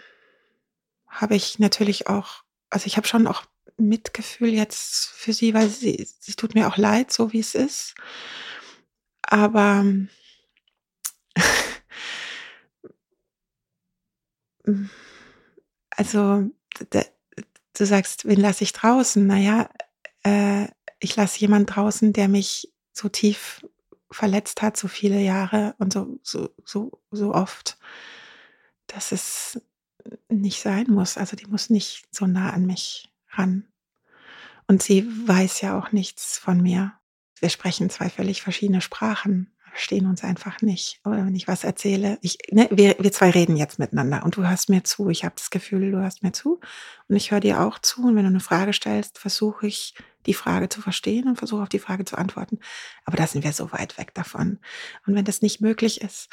habe 1.09 1.35
ich 1.35 1.59
natürlich 1.59 2.09
auch, 2.09 2.43
also 2.69 2.85
ich 2.85 2.99
habe 2.99 3.07
schon 3.07 3.27
auch 3.27 3.45
Mitgefühl 3.77 4.51
jetzt 4.51 5.07
für 5.07 5.33
sie, 5.33 5.55
weil 5.55 5.69
sie, 5.69 6.07
sie 6.21 6.35
tut 6.35 6.55
mir 6.55 6.69
auch 6.69 6.77
leid, 6.77 7.13
so 7.13 7.33
wie 7.33 7.41
es 7.41 7.55
ist. 7.55 7.95
Aber 9.23 9.85
also 15.91 16.51
du 16.85 17.87
sagst, 17.87 18.27
wen 18.27 18.41
lasse 18.41 18.65
ich 18.65 18.73
draußen? 18.73 19.27
Naja, 19.27 19.71
äh, 20.23 20.69
ich 21.01 21.17
lasse 21.17 21.41
jemand 21.41 21.75
draußen, 21.75 22.13
der 22.13 22.29
mich 22.29 22.73
so 22.93 23.09
tief 23.09 23.67
verletzt 24.11 24.63
hat, 24.63 24.77
so 24.77 24.89
viele 24.89 25.21
Jahre 25.21 25.75
und 25.79 25.93
so, 25.93 26.19
so, 26.23 26.51
so, 26.65 27.03
so 27.11 27.35
oft, 27.35 27.79
dass 28.87 29.13
es 29.13 29.61
nicht 30.29 30.63
sein 30.63 30.87
muss. 30.89 31.19
Also 31.19 31.37
die 31.37 31.47
muss 31.47 31.71
nicht 31.71 32.07
so 32.11 32.27
nah 32.27 32.51
an 32.51 32.67
mich 32.67 33.11
ran. 33.39 33.67
Und 34.67 34.83
sie 34.83 35.07
weiß 35.27 35.61
ja 35.61 35.79
auch 35.79 35.93
nichts 35.93 36.39
von 36.39 36.61
mir. 36.61 36.93
Wir 37.41 37.51
sprechen 37.51 37.91
zwei 37.91 38.09
völlig 38.09 38.43
verschiedene 38.43 38.81
Sprachen 38.81 39.55
verstehen 39.75 40.07
uns 40.07 40.23
einfach 40.23 40.63
nicht. 40.63 41.01
Oder 41.05 41.27
wenn 41.27 41.35
ich 41.35 41.49
was 41.49 41.65
erzähle, 41.65 42.17
ich, 42.23 42.39
ne, 42.53 42.69
wir, 42.71 42.95
wir 43.01 43.11
zwei 43.11 43.31
reden 43.31 43.57
jetzt 43.57 43.81
miteinander 43.81 44.25
und 44.25 44.37
du 44.37 44.47
hörst 44.47 44.69
mir 44.69 44.85
zu. 44.85 45.11
Ich 45.11 45.25
habe 45.25 45.35
das 45.37 45.51
Gefühl, 45.51 45.91
du 45.91 45.99
hörst 45.99 46.23
mir 46.23 46.31
zu 46.31 46.61
und 47.09 47.17
ich 47.17 47.33
höre 47.33 47.41
dir 47.41 47.61
auch 47.61 47.81
zu. 47.81 48.07
Und 48.07 48.15
wenn 48.15 48.23
du 48.23 48.29
eine 48.29 48.41
Frage 48.41 48.73
stellst, 48.73 49.19
versuche 49.19 49.67
ich, 49.67 49.95
die 50.27 50.35
Frage 50.35 50.69
zu 50.69 50.81
verstehen 50.81 51.27
und 51.27 51.37
versuche 51.37 51.63
auf 51.63 51.69
die 51.69 51.81
Frage 51.81 52.05
zu 52.05 52.17
antworten. 52.17 52.61
Aber 53.05 53.17
da 53.17 53.27
sind 53.27 53.43
wir 53.43 53.53
so 53.53 53.73
weit 53.73 53.99
weg 53.99 54.15
davon. 54.15 54.61
Und 55.07 55.17
wenn 55.17 55.25
das 55.25 55.43
nicht 55.43 55.61
möglich 55.61 56.01
ist, 56.01 56.29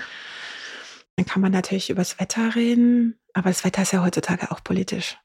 dann 1.16 1.26
kann 1.26 1.42
man 1.42 1.52
natürlich 1.52 1.90
über 1.90 2.02
das 2.02 2.20
Wetter 2.20 2.56
reden. 2.56 3.20
Aber 3.34 3.50
das 3.50 3.64
Wetter 3.64 3.82
ist 3.82 3.92
ja 3.92 4.04
heutzutage 4.04 4.52
auch 4.52 4.64
politisch. 4.64 5.18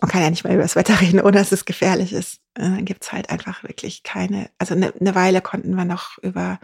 Man 0.00 0.10
kann 0.10 0.22
ja 0.22 0.30
nicht 0.30 0.44
mehr 0.44 0.54
über 0.54 0.62
das 0.62 0.76
Wetter 0.76 1.00
reden, 1.00 1.20
ohne 1.20 1.38
dass 1.38 1.52
es 1.52 1.64
gefährlich 1.64 2.12
ist. 2.12 2.40
Äh, 2.54 2.62
dann 2.62 2.84
gibt's 2.84 3.12
halt 3.12 3.30
einfach 3.30 3.62
wirklich 3.62 4.02
keine, 4.02 4.50
also 4.58 4.74
eine, 4.74 4.92
eine 4.98 5.14
Weile 5.14 5.40
konnten 5.40 5.74
wir 5.74 5.84
noch 5.84 6.18
über 6.18 6.60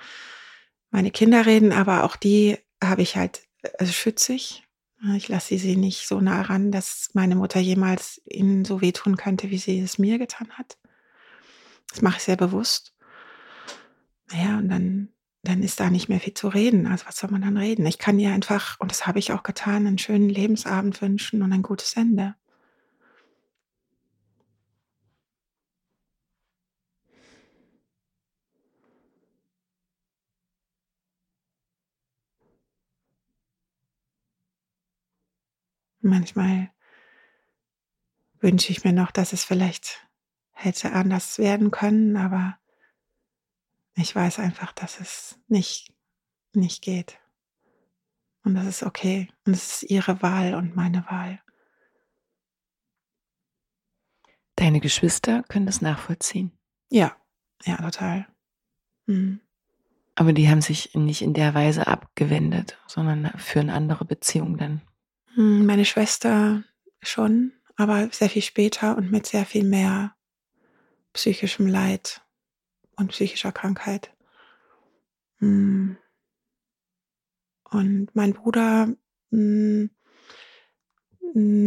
meine 0.91 1.11
Kinder 1.11 1.47
reden, 1.47 1.73
aber 1.73 2.05
auch 2.05 2.17
die 2.17 2.59
habe 2.83 3.03
ich 3.03 3.17
halt, 3.17 3.43
also 3.79 3.93
schütze 3.93 4.35
ich. 4.35 4.65
Ich 5.17 5.29
lasse 5.29 5.59
sie 5.59 5.77
nicht 5.77 6.07
so 6.07 6.21
nah 6.21 6.43
ran, 6.43 6.71
dass 6.71 7.09
meine 7.13 7.35
Mutter 7.35 7.59
jemals 7.59 8.21
ihnen 8.25 8.65
so 8.65 8.81
wehtun 8.81 9.17
könnte, 9.17 9.51
wie 9.51 9.59
sie 9.59 9.81
es 9.81 9.99
mir 9.99 10.19
getan 10.19 10.51
hat. 10.53 10.79
Das 11.91 12.03
mache 12.03 12.19
ich 12.19 12.23
sehr 12.23 12.37
bewusst. 12.37 12.95
Naja, 14.31 14.59
und 14.59 14.69
dann, 14.69 15.09
dann 15.43 15.63
ist 15.63 15.81
da 15.81 15.91
nicht 15.91 16.09
mehr 16.09 16.21
viel 16.21 16.35
zu 16.35 16.47
reden. 16.49 16.87
Also 16.87 17.07
was 17.07 17.17
soll 17.17 17.31
man 17.31 17.43
dann 17.43 17.57
reden? 17.57 17.85
Ich 17.87 17.99
kann 17.99 18.21
ihr 18.21 18.33
einfach, 18.33 18.79
und 18.79 18.93
das 18.93 19.07
habe 19.07 19.19
ich 19.19 19.33
auch 19.33 19.43
getan, 19.43 19.89
einen 19.89 19.99
schönen 19.99 20.29
Lebensabend 20.29 21.03
wünschen 21.03 21.43
und 21.43 21.53
ein 21.53 21.63
gutes 21.63 21.95
Ende. 21.95 22.37
Manchmal 36.03 36.71
wünsche 38.41 38.73
ich 38.73 38.85
mir 38.85 38.93
noch, 38.93 39.13
dass 39.13 39.33
es 39.33 39.45
vielleicht 39.45 40.07
hätte 40.51 40.93
anders 40.93 41.39
werden 41.39 41.71
können, 41.71 42.17
aber 42.17 42.59
ich 43.95 44.15
weiß 44.15 44.39
einfach, 44.39 44.73
dass 44.73 45.01
es 45.01 45.39
nicht, 45.49 45.93
nicht 46.53 46.83
geht. 46.83 47.19
Und 48.45 48.55
das 48.55 48.67
ist 48.67 48.83
okay. 48.83 49.29
Und 49.47 49.55
es 49.55 49.83
ist 49.83 49.91
ihre 49.91 50.23
Wahl 50.23 50.55
und 50.55 50.75
meine 50.75 51.07
Wahl. 51.07 51.41
Deine 54.57 54.81
Geschwister 54.81 55.43
können 55.45 55.67
das 55.67 55.81
nachvollziehen. 55.81 56.53
Ja, 56.91 57.17
ja, 57.65 57.77
total. 57.77 58.27
Mhm. 59.07 59.41
Aber 60.15 60.33
die 60.33 60.49
haben 60.49 60.61
sich 60.61 60.95
nicht 60.95 61.23
in 61.23 61.33
der 61.33 61.55
Weise 61.55 61.87
abgewendet, 61.87 62.79
sondern 62.87 63.33
führen 63.39 63.71
andere 63.71 64.05
Beziehungen 64.05 64.59
dann. 64.59 64.83
Hm, 65.35 65.67
meine 65.67 65.85
Schwester 65.85 66.63
schon, 67.03 67.53
aber 67.77 68.09
sehr 68.13 68.29
viel 68.29 68.43
später 68.43 68.97
und 68.97 69.11
mit 69.11 69.27
sehr 69.27 69.47
viel 69.47 69.65
mehr 69.65 70.15
psychischem 71.13 71.67
Leid 71.67 72.23
und 72.97 73.09
psychischer 73.09 73.53
Krankheit. 73.53 74.13
Hm. 75.39 75.97
Und 77.71 78.15
mein 78.15 78.35
Bruder, 78.35 78.89
hm, 79.31 79.91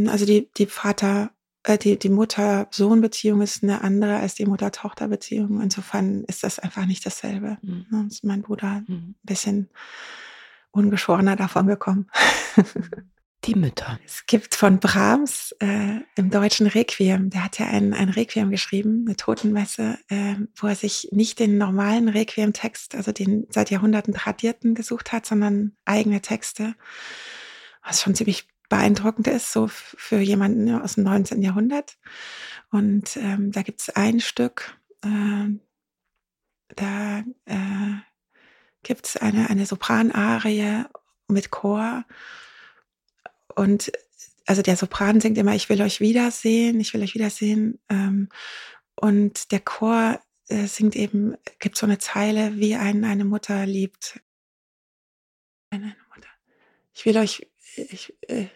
also 0.08 0.26
die, 0.26 0.52
die 0.58 0.68
Vater, 0.68 1.32
äh, 1.64 1.78
die, 1.80 1.98
die 1.98 2.10
Mutter-Sohn-Beziehung 2.10 3.42
ist 3.42 3.64
eine 3.64 3.82
andere 3.82 4.18
als 4.18 4.36
die 4.36 4.46
Mutter-Tochter-Beziehung. 4.46 5.62
Insofern 5.62 6.24
ist 6.26 6.44
das 6.44 6.60
einfach 6.60 6.86
nicht 6.86 7.06
dasselbe. 7.06 7.58
Mhm. 7.64 8.08
Ist 8.08 8.24
mein 8.24 8.44
Bruder 8.44 8.84
ein 8.88 9.16
bisschen 9.24 9.70
ungeschorener 10.70 11.36
davon 11.36 11.66
gekommen. 11.66 12.12
Die 13.46 13.54
Mütter. 13.54 14.00
Es 14.04 14.26
gibt 14.26 14.56
von 14.56 14.80
Brahms 14.80 15.56
äh, 15.60 16.00
im 16.16 16.32
deutschen 16.32 16.66
Requiem, 16.66 17.30
der 17.30 17.44
hat 17.44 17.60
ja 17.60 17.68
ein, 17.68 17.94
ein 17.94 18.10
Requiem 18.10 18.50
geschrieben, 18.50 19.04
eine 19.06 19.16
Totenmesse, 19.16 20.00
äh, 20.08 20.36
wo 20.56 20.66
er 20.66 20.76
sich 20.76 21.10
nicht 21.12 21.38
den 21.38 21.60
normalen 21.60 22.10
Requiem-Text, 22.10 22.96
also 22.96 23.12
den 23.12 23.46
seit 23.52 23.70
Jahrhunderten 23.70 24.16
tradierten, 24.16 24.74
gesucht 24.74 25.12
hat, 25.12 25.28
sondern 25.28 25.74
eigene 25.86 26.22
Texte. 26.22 26.74
Was 27.84 28.02
schon 28.02 28.16
ziemlich 28.16 28.48
beeindruckend 28.68 29.28
ist, 29.28 29.52
so 29.52 29.68
für 29.70 30.18
jemanden 30.18 30.82
aus 30.82 30.96
dem 30.96 31.04
19. 31.04 31.44
Jahrhundert. 31.44 31.98
Und 32.72 33.16
ähm, 33.18 33.52
da 33.52 33.62
gibt 33.62 33.80
es 33.80 33.90
ein 33.90 34.22
Stück, 34.22 34.76
äh, 35.04 35.50
da 36.76 37.20
äh, 37.46 37.96
gibt 38.82 39.06
es 39.06 39.18
eine, 39.18 39.52
eine 39.52 39.68
Sopranarie 39.68 40.86
mit 41.28 41.52
Chor 41.52 42.06
und 43.56 43.92
also 44.46 44.62
der 44.62 44.78
Sopran 44.78 45.22
singt 45.22 45.38
immer, 45.38 45.56
ich 45.56 45.70
will 45.70 45.82
euch 45.82 46.00
wiedersehen, 46.00 46.80
ich 46.80 46.94
will 46.94 47.02
euch 47.02 47.16
wiedersehen. 47.16 47.80
Ähm, 47.90 48.30
und 48.96 49.52
der 49.52 49.60
Chor 49.60 50.20
äh, 50.48 50.68
singt 50.68 50.96
eben, 50.96 51.36
gibt 51.60 51.78
so 51.78 51.86
eine 51.86 51.98
Zeile, 51.98 52.56
wie 52.58 52.76
einen 52.76 53.04
eine 53.04 53.26
Mutter 53.26 53.66
liebt. 53.66 54.20
Eine 55.72 55.96
Mutter. 56.14 56.30
Ich 56.94 57.06
will 57.06 57.18
euch, 57.18 57.48
ich, 57.76 58.16
äh, 58.30 58.48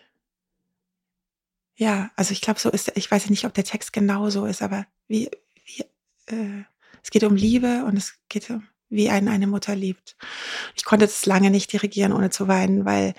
ja, 1.75 2.11
also 2.15 2.33
ich 2.33 2.41
glaube, 2.41 2.59
so 2.59 2.69
ist, 2.69 2.91
ich 2.95 3.09
weiß 3.09 3.29
nicht, 3.29 3.45
ob 3.45 3.53
der 3.53 3.63
Text 3.63 3.91
genau 3.93 4.29
so 4.29 4.45
ist, 4.45 4.61
aber 4.61 4.85
wie, 5.07 5.29
wie 5.65 5.81
äh, 6.33 6.63
es 7.01 7.09
geht 7.09 7.23
um 7.23 7.35
Liebe 7.35 7.85
und 7.85 7.97
es 7.97 8.19
geht 8.29 8.49
um, 8.49 8.67
wie 8.89 9.09
einen 9.09 9.27
eine 9.27 9.47
Mutter 9.47 9.75
liebt. 9.75 10.17
Ich 10.75 10.83
konnte 10.83 11.05
das 11.05 11.25
lange 11.25 11.49
nicht 11.49 11.71
dirigieren, 11.71 12.13
ohne 12.13 12.29
zu 12.29 12.47
weinen, 12.47 12.85
weil 12.85 13.13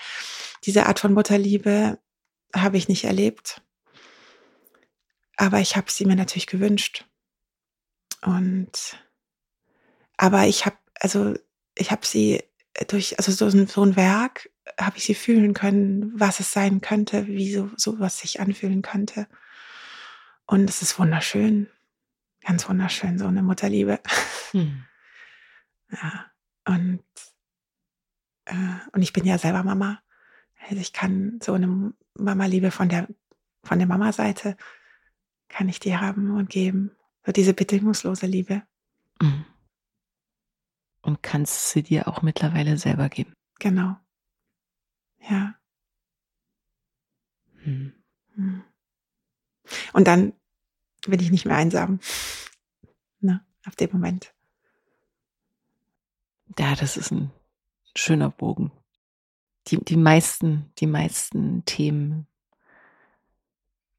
diese 0.64 0.86
Art 0.86 0.98
von 0.98 1.14
Mutterliebe 1.14 1.98
habe 2.54 2.76
ich 2.76 2.88
nicht 2.88 3.04
erlebt. 3.04 3.62
Aber 5.36 5.60
ich 5.60 5.76
habe 5.76 5.90
sie 5.90 6.04
mir 6.04 6.16
natürlich 6.16 6.46
gewünscht. 6.46 7.06
Und 8.22 8.98
aber 10.16 10.46
ich 10.46 10.66
habe 10.66 10.76
also 11.00 11.34
ich 11.74 11.90
habe 11.90 12.04
sie 12.04 12.42
durch 12.88 13.18
also 13.18 13.32
so, 13.32 13.48
so 13.66 13.82
ein 13.82 13.96
Werk 13.96 14.50
habe 14.78 14.98
ich 14.98 15.04
sie 15.04 15.14
fühlen 15.14 15.54
können, 15.54 16.12
was 16.14 16.40
es 16.40 16.52
sein 16.52 16.80
könnte, 16.80 17.26
wie 17.26 17.52
so 17.52 17.70
sowas 17.76 18.18
sich 18.18 18.40
anfühlen 18.40 18.82
könnte. 18.82 19.26
Und 20.46 20.68
es 20.68 20.82
ist 20.82 20.98
wunderschön, 20.98 21.68
ganz 22.42 22.68
wunderschön 22.68 23.18
so 23.18 23.26
eine 23.26 23.42
Mutterliebe. 23.42 24.00
Hm. 24.52 24.84
Ja 25.90 26.30
und 26.66 27.04
äh, 28.46 28.78
und 28.92 29.02
ich 29.02 29.12
bin 29.12 29.24
ja 29.24 29.38
selber 29.38 29.62
Mama 29.62 30.02
also 30.68 30.80
ich 30.80 30.92
kann 30.92 31.38
so 31.42 31.54
eine 31.54 31.92
Mama-Liebe 32.14 32.70
von 32.70 32.88
der, 32.88 33.08
von 33.64 33.78
der 33.78 33.88
Mama-Seite, 33.88 34.56
kann 35.48 35.68
ich 35.68 35.80
dir 35.80 36.00
haben 36.00 36.36
und 36.36 36.50
geben. 36.50 36.96
So 37.24 37.32
diese 37.32 37.54
bedingungslose 37.54 38.26
Liebe. 38.26 38.62
Mhm. 39.20 39.44
Und 41.02 41.22
kannst 41.22 41.70
sie 41.70 41.82
dir 41.82 42.08
auch 42.08 42.22
mittlerweile 42.22 42.76
selber 42.76 43.08
geben. 43.08 43.32
Genau. 43.58 43.96
Ja. 45.28 45.54
Mhm. 47.64 47.94
Und 49.92 50.06
dann 50.06 50.34
bin 51.06 51.20
ich 51.20 51.30
nicht 51.30 51.46
mehr 51.46 51.56
einsam. 51.56 52.00
Ne? 53.22 53.44
Auf 53.66 53.76
dem 53.76 53.92
Moment. 53.92 54.34
Ja, 56.58 56.74
das 56.74 56.96
ist 56.96 57.10
ein 57.10 57.30
schöner 57.94 58.30
Bogen 58.30 58.72
die, 59.68 59.78
die 59.84 59.96
meisten, 59.96 60.72
die 60.78 60.86
meisten 60.86 61.64
Themen 61.64 62.26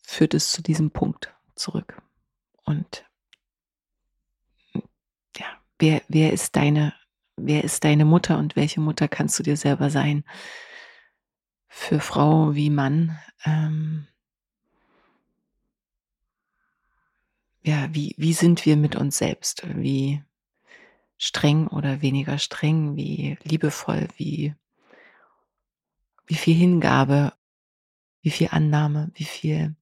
führt 0.03 0.33
es 0.33 0.51
zu 0.51 0.61
diesem 0.61 0.91
Punkt 0.91 1.33
zurück. 1.55 2.01
Und 2.65 3.05
ja, 5.37 5.45
wer, 5.79 6.01
wer 6.07 6.33
ist 6.33 6.55
deine, 6.55 6.93
wer 7.37 7.63
ist 7.63 7.83
deine 7.83 8.05
Mutter 8.05 8.37
und 8.37 8.55
welche 8.55 8.81
Mutter 8.81 9.07
kannst 9.07 9.39
du 9.39 9.43
dir 9.43 9.57
selber 9.57 9.89
sein? 9.89 10.23
Für 11.67 11.99
Frau 11.99 12.53
wie 12.53 12.69
Mann. 12.69 13.17
Ähm, 13.45 14.07
ja, 17.63 17.87
wie, 17.93 18.13
wie 18.17 18.33
sind 18.33 18.65
wir 18.65 18.75
mit 18.75 18.95
uns 18.95 19.17
selbst? 19.17 19.63
Wie 19.75 20.21
streng 21.21 21.67
oder 21.67 22.01
weniger 22.01 22.37
streng? 22.37 22.95
Wie 22.95 23.37
liebevoll? 23.43 24.07
Wie 24.17 24.55
wie 26.25 26.35
viel 26.35 26.55
Hingabe 26.55 27.33
wie 28.21 28.29
viel 28.29 28.49
Annahme, 28.51 29.11
wie 29.15 29.25
viel 29.25 29.75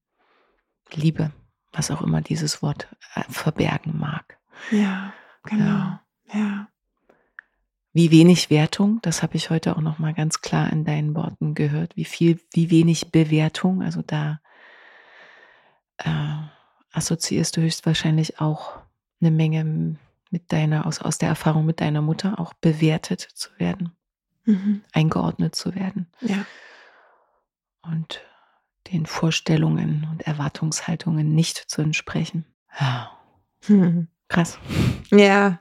Liebe, 0.91 1.31
was 1.71 1.91
auch 1.91 2.01
immer 2.01 2.21
dieses 2.21 2.61
Wort 2.61 2.87
äh, 3.15 3.23
verbergen 3.29 3.97
mag. 3.97 4.39
Ja, 4.71 5.13
genau. 5.43 5.65
Ja. 5.65 6.01
ja. 6.33 6.67
Wie 7.91 8.11
wenig 8.11 8.49
Wertung, 8.49 8.99
das 9.01 9.23
habe 9.23 9.35
ich 9.35 9.49
heute 9.49 9.75
auch 9.75 9.81
noch 9.81 9.99
mal 9.99 10.13
ganz 10.13 10.41
klar 10.41 10.71
in 10.71 10.85
deinen 10.85 11.15
Worten 11.15 11.53
gehört. 11.53 11.95
Wie 11.95 12.05
viel, 12.05 12.39
wie 12.53 12.69
wenig 12.69 13.11
Bewertung, 13.11 13.81
also 13.81 14.01
da 14.01 14.39
äh, 15.97 16.09
assoziierst 16.91 17.57
du 17.57 17.61
höchstwahrscheinlich 17.61 18.39
auch 18.39 18.79
eine 19.21 19.31
Menge 19.31 19.97
mit 20.29 20.51
deiner, 20.51 20.85
aus, 20.85 20.99
aus 20.99 21.17
der 21.17 21.29
Erfahrung 21.29 21.65
mit 21.65 21.81
deiner 21.81 22.01
Mutter, 22.01 22.39
auch 22.39 22.53
bewertet 22.53 23.21
zu 23.21 23.49
werden, 23.57 23.91
mhm. 24.45 24.83
eingeordnet 24.91 25.55
zu 25.55 25.75
werden. 25.75 26.07
Ja. 26.21 26.45
Und 27.81 28.21
den 28.91 29.05
Vorstellungen 29.05 30.07
und 30.11 30.25
Erwartungshaltungen 30.25 31.33
nicht 31.33 31.57
zu 31.57 31.81
entsprechen. 31.81 32.45
Ja. 32.79 33.11
Hm. 33.65 34.07
Krass. 34.29 34.59
Ja, 35.09 35.59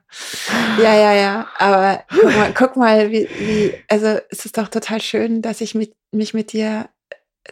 ja, 0.78 0.94
ja, 0.94 1.12
ja. 1.14 1.48
Aber 1.58 2.04
guck 2.10 2.24
mal, 2.24 2.52
guck 2.54 2.76
mal 2.76 3.10
wie, 3.10 3.26
wie, 3.38 3.74
also 3.88 4.20
es 4.28 4.44
ist 4.44 4.58
doch 4.58 4.68
total 4.68 5.00
schön, 5.00 5.40
dass 5.40 5.62
ich 5.62 5.74
mit, 5.74 5.94
mich 6.12 6.34
mit 6.34 6.52
dir 6.52 6.90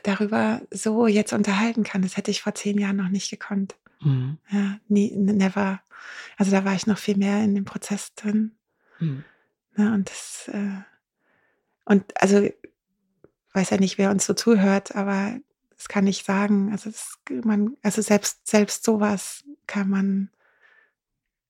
darüber 0.02 0.60
so 0.70 1.06
jetzt 1.06 1.32
unterhalten 1.32 1.84
kann. 1.84 2.02
Das 2.02 2.18
hätte 2.18 2.30
ich 2.30 2.42
vor 2.42 2.54
zehn 2.54 2.78
Jahren 2.78 2.96
noch 2.96 3.08
nicht 3.08 3.30
gekonnt. 3.30 3.76
Mhm. 4.00 4.36
Ja, 4.50 4.78
nie, 4.88 5.10
never. 5.16 5.80
Also 6.36 6.50
da 6.50 6.64
war 6.64 6.74
ich 6.74 6.86
noch 6.86 6.98
viel 6.98 7.16
mehr 7.16 7.42
in 7.42 7.54
dem 7.54 7.64
Prozess 7.64 8.14
drin. 8.14 8.56
Mhm. 8.98 9.24
Ja, 9.76 9.94
und 9.94 10.08
das, 10.10 10.48
äh, 10.48 10.82
und 11.84 12.20
also, 12.20 12.48
weiß 13.52 13.70
ja 13.70 13.78
nicht, 13.78 13.98
wer 13.98 14.10
uns 14.10 14.26
so 14.26 14.34
zuhört, 14.34 14.96
aber 14.96 15.38
das 15.76 15.88
kann 15.88 16.06
ich 16.06 16.24
sagen. 16.24 16.72
Also, 16.72 16.90
das, 16.90 17.18
man, 17.44 17.76
also 17.82 18.02
selbst, 18.02 18.46
selbst 18.46 18.84
sowas 18.84 19.44
kann 19.66 19.88
man, 19.88 20.30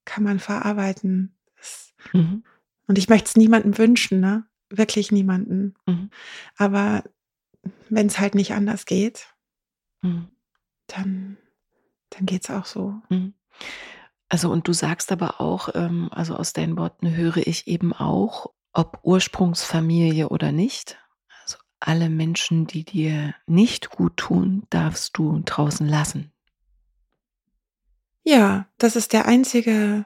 kann 0.04 0.24
man 0.24 0.38
verarbeiten. 0.38 1.36
Das, 1.56 1.94
mhm. 2.12 2.44
Und 2.86 2.98
ich 2.98 3.08
möchte 3.08 3.28
es 3.28 3.36
niemandem 3.36 3.78
wünschen, 3.78 4.20
ne? 4.20 4.46
Wirklich 4.68 5.12
niemanden. 5.12 5.74
Mhm. 5.86 6.10
Aber 6.56 7.04
wenn 7.88 8.06
es 8.06 8.18
halt 8.18 8.34
nicht 8.34 8.52
anders 8.52 8.84
geht, 8.84 9.34
mhm. 10.02 10.28
dann, 10.86 11.36
dann 12.10 12.26
geht 12.26 12.44
es 12.44 12.50
auch 12.50 12.66
so. 12.66 13.00
Also 14.28 14.50
und 14.50 14.66
du 14.66 14.72
sagst 14.72 15.12
aber 15.12 15.40
auch, 15.40 15.68
ähm, 15.74 16.08
also 16.10 16.34
aus 16.36 16.52
deinen 16.52 16.76
Worten 16.76 17.14
höre 17.14 17.38
ich 17.38 17.66
eben 17.68 17.92
auch, 17.92 18.52
ob 18.72 19.00
Ursprungsfamilie 19.02 20.28
oder 20.28 20.52
nicht. 20.52 20.98
Also 21.42 21.58
alle 21.80 22.10
Menschen, 22.10 22.66
die 22.66 22.84
dir 22.84 23.34
nicht 23.46 23.90
gut 23.90 24.16
tun, 24.16 24.66
darfst 24.70 25.16
du 25.16 25.40
draußen 25.44 25.86
lassen. 25.86 26.32
Ja, 28.24 28.66
das 28.78 28.96
ist 28.96 29.12
der 29.12 29.26
einzige, 29.26 30.04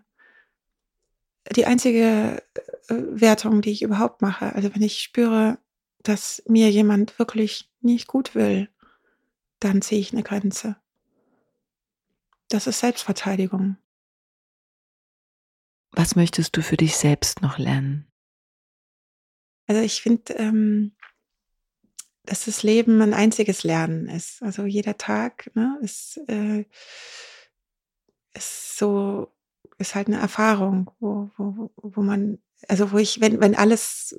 die 1.56 1.64
einzige 1.64 2.42
äh, 2.88 2.94
Wertung, 2.94 3.62
die 3.62 3.70
ich 3.70 3.82
überhaupt 3.82 4.20
mache. 4.20 4.54
Also 4.54 4.74
wenn 4.74 4.82
ich 4.82 5.00
spüre, 5.00 5.58
dass 6.02 6.42
mir 6.46 6.70
jemand 6.70 7.18
wirklich 7.18 7.70
nicht 7.80 8.06
gut 8.06 8.34
will, 8.34 8.68
dann 9.58 9.80
ziehe 9.80 10.00
ich 10.00 10.12
eine 10.12 10.22
Grenze. 10.22 10.76
Das 12.48 12.66
ist 12.66 12.80
Selbstverteidigung. 12.80 13.76
Was 15.92 16.16
möchtest 16.16 16.56
du 16.56 16.62
für 16.62 16.76
dich 16.76 16.96
selbst 16.96 17.42
noch 17.42 17.58
lernen? 17.58 18.06
Also 19.66 19.82
ich 19.82 20.02
finde, 20.02 20.32
ähm, 20.34 20.92
dass 22.24 22.44
das 22.44 22.62
Leben 22.62 23.00
ein 23.02 23.14
einziges 23.14 23.64
Lernen 23.64 24.08
ist. 24.08 24.42
Also 24.42 24.64
jeder 24.64 24.98
Tag 24.98 25.50
ne, 25.54 25.78
ist, 25.82 26.20
äh, 26.28 26.64
ist 28.34 28.78
so, 28.78 29.32
ist 29.78 29.94
halt 29.94 30.06
eine 30.06 30.18
Erfahrung, 30.18 30.90
wo, 31.00 31.30
wo, 31.36 31.70
wo 31.76 32.02
man, 32.02 32.38
also 32.68 32.92
wo 32.92 32.98
ich, 32.98 33.20
wenn, 33.20 33.40
wenn 33.40 33.54
alles 33.54 34.18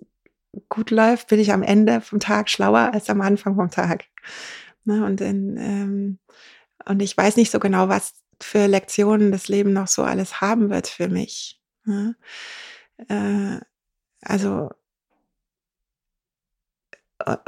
gut 0.68 0.92
läuft, 0.92 1.30
bin 1.30 1.40
ich 1.40 1.54
am 1.54 1.64
Ende 1.64 2.02
vom 2.02 2.20
Tag 2.20 2.50
schlauer 2.50 2.92
als 2.94 3.10
am 3.10 3.22
Anfang 3.22 3.56
vom 3.56 3.72
Tag. 3.72 4.06
Ne, 4.84 5.06
und, 5.06 5.22
in, 5.22 5.58
ähm, 5.58 6.20
und 6.86 7.02
ich 7.02 7.16
weiß 7.16 7.38
nicht 7.38 7.52
so 7.52 7.60
genau, 7.60 7.88
was 7.88 8.14
für 8.42 8.66
Lektionen 8.66 9.32
das 9.32 9.48
Leben 9.48 9.74
noch 9.74 9.88
so 9.88 10.04
alles 10.04 10.42
haben 10.42 10.70
wird 10.70 10.88
für 10.88 11.08
mich. 11.08 11.61
Ne? 11.86 12.16
Äh, 13.08 13.60
also, 14.22 14.70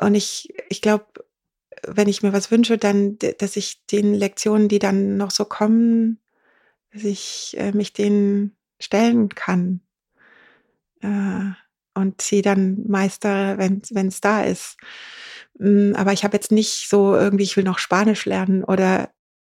und 0.01 0.15
ich, 0.15 0.53
ich 0.69 0.81
glaube, 0.81 1.05
wenn 1.87 2.07
ich 2.07 2.23
mir 2.23 2.33
was 2.33 2.51
wünsche, 2.51 2.77
dann, 2.77 3.17
dass 3.39 3.55
ich 3.55 3.85
den 3.87 4.13
Lektionen, 4.13 4.69
die 4.69 4.79
dann 4.79 5.17
noch 5.17 5.31
so 5.31 5.45
kommen, 5.45 6.19
dass 6.93 7.03
ich 7.03 7.55
äh, 7.57 7.71
mich 7.71 7.93
denen 7.93 8.55
stellen 8.79 9.29
kann. 9.29 9.81
Äh, 11.01 11.51
und 11.95 12.21
sie 12.21 12.41
dann 12.41 12.83
meistere, 12.87 13.57
wenn 13.57 14.07
es 14.07 14.21
da 14.21 14.43
ist. 14.43 14.77
Hm, 15.59 15.93
aber 15.95 16.13
ich 16.13 16.23
habe 16.23 16.35
jetzt 16.35 16.51
nicht 16.51 16.89
so 16.89 17.15
irgendwie, 17.15 17.43
ich 17.43 17.55
will 17.57 17.63
noch 17.63 17.77
Spanisch 17.79 18.25
lernen 18.25 18.63
oder 18.63 19.11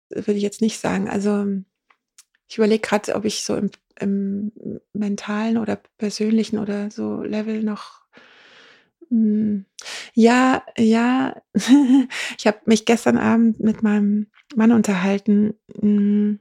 würde 0.10 0.34
ich 0.34 0.44
jetzt 0.44 0.62
nicht 0.62 0.80
sagen. 0.80 1.10
Also 1.10 1.46
ich 2.48 2.58
überlege 2.58 2.82
gerade, 2.82 3.16
ob 3.16 3.26
ich 3.26 3.44
so 3.44 3.56
im, 3.56 3.72
im, 4.00 4.52
mentalen 4.94 5.58
oder 5.58 5.80
persönlichen 5.98 6.60
oder 6.60 6.92
so 6.92 7.22
Level 7.22 7.64
noch 7.64 8.04
hm, 9.10 9.66
ja, 10.16 10.64
ja, 10.78 11.36
ich 12.38 12.48
habe 12.48 12.60
mich 12.66 12.86
gestern 12.86 13.18
Abend 13.18 13.60
mit 13.60 13.84
meinem 13.84 14.28
Mann 14.56 14.72
unterhalten. 14.72 15.54
Hm, 15.80 16.40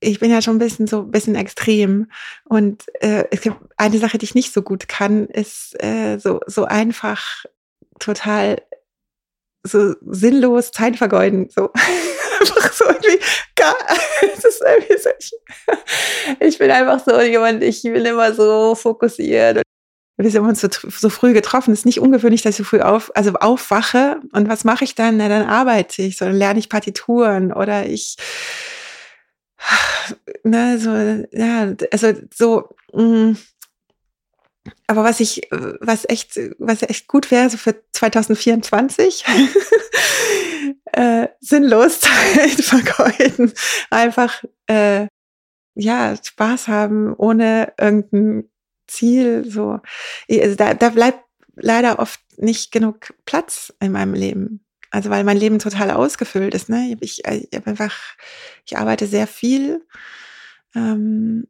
ich 0.00 0.20
bin 0.20 0.30
ja 0.30 0.42
schon 0.42 0.56
ein 0.56 0.60
bisschen 0.60 0.86
so 0.86 1.00
ein 1.02 1.10
bisschen 1.10 1.34
extrem. 1.34 2.10
Und 2.44 2.84
äh, 3.00 3.24
es 3.30 3.40
gibt 3.40 3.56
eine 3.76 3.98
Sache, 3.98 4.18
die 4.18 4.24
ich 4.24 4.34
nicht 4.34 4.52
so 4.52 4.62
gut 4.62 4.88
kann, 4.88 5.26
ist 5.26 5.74
äh, 5.82 6.18
so, 6.18 6.40
so 6.46 6.64
einfach 6.64 7.44
total 7.98 8.62
so 9.62 9.94
sinnlos 10.02 10.70
Zeit 10.70 10.96
vergeuden. 10.96 11.48
So. 11.50 11.70
einfach 12.40 12.72
so 12.72 12.84
irgendwie 12.84 13.20
gar, 13.56 13.76
es 14.34 14.44
ist 14.44 14.62
irgendwie 14.62 14.98
so, 14.98 15.10
ich, 16.40 16.58
bin 16.58 16.70
einfach 16.70 17.04
so 17.04 17.20
jemand, 17.20 17.62
ich 17.62 17.82
bin 17.82 18.04
immer 18.04 18.32
so 18.32 18.74
fokussiert. 18.74 19.62
Wir 20.16 20.30
sind 20.30 20.42
uns 20.42 20.60
so, 20.60 20.68
so 20.90 21.10
früh 21.10 21.32
getroffen. 21.32 21.72
Es 21.72 21.80
ist 21.80 21.86
nicht 21.86 22.00
ungewöhnlich, 22.00 22.42
dass 22.42 22.50
ich 22.50 22.56
so 22.56 22.64
früh 22.64 22.80
auf, 22.80 23.12
also 23.14 23.34
aufwache. 23.34 24.20
Und 24.32 24.48
was 24.48 24.64
mache 24.64 24.82
ich 24.82 24.96
dann? 24.96 25.16
Na, 25.16 25.28
dann 25.28 25.46
arbeite 25.46 26.02
ich, 26.02 26.16
so 26.16 26.24
dann 26.24 26.34
lerne 26.34 26.58
ich 26.58 26.68
Partituren 26.68 27.52
oder 27.52 27.86
ich 27.86 28.16
ne, 30.44 30.78
so, 30.78 30.90
ja, 31.36 31.74
also 31.92 32.12
so, 32.34 32.68
mh, 32.92 33.02
mm. 33.02 33.36
Aber 34.86 35.04
was 35.04 35.20
ich, 35.20 35.48
was 35.50 36.04
echt, 36.08 36.38
was 36.58 36.82
echt 36.82 37.08
gut 37.08 37.30
wäre, 37.30 37.50
so 37.50 37.56
für 37.56 37.76
2024, 37.92 39.24
äh, 40.92 41.28
sinnlos 41.40 42.00
Zeit 42.00 42.62
vergeuden, 42.62 43.52
einfach, 43.90 44.42
äh, 44.66 45.06
ja, 45.74 46.16
Spaß 46.20 46.68
haben, 46.68 47.14
ohne 47.14 47.72
irgendein 47.78 48.50
Ziel, 48.86 49.44
so, 49.48 49.80
also 50.30 50.54
da, 50.56 50.74
da 50.74 50.88
bleibt 50.90 51.20
leider 51.54 51.98
oft 51.98 52.20
nicht 52.36 52.72
genug 52.72 53.14
Platz 53.26 53.72
in 53.80 53.92
meinem 53.92 54.14
Leben. 54.14 54.64
Also 54.90 55.10
weil 55.10 55.24
mein 55.24 55.36
Leben 55.36 55.58
total 55.58 55.90
ausgefüllt 55.90 56.54
ist. 56.54 56.68
Ne? 56.68 56.96
Ich, 57.00 57.22
ich, 57.24 57.48
ich 57.50 57.66
einfach, 57.66 57.94
ich 58.64 58.78
arbeite 58.78 59.06
sehr 59.06 59.26
viel. 59.26 59.84
Ähm, 60.74 61.46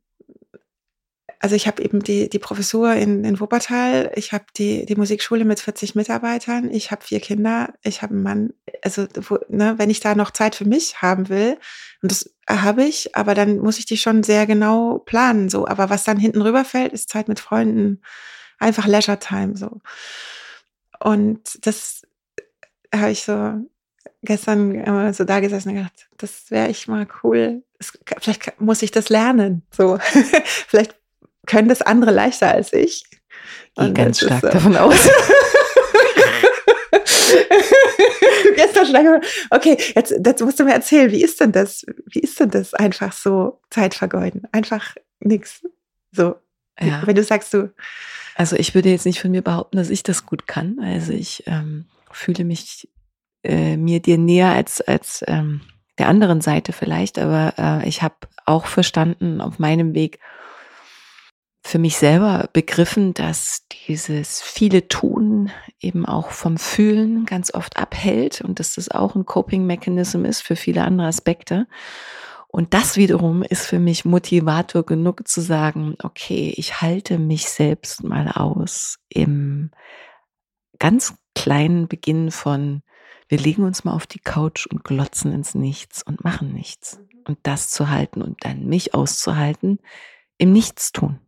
also 1.41 1.55
ich 1.55 1.67
habe 1.69 1.83
eben 1.83 2.03
die, 2.03 2.29
die 2.29 2.39
Professur 2.41 2.95
in, 2.95 3.25
in 3.25 3.39
Wuppertal, 3.39 4.11
ich 4.17 4.33
habe 4.33 4.45
die, 4.57 4.87
die 4.87 4.97
Musikschule 4.97 5.45
mit 5.45 5.61
40 5.61 5.95
Mitarbeitern, 5.95 6.71
ich 6.71 6.91
habe 6.91 7.05
vier 7.05 7.21
Kinder, 7.21 7.75
ich 7.83 8.03
habe 8.03 8.15
einen 8.15 8.23
Mann. 8.25 8.55
Also 8.83 9.07
wo, 9.15 9.39
ne, 9.49 9.75
wenn 9.79 9.91
ich 9.91 10.01
da 10.01 10.17
noch 10.17 10.33
Zeit 10.33 10.57
für 10.57 10.65
mich 10.65 11.01
haben 11.01 11.29
will, 11.29 11.57
und 12.03 12.11
das 12.11 12.35
habe 12.49 12.85
ich, 12.85 13.15
aber 13.15 13.35
dann 13.35 13.59
muss 13.59 13.79
ich 13.79 13.87
die 13.87 13.97
schon 13.97 14.23
sehr 14.25 14.47
genau 14.47 14.99
planen. 14.99 15.49
So, 15.49 15.67
aber 15.67 15.91
was 15.91 16.05
dann 16.05 16.19
hinten 16.19 16.43
rüberfällt, 16.43 16.93
ist 16.93 17.09
Zeit 17.09 17.29
mit 17.29 17.39
Freunden, 17.39 18.03
einfach 18.59 18.87
Leisure 18.87 19.19
Time 19.19 19.57
so. 19.57 19.81
Und 20.99 21.65
das 21.67 22.03
habe 22.93 23.13
ich 23.13 23.23
so 23.23 23.55
gestern 24.23 24.75
immer 24.75 25.13
so 25.15 25.23
da 25.23 25.39
gesessen 25.39 25.71
und 25.71 25.77
gedacht, 25.77 26.09
das 26.17 26.51
wäre 26.51 26.69
echt 26.69 26.89
mal 26.89 27.07
cool. 27.23 27.63
Das, 27.79 27.93
vielleicht 28.21 28.61
muss 28.61 28.83
ich 28.83 28.91
das 28.91 29.09
lernen. 29.09 29.63
So, 29.71 29.99
vielleicht 30.45 30.98
können 31.49 31.69
das 31.69 31.83
andere 31.83 32.13
leichter 32.13 32.53
als 32.53 32.73
ich. 32.73 33.05
Gehe 33.77 33.93
ganz 33.93 34.21
stark 34.21 34.43
so. 34.43 34.49
davon 34.49 34.77
aus. 34.77 35.09
gestern 38.55 38.87
schon 38.87 39.21
okay, 39.51 39.77
jetzt, 39.95 40.15
jetzt 40.25 40.43
musst 40.43 40.59
du 40.61 40.65
mir 40.65 40.75
erzählen, 40.75 41.11
wie 41.11 41.23
ist 41.23 41.41
denn 41.41 41.53
das? 41.53 41.85
Wie 42.07 42.21
ist 42.21 42.39
denn 42.41 42.51
das 42.51 42.75
einfach 42.75 43.13
so 43.13 43.61
Zeit 43.71 43.95
vergeuden? 43.95 44.43
Einfach 44.53 44.95
nichts. 45.21 45.63
So, 46.13 46.37
ja. 46.81 47.03
wenn 47.05 47.15
du 47.15 47.23
sagst 47.23 47.55
du. 47.55 47.73
Also 48.35 48.57
ich 48.57 48.75
würde 48.75 48.91
jetzt 48.91 49.07
nicht 49.07 49.21
von 49.21 49.31
mir 49.31 49.43
behaupten, 49.43 49.77
dass 49.77 49.91
ich 49.91 50.03
das 50.03 50.27
gut 50.27 50.47
kann. 50.47 50.79
Also 50.81 51.13
ich 51.13 51.45
ähm, 51.47 51.87
fühle 52.13 52.45
mich 52.45 52.89
äh, 53.43 53.77
mir 53.77 54.01
dir 54.01 54.19
näher 54.19 54.53
als, 54.53 54.81
als 54.81 55.25
ähm, 55.27 55.61
der 55.99 56.09
anderen 56.09 56.41
Seite 56.41 56.73
vielleicht, 56.73 57.19
aber 57.19 57.55
äh, 57.59 57.89
ich 57.89 58.03
habe 58.03 58.15
auch 58.47 58.67
verstanden 58.67 59.41
auf 59.41 59.59
meinem 59.59 59.95
Weg 59.95 60.21
für 61.69 61.79
mich 61.79 61.99
selber 61.99 62.49
begriffen, 62.55 63.13
dass 63.13 63.67
dieses 63.87 64.41
viele 64.41 64.89
Tun 64.89 65.51
eben 65.81 66.07
auch 66.07 66.31
vom 66.31 66.57
Fühlen 66.57 67.27
ganz 67.27 67.53
oft 67.53 67.77
abhält 67.77 68.41
und 68.41 68.59
dass 68.59 68.77
das 68.77 68.91
auch 68.91 69.15
ein 69.15 69.27
Coping-Mechanism 69.27 70.25
ist 70.25 70.41
für 70.41 70.57
viele 70.57 70.83
andere 70.83 71.09
Aspekte. 71.09 71.67
Und 72.47 72.73
das 72.73 72.97
wiederum 72.97 73.43
ist 73.43 73.67
für 73.67 73.79
mich 73.79 74.07
Motivator 74.07 74.87
genug 74.87 75.29
zu 75.29 75.43
sagen, 75.43 75.97
okay, 76.03 76.55
ich 76.57 76.81
halte 76.81 77.19
mich 77.19 77.51
selbst 77.51 78.03
mal 78.03 78.29
aus 78.29 78.99
im 79.11 79.71
ganz 80.79 81.19
kleinen 81.35 81.87
Beginn 81.87 82.31
von, 82.31 82.83
wir 83.29 83.39
legen 83.39 83.65
uns 83.65 83.85
mal 83.85 83.93
auf 83.93 84.07
die 84.07 84.21
Couch 84.21 84.67
und 84.67 84.85
glotzen 84.85 85.33
ins 85.33 85.55
Nichts 85.55 86.03
und 86.03 86.25
machen 86.25 86.55
nichts. 86.55 86.99
Und 87.27 87.37
das 87.43 87.69
zu 87.69 87.91
halten 87.91 88.23
und 88.23 88.43
dann 88.47 88.65
mich 88.65 88.95
auszuhalten 88.95 89.81
im 90.39 90.51
Nichtstun. 90.53 91.21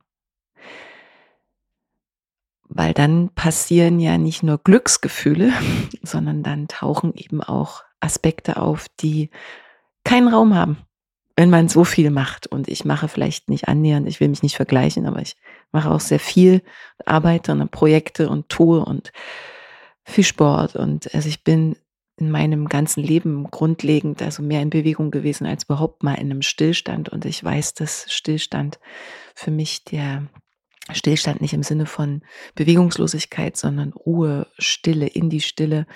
Weil 2.73 2.95
dann 2.95 3.31
passieren 3.35 4.01
ja 4.01 4.17
nicht 4.17 4.43
nur 4.43 4.59
Glücksgefühle, 4.59 5.53
sondern 6.03 6.43
dann 6.43 6.69
tauchen 6.69 7.13
eben 7.15 7.43
auch 7.43 7.83
Aspekte 8.01 8.57
auf, 8.57 8.87
die 9.01 9.31
keinen 10.05 10.29
Raum 10.29 10.55
haben 10.55 10.79
wenn 11.41 11.49
man 11.49 11.69
so 11.71 11.85
viel 11.85 12.11
macht. 12.11 12.47
Und 12.47 12.69
ich 12.69 12.85
mache 12.85 13.09
vielleicht 13.09 13.49
nicht 13.49 13.67
annähernd, 13.67 14.07
ich 14.07 14.21
will 14.21 14.29
mich 14.29 14.43
nicht 14.43 14.57
vergleichen, 14.57 15.07
aber 15.07 15.23
ich 15.23 15.37
mache 15.73 15.91
auch 15.91 16.01
sehr 16.01 16.21
viel, 16.21 16.61
arbeite 17.07 17.53
an 17.53 17.67
Projekte 17.71 18.29
und 18.29 18.51
tue 18.51 18.85
und 18.85 19.11
viel 20.05 20.25
Sport. 20.25 20.77
Und 20.77 21.15
also 21.15 21.31
ich 21.31 21.43
bin 21.43 21.77
in 22.19 22.31
meinem 22.31 22.69
ganzen 22.69 23.03
Leben 23.03 23.45
grundlegend 23.51 24.21
also 24.21 24.43
mehr 24.43 24.61
in 24.61 24.69
Bewegung 24.69 25.11
gewesen 25.11 25.47
als 25.47 25.65
überhaupt 25.65 26.03
mal 26.03 26.13
in 26.17 26.31
einem 26.31 26.43
Stillstand. 26.43 27.09
Und 27.09 27.25
ich 27.25 27.43
weiß, 27.43 27.73
dass 27.73 28.13
Stillstand 28.13 28.79
für 29.35 29.51
mich 29.51 29.85
der 29.87 30.27
Stillstand 30.95 31.41
nicht 31.41 31.53
im 31.55 31.63
Sinne 31.63 31.87
von 31.87 32.23
Bewegungslosigkeit, 32.55 33.57
sondern 33.57 33.93
Ruhe, 33.93 34.47
Stille, 34.59 35.07
in 35.07 35.31
die 35.31 35.41
Stille, 35.41 35.87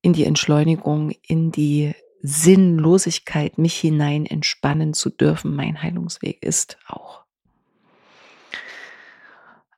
in 0.00 0.12
die 0.12 0.24
Entschleunigung, 0.24 1.12
in 1.26 1.52
die 1.52 1.94
Sinnlosigkeit, 2.22 3.58
mich 3.58 3.78
hinein 3.78 4.26
entspannen 4.26 4.94
zu 4.94 5.10
dürfen, 5.10 5.54
mein 5.56 5.82
Heilungsweg 5.82 6.42
ist 6.42 6.78
auch. 6.86 7.24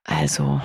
Also. 0.05 0.61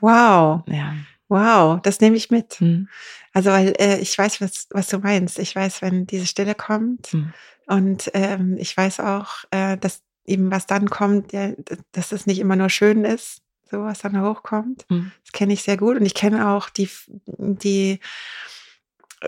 Wow. 0.00 0.62
Ja. 0.66 0.94
Wow, 1.28 1.80
das 1.80 2.00
nehme 2.00 2.16
ich 2.16 2.30
mit. 2.30 2.54
Hm. 2.54 2.88
Also, 3.32 3.50
weil 3.50 3.74
äh, 3.78 3.98
ich 3.98 4.16
weiß, 4.18 4.40
was, 4.40 4.66
was 4.70 4.88
du 4.88 4.98
meinst. 4.98 5.38
Ich 5.38 5.54
weiß, 5.54 5.80
wenn 5.80 6.06
diese 6.06 6.26
Stille 6.26 6.54
kommt. 6.54 7.06
Hm. 7.08 7.32
Und 7.66 8.10
ähm, 8.14 8.56
ich 8.58 8.76
weiß 8.76 8.98
auch, 9.00 9.44
äh, 9.52 9.78
dass 9.78 10.02
eben 10.24 10.50
was 10.50 10.66
dann 10.66 10.90
kommt, 10.90 11.32
ja, 11.32 11.52
dass 11.92 12.12
es 12.12 12.26
nicht 12.26 12.38
immer 12.38 12.56
nur 12.56 12.70
schön 12.70 13.04
ist, 13.04 13.42
so 13.70 13.82
was 13.82 14.00
dann 14.00 14.20
hochkommt. 14.20 14.84
Hm. 14.88 15.12
Das 15.24 15.32
kenne 15.32 15.52
ich 15.52 15.62
sehr 15.62 15.76
gut. 15.76 15.96
Und 15.96 16.06
ich 16.06 16.14
kenne 16.14 16.48
auch 16.48 16.68
die, 16.68 16.88
die 17.26 18.00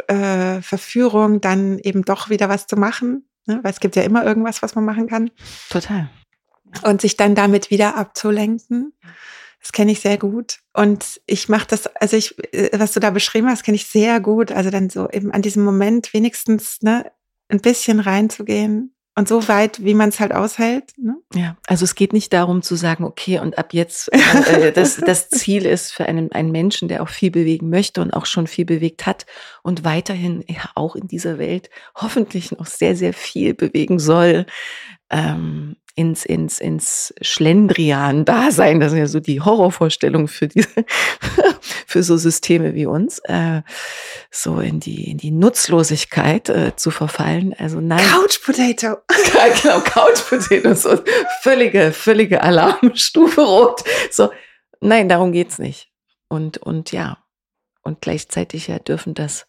äh, 0.09 0.60
Verführung, 0.62 1.40
dann 1.40 1.78
eben 1.78 2.05
doch 2.05 2.31
wieder 2.31 2.48
was 2.48 2.66
zu 2.66 2.77
machen. 2.77 3.27
Ne? 3.47 3.60
Weil 3.62 3.73
es 3.73 3.81
gibt 3.81 3.97
ja 3.97 4.02
immer 4.02 4.24
irgendwas, 4.24 4.62
was 4.62 4.74
man 4.74 4.85
machen 4.85 5.06
kann. 5.06 5.31
Total. 5.70 6.09
Und 6.85 7.01
sich 7.01 7.16
dann 7.16 7.35
damit 7.35 7.70
wieder 7.70 7.97
abzulenken. 7.97 8.94
Das 9.60 9.73
kenne 9.73 9.93
ich 9.93 10.01
sehr 10.01 10.19
gut. 10.19 10.59
Und 10.73 11.20
ich 11.27 11.48
mache 11.48 11.66
das, 11.69 11.86
also 11.86 12.16
ich, 12.16 12.36
äh, 12.52 12.70
was 12.78 12.93
du 12.93 13.01
da 13.01 13.10
beschrieben 13.10 13.48
hast, 13.48 13.62
kenne 13.62 13.77
ich 13.77 13.86
sehr 13.86 14.20
gut. 14.20 14.51
Also 14.51 14.70
dann 14.70 14.90
so 14.90 15.09
eben 15.10 15.32
an 15.32 15.43
diesem 15.43 15.64
Moment 15.64 16.12
wenigstens 16.14 16.82
ne, 16.82 17.12
ein 17.48 17.60
bisschen 17.60 18.01
reinzugehen 18.01 18.94
und 19.14 19.28
so 19.28 19.47
weit, 19.48 19.84
wie 19.84 19.94
man 19.94 20.09
es 20.09 20.20
halt 20.20 20.32
aushält. 20.32 20.93
Ne? 20.97 21.16
Ja, 21.34 21.56
also 21.66 21.84
es 21.84 21.94
geht 21.94 22.12
nicht 22.12 22.32
darum 22.32 22.62
zu 22.62 22.76
sagen, 22.76 23.05
okay, 23.05 23.40
und 23.40 23.59
ab 23.59 23.74
jetzt, 23.74 24.10
äh, 24.12 24.72
das, 24.72 24.97
das 24.97 25.28
Ziel 25.30 25.66
ist 25.66 25.93
für 25.93 26.06
einen, 26.06 26.32
einen 26.32 26.51
Menschen, 26.51 26.89
der 26.89 27.02
auch 27.02 27.09
viel 27.09 27.30
bewegen 27.30 27.68
möchte 27.68 28.01
und 28.01 28.12
auch 28.12 28.24
schon 28.24 28.47
viel 28.47 28.64
bewegt 28.64 29.05
hat 29.05 29.26
und 29.62 29.84
weiterhin 29.84 30.44
ja 30.48 30.70
auch 30.74 30.97
in 30.97 31.09
dieser 31.09 31.39
Welt 31.39 31.68
hoffentlich 31.94 32.52
noch 32.52 32.66
sehr, 32.66 32.97
sehr 32.97 33.12
viel 33.12 33.55
bewegen 33.55 33.98
soll, 33.98 34.47
ähm, 35.10 35.76
ins, 35.94 36.24
ins, 36.24 36.59
ins 36.59 37.14
Schlendrian-Dasein. 37.20 38.81
Das 38.81 38.90
sind 38.90 38.98
ja 38.98 39.06
so 39.06 39.20
die 39.20 39.40
Horrorvorstellungen 39.40 40.28
für 40.28 40.48
diese, 40.48 40.69
für 41.86 42.02
so 42.02 42.16
Systeme 42.16 42.74
wie 42.74 42.86
uns, 42.86 43.19
äh, 43.24 43.62
so 44.31 44.60
in 44.60 44.81
die, 44.81 45.10
in 45.10 45.19
die 45.19 45.31
Nutzlosigkeit 45.31 46.48
äh, 46.48 46.77
zu 46.77 46.90
verfallen. 46.90 47.55
Also 47.59 47.81
nein. 47.81 48.05
Couch 48.05 48.43
Potato. 48.43 48.98
Ja, 49.35 49.48
genau, 49.48 49.81
Couch 49.81 50.20
Potato. 50.28 50.74
So 50.74 50.98
völlige, 51.43 51.93
völlige 51.93 52.43
Alarmstufe 52.43 53.40
rot. 53.40 53.82
So, 54.10 54.31
nein, 54.81 55.09
darum 55.09 55.32
geht's 55.32 55.59
nicht. 55.59 55.90
Und, 56.28 56.59
und 56.59 56.93
ja. 56.93 57.19
Und 57.82 58.01
gleichzeitig 58.01 58.69
ja 58.69 58.78
dürfen 58.78 59.14
das 59.14 59.47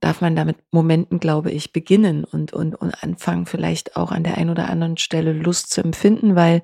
darf 0.00 0.20
man 0.20 0.36
damit 0.36 0.58
Momenten, 0.70 1.20
glaube 1.20 1.50
ich, 1.50 1.72
beginnen 1.72 2.24
und, 2.24 2.52
und, 2.52 2.74
und 2.74 3.02
anfangen, 3.02 3.46
vielleicht 3.46 3.96
auch 3.96 4.12
an 4.12 4.24
der 4.24 4.36
einen 4.36 4.50
oder 4.50 4.68
anderen 4.68 4.96
Stelle 4.96 5.32
Lust 5.32 5.70
zu 5.70 5.82
empfinden, 5.82 6.36
weil 6.36 6.62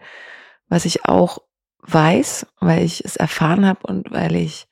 was 0.69 0.85
ich 0.85 1.05
auch 1.07 1.39
weiß, 1.83 2.47
weil 2.61 2.85
ich 2.85 3.05
es 3.05 3.17
erfahren 3.17 3.67
habe 3.67 3.87
und 3.87 4.11
weil 4.11 4.37
ich 4.37 4.69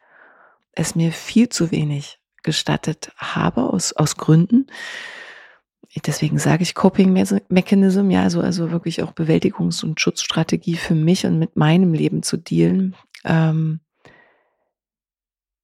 es 0.73 0.95
mir 0.95 1.13
viel 1.13 1.49
zu 1.49 1.71
wenig 1.71 2.21
gestattet 2.43 3.13
habe, 3.17 3.65
aus, 3.65 3.93
aus 3.93 4.17
Gründen. 4.17 4.67
Deswegen 6.07 6.39
sage 6.39 6.63
ich 6.63 6.75
Coping 6.75 7.13
Mechanism, 7.49 8.11
ja, 8.11 8.23
also, 8.23 8.41
also 8.41 8.71
wirklich 8.71 9.03
auch 9.03 9.13
Bewältigungs- 9.13 9.85
und 9.85 10.01
Schutzstrategie 10.01 10.77
für 10.77 10.95
mich 10.95 11.27
und 11.27 11.39
mit 11.39 11.57
meinem 11.57 11.93
Leben 11.93 12.23
zu 12.23 12.37
dealen. 12.37 12.95
Ähm, 13.25 13.81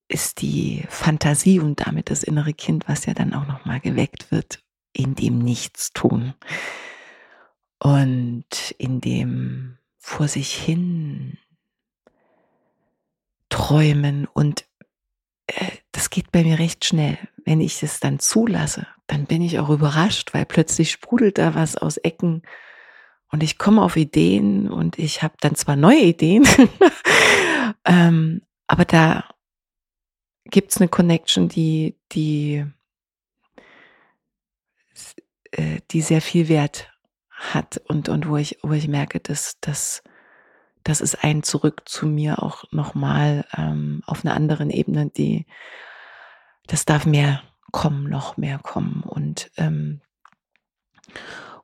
ist 0.08 0.40
die 0.40 0.84
Fantasie 0.88 1.60
und 1.60 1.86
damit 1.86 2.10
das 2.10 2.22
innere 2.22 2.54
Kind, 2.54 2.88
was 2.88 3.06
ja 3.06 3.14
dann 3.14 3.34
auch 3.34 3.46
nochmal 3.46 3.80
geweckt 3.80 4.30
wird, 4.30 4.62
in 4.92 5.14
dem 5.14 5.38
Nichtstun 5.38 6.34
und 7.78 8.74
in 8.78 9.00
dem 9.00 9.78
vor 9.98 10.28
sich 10.28 10.54
hin 10.54 11.38
träumen 13.48 14.26
und 14.26 14.64
äh, 15.46 15.70
das 15.92 16.10
geht 16.10 16.32
bei 16.32 16.44
mir 16.44 16.58
recht 16.58 16.84
schnell. 16.84 17.18
Wenn 17.44 17.60
ich 17.60 17.82
es 17.82 18.00
dann 18.00 18.18
zulasse, 18.18 18.86
dann 19.06 19.26
bin 19.26 19.42
ich 19.42 19.58
auch 19.58 19.70
überrascht, 19.70 20.34
weil 20.34 20.44
plötzlich 20.44 20.90
sprudelt 20.90 21.38
da 21.38 21.54
was 21.54 21.76
aus 21.76 21.96
Ecken 21.96 22.42
und 23.30 23.42
ich 23.42 23.58
komme 23.58 23.82
auf 23.82 23.96
Ideen 23.96 24.70
und 24.70 24.98
ich 24.98 25.22
habe 25.22 25.34
dann 25.40 25.54
zwar 25.54 25.76
neue 25.76 26.00
Ideen, 26.00 26.46
ähm, 27.84 28.42
aber 28.66 28.84
da 28.84 29.28
gibt 30.50 30.72
es 30.72 30.78
eine 30.78 30.88
Connection, 30.88 31.48
die, 31.48 31.96
die, 32.12 32.64
äh, 35.52 35.80
die 35.90 36.00
sehr 36.00 36.20
viel 36.20 36.48
Wert 36.48 36.90
hat 37.30 37.78
und, 37.86 38.08
und 38.08 38.28
wo 38.28 38.36
ich, 38.36 38.58
wo 38.62 38.72
ich 38.72 38.88
merke, 38.88 39.20
dass, 39.20 39.58
dass, 39.60 40.02
das 40.84 41.00
ist 41.00 41.22
ein 41.22 41.42
Zurück 41.42 41.82
zu 41.86 42.06
mir 42.06 42.42
auch 42.42 42.64
nochmal 42.72 43.44
ähm, 43.56 44.02
auf 44.06 44.24
einer 44.24 44.34
anderen 44.34 44.70
Ebene, 44.70 45.10
die, 45.10 45.46
das 46.66 46.84
darf 46.84 47.06
mehr 47.06 47.42
kommen, 47.72 48.08
noch 48.08 48.36
mehr 48.36 48.58
kommen. 48.58 49.02
Und, 49.02 49.50
ähm, 49.56 50.00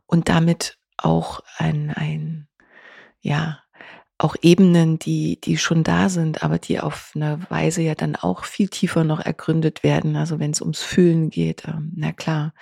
und 0.06 0.28
damit 0.28 0.78
auch 0.98 1.40
ein, 1.56 1.90
ein, 1.90 2.48
ja, 3.20 3.61
auch 4.22 4.36
Ebenen, 4.40 4.98
die, 4.98 5.40
die 5.40 5.58
schon 5.58 5.82
da 5.82 6.08
sind, 6.08 6.44
aber 6.44 6.58
die 6.58 6.78
auf 6.78 7.12
eine 7.14 7.40
Weise 7.50 7.82
ja 7.82 7.94
dann 7.94 8.14
auch 8.14 8.44
viel 8.44 8.68
tiefer 8.68 9.02
noch 9.02 9.18
ergründet 9.18 9.82
werden. 9.82 10.14
Also 10.16 10.38
wenn 10.38 10.52
es 10.52 10.60
ums 10.60 10.82
Fühlen 10.82 11.28
geht, 11.28 11.66
ähm, 11.66 11.92
na 11.96 12.12
klar, 12.12 12.54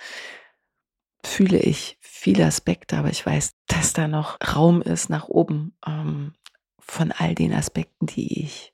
fühle 1.23 1.59
ich 1.59 1.97
viele 1.99 2.45
Aspekte, 2.45 2.97
aber 2.97 3.09
ich 3.09 3.23
weiß, 3.23 3.53
dass 3.67 3.93
da 3.93 4.07
noch 4.07 4.39
Raum 4.55 4.81
ist 4.81 5.09
nach 5.09 5.27
oben 5.27 5.75
ähm, 5.85 6.33
von 6.79 7.11
all 7.11 7.35
den 7.35 7.53
Aspekten, 7.53 8.07
die 8.07 8.43
ich 8.43 8.73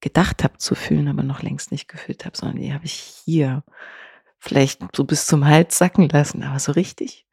gedacht 0.00 0.42
habe 0.42 0.58
zu 0.58 0.74
fühlen, 0.74 1.08
aber 1.08 1.22
noch 1.22 1.42
längst 1.42 1.70
nicht 1.70 1.86
gefühlt 1.86 2.24
habe, 2.24 2.36
sondern 2.36 2.58
die 2.60 2.72
habe 2.72 2.84
ich 2.84 2.94
hier 3.24 3.62
vielleicht 4.38 4.80
so 4.94 5.04
bis 5.04 5.26
zum 5.26 5.44
Hals 5.44 5.78
sacken 5.78 6.08
lassen, 6.08 6.42
aber 6.42 6.58
so 6.58 6.72
richtig 6.72 7.26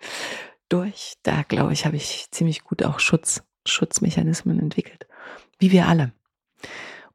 durch. 0.70 1.16
Da 1.24 1.44
glaube 1.44 1.74
ich, 1.74 1.86
habe 1.86 1.96
ich 1.96 2.28
ziemlich 2.32 2.64
gut 2.64 2.84
auch 2.84 3.00
Schutz 3.00 3.44
Schutzmechanismen 3.66 4.60
entwickelt. 4.60 5.08
Wie 5.60 5.72
wir 5.72 5.88
alle. 5.88 6.12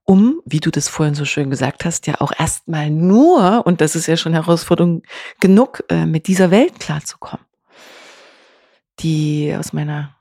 Um, 0.04 0.42
wie 0.44 0.60
du 0.60 0.70
das 0.70 0.88
vorhin 0.88 1.14
so 1.14 1.24
schön 1.24 1.50
gesagt 1.50 1.84
hast, 1.84 2.06
ja 2.06 2.20
auch 2.20 2.32
erstmal 2.36 2.90
nur, 2.90 3.64
und 3.64 3.80
das 3.80 3.94
ist 3.94 4.06
ja 4.06 4.16
schon 4.16 4.32
Herausforderung 4.32 5.02
genug, 5.38 5.84
äh, 5.88 6.04
mit 6.06 6.26
dieser 6.26 6.50
Welt 6.50 6.80
klarzukommen, 6.80 7.44
die 8.98 9.54
aus 9.56 9.72
meiner 9.72 10.16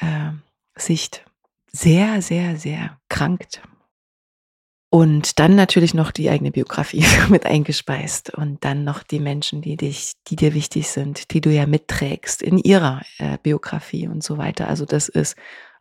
äh, 0.00 0.32
Sicht 0.74 1.24
sehr, 1.70 2.20
sehr, 2.20 2.56
sehr 2.56 2.98
krankt 3.08 3.62
Und 4.94 5.38
dann 5.38 5.56
natürlich 5.56 5.94
noch 5.94 6.10
die 6.10 6.28
eigene 6.28 6.50
Biografie 6.50 7.02
mit 7.30 7.46
eingespeist 7.46 8.28
und 8.28 8.62
dann 8.62 8.84
noch 8.84 9.02
die 9.02 9.20
Menschen, 9.20 9.62
die 9.62 9.78
dich, 9.78 10.12
die 10.26 10.36
dir 10.36 10.52
wichtig 10.52 10.90
sind, 10.90 11.32
die 11.32 11.40
du 11.40 11.48
ja 11.48 11.66
mitträgst 11.66 12.42
in 12.42 12.58
ihrer 12.58 13.00
äh, 13.16 13.38
Biografie 13.42 14.06
und 14.06 14.22
so 14.22 14.36
weiter. 14.36 14.68
Also 14.68 14.84
das 14.84 15.08
ist 15.08 15.34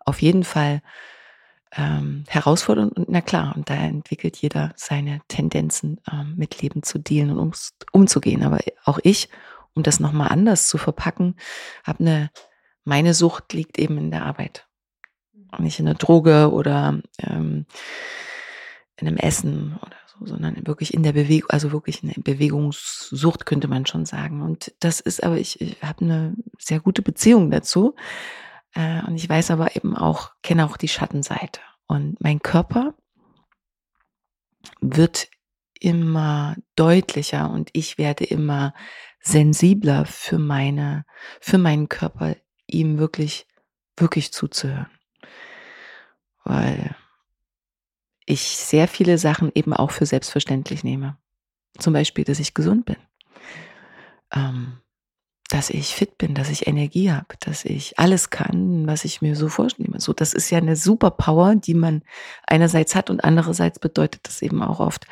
auf 0.05 0.21
jeden 0.21 0.45
Fall 0.45 0.81
ähm, 1.75 2.23
herausfordernd 2.29 2.95
und 2.95 3.09
na 3.09 3.19
klar, 3.19 3.53
und 3.53 3.69
da 3.69 3.73
entwickelt 3.73 4.37
jeder 4.37 4.71
seine 4.77 5.19
Tendenzen, 5.27 5.99
ähm, 6.09 6.35
mit 6.37 6.61
Leben 6.61 6.81
zu 6.81 6.97
dealen 6.97 7.31
und 7.31 7.39
ums, 7.39 7.73
umzugehen. 7.91 8.43
Aber 8.43 8.59
auch 8.85 8.99
ich, 9.03 9.27
um 9.73 9.83
das 9.83 9.99
nochmal 9.99 10.29
anders 10.29 10.69
zu 10.69 10.77
verpacken, 10.77 11.35
habe 11.83 11.99
eine, 11.99 12.31
meine 12.85 13.13
Sucht 13.13 13.51
liegt 13.51 13.77
eben 13.77 13.97
in 13.97 14.09
der 14.09 14.23
Arbeit. 14.23 14.69
Und 15.51 15.65
nicht 15.65 15.79
in 15.79 15.85
der 15.85 15.95
Droge 15.95 16.49
oder 16.53 17.01
ähm, 17.19 17.65
in 18.97 19.07
einem 19.07 19.17
Essen 19.17 19.77
oder 19.81 19.97
so, 20.07 20.25
sondern 20.25 20.67
wirklich 20.67 20.93
in 20.93 21.03
der 21.03 21.13
Bewegung, 21.13 21.49
also 21.49 21.71
wirklich 21.71 22.03
eine 22.03 22.13
Bewegungssucht 22.17 23.45
könnte 23.45 23.67
man 23.67 23.85
schon 23.85 24.05
sagen. 24.05 24.41
Und 24.41 24.73
das 24.79 24.99
ist 24.99 25.23
aber, 25.23 25.37
ich, 25.37 25.59
ich 25.61 25.81
habe 25.81 26.05
eine 26.05 26.35
sehr 26.57 26.79
gute 26.79 27.01
Beziehung 27.01 27.51
dazu. 27.51 27.95
Äh, 28.73 29.03
und 29.05 29.15
ich 29.15 29.27
weiß 29.27 29.51
aber 29.51 29.75
eben 29.75 29.95
auch, 29.95 30.31
kenne 30.43 30.65
auch 30.65 30.77
die 30.77 30.87
Schattenseite. 30.87 31.61
Und 31.87 32.21
mein 32.21 32.41
Körper 32.41 32.93
wird 34.79 35.27
immer 35.79 36.55
deutlicher 36.75 37.49
und 37.49 37.71
ich 37.73 37.97
werde 37.97 38.23
immer 38.23 38.73
sensibler 39.19 40.05
für 40.05 40.37
meine, 40.37 41.05
für 41.39 41.57
meinen 41.57 41.89
Körper, 41.89 42.35
ihm 42.67 42.97
wirklich, 42.97 43.47
wirklich 43.97 44.31
zuzuhören. 44.31 44.89
Weil 46.43 46.95
ich 48.31 48.41
sehr 48.41 48.87
viele 48.87 49.17
Sachen 49.17 49.51
eben 49.53 49.73
auch 49.73 49.91
für 49.91 50.05
selbstverständlich 50.05 50.83
nehme. 50.83 51.17
Zum 51.77 51.93
Beispiel, 51.93 52.23
dass 52.23 52.39
ich 52.39 52.53
gesund 52.53 52.85
bin, 52.85 52.97
ähm, 54.33 54.77
dass 55.49 55.69
ich 55.69 55.93
fit 55.93 56.17
bin, 56.17 56.33
dass 56.33 56.49
ich 56.49 56.67
Energie 56.67 57.11
habe, 57.11 57.35
dass 57.41 57.65
ich 57.65 57.99
alles 57.99 58.29
kann, 58.29 58.87
was 58.87 59.03
ich 59.03 59.21
mir 59.21 59.35
so 59.35 59.49
vorstelle. 59.49 59.99
So, 59.99 60.13
das 60.13 60.33
ist 60.33 60.49
ja 60.49 60.59
eine 60.59 60.77
Superpower, 60.77 61.55
die 61.55 61.73
man 61.73 62.03
einerseits 62.47 62.95
hat 62.95 63.09
und 63.09 63.23
andererseits 63.23 63.79
bedeutet 63.79 64.21
das 64.23 64.41
eben 64.41 64.63
auch 64.63 64.79
oft, 64.79 65.07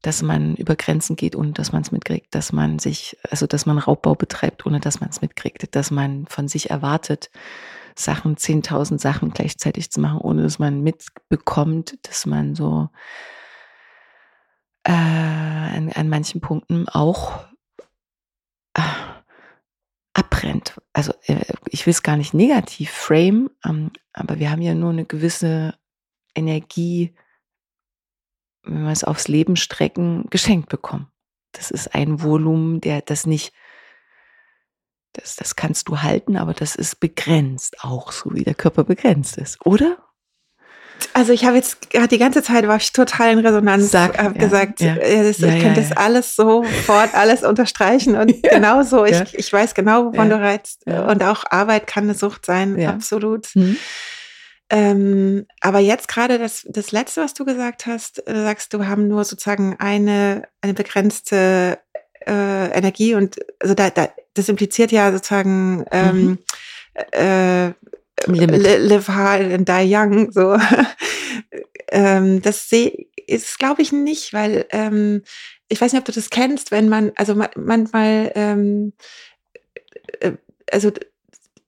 dass 0.00 0.22
man 0.22 0.56
über 0.56 0.76
Grenzen 0.76 1.16
geht, 1.16 1.36
ohne 1.36 1.52
dass 1.52 1.72
man 1.72 1.82
es 1.82 1.92
mitkriegt, 1.92 2.34
dass 2.34 2.52
man 2.52 2.78
sich, 2.78 3.18
also 3.30 3.46
dass 3.46 3.66
man 3.66 3.76
Raubbau 3.76 4.14
betreibt, 4.14 4.64
ohne 4.64 4.80
dass 4.80 5.00
man 5.00 5.10
es 5.10 5.20
mitkriegt, 5.20 5.76
dass 5.76 5.90
man 5.90 6.26
von 6.26 6.48
sich 6.48 6.70
erwartet, 6.70 7.30
Sachen, 8.04 8.36
10.000 8.36 9.00
Sachen 9.00 9.30
gleichzeitig 9.30 9.90
zu 9.90 10.00
machen, 10.00 10.18
ohne 10.20 10.42
dass 10.42 10.58
man 10.58 10.82
mitbekommt, 10.82 11.98
dass 12.06 12.26
man 12.26 12.54
so 12.54 12.88
äh, 14.84 14.92
an, 14.92 15.90
an, 15.92 16.08
manchen 16.08 16.40
Punkten 16.40 16.88
auch 16.88 17.44
äh, 18.74 18.82
abbrennt. 20.14 20.80
Also 20.92 21.12
äh, 21.26 21.44
ich 21.68 21.86
will 21.86 21.92
es 21.92 22.02
gar 22.02 22.16
nicht 22.16 22.34
negativ 22.34 22.90
frame, 22.90 23.50
ähm, 23.64 23.90
aber 24.12 24.38
wir 24.38 24.50
haben 24.50 24.62
ja 24.62 24.74
nur 24.74 24.90
eine 24.90 25.04
gewisse 25.04 25.74
Energie, 26.34 27.14
wenn 28.62 28.84
wir 28.84 28.92
es 28.92 29.04
aufs 29.04 29.28
Leben 29.28 29.56
strecken, 29.56 30.26
geschenkt 30.30 30.68
bekommen. 30.68 31.10
Das 31.52 31.70
ist 31.70 31.94
ein 31.94 32.22
Volumen, 32.22 32.80
der 32.80 33.02
das 33.02 33.26
nicht 33.26 33.52
das, 35.12 35.36
das 35.36 35.56
kannst 35.56 35.88
du 35.88 36.02
halten, 36.02 36.36
aber 36.36 36.54
das 36.54 36.74
ist 36.76 37.00
begrenzt 37.00 37.82
auch, 37.82 38.12
so 38.12 38.32
wie 38.32 38.44
der 38.44 38.54
Körper 38.54 38.84
begrenzt 38.84 39.38
ist, 39.38 39.64
oder? 39.64 39.98
Also 41.14 41.32
ich 41.32 41.44
habe 41.46 41.56
jetzt 41.56 41.90
gerade 41.90 42.08
die 42.08 42.18
ganze 42.18 42.42
Zeit 42.42 42.68
war 42.68 42.76
ich 42.76 42.92
total 42.92 43.32
in 43.32 43.38
Resonanz, 43.38 43.90
Sag, 43.90 44.18
habe 44.18 44.34
ja, 44.38 44.44
gesagt, 44.44 44.80
ja. 44.80 44.96
äh, 44.96 45.24
das, 45.24 45.38
Ja, 45.38 45.48
ich 45.48 45.54
ja, 45.54 45.60
könnte 45.62 45.80
ja. 45.80 45.88
das 45.88 45.96
alles 45.96 46.36
sofort 46.36 47.14
alles 47.14 47.42
unterstreichen 47.42 48.16
und 48.16 48.30
Ja, 48.44 48.54
genauso, 48.54 49.06
ja. 49.06 49.22
ich, 49.22 49.34
ich 49.38 49.52
weiß 49.52 49.74
genau, 49.74 50.06
wovon 50.06 50.30
Ja, 50.30 50.36
du 50.36 50.42
reizt 50.42 50.82
ja. 50.86 51.06
und 51.06 51.22
auch 51.24 51.44
Arbeit 51.50 51.86
kann 51.86 52.04
eine 52.04 52.14
Sucht 52.14 52.44
sein, 52.46 52.78
Ja. 52.78 52.90
absolut. 52.90 53.46
Hm? 53.54 53.76
Ähm, 54.72 55.46
aber 55.60 55.80
jetzt 55.80 56.06
gerade 56.06 56.38
das, 56.38 56.64
das 56.68 56.92
Letzte, 56.92 57.22
was 57.22 57.34
du 57.34 57.44
gesagt 57.44 57.86
hast, 57.86 58.26
äh, 58.28 58.42
sagst 58.42 58.72
du, 58.72 58.86
haben 58.86 59.08
nur 59.08 59.24
sozusagen 59.24 59.76
eine, 59.80 60.46
eine 60.60 60.74
begrenzte 60.74 61.78
äh, 62.26 62.70
Energie 62.76 63.14
und 63.14 63.36
also 63.58 63.74
da, 63.74 63.90
da, 63.90 64.08
das 64.34 64.48
impliziert 64.48 64.92
ja 64.92 65.12
sozusagen 65.12 65.84
ähm, 65.90 66.38
äh, 67.12 67.72
Limit. 68.26 68.50
li- 68.62 68.76
live 68.88 69.08
hard 69.08 69.52
and 69.52 69.68
die 69.68 69.94
young. 69.94 70.30
So. 70.32 70.56
ähm, 71.90 72.42
das 72.42 72.68
sehe 72.68 73.06
ist, 73.26 73.58
glaube 73.58 73.82
ich, 73.82 73.92
nicht, 73.92 74.32
weil 74.32 74.66
ähm, 74.70 75.22
ich 75.68 75.80
weiß 75.80 75.92
nicht, 75.92 76.00
ob 76.00 76.06
du 76.06 76.12
das 76.12 76.30
kennst, 76.30 76.70
wenn 76.72 76.88
man, 76.88 77.12
also 77.16 77.34
ma- 77.34 77.50
manchmal, 77.56 78.32
ähm, 78.34 78.92
äh, 80.20 80.32
also 80.70 80.90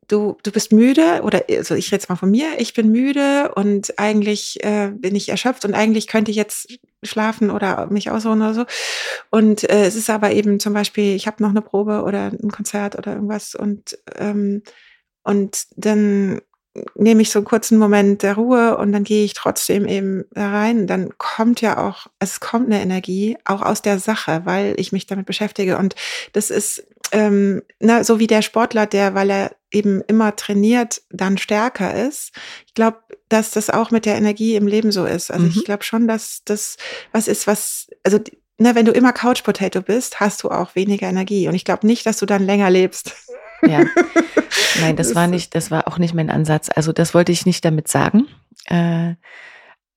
du, 0.08 0.36
du 0.42 0.50
bist 0.50 0.72
müde 0.72 1.22
oder 1.22 1.44
also 1.50 1.74
ich 1.74 1.86
rede 1.86 1.96
jetzt 1.96 2.08
mal 2.08 2.16
von 2.16 2.30
mir, 2.30 2.58
ich 2.58 2.74
bin 2.74 2.90
müde 2.90 3.52
und 3.54 3.98
eigentlich 3.98 4.62
äh, 4.64 4.90
bin 4.94 5.14
ich 5.14 5.28
erschöpft 5.28 5.64
und 5.64 5.74
eigentlich 5.74 6.06
könnte 6.06 6.30
ich 6.30 6.36
jetzt 6.36 6.78
schlafen 7.02 7.50
oder 7.50 7.86
mich 7.86 8.10
ausruhen 8.10 8.42
oder 8.42 8.54
so. 8.54 8.64
Und 9.30 9.68
äh, 9.68 9.86
es 9.86 9.96
ist 9.96 10.10
aber 10.10 10.32
eben 10.32 10.60
zum 10.60 10.72
Beispiel, 10.72 11.14
ich 11.14 11.26
habe 11.26 11.42
noch 11.42 11.50
eine 11.50 11.62
Probe 11.62 12.02
oder 12.02 12.26
ein 12.26 12.50
Konzert 12.50 12.96
oder 12.96 13.14
irgendwas 13.14 13.54
und, 13.54 13.98
ähm, 14.16 14.62
und 15.24 15.64
dann 15.76 16.40
nehme 16.94 17.22
ich 17.22 17.30
so 17.30 17.38
einen 17.38 17.46
kurzen 17.46 17.78
Moment 17.78 18.22
der 18.22 18.34
Ruhe 18.34 18.78
und 18.78 18.92
dann 18.92 19.04
gehe 19.04 19.24
ich 19.24 19.34
trotzdem 19.34 19.86
eben 19.86 20.24
da 20.30 20.50
rein. 20.50 20.86
Dann 20.86 21.10
kommt 21.18 21.60
ja 21.60 21.78
auch, 21.78 22.06
es 22.18 22.40
kommt 22.40 22.66
eine 22.66 22.80
Energie 22.80 23.36
auch 23.44 23.62
aus 23.62 23.82
der 23.82 23.98
Sache, 23.98 24.42
weil 24.44 24.74
ich 24.78 24.92
mich 24.92 25.06
damit 25.06 25.26
beschäftige. 25.26 25.76
Und 25.76 25.94
das 26.32 26.50
ist 26.50 26.84
ähm, 27.12 27.62
na, 27.78 28.04
so 28.04 28.18
wie 28.18 28.26
der 28.26 28.40
Sportler, 28.40 28.86
der, 28.86 29.14
weil 29.14 29.30
er 29.30 29.50
eben 29.70 30.02
immer 30.06 30.34
trainiert, 30.34 31.02
dann 31.10 31.36
stärker 31.36 31.94
ist. 32.06 32.32
Ich 32.66 32.72
glaube, 32.74 32.98
dass 33.28 33.50
das 33.50 33.68
auch 33.68 33.90
mit 33.90 34.06
der 34.06 34.16
Energie 34.16 34.56
im 34.56 34.66
Leben 34.66 34.92
so 34.92 35.04
ist. 35.04 35.30
Also 35.30 35.44
Mhm. 35.44 35.52
ich 35.54 35.64
glaube 35.64 35.84
schon, 35.84 36.08
dass 36.08 36.40
das 36.44 36.76
was 37.12 37.28
ist, 37.28 37.46
was, 37.46 37.88
also 38.02 38.18
ne, 38.58 38.74
wenn 38.74 38.86
du 38.86 38.92
immer 38.92 39.12
Couch 39.12 39.42
Potato 39.44 39.82
bist, 39.82 40.20
hast 40.20 40.42
du 40.42 40.50
auch 40.50 40.74
weniger 40.74 41.06
Energie. 41.06 41.48
Und 41.48 41.54
ich 41.54 41.66
glaube 41.66 41.86
nicht, 41.86 42.06
dass 42.06 42.18
du 42.18 42.24
dann 42.24 42.46
länger 42.46 42.70
lebst. 42.70 43.14
Ja. 43.66 43.84
Nein, 44.80 44.96
das 44.96 45.14
war 45.14 45.26
nicht, 45.26 45.54
das 45.54 45.70
war 45.70 45.88
auch 45.88 45.98
nicht 45.98 46.14
mein 46.14 46.30
Ansatz. 46.30 46.68
Also 46.74 46.92
das 46.92 47.14
wollte 47.14 47.32
ich 47.32 47.46
nicht 47.46 47.64
damit 47.64 47.88
sagen. 47.88 48.26
Äh, 48.66 49.14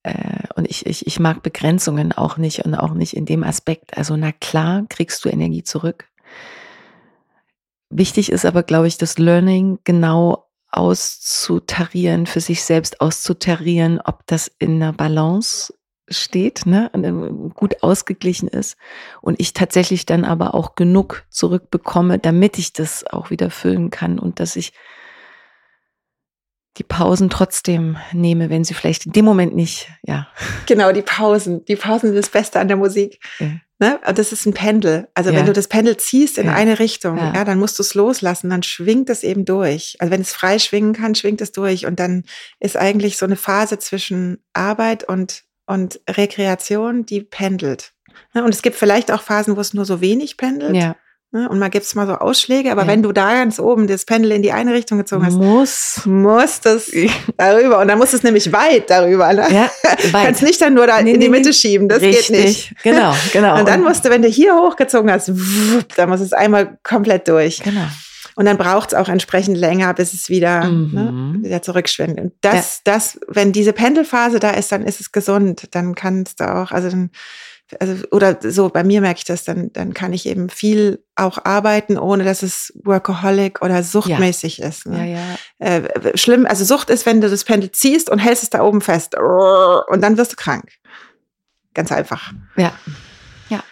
äh, 0.03 0.47
und 0.55 0.69
ich, 0.69 0.85
ich, 0.85 1.07
ich 1.07 1.19
mag 1.19 1.41
Begrenzungen 1.41 2.11
auch 2.11 2.37
nicht 2.37 2.65
und 2.65 2.75
auch 2.75 2.93
nicht 2.93 3.15
in 3.15 3.25
dem 3.25 3.43
Aspekt. 3.43 3.97
Also 3.97 4.15
na 4.15 4.31
klar, 4.31 4.85
kriegst 4.89 5.25
du 5.25 5.29
Energie 5.29 5.63
zurück. 5.63 6.07
Wichtig 7.89 8.31
ist 8.31 8.45
aber, 8.45 8.63
glaube 8.63 8.87
ich, 8.87 8.97
das 8.97 9.17
Learning 9.17 9.79
genau 9.83 10.45
auszutarieren, 10.69 12.25
für 12.25 12.41
sich 12.41 12.63
selbst 12.63 12.99
auszutarieren, 13.01 14.01
ob 14.03 14.27
das 14.27 14.51
in 14.59 14.75
einer 14.75 14.93
Balance 14.93 15.73
steht, 16.07 16.65
ne, 16.65 16.89
und 16.93 17.03
ähm, 17.03 17.51
gut 17.55 17.81
ausgeglichen 17.81 18.47
ist 18.47 18.77
und 19.21 19.39
ich 19.39 19.53
tatsächlich 19.53 20.05
dann 20.05 20.23
aber 20.23 20.53
auch 20.53 20.75
genug 20.75 21.23
zurückbekomme, 21.29 22.19
damit 22.19 22.57
ich 22.59 22.73
das 22.73 23.05
auch 23.07 23.29
wieder 23.31 23.49
füllen 23.49 23.89
kann 23.89 24.19
und 24.19 24.39
dass 24.39 24.55
ich 24.55 24.71
die 26.77 26.83
Pausen 26.83 27.29
trotzdem 27.29 27.97
nehme, 28.11 28.49
wenn 28.49 28.65
sie 28.65 28.73
vielleicht 28.73 29.05
in 29.05 29.13
dem 29.13 29.23
Moment 29.25 29.55
nicht, 29.55 29.89
ja, 30.03 30.27
Genau, 30.65 30.91
die 30.91 31.01
Pausen. 31.01 31.63
Die 31.65 31.77
Pausen 31.77 32.07
sind 32.09 32.17
das 32.17 32.29
Beste 32.29 32.59
an 32.59 32.67
der 32.67 32.75
Musik. 32.77 33.19
Ja. 33.39 33.51
Ne? 33.79 33.99
Und 34.05 34.17
das 34.17 34.31
ist 34.33 34.45
ein 34.45 34.53
Pendel. 34.53 35.07
Also 35.13 35.29
Ja. 35.31 35.37
wenn 35.37 35.45
du 35.45 35.53
das 35.53 35.69
Pendel 35.69 35.95
ziehst 35.97 36.37
in 36.37 36.47
Ja. 36.47 36.53
eine 36.53 36.79
Richtung, 36.79 37.17
ja. 37.17 37.45
dann 37.45 37.59
musst 37.59 37.79
du 37.79 37.83
es 37.83 37.93
loslassen, 37.93 38.49
dann 38.49 38.61
schwingt 38.63 39.09
es 39.09 39.23
eben 39.23 39.45
durch. 39.45 39.95
Also 39.99 40.11
wenn 40.11 40.21
es 40.21 40.33
frei 40.33 40.59
schwingen 40.59 40.93
kann, 40.93 41.15
schwingt 41.15 41.39
es 41.41 41.53
durch. 41.53 41.85
Und 41.85 41.99
dann 41.99 42.23
ist 42.59 42.75
eigentlich 42.77 43.17
so 43.17 43.25
eine 43.25 43.37
Phase 43.37 43.79
zwischen 43.79 44.43
Arbeit 44.53 45.05
und, 45.05 45.44
und 45.65 45.99
Rekreation, 46.09 47.05
die 47.05 47.21
pendelt. 47.21 47.91
Ne? 48.33 48.43
Und 48.43 48.53
es 48.53 48.61
gibt 48.61 48.75
vielleicht 48.75 49.11
auch 49.11 49.21
Phasen, 49.21 49.55
wo 49.57 49.61
es 49.61 49.73
nur 49.73 49.85
so 49.85 50.01
wenig 50.01 50.37
pendelt. 50.37 50.75
ja, 50.75 50.95
Ne? 51.31 51.49
Und 51.49 51.59
mal 51.59 51.67
gibt 51.69 51.85
es 51.85 51.95
mal 51.95 52.07
so 52.07 52.13
Ausschläge. 52.13 52.71
Aber 52.71 52.83
Ja. 52.83 52.87
wenn 52.87 53.03
du 53.03 53.11
da 53.11 53.33
ganz 53.33 53.59
oben 53.59 53.87
das 53.87 54.05
Pendel 54.05 54.31
in 54.31 54.41
die 54.41 54.53
eine 54.53 54.73
Richtung 54.73 54.97
gezogen 54.99 55.25
hast, 55.25 55.33
muss, 55.35 56.01
muss 56.05 56.61
das 56.61 56.89
darüber. 57.37 57.79
Und 57.79 57.89
dann 57.89 57.97
muss 57.97 58.13
es 58.13 58.23
nämlich 58.23 58.53
weit 58.53 58.89
darüber. 58.89 59.33
Ne? 59.33 59.45
ja, 59.51 59.69
weit. 60.13 60.25
Kannst 60.27 60.43
nicht 60.43 60.61
dann 60.61 60.75
nur 60.75 60.87
da 60.87 61.01
Nee, 61.01 61.11
in 61.13 61.19
die 61.19 61.25
nee, 61.27 61.31
Mitte 61.37 61.49
nee. 61.49 61.53
schieben, 61.53 61.89
das 61.89 61.99
Richtig, 62.01 62.27
geht 62.27 62.45
nicht. 62.45 62.73
Genau, 62.83 63.13
genau. 63.33 63.59
Und 63.59 63.67
dann 63.67 63.83
musst 63.83 64.05
du, 64.05 64.09
wenn 64.11 64.21
du 64.21 64.29
hier 64.29 64.55
hochgezogen 64.55 65.11
hast, 65.11 65.29
dann 65.97 66.07
muss 66.09 66.21
es 66.21 66.31
einmal 66.31 66.77
komplett 66.83 67.27
durch. 67.27 67.61
genau. 67.61 67.87
Und 68.35 68.45
dann 68.45 68.57
braucht 68.57 68.89
es 68.91 68.97
auch 68.97 69.07
entsprechend 69.07 69.57
länger, 69.57 69.93
bis 69.93 70.13
es 70.13 70.27
wieder, 70.29 70.65
Mhm. 70.65 70.93
ne, 70.93 71.35
wieder 71.43 71.61
zurückschwingt. 71.61 72.19
Und 72.19 72.33
das, 72.41 72.81
das, 72.83 73.17
wenn 73.27 73.51
diese 73.53 73.71
Pendelphase 73.73 74.39
da 74.39 74.49
ist, 74.51 74.71
dann 74.71 74.83
ist 74.83 74.99
es 74.99 75.11
gesund. 75.13 75.67
Dann 75.71 75.95
kannst 75.95 76.41
du 76.41 76.53
auch, 76.53 76.71
also 76.71 76.89
dann, 76.89 77.11
also, 77.79 78.03
oder 78.11 78.37
so, 78.41 78.69
bei 78.69 78.83
mir 78.83 78.99
merke 79.01 79.19
ich 79.19 79.23
das, 79.25 79.43
dann, 79.45 79.71
dann 79.73 79.93
kann 79.93 80.11
ich 80.13 80.25
eben 80.27 80.49
viel 80.49 81.03
auch 81.15 81.43
arbeiten, 81.45 81.97
ohne 81.97 82.23
dass 82.25 82.43
es 82.43 82.71
workaholic 82.83 83.61
oder 83.63 83.81
suchtmäßig 83.83 84.61
ist. 84.61 84.85
Ne? 84.85 85.09
Ja, 85.09 85.65
ja. 85.65 85.77
Äh, 85.77 86.17
schlimm, 86.17 86.45
also 86.45 86.63
Sucht 86.65 86.89
ist, 86.89 87.05
wenn 87.05 87.21
du 87.21 87.29
das 87.29 87.43
Pendel 87.45 87.71
ziehst 87.71 88.09
und 88.09 88.19
hältst 88.19 88.43
es 88.43 88.49
da 88.51 88.61
oben 88.61 88.81
fest 88.81 89.15
und 89.17 90.01
dann 90.01 90.17
wirst 90.17 90.33
du 90.33 90.35
krank. 90.35 90.69
Ganz 91.73 91.91
einfach. 91.91 92.33
Ja. 92.57 92.73
Ja. 93.49 93.63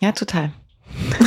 Ja, 0.00 0.12
total. 0.12 0.52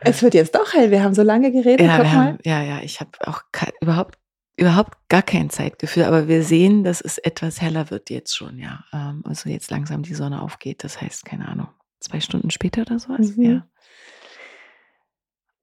es 0.00 0.22
wird 0.22 0.34
jetzt 0.34 0.54
doch 0.54 0.72
hell. 0.74 0.90
Wir 0.90 1.02
haben 1.02 1.14
so 1.14 1.22
lange 1.22 1.52
geredet. 1.52 1.86
Ja, 1.86 2.10
haben, 2.10 2.38
ja, 2.44 2.62
ja. 2.62 2.80
Ich 2.82 3.00
habe 3.00 3.10
auch 3.26 3.42
überhaupt, 3.80 4.18
überhaupt 4.56 4.96
gar 5.08 5.22
kein 5.22 5.50
Zeitgefühl, 5.50 6.04
aber 6.04 6.28
wir 6.28 6.42
sehen, 6.42 6.84
dass 6.84 7.00
es 7.00 7.18
etwas 7.18 7.60
heller 7.60 7.90
wird 7.90 8.10
jetzt 8.10 8.36
schon, 8.36 8.58
ja. 8.58 8.84
Ähm, 8.92 9.22
also 9.24 9.48
jetzt 9.48 9.70
langsam 9.70 10.02
die 10.02 10.14
Sonne 10.14 10.42
aufgeht. 10.42 10.84
Das 10.84 11.00
heißt, 11.00 11.24
keine 11.24 11.48
Ahnung, 11.48 11.68
zwei 12.00 12.20
Stunden 12.20 12.50
später 12.50 12.82
oder 12.82 12.98
sowas. 12.98 13.36
Mhm. 13.36 13.42
Ja. 13.44 13.66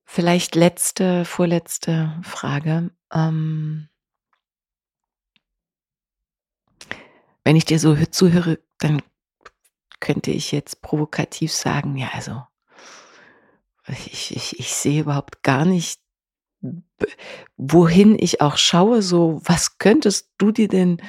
Vielleicht 0.06 0.56
letzte, 0.56 1.24
vorletzte 1.24 2.20
Frage. 2.24 2.90
Ähm, 3.14 3.90
wenn 7.44 7.56
ich 7.56 7.66
dir 7.66 7.80
so 7.80 7.96
zuhöre, 7.96 8.60
dann 8.80 9.02
könnte 10.00 10.32
ich 10.32 10.52
jetzt 10.52 10.82
provokativ 10.82 11.54
sagen, 11.54 11.98
ja, 11.98 12.10
also 12.14 12.44
ich, 13.88 14.36
ich, 14.36 14.60
ich 14.60 14.74
sehe 14.74 15.02
überhaupt 15.02 15.44
gar 15.44 15.66
nicht, 15.66 16.02
wohin 17.58 18.18
ich 18.20 18.42
auch 18.42 18.58
schaue, 18.58 19.02
so, 19.02 19.42
was 19.44 19.78
könntest 19.78 20.30
du 20.38 20.52
dir 20.52 20.68
denn 20.68 21.00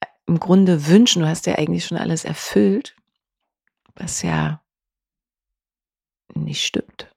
äh, 0.00 0.06
im 0.26 0.40
Grunde 0.40 0.86
wünschen? 0.86 1.22
Du 1.22 1.28
hast 1.28 1.46
ja 1.46 1.56
eigentlich 1.56 1.84
schon 1.84 1.98
alles 1.98 2.24
erfüllt, 2.24 2.96
was 3.94 4.22
ja 4.22 4.62
nicht 6.34 6.64
stimmt. 6.64 7.14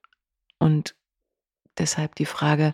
Und 0.59 0.95
deshalb 1.77 2.15
die 2.15 2.25
Frage 2.25 2.73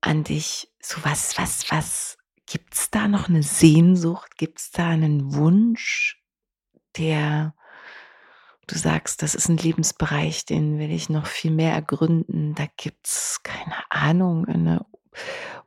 an 0.00 0.24
dich, 0.24 0.72
so 0.80 1.04
was, 1.04 1.36
was, 1.36 1.70
was, 1.70 2.18
gibt 2.50 2.74
es 2.74 2.90
da 2.90 3.06
noch 3.06 3.28
eine 3.28 3.42
Sehnsucht? 3.42 4.36
Gibt 4.36 4.58
es 4.58 4.70
da 4.72 4.88
einen 4.88 5.34
Wunsch, 5.34 6.19
der 6.96 7.54
du 8.66 8.78
sagst, 8.78 9.22
das 9.22 9.34
ist 9.34 9.48
ein 9.48 9.56
Lebensbereich, 9.56 10.44
den 10.44 10.78
will 10.78 10.92
ich 10.92 11.10
noch 11.10 11.26
viel 11.26 11.50
mehr 11.50 11.72
ergründen. 11.72 12.54
Da 12.54 12.66
gibt 12.76 13.06
es, 13.06 13.40
keine 13.42 13.74
Ahnung, 13.88 14.46
eine 14.46 14.86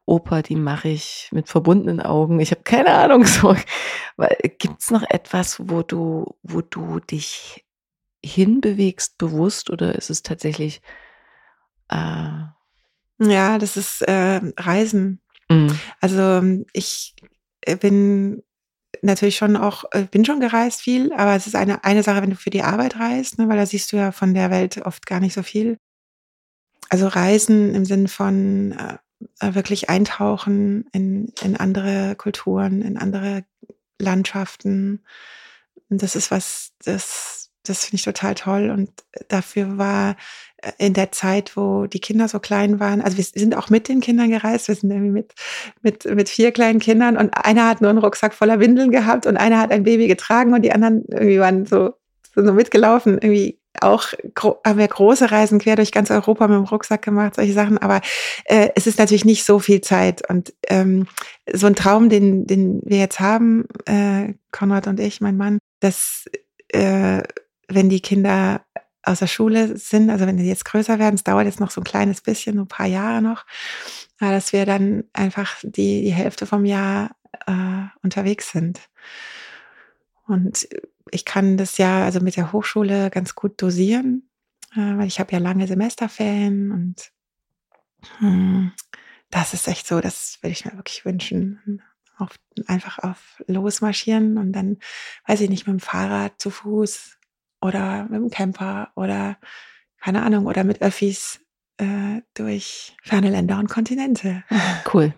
Oper, 0.06 0.42
die 0.42 0.56
mache 0.56 0.90
ich 0.90 1.30
mit 1.32 1.50
verbundenen 1.50 2.02
Augen. 2.02 2.40
Ich 2.40 2.52
habe 2.52 2.64
keine 2.64 2.94
Ahnung. 2.94 3.26
So. 3.26 3.56
Gibt 4.60 4.82
es 4.82 4.92
noch 4.92 5.04
etwas, 5.10 5.60
wo 5.68 5.82
du, 5.82 6.38
wo 6.44 6.62
du 6.62 7.00
dich 7.00 7.66
hinbewegst, 8.24 9.18
bewusst, 9.18 9.70
oder 9.70 9.96
ist 9.96 10.10
es 10.10 10.24
tatsächlich 10.24 10.82
äh, 11.90 12.44
ja, 13.20 13.58
das 13.58 13.78
ist 13.78 14.02
äh, 14.02 14.42
Reisen. 14.58 15.22
Mhm. 15.50 15.80
Also 16.00 16.42
ich 16.74 17.16
äh, 17.62 17.76
bin 17.76 18.44
natürlich 19.04 19.36
schon 19.36 19.58
auch, 19.58 19.84
äh, 19.92 20.04
bin 20.04 20.26
schon 20.26 20.40
gereist 20.40 20.82
viel, 20.82 21.14
aber 21.14 21.36
es 21.36 21.48
ist 21.48 21.56
eine, 21.56 21.84
eine 21.84 22.04
Sache, 22.04 22.22
wenn 22.22 22.30
du 22.30 22.36
für 22.36 22.50
die 22.50 22.64
Arbeit 22.64 22.98
reist, 22.98 23.38
ne, 23.38 23.50
weil 23.50 23.58
da 23.58 23.66
siehst 23.66 23.92
du 23.92 23.98
ja 23.98 24.12
von 24.12 24.34
der 24.34 24.50
Welt 24.50 24.78
oft 24.86 25.06
gar 25.06 25.20
nicht 25.20 25.34
so 25.34 25.44
viel. 25.44 25.78
Also 26.90 27.08
Reisen 27.08 27.76
im 27.76 27.86
Sinn 27.86 28.08
von 28.08 28.74
äh, 28.74 28.98
äh, 29.40 29.56
wirklich 29.56 29.90
eintauchen 29.90 30.86
in, 30.92 31.34
in 31.42 31.58
andere 31.58 32.16
Kulturen, 32.16 32.82
in 32.82 32.98
andere 32.98 33.46
Landschaften. 34.00 35.04
Und 35.90 36.02
das 36.02 36.16
ist 36.16 36.32
was, 36.32 36.72
das, 36.84 37.43
das 37.64 37.86
finde 37.86 37.96
ich 37.96 38.04
total 38.04 38.36
toll. 38.36 38.70
Und 38.70 38.90
dafür 39.30 39.78
war 39.78 40.16
in 40.78 40.94
der 40.94 41.12
Zeit, 41.12 41.58
wo 41.58 41.88
die 41.88 42.00
Kinder 42.00 42.28
so 42.28 42.40
klein 42.40 42.80
waren, 42.80 43.02
also 43.02 43.18
wir 43.18 43.24
sind 43.24 43.56
auch 43.56 43.70
mit 43.70 43.90
den 43.90 44.00
Kindern 44.00 44.30
gereist, 44.30 44.70
wir 44.70 44.76
sind 44.76 44.92
irgendwie 44.92 45.12
mit, 45.12 45.34
mit, 45.82 46.06
mit 46.06 46.30
vier 46.30 46.52
kleinen 46.52 46.80
Kindern 46.80 47.18
und 47.18 47.32
einer 47.32 47.68
hat 47.68 47.82
nur 47.82 47.90
einen 47.90 48.00
Rucksack 48.00 48.34
voller 48.34 48.60
Windeln 48.60 48.92
gehabt 48.92 49.26
und 49.26 49.36
einer 49.36 49.60
hat 49.60 49.72
ein 49.72 49.84
Baby 49.84 50.08
getragen 50.08 50.54
und 50.54 50.62
die 50.62 50.72
anderen 50.72 51.04
irgendwie 51.10 51.40
waren 51.40 51.66
so, 51.66 51.96
so 52.36 52.54
mitgelaufen, 52.54 53.16
irgendwie 53.16 53.60
auch 53.82 54.14
haben 54.66 54.78
wir 54.78 54.88
große 54.88 55.32
Reisen 55.32 55.60
quer 55.60 55.76
durch 55.76 55.92
ganz 55.92 56.12
Europa 56.12 56.48
mit 56.48 56.58
dem 56.58 56.66
Rucksack 56.66 57.02
gemacht, 57.02 57.36
solche 57.36 57.54
Sachen. 57.54 57.80
Aber 57.80 58.02
äh, 58.46 58.70
es 58.76 58.86
ist 58.86 59.00
natürlich 59.00 59.26
nicht 59.26 59.46
so 59.46 59.60
viel 59.60 59.82
Zeit. 59.82 60.30
Und 60.30 60.54
ähm, 60.68 61.08
so 61.52 61.68
ein 61.68 61.76
Traum, 61.76 62.08
den, 62.10 62.46
den 62.46 62.82
wir 62.84 63.00
jetzt 63.00 63.20
haben, 63.20 63.66
äh, 63.86 64.36
Konrad 64.52 64.88
und 64.88 65.00
ich, 65.00 65.22
mein 65.22 65.38
Mann, 65.38 65.58
dass 65.80 66.26
äh, 66.70 67.24
wenn 67.74 67.90
die 67.90 68.02
Kinder 68.02 68.66
aus 69.04 69.20
der 69.20 69.28
Schule 69.28 69.78
sind, 69.78 70.10
also 70.10 70.26
wenn 70.26 70.38
die 70.38 70.46
jetzt 70.46 70.66
größer 70.66 70.98
werden, 70.98 71.16
es 71.16 71.24
dauert 71.24 71.46
jetzt 71.46 71.60
noch 71.60 71.72
so 71.72 71.82
ein 71.82 71.86
kleines 71.86 72.22
bisschen, 72.22 72.56
so 72.56 72.62
ein 72.62 72.68
paar 72.68 72.86
Jahre 72.86 73.22
noch, 73.22 73.46
dass 74.20 74.54
wir 74.54 74.66
dann 74.66 75.04
einfach 75.12 75.58
die, 75.62 76.02
die 76.04 76.14
Hälfte 76.14 76.46
vom 76.46 76.64
Jahr 76.64 77.16
äh, 77.46 77.84
unterwegs 78.02 78.52
sind. 78.52 78.80
Und 80.26 80.68
ich 81.12 81.26
kann 81.26 81.58
das 81.58 81.78
ja 81.78 82.06
also 82.06 82.22
mit 82.22 82.38
der 82.38 82.54
Hochschule 82.54 83.10
ganz 83.10 83.36
gut 83.36 83.62
dosieren, 83.62 84.30
äh, 84.74 84.98
weil 84.98 85.08
ich 85.08 85.20
habe 85.20 85.34
ja 85.34 85.40
lange 85.40 85.68
Semesterferien 85.68 86.72
und 86.72 87.12
hm, 88.20 88.72
das 89.30 89.54
ist 89.54 89.68
echt 89.68 89.86
so, 89.86 90.00
das 90.00 90.38
würde 90.42 90.54
ich 90.54 90.66
mir 90.66 90.78
wirklich 90.78 91.06
wünschen. 91.06 91.82
Auf, 92.18 92.30
einfach 92.68 93.00
auf 93.00 93.44
losmarschieren 93.48 94.38
und 94.38 94.54
dann, 94.54 94.78
weiß 95.26 95.42
ich 95.42 95.50
nicht, 95.50 95.66
mit 95.66 95.74
dem 95.74 95.80
Fahrrad 95.80 96.40
zu 96.40 96.52
Fuß 96.52 97.18
oder 97.64 98.04
mit 98.04 98.22
dem 98.22 98.30
Camper 98.30 98.92
oder 98.96 99.38
keine 100.04 100.24
Ahnung, 100.24 100.48
oder 100.48 100.66
mit 100.66 100.82
Öffis 100.82 101.40
äh, 101.78 102.22
durch 102.34 102.94
ferne 103.04 103.30
Länder 103.30 103.58
und 103.58 103.70
Kontinente. 103.70 104.44
Cool. 104.94 105.14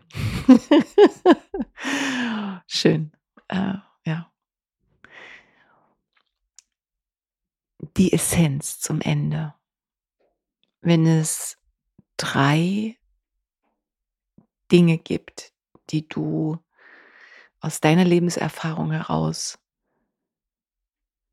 Schön. 2.68 3.12
Äh, 3.48 3.74
ja. 4.06 4.32
Die 7.98 8.14
Essenz 8.14 8.80
zum 8.80 9.02
Ende. 9.02 9.56
Wenn 10.82 11.08
es 11.08 11.58
drei 12.16 12.96
Dinge 14.72 15.00
gibt, 15.00 15.52
die 15.90 16.08
du 16.08 16.60
aus 17.60 17.82
deiner 17.82 18.06
Lebenserfahrung 18.06 18.92
heraus 18.92 19.58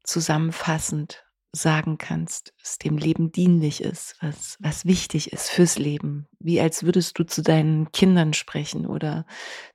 zusammenfassend 0.05 1.25
sagen 1.55 1.99
kannst, 1.99 2.55
was 2.61 2.79
dem 2.79 2.97
Leben 2.97 3.31
dienlich 3.31 3.83
ist, 3.83 4.17
was, 4.23 4.57
was 4.61 4.87
wichtig 4.87 5.33
ist 5.33 5.51
fürs 5.51 5.79
Leben, 5.79 6.27
wie 6.39 6.61
als 6.61 6.85
würdest 6.85 7.19
du 7.19 7.25
zu 7.25 7.43
deinen 7.43 7.93
Kindern 7.93 8.33
sprechen 8.33 8.87
oder 8.87 9.27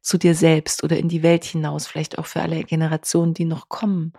zu 0.02 0.18
dir 0.18 0.34
selbst 0.34 0.84
oder 0.84 0.98
in 0.98 1.08
die 1.08 1.22
Welt 1.22 1.46
hinaus, 1.46 1.86
vielleicht 1.86 2.18
auch 2.18 2.26
für 2.26 2.42
alle 2.42 2.64
Generationen, 2.64 3.36
die 3.36 3.46
noch 3.46 3.70
kommen. 3.70 4.14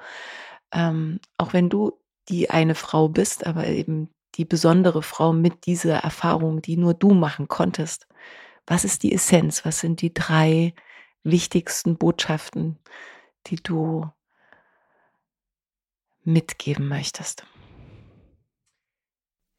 Ähm, 0.73 1.19
auch 1.37 1.53
wenn 1.53 1.69
du 1.69 1.99
die 2.29 2.49
eine 2.49 2.77
Frau 2.77 3.09
bist, 3.09 3.45
aber 3.47 3.67
eben 3.67 4.11
die 4.37 4.45
besondere 4.45 5.03
Frau 5.03 5.33
mit 5.33 5.67
dieser 5.67 5.97
Erfahrung, 5.97 6.63
die 6.63 6.77
nur 6.77 6.95
du 6.95 7.13
machen 7.13 7.49
konntest. 7.49 8.07
Was 8.67 8.85
ist 8.85 9.03
die 9.03 9.13
Essenz? 9.13 9.65
Was 9.65 9.81
sind 9.81 10.01
die 10.01 10.15
drei 10.15 10.75
wichtigsten 11.25 11.97
Botschaften, 11.97 12.79
die 13.47 13.57
du 13.57 14.09
mitgeben 16.29 16.87
möchtest? 16.89 17.47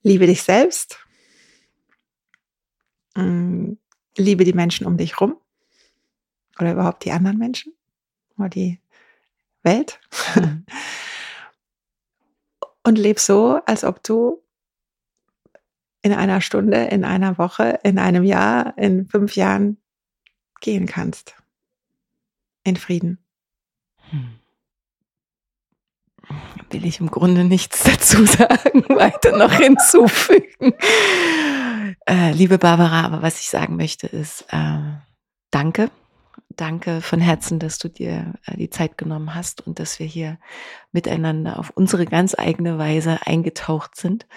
Liebe 0.01 0.27
dich 0.27 0.43
selbst. 0.43 0.99
Mm, 3.15 3.73
liebe 4.15 4.43
die 4.43 4.53
Menschen 4.53 4.85
um 4.87 4.95
dich 4.95 5.19
rum. 5.19 5.37
Oder 6.59 6.73
überhaupt 6.73 7.03
die 7.05 7.11
anderen 7.11 7.37
Menschen. 7.37 7.73
Oder 8.37 8.49
die 8.49 8.79
Welt. 9.63 9.99
Mhm. 10.35 10.65
Und 12.83 12.97
leb 12.97 13.19
so, 13.19 13.59
als 13.65 13.83
ob 13.83 14.01
du 14.03 14.41
in 16.01 16.13
einer 16.13 16.39
Stunde, 16.39 16.85
in 16.85 17.03
einer 17.03 17.37
Woche, 17.37 17.79
in 17.83 17.99
einem 17.99 18.23
Jahr, 18.23 18.77
in 18.77 19.05
fünf 19.05 19.35
Jahren 19.35 19.77
gehen 20.61 20.85
kannst. 20.85 21.35
In 22.63 22.77
Frieden. 22.77 23.23
Hm 24.09 24.38
will 26.71 26.85
ich 26.85 26.99
im 26.99 27.09
Grunde 27.09 27.43
nichts 27.43 27.83
dazu 27.83 28.25
sagen, 28.25 28.83
weiter 28.89 29.35
noch 29.37 29.51
hinzufügen. 29.53 30.73
Äh, 32.07 32.31
liebe 32.33 32.57
Barbara, 32.57 33.05
aber 33.05 33.21
was 33.21 33.39
ich 33.39 33.49
sagen 33.49 33.75
möchte 33.75 34.07
ist, 34.07 34.45
äh, 34.49 34.79
danke. 35.51 35.89
Danke 36.55 37.01
von 37.01 37.21
Herzen, 37.21 37.59
dass 37.59 37.77
du 37.77 37.89
dir 37.89 38.33
äh, 38.45 38.57
die 38.57 38.69
Zeit 38.69 38.97
genommen 38.97 39.35
hast 39.35 39.65
und 39.65 39.79
dass 39.79 39.99
wir 39.99 40.05
hier 40.05 40.37
miteinander 40.91 41.59
auf 41.59 41.69
unsere 41.69 42.05
ganz 42.05 42.35
eigene 42.37 42.77
Weise 42.77 43.19
eingetaucht 43.25 43.95
sind, 43.95 44.27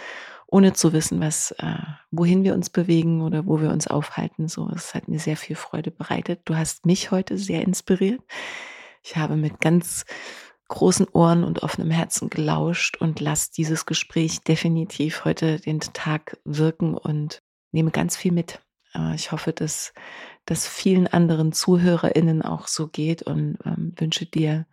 ohne 0.47 0.73
zu 0.73 0.93
wissen, 0.93 1.21
was, 1.21 1.53
äh, 1.53 1.79
wohin 2.11 2.45
wir 2.45 2.55
uns 2.55 2.71
bewegen 2.71 3.23
oder 3.23 3.47
wo 3.47 3.61
wir 3.61 3.71
uns 3.71 3.87
aufhalten. 3.87 4.49
So, 4.49 4.71
es 4.75 4.95
hat 4.95 5.09
mir 5.09 5.19
sehr 5.19 5.37
viel 5.37 5.57
Freude 5.57 5.91
bereitet. 5.91 6.43
Du 6.45 6.57
hast 6.57 6.87
mich 6.87 7.11
heute 7.11 7.39
sehr 7.39 7.63
inspiriert. 7.63 8.21
Ich 9.03 9.17
habe 9.17 9.37
mit 9.37 9.61
ganz 9.61 10.05
großen 10.69 11.07
Ohren 11.09 11.45
und 11.45 11.63
offenem 11.63 11.91
Herzen 11.91 12.31
gelauscht 12.31 12.97
und 12.97 13.21
lass 13.21 13.51
dieses 13.51 13.87
Gespräch 13.87 14.43
definitiv 14.43 15.25
heute 15.25 15.61
den 15.61 15.81
Tag 15.81 16.39
wirken 16.45 16.95
und 16.95 17.43
nehme 17.73 17.91
ganz 17.91 18.17
viel 18.17 18.33
mit. 18.33 18.61
Äh, 18.95 19.15
ich 19.15 19.33
hoffe, 19.33 19.53
dass 19.53 19.93
das 20.45 20.67
vielen 20.67 21.07
anderen 21.07 21.53
ZuhörerInnen 21.53 22.43
auch 22.43 22.67
so 22.67 22.89
geht 22.89 23.23
und 23.23 23.59
ähm, 23.65 23.95
wünsche 23.97 24.27
dir 24.27 24.67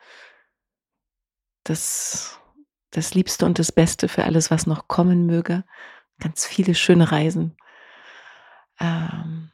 das, 1.64 2.40
das 2.92 3.14
Liebste 3.14 3.46
und 3.46 3.60
das 3.60 3.72
Beste 3.72 4.08
für 4.08 4.24
alles, 4.24 4.52
was 4.52 4.66
noch 4.66 4.88
kommen 4.88 5.26
möge. 5.26 5.64
Ganz 6.20 6.46
viele 6.46 6.76
schöne 6.76 7.12
Reisen. 7.12 7.56
Ähm, 8.80 9.52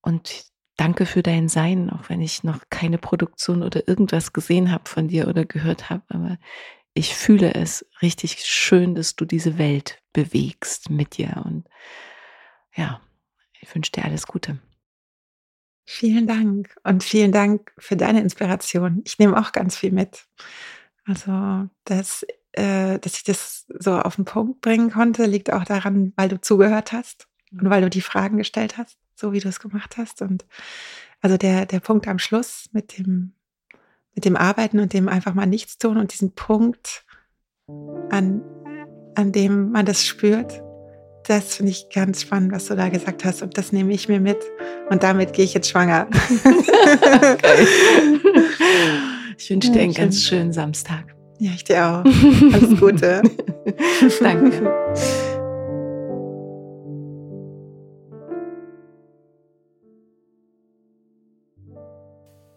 und 0.00 0.44
danke 0.76 1.06
für 1.06 1.22
dein 1.22 1.48
Sein, 1.48 1.90
auch 1.90 2.08
wenn 2.08 2.20
ich 2.20 2.44
noch 2.44 2.60
keine 2.70 2.98
Produktion 2.98 3.62
oder 3.62 3.86
irgendwas 3.88 4.32
gesehen 4.32 4.70
habe 4.70 4.88
von 4.88 5.08
dir 5.08 5.28
oder 5.28 5.44
gehört 5.44 5.90
habe. 5.90 6.02
Aber 6.08 6.38
ich 6.94 7.14
fühle 7.14 7.54
es 7.54 7.86
richtig 8.02 8.44
schön, 8.44 8.94
dass 8.94 9.16
du 9.16 9.24
diese 9.24 9.58
Welt 9.58 9.98
bewegst 10.12 10.90
mit 10.90 11.16
dir. 11.16 11.42
Und 11.44 11.68
ja, 12.74 13.00
ich 13.60 13.74
wünsche 13.74 13.92
dir 13.92 14.04
alles 14.04 14.26
Gute. 14.26 14.58
Vielen 15.86 16.26
Dank 16.26 16.74
und 16.82 17.04
vielen 17.04 17.30
Dank 17.30 17.72
für 17.78 17.96
deine 17.96 18.20
Inspiration. 18.20 19.02
Ich 19.04 19.18
nehme 19.18 19.38
auch 19.38 19.52
ganz 19.52 19.76
viel 19.76 19.92
mit. 19.92 20.26
Also, 21.04 21.68
dass, 21.84 22.24
äh, 22.52 22.98
dass 22.98 23.16
ich 23.18 23.24
das 23.24 23.66
so 23.68 23.98
auf 23.98 24.16
den 24.16 24.24
Punkt 24.24 24.62
bringen 24.62 24.90
konnte, 24.90 25.26
liegt 25.26 25.52
auch 25.52 25.64
daran, 25.64 26.14
weil 26.16 26.30
du 26.30 26.40
zugehört 26.40 26.92
hast 26.92 27.28
und 27.52 27.68
weil 27.68 27.82
du 27.82 27.90
die 27.90 28.00
Fragen 28.00 28.38
gestellt 28.38 28.78
hast, 28.78 28.96
so 29.14 29.32
wie 29.32 29.40
du 29.40 29.48
es 29.48 29.60
gemacht 29.60 29.96
hast. 29.96 30.22
Und 30.22 30.44
also 31.20 31.36
der, 31.36 31.66
der 31.66 31.80
Punkt 31.80 32.06
am 32.08 32.18
Schluss 32.18 32.68
mit 32.72 32.98
dem, 32.98 33.32
mit 34.14 34.24
dem 34.24 34.36
Arbeiten 34.36 34.78
und 34.80 34.92
dem 34.92 35.08
einfach 35.08 35.34
mal 35.34 35.46
nichts 35.46 35.78
tun 35.78 35.96
und 35.96 36.12
diesen 36.12 36.34
Punkt, 36.34 37.04
an, 38.10 38.42
an 39.14 39.32
dem 39.32 39.72
man 39.72 39.86
das 39.86 40.04
spürt, 40.04 40.62
das 41.26 41.56
finde 41.56 41.72
ich 41.72 41.88
ganz 41.88 42.20
spannend, 42.22 42.52
was 42.52 42.66
du 42.66 42.76
da 42.76 42.88
gesagt 42.90 43.24
hast. 43.24 43.42
Und 43.42 43.56
das 43.56 43.72
nehme 43.72 43.92
ich 43.94 44.08
mir 44.08 44.20
mit. 44.20 44.38
Und 44.90 45.02
damit 45.02 45.32
gehe 45.32 45.44
ich 45.44 45.54
jetzt 45.54 45.70
schwanger. 45.70 46.06
okay. 46.44 47.66
Ich 49.38 49.50
wünsche 49.50 49.72
dir 49.72 49.82
einen 49.82 49.94
ganz 49.94 50.22
schönen 50.22 50.52
Samstag. 50.52 51.14
Ja, 51.38 51.50
ich 51.54 51.64
dir 51.64 51.84
auch. 51.84 52.04
Alles 52.52 52.78
Gute. 52.80 53.22
Danke. 54.20 55.30